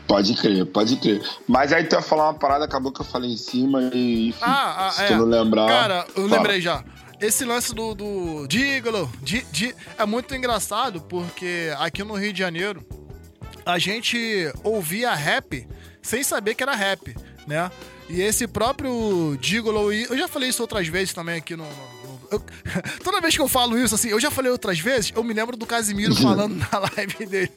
Pode 0.07 0.35
crer, 0.35 0.65
pode 0.67 0.97
crer. 0.97 1.21
Mas 1.49 1.73
aí 1.73 1.85
tu 1.85 1.95
ia 1.97 2.03
falar 2.03 2.25
uma 2.31 2.35
parada, 2.39 2.65
acabou 2.65 2.93
que 2.93 3.01
eu 3.01 3.05
falei 3.05 3.33
em 3.33 3.37
cima 3.37 3.91
e 3.93 4.33
Ah, 4.41 4.87
ah, 4.87 4.91
se 4.93 5.03
é. 5.03 5.07
tu 5.09 5.15
não 5.17 5.25
lembrar. 5.25 5.67
Cara, 5.67 6.07
eu 6.15 6.29
fala. 6.29 6.37
lembrei 6.37 6.61
já. 6.61 6.85
Esse 7.21 7.45
lance 7.45 7.75
do, 7.75 7.95
do 7.95 8.47
di, 8.49 8.81
di- 9.53 9.75
é 9.99 10.05
muito 10.05 10.35
engraçado 10.35 11.01
porque 11.03 11.73
aqui 11.79 12.03
no 12.05 12.15
Rio 12.15 12.33
de 12.33 12.39
Janeiro 12.41 12.85
a 13.65 13.79
gente 13.79 14.53
ouvia 14.65 15.15
rap 15.15 15.67
sem 16.01 16.23
saber 16.25 16.55
que 16.57 16.63
era 16.65 16.75
rap, 16.75 17.17
né? 17.47 17.71
E 18.09 18.21
esse 18.21 18.47
próprio 18.47 19.39
Gigolo, 19.41 19.93
e 19.93 20.05
eu 20.05 20.17
já 20.19 20.29
falei 20.29 20.49
isso 20.51 20.63
outras 20.63 20.87
vezes 20.89 21.15
também 21.15 21.37
aqui 21.39 21.57
no. 21.57 21.65
no- 21.65 21.93
eu- 22.31 22.43
toda 23.05 23.21
vez 23.21 23.35
que 23.35 23.41
eu 23.43 23.49
falo 23.49 23.79
isso, 23.79 23.95
assim, 23.95 24.09
eu 24.09 24.19
já 24.21 24.31
falei 24.31 24.51
outras 24.51 24.79
vezes, 24.81 25.13
eu 25.15 25.23
me 25.23 25.33
lembro 25.35 25.57
do 25.57 25.67
Casimiro 25.67 26.15
falando 26.17 26.57
na 26.57 26.79
live 26.97 27.27
dele. 27.27 27.53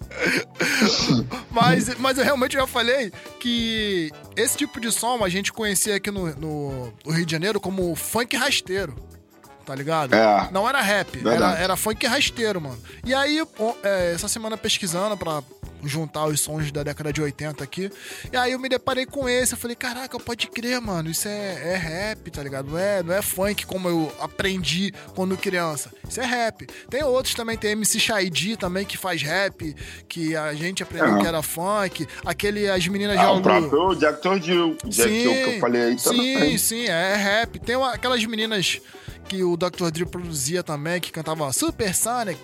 mas, 1.52 1.96
mas 1.98 2.18
eu 2.18 2.24
realmente 2.24 2.54
já 2.54 2.68
falei 2.68 3.12
que 3.40 4.12
esse 4.36 4.58
tipo 4.58 4.80
de 4.80 4.92
som 4.92 5.24
a 5.24 5.30
gente 5.30 5.52
conhecia 5.52 5.96
aqui 5.96 6.12
no, 6.12 6.28
no- 6.36 6.94
no 7.06 7.12
Rio 7.12 7.26
de 7.26 7.32
Janeiro 7.32 7.60
como 7.60 7.96
funk 7.96 8.36
rasteiro. 8.36 8.96
Tá 9.66 9.74
ligado? 9.74 10.14
É. 10.14 10.48
Não 10.52 10.70
era 10.70 10.80
rap, 10.80 11.28
era, 11.28 11.54
era 11.58 11.76
funk 11.76 12.06
rasteiro, 12.06 12.62
mano. 12.62 12.78
E 13.04 13.16
aí, 13.16 13.42
é, 13.82 14.12
essa 14.14 14.28
semana 14.28 14.56
pesquisando 14.56 15.18
pra 15.18 15.42
juntar 15.84 16.26
os 16.26 16.39
sons 16.41 16.72
da 16.72 16.84
década 16.84 17.11
de 17.14 17.22
80 17.22 17.64
aqui, 17.64 17.91
e 18.31 18.35
aí 18.38 18.52
eu 18.53 18.60
me 18.60 18.68
deparei 18.69 19.06
com 19.06 19.27
esse, 19.30 19.53
eu 19.53 19.57
falei, 19.57 19.76
caraca, 19.76 20.19
pode 20.19 20.47
crer, 20.47 20.80
mano, 20.81 21.10
isso 21.10 21.27
é, 21.27 21.73
é 21.73 21.76
rap, 21.76 22.31
tá 22.31 22.41
ligado? 22.41 22.72
Não 22.72 22.77
é, 22.77 23.03
não 23.03 23.14
é 23.14 23.22
funk 23.22 23.65
como 23.65 23.88
eu 23.88 24.11
aprendi 24.19 24.93
quando 25.14 25.38
criança. 25.38 25.91
Isso 26.10 26.19
é 26.22 26.26
rap. 26.26 26.65
Tem 26.89 27.03
outros 27.03 27.34
também, 27.35 27.57
tem 27.57 27.72
MC 27.72 27.99
Shaidi 27.99 28.56
também 28.57 28.85
que 28.85 28.97
faz 28.97 29.22
rap, 29.22 29.76
que 30.07 30.35
a 30.35 30.53
gente 30.53 30.81
aprendeu 30.84 31.18
É. 31.18 31.22
que 31.22 31.27
era 31.27 31.41
funk. 31.41 32.07
Aquele, 32.26 32.69
as 32.69 32.88
meninas 32.88 33.18
de 33.18 33.23
Ah, 33.26 33.31
o 33.31 33.41
próprio 33.41 33.95
Dr. 33.95 34.41
Jill. 34.43 34.77
Jack 34.85 35.10
Jill 35.22 35.31
que 35.34 35.53
eu 35.56 35.60
falei 35.60 35.81
aí 35.84 35.99
sim, 35.99 36.10
também. 36.10 36.57
sim, 36.57 36.85
é 36.85 37.15
rap. 37.15 37.60
Tem 37.60 37.76
uma- 37.76 37.93
aquelas 37.93 38.23
meninas 38.26 38.80
que 39.27 39.43
o 39.43 39.57
Dr. 39.57 39.89
Dre 39.91 40.06
produzia 40.06 40.61
também, 40.61 41.02
que 41.02 41.11
cantavam 41.11 41.52
Super 41.52 41.95
Sonic. 41.95 42.39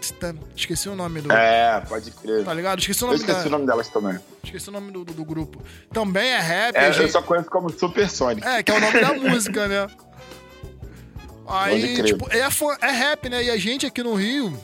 Esqueci 0.55 0.89
o 0.89 0.95
nome 0.95 1.21
do. 1.21 1.31
É, 1.31 1.79
pode 1.87 2.09
crer. 2.11 2.43
Tá 2.43 2.53
ligado? 2.53 2.79
Esqueci 2.79 3.03
o 3.03 3.05
Eu 3.07 3.11
nome 3.13 3.23
esqueci 3.31 3.47
o 3.47 3.51
nome 3.51 3.65
delas 3.65 3.89
também. 3.89 4.19
Esqueci 4.43 4.69
o 4.69 4.71
nome 4.71 4.91
do, 4.91 5.03
do- 5.05 5.13
do 5.13 5.25
grupo. 5.25 5.61
Também 5.91 6.29
é 6.29 6.39
rap. 6.39 6.75
É, 6.75 6.79
a 6.79 6.87
eu 6.87 6.93
gente- 6.93 7.11
só 7.11 7.21
conheço 7.21 7.49
como 7.49 7.69
Super 7.69 8.09
Sonic. 8.09 8.45
É, 8.47 8.61
que 8.63 8.71
é 8.71 8.75
o 8.75 8.79
nome 8.79 8.99
da 9.01 9.13
música, 9.29 9.67
né? 9.67 9.87
Aí, 11.47 12.01
tipo, 12.03 12.27
é, 12.31 12.39
é 12.81 12.91
rap, 12.91 13.27
né? 13.29 13.43
E 13.43 13.49
a 13.49 13.57
gente 13.57 13.85
aqui 13.85 14.01
no 14.03 14.13
Rio, 14.13 14.57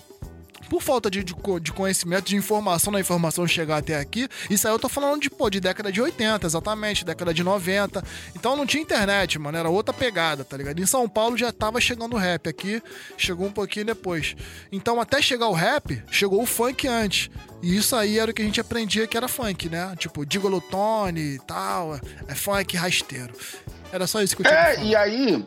por 0.69 0.81
falta 0.81 1.09
de, 1.09 1.23
de 1.23 1.33
de 1.61 1.71
conhecimento, 1.71 2.25
de 2.25 2.35
informação, 2.35 2.91
na 2.91 2.99
informação 2.99 3.47
chegar 3.47 3.77
até 3.77 3.97
aqui, 3.97 4.27
isso 4.49 4.67
aí 4.67 4.73
eu 4.73 4.79
tô 4.79 4.89
falando 4.89 5.21
de, 5.21 5.29
pô, 5.29 5.49
de 5.49 5.59
década 5.59 5.91
de 5.91 6.01
80, 6.01 6.45
exatamente, 6.45 7.05
década 7.05 7.33
de 7.33 7.43
90. 7.43 8.03
Então 8.35 8.55
não 8.55 8.65
tinha 8.65 8.83
internet, 8.83 9.39
mano, 9.39 9.57
era 9.57 9.69
outra 9.69 9.93
pegada, 9.93 10.43
tá 10.43 10.57
ligado? 10.57 10.79
Em 10.79 10.85
São 10.85 11.07
Paulo 11.07 11.37
já 11.37 11.51
tava 11.51 11.79
chegando 11.79 12.15
o 12.15 12.19
rap, 12.19 12.49
aqui 12.49 12.81
chegou 13.17 13.47
um 13.47 13.51
pouquinho 13.51 13.85
depois. 13.85 14.35
Então 14.71 14.99
até 14.99 15.21
chegar 15.21 15.47
o 15.47 15.53
rap, 15.53 16.03
chegou 16.09 16.41
o 16.41 16.45
funk 16.45 16.87
antes. 16.87 17.29
E 17.61 17.75
isso 17.75 17.95
aí 17.95 18.19
era 18.19 18.29
o 18.29 18.33
que 18.33 18.41
a 18.41 18.45
gente 18.45 18.61
aprendia 18.61 19.07
que 19.07 19.17
era 19.17 19.27
funk, 19.27 19.69
né? 19.69 19.95
Tipo, 19.97 20.25
Digolotone 20.25 21.35
e 21.35 21.39
tal, 21.39 21.99
é 22.27 22.35
funk 22.35 22.75
rasteiro. 22.77 23.33
Era 23.91 24.05
só 24.05 24.21
isso 24.21 24.35
que 24.35 24.41
eu 24.41 24.45
tinha 24.45 24.59
É, 24.59 24.83
e 24.83 24.95
aí, 24.95 25.45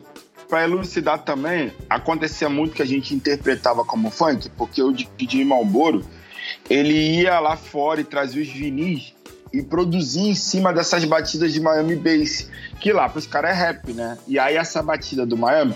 pra 0.51 0.65
elucidar 0.65 1.19
também, 1.19 1.71
acontecia 1.89 2.49
muito 2.49 2.75
que 2.75 2.81
a 2.81 2.85
gente 2.85 3.15
interpretava 3.15 3.85
como 3.85 4.11
funk, 4.11 4.49
porque 4.57 4.83
o 4.83 4.91
DJ 4.91 5.45
Malboro, 5.45 6.05
ele 6.69 7.21
ia 7.21 7.39
lá 7.39 7.55
fora 7.55 8.01
e 8.01 8.03
trazia 8.03 8.41
os 8.41 8.49
vinis 8.49 9.15
e 9.53 9.61
produzia 9.61 10.29
em 10.29 10.35
cima 10.35 10.73
dessas 10.73 11.05
batidas 11.05 11.53
de 11.53 11.61
Miami 11.61 11.95
Bass, 11.95 12.49
que 12.81 12.91
lá 12.91 13.07
pros 13.07 13.25
caras 13.25 13.51
é 13.51 13.53
rap, 13.53 13.93
né? 13.93 14.17
E 14.27 14.37
aí 14.37 14.57
essa 14.57 14.83
batida 14.83 15.25
do 15.25 15.37
Miami, 15.37 15.73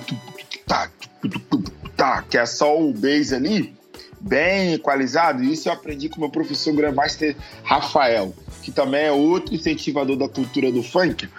que 2.30 2.38
é 2.38 2.45
só 2.45 2.77
o 2.77 2.91
bass 2.91 3.31
ali, 3.31 3.73
bem 4.19 4.73
equalizado, 4.73 5.41
isso 5.41 5.69
eu 5.69 5.73
aprendi 5.73 6.10
com 6.10 6.19
meu 6.19 6.30
professor 6.30 6.76
Grandmaster 6.76 7.34
Rafael, 7.64 8.35
que 8.61 8.73
também 8.73 9.06
é 9.06 9.11
outro 9.11 9.56
incentivador 9.56 10.18
da 10.18 10.27
cultura 10.27 10.69
do 10.69 10.84
funk 10.84 11.30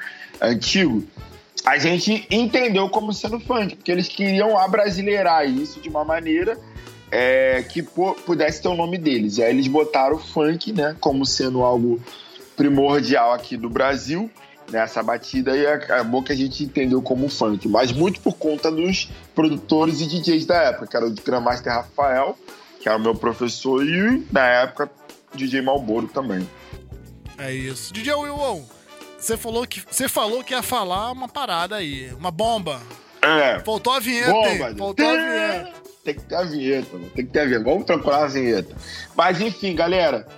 antigo 0.41 1.05
a 1.67 1.77
gente 1.79 2.27
entendeu 2.31 2.89
como 2.89 3.13
sendo 3.13 3.41
funk, 3.41 3.75
porque 3.77 3.91
eles 3.91 4.07
queriam 4.09 4.57
abrasileirar 4.57 5.45
isso 5.47 5.81
de 5.81 5.89
uma 5.89 6.05
maneira 6.05 6.57
é, 7.11 7.63
que 7.69 7.83
pu- 7.83 8.15
pudesse 8.25 8.63
ter 8.63 8.69
o 8.69 8.77
nome 8.77 8.97
deles. 8.99 9.37
E 9.39 9.43
aí 9.43 9.51
eles 9.51 9.67
botaram 9.67 10.15
o 10.17 10.19
funk, 10.19 10.73
né, 10.73 10.97
como 11.01 11.27
sendo 11.27 11.63
algo 11.65 12.01
primordial 12.57 13.33
aqui 13.33 13.57
do 13.57 13.69
Brasil, 13.69 14.31
nessa 14.71 15.03
batida, 15.03 15.57
e 15.57 15.67
acabou 15.67 16.23
que 16.23 16.33
a 16.33 16.37
gente 16.37 16.65
entendeu 16.65 17.03
como 17.03 17.29
funk. 17.29 17.69
Mas 17.69 17.93
muito 17.93 18.21
por 18.21 18.35
conta 18.37 18.71
dos 18.71 19.11
produtores 19.35 20.01
e 20.01 20.07
DJs 20.07 20.47
da 20.47 20.57
época, 20.63 20.87
que 20.87 20.97
era 20.97 21.07
o 21.07 21.11
Grandmaster 21.11 21.73
Rafael, 21.73 22.37
que 22.81 22.89
era 22.89 22.97
o 22.97 23.01
meu 23.01 23.15
professor, 23.15 23.85
e 23.85 24.25
na 24.33 24.47
época, 24.47 24.91
DJ 25.35 25.63
Malboro 25.63 26.07
também. 26.09 26.49
É 27.39 27.53
isso. 27.53 27.93
DJ 27.93 28.15
Wilson, 28.15 28.65
você 29.27 29.37
falou 29.37 29.67
que 29.67 29.83
você 29.91 30.09
falou 30.09 30.45
que 30.45 30.55
ia 30.55 30.63
falar 30.63 31.11
uma 31.11 31.29
parada 31.29 31.77
aí, 31.77 32.13
uma 32.15 32.31
bomba. 32.31 32.81
É. 33.21 33.59
Faltou 33.61 33.93
a 33.93 33.99
vinheta, 33.99 34.31
Bomba, 34.31 34.71
hein? 34.71 34.77
Faltou 34.77 35.09
a 35.09 35.17
vinheta. 35.17 35.73
Tem 36.05 36.15
que 36.15 36.21
ter 36.21 36.35
a 36.37 36.43
vinheta, 36.45 36.89
mano. 36.93 37.11
tem 37.11 37.27
que 37.27 37.33
ter 37.33 37.41
a 37.41 37.45
vinheta. 37.45 37.65
Vamos 37.65 37.85
procurar 37.85 38.25
a 38.25 38.27
vinheta. 38.29 38.77
Mas 39.17 39.41
enfim, 39.41 39.75
galera, 39.75 40.29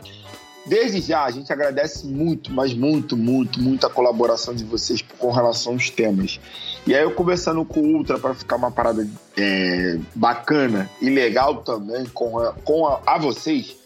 Desde 0.69 1.01
já, 1.01 1.25
a 1.25 1.31
gente 1.31 1.51
agradece 1.51 2.07
muito, 2.07 2.53
mas 2.53 2.75
muito, 2.75 3.17
muito, 3.17 3.59
muito 3.59 3.87
a 3.87 3.91
colaboração 3.91 4.55
de 4.55 4.65
vocês 4.65 5.03
com 5.19 5.31
relação 5.31 5.73
aos 5.73 5.89
temas. 5.89 6.39
E 6.87 6.95
aí 6.95 7.03
eu 7.03 7.11
conversando 7.13 7.65
com 7.65 7.81
o 7.81 7.97
Ultra 7.97 8.19
para 8.19 8.35
ficar 8.35 8.57
uma 8.57 8.71
parada 8.71 9.09
é, 9.35 9.99
bacana 10.15 10.91
e 11.01 11.09
legal 11.09 11.63
também 11.63 12.05
com, 12.13 12.39
a, 12.39 12.53
com 12.53 12.87
a, 12.87 13.01
a 13.07 13.19
vocês, 13.19 13.77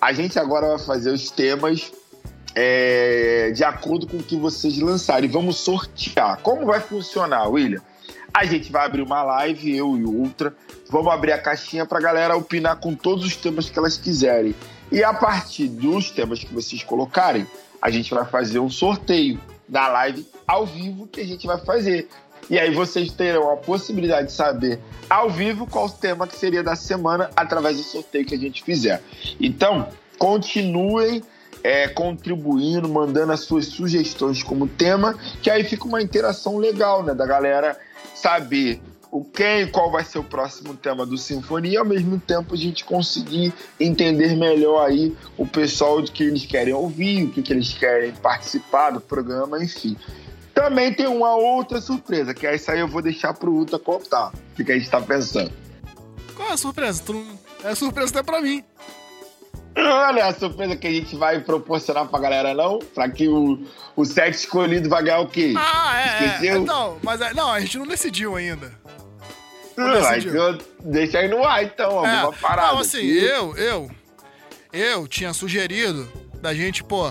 a 0.00 0.12
gente 0.12 0.38
agora 0.38 0.68
vai 0.68 0.78
fazer 0.78 1.10
os 1.10 1.32
temas 1.32 1.90
é, 2.54 3.50
de 3.54 3.64
acordo 3.64 4.06
com 4.06 4.18
o 4.18 4.22
que 4.22 4.36
vocês 4.36 4.78
lançarem. 4.78 5.28
Vamos 5.28 5.56
sortear. 5.58 6.40
Como 6.42 6.66
vai 6.66 6.80
funcionar, 6.80 7.48
William? 7.48 7.80
A 8.32 8.44
gente 8.44 8.70
vai 8.70 8.86
abrir 8.86 9.02
uma 9.02 9.22
live, 9.22 9.76
eu 9.76 9.96
e 9.96 10.04
o 10.04 10.10
Ultra. 10.10 10.54
Vamos 10.88 11.12
abrir 11.12 11.32
a 11.32 11.38
caixinha 11.38 11.84
para 11.84 11.98
a 11.98 12.00
galera 12.02 12.36
opinar 12.36 12.76
com 12.76 12.94
todos 12.94 13.24
os 13.24 13.36
temas 13.36 13.68
que 13.68 13.78
elas 13.78 13.96
quiserem. 13.96 14.54
E 14.90 15.02
a 15.02 15.12
partir 15.12 15.68
dos 15.68 16.10
temas 16.10 16.40
que 16.40 16.52
vocês 16.52 16.82
colocarem, 16.82 17.46
a 17.80 17.90
gente 17.90 18.12
vai 18.12 18.24
fazer 18.24 18.58
um 18.58 18.70
sorteio 18.70 19.40
da 19.68 19.88
live 19.88 20.26
ao 20.46 20.66
vivo 20.66 21.06
que 21.06 21.20
a 21.20 21.26
gente 21.26 21.46
vai 21.46 21.58
fazer. 21.58 22.08
E 22.48 22.58
aí 22.58 22.74
vocês 22.74 23.12
terão 23.12 23.52
a 23.52 23.56
possibilidade 23.56 24.28
de 24.28 24.32
saber 24.32 24.80
ao 25.08 25.30
vivo 25.30 25.66
qual 25.66 25.86
o 25.86 25.90
tema 25.90 26.26
que 26.26 26.36
seria 26.36 26.62
da 26.62 26.74
semana 26.74 27.30
através 27.36 27.76
do 27.76 27.82
sorteio 27.84 28.24
que 28.24 28.34
a 28.34 28.38
gente 28.38 28.62
fizer. 28.64 29.00
Então, 29.40 29.88
continuem 30.18 31.22
é, 31.62 31.88
contribuindo, 31.88 32.88
mandando 32.88 33.32
as 33.32 33.40
suas 33.40 33.66
sugestões 33.66 34.42
como 34.42 34.66
tema, 34.66 35.14
que 35.42 35.50
aí 35.50 35.64
fica 35.64 35.84
uma 35.84 36.02
interação 36.02 36.58
legal, 36.58 37.02
né? 37.02 37.14
Da 37.14 37.26
galera 37.26 37.78
saber 38.14 38.80
o 39.10 39.24
quem, 39.24 39.66
qual 39.66 39.90
vai 39.90 40.04
ser 40.04 40.18
o 40.18 40.24
próximo 40.24 40.74
tema 40.74 41.04
do 41.04 41.18
Sinfonia, 41.18 41.72
e 41.72 41.76
ao 41.76 41.84
mesmo 41.84 42.18
tempo 42.20 42.54
a 42.54 42.56
gente 42.56 42.84
conseguir 42.84 43.52
entender 43.78 44.36
melhor 44.36 44.86
aí 44.86 45.16
o 45.36 45.46
pessoal 45.46 46.00
de 46.00 46.12
que 46.12 46.22
eles 46.22 46.46
querem 46.46 46.72
ouvir, 46.72 47.24
o 47.24 47.30
que, 47.30 47.42
que 47.42 47.52
eles 47.52 47.72
querem 47.72 48.12
participar 48.12 48.90
do 48.90 49.00
programa, 49.00 49.62
enfim. 49.62 49.96
Também 50.54 50.92
tem 50.92 51.06
uma 51.06 51.34
outra 51.34 51.80
surpresa, 51.80 52.34
que 52.34 52.46
essa 52.46 52.72
aí 52.72 52.80
eu 52.80 52.88
vou 52.88 53.02
deixar 53.02 53.34
pro 53.34 53.54
Uta 53.54 53.78
contar. 53.78 54.32
O 54.52 54.64
que, 54.64 54.70
a 54.70 54.78
gente 54.78 54.90
tá 54.90 55.00
pensando. 55.00 55.50
Qual 56.36 56.48
é 56.48 56.52
a 56.52 56.56
surpresa? 56.56 57.02
Tu. 57.04 57.24
É 57.64 57.74
surpresa 57.74 58.10
até 58.10 58.22
pra 58.22 58.40
mim. 58.40 58.62
Olha 59.76 60.26
a 60.26 60.34
surpresa 60.34 60.76
que 60.76 60.86
a 60.86 60.90
gente 60.90 61.14
vai 61.16 61.40
proporcionar 61.40 62.06
pra 62.08 62.18
galera, 62.18 62.52
não? 62.54 62.78
Pra 62.78 63.08
que 63.08 63.28
o, 63.28 63.64
o 63.96 64.04
sexo 64.04 64.44
escolhido 64.44 64.88
vai 64.88 65.02
ganhar 65.04 65.20
o 65.20 65.28
quê? 65.28 65.54
Ah, 65.56 66.00
é. 66.00 66.26
Esqueceu? 66.26 66.56
é. 66.56 66.58
Não, 66.58 66.98
mas 67.02 67.20
é- 67.20 67.32
não, 67.34 67.50
a 67.50 67.60
gente 67.60 67.78
não 67.78 67.86
decidiu 67.86 68.34
ainda. 68.36 68.72
Não 69.76 69.92
decidiu. 69.92 70.34
eu- 70.34 70.58
deixa 70.84 71.18
aí 71.18 71.28
no 71.28 71.44
ar, 71.44 71.62
então, 71.64 72.04
É, 72.04 72.16
alguma 72.20 72.32
parada. 72.38 72.72
Não, 72.72 72.78
assim, 72.80 72.98
aqui. 72.98 73.24
eu, 73.24 73.56
eu, 73.56 73.90
eu 74.72 75.06
tinha 75.08 75.32
sugerido 75.32 76.10
da 76.40 76.52
gente, 76.52 76.82
pô. 76.82 77.10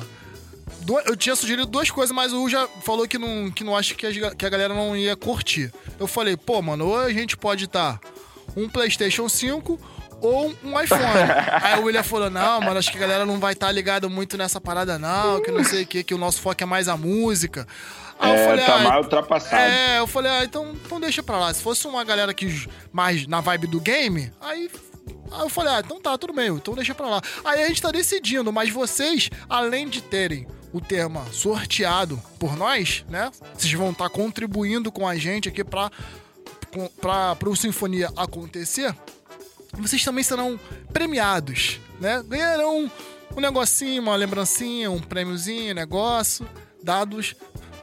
Eu 1.05 1.15
tinha 1.15 1.35
sugerido 1.35 1.65
duas 1.67 1.89
coisas, 1.91 2.15
mas 2.15 2.33
o 2.33 2.41
Ru 2.41 2.49
já 2.49 2.67
falou 2.83 3.07
que 3.07 3.17
não, 3.17 3.51
que 3.51 3.63
não 3.63 3.75
acha 3.75 3.93
que 3.95 4.05
a, 4.05 4.35
que 4.35 4.45
a 4.45 4.49
galera 4.49 4.73
não 4.73 4.95
ia 4.97 5.15
curtir. 5.15 5.71
Eu 5.99 6.07
falei, 6.07 6.35
pô, 6.35 6.61
mano, 6.61 6.87
ou 6.87 6.99
a 6.99 7.11
gente 7.13 7.37
pode 7.37 7.65
estar 7.65 7.99
um 8.55 8.67
PlayStation 8.67 9.29
5 9.29 9.79
ou 10.21 10.53
um 10.63 10.81
iPhone. 10.81 11.01
Aí 11.61 11.79
o 11.79 11.83
William 11.83 12.03
falou, 12.03 12.29
não, 12.29 12.61
mano, 12.61 12.77
acho 12.77 12.91
que 12.91 12.97
a 12.97 13.01
galera 13.01 13.25
não 13.25 13.39
vai 13.39 13.53
estar 13.53 13.71
ligada 13.71 14.09
muito 14.09 14.37
nessa 14.37 14.59
parada, 14.59 14.97
não, 14.97 15.41
que 15.41 15.51
não 15.51 15.63
sei 15.63 15.83
o 15.83 15.87
que, 15.87 16.03
que 16.03 16.13
o 16.13 16.17
nosso 16.17 16.41
foco 16.41 16.61
é 16.61 16.65
mais 16.65 16.87
a 16.87 16.97
música. 16.97 17.67
Aí 18.19 18.31
É, 18.31 18.65
tá 18.65 18.75
ah, 18.75 18.79
mais 18.79 19.03
ultrapassado. 19.05 19.55
É, 19.55 19.99
eu 19.99 20.07
falei, 20.07 20.31
ah, 20.31 20.43
então, 20.43 20.75
então 20.85 20.99
deixa 20.99 21.23
pra 21.23 21.39
lá. 21.39 21.53
Se 21.53 21.63
fosse 21.63 21.87
uma 21.87 22.03
galera 22.03 22.33
que 22.33 22.67
mais 22.91 23.25
na 23.25 23.39
vibe 23.39 23.67
do 23.67 23.79
game, 23.79 24.31
aí. 24.41 24.69
Aí 25.31 25.41
eu 25.41 25.49
falei, 25.49 25.73
ah, 25.73 25.81
então 25.83 26.01
tá, 26.01 26.17
tudo 26.17 26.33
bem, 26.33 26.49
então 26.49 26.73
deixa 26.73 26.93
pra 26.93 27.07
lá. 27.07 27.21
Aí 27.45 27.63
a 27.63 27.67
gente 27.67 27.81
tá 27.81 27.91
decidindo, 27.91 28.51
mas 28.51 28.69
vocês, 28.69 29.29
além 29.47 29.87
de 29.87 30.01
terem 30.01 30.47
o 30.71 30.81
tema 30.81 31.25
sorteado 31.31 32.21
por 32.37 32.55
nós, 32.55 33.05
né? 33.09 33.31
Vocês 33.55 33.73
vão 33.73 33.91
estar 33.91 34.09
contribuindo 34.09 34.91
com 34.91 35.07
a 35.07 35.15
gente 35.15 35.49
aqui 35.49 35.63
pra, 35.63 35.91
pra, 37.01 37.35
pro 37.35 37.55
Sinfonia 37.55 38.11
acontecer. 38.15 38.95
Vocês 39.81 40.03
também 40.03 40.23
serão 40.23 40.59
premiados, 40.91 41.79
né? 41.99 42.23
Ganharão 42.27 42.91
um 43.35 43.41
negocinho, 43.41 44.01
uma 44.01 44.15
lembrancinha, 44.15 44.91
um 44.91 44.99
prêmiozinho, 44.99 45.73
negócio, 45.73 46.47
dados 46.83 47.35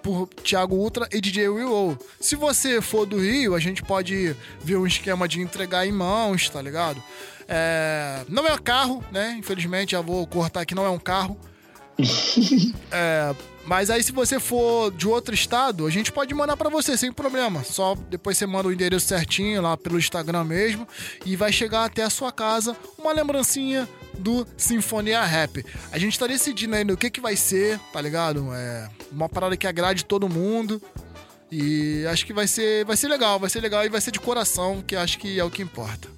por 0.02 0.28
Thiago 0.28 0.77
Ultra 0.77 1.09
e 1.12 1.20
DJ 1.20 1.48
Will. 1.48 1.98
Se 2.20 2.36
você 2.36 2.81
for 2.81 3.06
do 3.06 3.18
Rio, 3.18 3.55
a 3.55 3.59
gente 3.59 3.82
pode 3.82 4.36
ver 4.62 4.77
um 4.77 4.86
esquema 4.86 5.27
de 5.27 5.40
entregar 5.40 5.86
em 5.86 5.93
mãos, 5.93 6.48
tá 6.48 6.62
ligado? 6.62 7.02
É, 7.48 8.24
não 8.28 8.47
é 8.47 8.56
carro, 8.59 9.05
né? 9.10 9.35
Infelizmente, 9.39 9.93
já 9.93 10.01
vou 10.01 10.27
cortar 10.27 10.60
aqui, 10.60 10.74
não 10.74 10.85
é 10.85 10.90
um 10.90 10.98
carro. 10.98 11.39
É, 12.93 13.35
mas 13.66 13.90
aí 13.90 14.02
se 14.02 14.12
você 14.12 14.38
for 14.38 14.93
de 14.93 15.09
outro 15.09 15.34
estado, 15.34 15.86
a 15.86 15.90
gente 15.90 16.12
pode 16.12 16.32
mandar 16.32 16.56
pra 16.56 16.70
você 16.70 16.97
sem 16.97 17.12
problema. 17.12 17.64
Só 17.64 17.97
depois 18.09 18.38
você 18.38 18.47
manda 18.47 18.68
o 18.68 18.72
endereço 18.72 19.06
certinho 19.06 19.60
lá 19.60 19.76
pelo 19.76 19.98
Instagram 19.98 20.44
mesmo 20.44 20.86
e 21.24 21.34
vai 21.34 21.52
chegar 21.52 21.84
até 21.84 22.02
a 22.02 22.10
sua 22.10 22.30
casa 22.30 22.76
uma 22.97 23.12
lembrancinha 23.12 23.88
do 24.18 24.47
Sinfonia 24.56 25.24
Rap. 25.24 25.64
A 25.90 25.98
gente 25.98 26.18
tá 26.18 26.26
decidindo 26.26 26.76
ainda 26.76 26.94
o 26.94 26.97
que 26.97 27.10
que 27.10 27.20
vai 27.20 27.36
ser, 27.36 27.78
tá 27.93 28.01
ligado? 28.01 28.52
É 28.55 28.88
uma 29.10 29.28
parada 29.28 29.56
que 29.56 29.66
agrade 29.66 30.05
todo 30.05 30.28
mundo. 30.28 30.80
E 31.51 32.05
acho 32.06 32.26
que 32.26 32.32
vai 32.32 32.47
ser, 32.47 32.84
vai 32.84 32.97
ser 32.97 33.09
legal, 33.09 33.38
vai 33.38 33.48
ser 33.51 33.60
legal 33.60 33.84
e 33.84 33.88
vai 33.88 34.01
ser 34.01 34.10
de 34.10 34.18
coração, 34.18 34.82
que 34.84 34.97
acho 34.97 35.18
que 35.18 35.38
é 35.38 35.44
o 35.44 35.51
que 35.51 35.62
importa. 35.62 36.09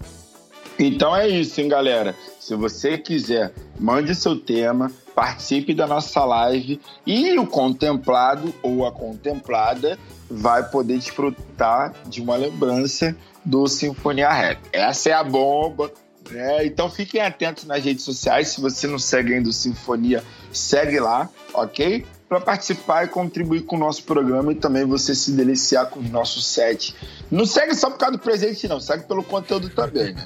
Então 0.78 1.14
é 1.14 1.26
isso, 1.26 1.60
hein, 1.60 1.68
galera. 1.68 2.14
Se 2.38 2.54
você 2.54 2.96
quiser, 2.96 3.52
mande 3.78 4.14
seu 4.14 4.36
tema, 4.36 4.90
participe 5.14 5.74
da 5.74 5.86
nossa 5.86 6.24
live 6.24 6.80
e 7.04 7.36
o 7.36 7.46
contemplado 7.46 8.54
ou 8.62 8.86
a 8.86 8.92
contemplada 8.92 9.98
vai 10.30 10.62
poder 10.70 10.96
desfrutar 10.96 11.92
de 12.06 12.22
uma 12.22 12.36
lembrança 12.36 13.16
do 13.44 13.66
Sinfonia 13.66 14.30
Rap. 14.30 14.60
Essa 14.72 15.10
é 15.10 15.12
a 15.12 15.24
bomba. 15.24 15.92
Né? 16.30 16.66
Então 16.66 16.90
fiquem 16.90 17.20
atentos 17.20 17.64
nas 17.64 17.84
redes 17.84 18.04
sociais. 18.04 18.48
Se 18.48 18.60
você 18.60 18.86
não 18.86 18.98
segue 18.98 19.34
ainda 19.34 19.48
o 19.48 19.52
Sinfonia, 19.52 20.22
segue 20.52 21.00
lá, 21.00 21.28
ok? 21.52 22.06
Para 22.28 22.40
participar 22.40 23.04
e 23.04 23.08
contribuir 23.08 23.62
com 23.62 23.76
o 23.76 23.78
nosso 23.78 24.02
programa 24.04 24.52
e 24.52 24.54
também 24.54 24.84
você 24.84 25.14
se 25.14 25.32
deliciar 25.32 25.86
com 25.86 26.00
o 26.00 26.02
nosso 26.02 26.42
set. 26.42 26.94
Não 27.30 27.46
segue 27.46 27.74
só 27.74 27.88
por 27.88 27.98
causa 27.98 28.18
do 28.18 28.22
presente, 28.22 28.68
não. 28.68 28.80
Segue 28.80 29.04
pelo 29.04 29.24
conteúdo 29.24 29.70
também, 29.70 30.12
né? 30.12 30.24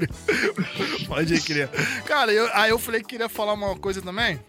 Pode 1.06 1.40
crer. 1.40 1.68
Cara, 2.04 2.32
eu, 2.32 2.48
aí 2.52 2.70
eu 2.70 2.78
falei 2.78 3.00
que 3.00 3.06
queria 3.06 3.28
falar 3.28 3.52
uma 3.52 3.76
coisa 3.76 4.02
também. 4.02 4.40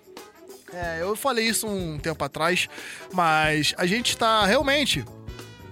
É, 0.73 1.01
eu 1.01 1.15
falei 1.15 1.47
isso 1.47 1.67
um 1.67 1.99
tempo 1.99 2.23
atrás, 2.23 2.67
mas 3.13 3.73
a 3.77 3.85
gente 3.85 4.17
tá 4.17 4.45
realmente 4.45 5.05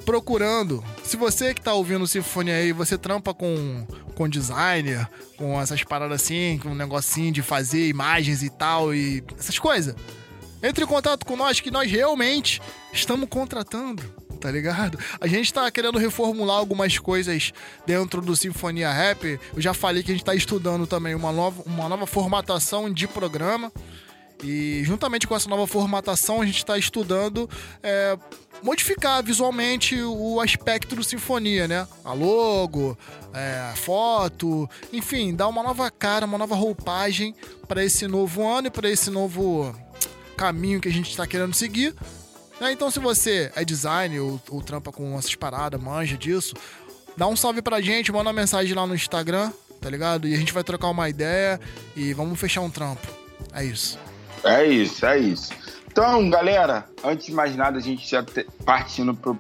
procurando. 0.06 0.84
Se 1.03 1.18
você 1.18 1.53
que 1.53 1.61
tá 1.61 1.74
ouvindo 1.74 2.06
Sinfonia 2.06 2.56
aí, 2.56 2.72
você 2.72 2.98
trampa 2.98 3.34
com, 3.34 3.86
com 4.15 4.30
designer, 4.30 5.07
com 5.38 5.60
essas 5.60 5.84
paradas 5.84 6.22
assim, 6.22 6.60
com 6.61 6.70
um 6.70 6.76
negocinho 6.76 7.32
de 7.32 7.41
fazer 7.41 7.88
imagens 7.88 8.44
e 8.44 8.49
tal, 8.49 8.94
e 8.94 9.24
essas 9.38 9.57
coisas. 9.57 9.95
Entre 10.64 10.85
em 10.85 10.88
contato 10.88 11.26
com 11.26 11.35
nós 11.35 11.60
que 11.60 11.69
nós 11.69 11.91
realmente 11.91 12.61
estamos 12.94 13.27
contratando, 13.27 14.02
tá 14.40 14.49
ligado? 14.49 14.98
A 15.19 15.27
gente 15.27 15.53
tá 15.53 15.69
querendo 15.69 15.99
reformular 15.99 16.57
algumas 16.57 16.98
coisas 16.98 17.52
dentro 17.85 18.22
do 18.22 18.34
Sinfonia 18.34 18.90
Rap. 18.90 19.38
Eu 19.53 19.61
já 19.61 19.73
falei 19.73 20.02
que 20.02 20.11
a 20.11 20.15
gente 20.15 20.23
tá 20.23 20.34
estudando 20.34 20.88
também 20.88 21.15
uma 21.15 21.34
nova, 21.34 21.61
uma 21.65 21.90
nova 21.90 22.07
formatação 22.07 22.91
de 22.91 23.10
programa. 23.10 23.72
E 24.41 24.81
juntamente 24.84 25.27
com 25.27 25.35
essa 25.35 25.49
nova 25.49 25.68
formatação, 25.68 26.41
a 26.41 26.45
gente 26.45 26.57
está 26.57 26.77
estudando 26.77 27.49
é, 27.81 28.18
modificar 28.61 29.23
visualmente 29.23 30.02
o 30.02 30.40
aspecto 30.40 30.95
do 30.95 31.03
Sinfonia, 31.03 31.68
né? 31.68 31.88
A 32.03 32.14
logo, 32.14 32.98
é, 33.34 33.69
a 33.72 33.76
foto, 33.76 34.69
enfim, 34.91 35.34
dar 35.34 35.48
uma 35.48 35.64
nova 35.64 35.90
cara, 35.91 36.26
uma 36.26 36.38
nova 36.38 36.56
roupagem 36.56 37.34
para 37.68 37.84
esse 37.84 38.07
novo 38.07 38.45
ano 38.45 38.68
e 38.68 38.72
para 38.72 38.90
esse 38.90 39.10
novo 39.10 39.73
caminho 40.38 40.80
que 40.81 40.88
a 40.88 40.91
gente 40.91 41.10
está 41.10 41.26
querendo 41.27 41.53
seguir. 41.53 41.93
né? 42.60 42.72
Então, 42.72 42.89
se 42.91 42.99
você 42.99 43.51
é 43.55 43.64
designer 43.65 44.19
ou, 44.22 44.41
ou 44.49 44.61
trampa 44.61 44.91
com 44.91 45.18
essas 45.18 45.35
paradas, 45.35 45.81
manja 45.81 46.18
disso, 46.18 46.53
dá 47.18 47.27
um 47.27 47.35
salve 47.35 47.61
pra 47.61 47.81
gente, 47.81 48.11
manda 48.11 48.30
uma 48.30 48.34
mensagem 48.34 48.73
lá 48.73 48.85
no 48.88 48.95
Instagram, 48.95 49.51
tá 49.81 49.89
ligado? 49.89 50.27
E 50.27 50.34
a 50.34 50.38
gente 50.38 50.53
vai 50.53 50.64
trocar 50.64 50.89
uma 50.89 51.10
ideia 51.10 51.60
e 51.95 52.14
vamos 52.14 52.39
fechar 52.39 52.61
um 52.61 52.69
trampo. 52.69 53.05
É 53.53 53.64
isso. 53.64 53.97
É 54.43 54.65
isso, 54.65 55.05
é 55.05 55.19
isso. 55.19 55.51
Então, 55.88 56.27
galera, 56.30 56.88
antes 57.03 57.27
de 57.27 57.31
mais 57.34 57.55
nada, 57.55 57.77
a 57.77 57.81
gente 57.81 58.10
já 58.10 58.23
te- 58.23 58.47
partindo 58.65 59.14
pro, 59.14 59.38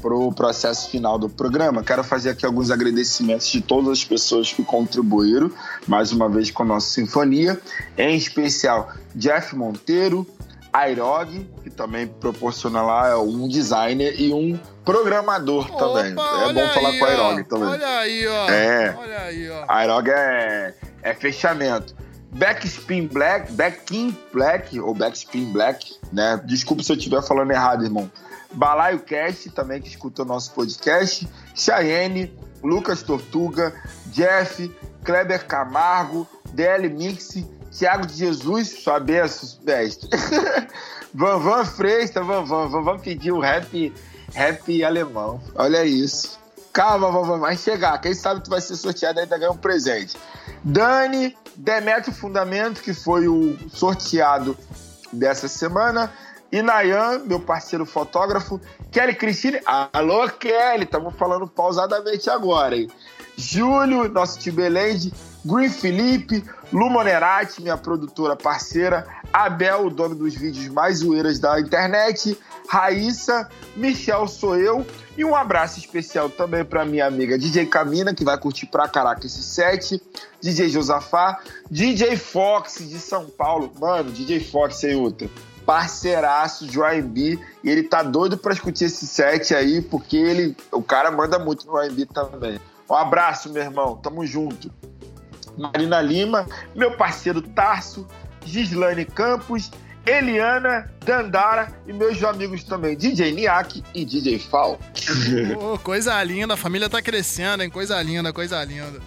pro 0.00 0.30
processo 0.32 0.90
final 0.90 1.18
do 1.18 1.28
programa, 1.28 1.82
quero 1.82 2.04
fazer 2.04 2.30
aqui 2.30 2.44
alguns 2.44 2.70
agradecimentos 2.70 3.48
de 3.48 3.60
todas 3.60 3.90
as 3.90 4.04
pessoas 4.04 4.52
que 4.52 4.62
contribuíram, 4.62 5.50
mais 5.86 6.12
uma 6.12 6.28
vez 6.28 6.50
com 6.50 6.62
a 6.62 6.66
nossa 6.66 6.88
sinfonia, 6.88 7.60
em 7.96 8.14
especial 8.16 8.92
Jeff 9.14 9.56
Monteiro, 9.56 10.26
Airog, 10.72 11.48
que 11.62 11.70
também 11.70 12.06
proporciona 12.06 12.82
lá 12.82 13.18
um 13.20 13.48
designer 13.48 14.20
e 14.20 14.32
um 14.32 14.58
programador 14.84 15.70
também. 15.76 16.12
É 16.12 16.52
bom 16.52 16.68
falar 16.68 16.90
aí, 16.90 16.98
com 16.98 17.04
a 17.04 17.08
ó. 17.08 17.10
Airog 17.10 17.44
também. 17.44 17.68
Olha 17.68 17.98
aí, 17.98 18.26
ó. 18.26 18.50
É. 18.50 18.96
Olha 18.98 19.20
aí, 19.20 19.50
ó. 19.50 19.64
Airog 19.68 20.10
é, 20.10 20.74
é 21.02 21.14
fechamento. 21.14 21.96
Backspin 22.32 23.06
Black, 23.06 23.50
Backin 23.52 24.14
Black, 24.30 24.78
ou 24.78 24.94
Backspin 24.94 25.50
Black, 25.52 25.96
né? 26.12 26.38
Desculpa 26.44 26.82
se 26.82 26.92
eu 26.92 26.96
estiver 26.96 27.22
falando 27.22 27.50
errado, 27.50 27.82
irmão. 27.82 28.10
Balaio 28.56 29.00
Cast, 29.00 29.50
também 29.50 29.80
que 29.80 29.88
escuta 29.88 30.22
o 30.22 30.24
nosso 30.24 30.52
podcast. 30.52 31.28
Cheyenne, 31.54 32.34
Lucas 32.62 33.02
Tortuga, 33.02 33.74
Jeff, 34.06 34.74
Kleber 35.04 35.46
Camargo, 35.46 36.26
DL 36.52 36.88
Mix, 36.88 37.44
Thiago 37.70 38.06
de 38.06 38.14
Jesus, 38.14 38.68
sua 38.82 38.98
benção, 38.98 39.60
mestre. 39.62 40.08
Van 41.12 41.38
Van 41.38 41.64
Fresta, 41.64 42.22
Van 42.22 42.44
Van, 42.44 42.68
Van 42.68 42.98
pediu 42.98 43.38
rap, 43.38 43.92
rap 44.34 44.84
alemão. 44.84 45.40
Olha 45.54 45.84
isso. 45.84 46.38
Calma, 46.72 47.10
Van, 47.10 47.38
vai 47.38 47.56
chegar. 47.56 47.98
Quem 48.00 48.14
sabe 48.14 48.42
tu 48.42 48.50
vai 48.50 48.60
ser 48.60 48.76
sorteado 48.76 49.18
e 49.18 49.22
ainda 49.22 49.38
ganha 49.38 49.50
um 49.50 49.56
presente. 49.56 50.16
Dani, 50.64 51.36
Demetrio 51.54 52.14
Fundamento, 52.14 52.82
que 52.82 52.94
foi 52.94 53.28
o 53.28 53.56
sorteado 53.68 54.56
dessa 55.12 55.48
semana. 55.48 56.12
E 56.56 56.62
Nayan, 56.62 57.18
meu 57.26 57.38
parceiro 57.38 57.84
fotógrafo. 57.84 58.58
Kelly 58.90 59.14
Cristine. 59.14 59.60
Alô, 59.92 60.26
Kelly, 60.26 60.84
estamos 60.84 61.14
falando 61.14 61.46
pausadamente 61.46 62.30
agora, 62.30 62.74
hein? 62.74 62.88
Júlio, 63.36 64.08
nosso 64.08 64.38
Tibelende. 64.38 65.12
Green 65.44 65.68
Felipe, 65.68 66.42
Lu 66.72 66.88
Monerati, 66.88 67.60
minha 67.60 67.76
produtora 67.76 68.34
parceira. 68.34 69.06
Abel, 69.30 69.88
o 69.88 69.90
dono 69.90 70.14
dos 70.14 70.34
vídeos 70.34 70.66
mais 70.68 71.00
zoeiras 71.00 71.38
da 71.38 71.60
internet. 71.60 72.38
Raíssa, 72.70 73.50
Michel 73.76 74.26
sou 74.26 74.56
eu. 74.56 74.86
E 75.14 75.26
um 75.26 75.36
abraço 75.36 75.78
especial 75.78 76.30
também 76.30 76.64
para 76.64 76.86
minha 76.86 77.04
amiga 77.04 77.38
DJ 77.38 77.66
Camina, 77.66 78.14
que 78.14 78.24
vai 78.24 78.38
curtir 78.38 78.64
pra 78.64 78.88
caraca 78.88 79.26
esse 79.26 79.42
set. 79.42 80.02
DJ 80.40 80.70
Josafá. 80.70 81.38
DJ 81.70 82.16
Fox 82.16 82.78
de 82.78 82.98
São 82.98 83.26
Paulo. 83.26 83.70
Mano, 83.78 84.10
DJ 84.10 84.40
Fox 84.40 84.76
sem 84.76 84.96
outra 84.96 85.28
parceiraço 85.66 86.66
de 86.66 86.80
R&B 86.80 87.38
e 87.64 87.68
ele 87.68 87.82
tá 87.82 88.02
doido 88.02 88.38
pra 88.38 88.54
escutar 88.54 88.84
esse 88.84 89.06
set 89.06 89.52
aí, 89.54 89.82
porque 89.82 90.16
ele, 90.16 90.56
o 90.72 90.82
cara 90.82 91.10
manda 91.10 91.38
muito 91.38 91.66
no 91.66 91.76
R&B 91.76 92.06
também. 92.06 92.60
Um 92.88 92.94
abraço, 92.94 93.52
meu 93.52 93.62
irmão, 93.62 93.96
tamo 93.96 94.24
junto. 94.24 94.70
Marina 95.58 96.00
Lima, 96.00 96.46
meu 96.74 96.96
parceiro 96.96 97.42
Tarso, 97.42 98.06
Gislane 98.44 99.04
Campos, 99.04 99.70
Eliana, 100.06 100.88
Dandara 101.04 101.76
e 101.86 101.92
meus 101.92 102.22
amigos 102.22 102.62
também, 102.62 102.96
DJ 102.96 103.32
Niak 103.32 103.82
e 103.92 104.04
DJ 104.04 104.38
Fal. 104.38 104.78
Ô, 105.60 105.76
coisa 105.78 106.22
linda, 106.22 106.54
a 106.54 106.56
família 106.56 106.88
tá 106.88 107.02
crescendo, 107.02 107.64
hein? 107.64 107.70
Coisa 107.70 108.00
linda, 108.02 108.32
coisa 108.32 108.62
linda. 108.62 109.00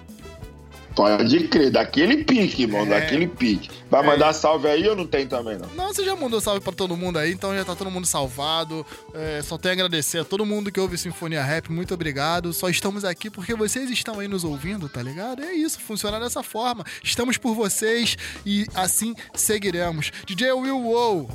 Pode 0.99 1.47
crer, 1.47 1.71
daquele 1.71 2.25
pique, 2.25 2.63
irmão, 2.63 2.81
É. 2.81 2.87
daquele 2.87 3.25
pique. 3.25 3.69
Vai 3.89 4.05
mandar 4.05 4.33
salve 4.33 4.67
aí 4.67 4.85
ou 4.85 4.97
não 4.97 5.07
tem 5.07 5.25
também, 5.25 5.57
não? 5.57 5.69
Não, 5.73 5.93
você 5.93 6.03
já 6.03 6.13
mandou 6.13 6.41
salve 6.41 6.59
pra 6.59 6.73
todo 6.73 6.97
mundo 6.97 7.17
aí, 7.17 7.31
então 7.31 7.55
já 7.55 7.63
tá 7.63 7.73
todo 7.73 7.89
mundo 7.89 8.05
salvado. 8.05 8.85
É, 9.13 9.41
só 9.41 9.57
tenho 9.57 9.71
a 9.71 9.75
agradecer 9.75 10.17
a 10.17 10.25
todo 10.25 10.45
mundo 10.45 10.69
que 10.69 10.77
ouve 10.77 10.97
Sinfonia 10.97 11.41
Rap, 11.41 11.71
muito 11.71 11.93
obrigado. 11.93 12.51
Só 12.51 12.67
estamos 12.67 13.05
aqui 13.05 13.29
porque 13.29 13.55
vocês 13.55 13.89
estão 13.89 14.19
aí 14.19 14.27
nos 14.27 14.43
ouvindo, 14.43 14.89
tá 14.89 15.01
ligado? 15.01 15.41
É 15.41 15.53
isso, 15.53 15.79
funciona 15.79 16.19
dessa 16.19 16.43
forma. 16.43 16.83
Estamos 17.01 17.37
por 17.37 17.55
vocês 17.55 18.17
e 18.45 18.67
assim 18.75 19.15
seguiremos. 19.33 20.11
DJ 20.27 20.51
Will 20.51 20.81
Wow, 20.81 21.29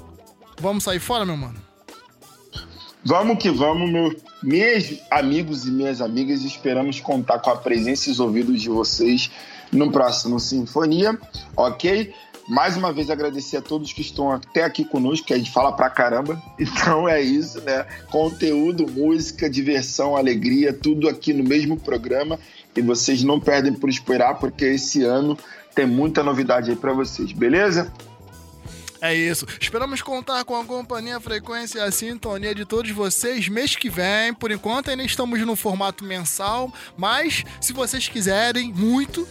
vamos 0.60 0.84
sair 0.84 1.00
fora, 1.00 1.24
meu 1.24 1.38
mano? 1.38 1.56
Vamos 3.02 3.38
que 3.42 3.50
vamos, 3.50 3.90
meu, 3.90 4.14
meus 4.42 5.00
amigos 5.10 5.64
e 5.64 5.70
minhas 5.70 6.02
amigas. 6.02 6.42
Esperamos 6.42 7.00
contar 7.00 7.38
com 7.38 7.48
a 7.48 7.56
presença 7.56 8.10
e 8.10 8.12
os 8.12 8.20
ouvidos 8.20 8.60
de 8.60 8.68
vocês 8.68 9.30
no 9.74 9.90
próximo 9.90 10.38
Sinfonia, 10.40 11.18
ok? 11.56 12.14
Mais 12.46 12.76
uma 12.76 12.92
vez 12.92 13.08
agradecer 13.08 13.56
a 13.56 13.62
todos 13.62 13.92
que 13.92 14.02
estão 14.02 14.30
até 14.30 14.64
aqui 14.64 14.84
conosco, 14.84 15.26
que 15.26 15.32
a 15.32 15.38
gente 15.38 15.50
fala 15.50 15.72
pra 15.72 15.88
caramba. 15.88 16.40
Então 16.58 17.08
é 17.08 17.20
isso, 17.20 17.60
né? 17.62 17.86
Conteúdo, 18.10 18.86
música, 18.90 19.48
diversão, 19.48 20.16
alegria, 20.16 20.72
tudo 20.72 21.08
aqui 21.08 21.32
no 21.32 21.42
mesmo 21.42 21.78
programa. 21.78 22.38
E 22.76 22.82
vocês 22.82 23.22
não 23.22 23.40
perdem 23.40 23.72
por 23.72 23.88
esperar, 23.88 24.38
porque 24.38 24.64
esse 24.64 25.02
ano 25.02 25.38
tem 25.74 25.86
muita 25.86 26.22
novidade 26.22 26.70
aí 26.70 26.76
pra 26.76 26.92
vocês, 26.92 27.32
beleza? 27.32 27.92
É 29.00 29.14
isso. 29.14 29.46
Esperamos 29.60 30.00
contar 30.00 30.44
com 30.44 30.58
a 30.58 30.64
companhia, 30.64 31.18
a 31.18 31.20
frequência 31.20 31.78
e 31.78 31.82
a 31.82 31.90
sintonia 31.90 32.54
de 32.54 32.64
todos 32.64 32.90
vocês 32.90 33.48
mês 33.48 33.76
que 33.76 33.90
vem. 33.90 34.32
Por 34.32 34.50
enquanto 34.50 34.90
ainda 34.90 35.02
estamos 35.02 35.38
no 35.40 35.54
formato 35.54 36.04
mensal, 36.04 36.72
mas 36.96 37.44
se 37.60 37.72
vocês 37.72 38.08
quiserem 38.08 38.72
muito, 38.72 39.28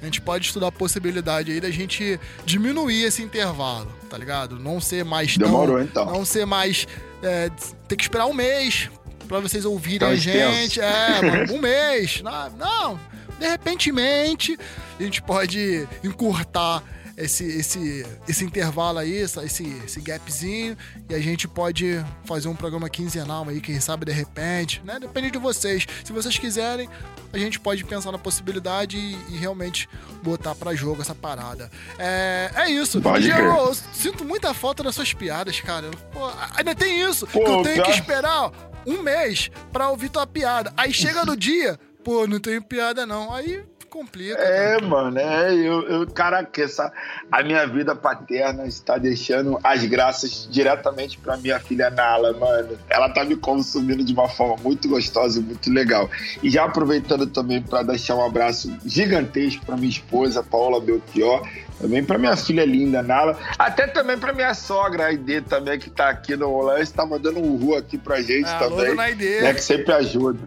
a 0.00 0.04
gente 0.04 0.20
pode 0.20 0.46
estudar 0.46 0.68
a 0.68 0.72
possibilidade 0.72 1.50
aí 1.52 1.60
da 1.60 1.70
gente 1.70 2.18
diminuir 2.44 3.04
esse 3.04 3.22
intervalo, 3.22 3.92
tá 4.08 4.16
ligado? 4.16 4.58
Não 4.58 4.80
ser 4.80 5.04
mais 5.04 5.36
tão- 5.36 5.46
Demorou, 5.46 5.80
então. 5.82 6.06
Não 6.06 6.24
ser 6.24 6.46
mais 6.46 6.86
é, 7.22 7.50
ter 7.88 7.96
que 7.96 8.02
esperar 8.04 8.26
um 8.26 8.32
mês 8.32 8.88
pra 9.26 9.40
vocês 9.40 9.64
ouvirem 9.64 9.98
Tão 9.98 10.08
a 10.10 10.14
extenso. 10.14 10.54
gente. 10.54 10.80
É, 10.80 11.20
mano, 11.22 11.54
um 11.54 11.60
mês. 11.60 12.22
Não, 12.22 12.50
não, 12.50 13.00
de 13.40 13.46
repentemente 13.46 14.56
a 14.98 15.02
gente 15.02 15.20
pode 15.22 15.86
encurtar 16.04 16.82
esse, 17.18 17.44
esse, 17.44 18.06
esse 18.28 18.44
intervalo 18.44 18.98
aí, 18.98 19.20
essa- 19.22 19.44
esse, 19.44 19.64
esse 19.84 20.00
gapzinho, 20.00 20.76
e 21.08 21.14
a 21.14 21.20
gente 21.20 21.46
pode 21.48 22.04
fazer 22.24 22.48
um 22.48 22.54
programa 22.54 22.88
quinzenal 22.88 23.46
aí, 23.48 23.60
quem 23.60 23.80
sabe 23.80 24.06
de 24.06 24.12
repente, 24.12 24.80
né? 24.84 24.98
Depende 25.00 25.30
de 25.30 25.38
vocês. 25.38 25.86
Se 26.04 26.12
vocês 26.12 26.38
quiserem, 26.38 26.88
a 27.32 27.38
gente 27.38 27.58
pode 27.60 27.84
pensar 27.84 28.12
na 28.12 28.18
possibilidade 28.18 28.96
e, 28.96 29.18
e 29.34 29.36
realmente 29.36 29.88
botar 30.22 30.54
pra 30.54 30.74
jogo 30.74 31.02
essa 31.02 31.14
parada. 31.14 31.70
É, 31.98 32.50
é 32.54 32.70
isso. 32.70 33.00
Pode 33.00 33.28
eu 33.28 33.74
sinto 33.92 34.24
muita 34.24 34.54
falta 34.54 34.82
das 34.82 34.94
suas 34.94 35.12
piadas, 35.12 35.60
cara. 35.60 35.90
Pô, 36.12 36.20
ainda 36.56 36.74
tem 36.74 37.02
isso, 37.08 37.26
Pô, 37.26 37.44
que 37.44 37.50
eu 37.50 37.62
tenho 37.62 37.76
que 37.76 37.82
pior- 37.82 37.94
esperar 37.94 38.52
um 38.86 39.02
mês 39.02 39.50
pra 39.72 39.90
ouvir 39.90 40.08
tua 40.08 40.26
piada. 40.26 40.72
Aí 40.76 40.92
chega 40.92 41.24
no 41.24 41.36
dia, 41.36 41.78
pô, 42.04 42.26
não 42.26 42.40
tenho 42.40 42.62
piada 42.62 43.04
não. 43.04 43.34
Aí 43.34 43.62
complica. 43.88 44.38
É, 44.40 44.80
mano, 44.80 45.18
é, 45.18 45.52
eu, 45.54 45.82
eu, 45.88 46.06
caraca, 46.06 46.62
essa, 46.62 46.92
a 47.30 47.42
minha 47.42 47.66
vida 47.66 47.94
paterna 47.96 48.66
está 48.66 48.98
deixando 48.98 49.58
as 49.64 49.84
graças 49.84 50.48
diretamente 50.50 51.18
pra 51.18 51.36
minha 51.36 51.58
filha 51.58 51.90
Nala, 51.90 52.32
mano. 52.34 52.78
Ela 52.88 53.08
tá 53.08 53.24
me 53.24 53.36
consumindo 53.36 54.04
de 54.04 54.12
uma 54.12 54.28
forma 54.28 54.56
muito 54.62 54.88
gostosa 54.88 55.40
e 55.40 55.42
muito 55.42 55.70
legal. 55.72 56.08
E 56.42 56.50
já 56.50 56.64
aproveitando 56.64 57.26
também 57.26 57.62
pra 57.62 57.82
deixar 57.82 58.14
um 58.16 58.24
abraço 58.24 58.72
gigantesco 58.84 59.64
pra 59.64 59.76
minha 59.76 59.88
esposa, 59.90 60.42
Paola 60.42 60.80
Belchior, 60.80 61.46
também 61.80 62.04
pra 62.04 62.18
minha 62.18 62.36
filha 62.36 62.64
linda, 62.64 63.02
Nala, 63.02 63.38
até 63.58 63.86
também 63.86 64.18
pra 64.18 64.32
minha 64.32 64.52
sogra, 64.52 65.04
a 65.04 65.06
Aide, 65.06 65.42
também, 65.42 65.78
que 65.78 65.88
tá 65.88 66.08
aqui 66.08 66.36
no 66.36 66.60
lance, 66.60 66.92
tá 66.92 67.06
mandando 67.06 67.38
um 67.38 67.56
ru 67.56 67.76
aqui 67.76 67.96
pra 67.96 68.20
gente 68.20 68.48
Alô, 68.48 68.70
também. 68.70 68.86
dona 68.90 69.02
Aide. 69.04 69.40
né, 69.40 69.54
que 69.54 69.62
sempre 69.62 69.92
ajuda. 69.92 70.40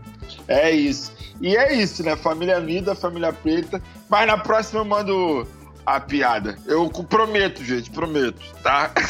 É 0.48 0.72
isso. 0.72 1.21
E 1.42 1.58
é 1.58 1.74
isso, 1.74 2.04
né? 2.04 2.16
Família 2.16 2.60
unida, 2.60 2.96
família 2.96 3.34
preta. 3.34 3.82
Mas 4.08 4.28
na 4.28 4.38
próxima 4.38 4.82
eu 4.82 4.86
mando 4.86 5.48
a 5.86 6.00
piada. 6.00 6.56
Eu 6.66 6.90
prometo, 6.90 7.64
gente, 7.64 7.90
prometo, 7.90 8.42
tá? 8.62 8.92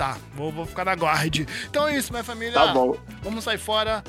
Tá, 0.00 0.16
vou, 0.34 0.50
vou 0.50 0.64
ficar 0.64 0.86
na 0.86 0.94
guarde. 0.94 1.46
Então 1.68 1.86
é 1.86 1.94
isso, 1.94 2.10
minha 2.10 2.24
família. 2.24 2.54
Tá 2.54 2.68
bom. 2.68 2.96
Vamos 3.22 3.44
sair 3.44 3.58
fora. 3.58 4.02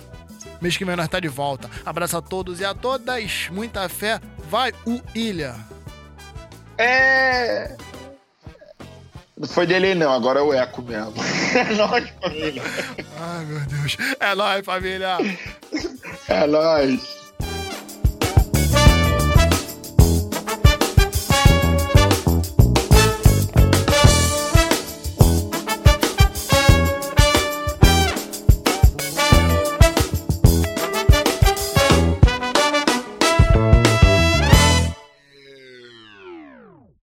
Mês 0.61 0.77
que 0.77 0.85
vem 0.85 0.95
nós 0.95 1.09
tá 1.09 1.19
de 1.19 1.27
volta. 1.27 1.69
Abraço 1.85 2.15
a 2.15 2.21
todos 2.21 2.61
e 2.61 2.63
a 2.63 2.73
todas. 2.73 3.49
Muita 3.51 3.89
fé. 3.89 4.21
Vai 4.49 4.71
o 4.85 5.01
Ilha. 5.13 5.53
É. 6.77 7.75
Não 9.37 9.49
foi 9.49 9.67
dele, 9.67 9.93
não. 9.93 10.13
Agora 10.13 10.39
é 10.39 10.43
o 10.43 10.53
eco 10.53 10.81
mesmo. 10.81 11.13
É 11.53 11.65
nóis, 11.73 12.09
família. 12.21 12.63
Ai, 13.19 13.45
meu 13.45 13.59
Deus. 13.59 13.97
É 14.21 14.33
nóis, 14.33 14.65
família. 14.65 15.17
É 16.29 16.47
nóis. 16.47 17.20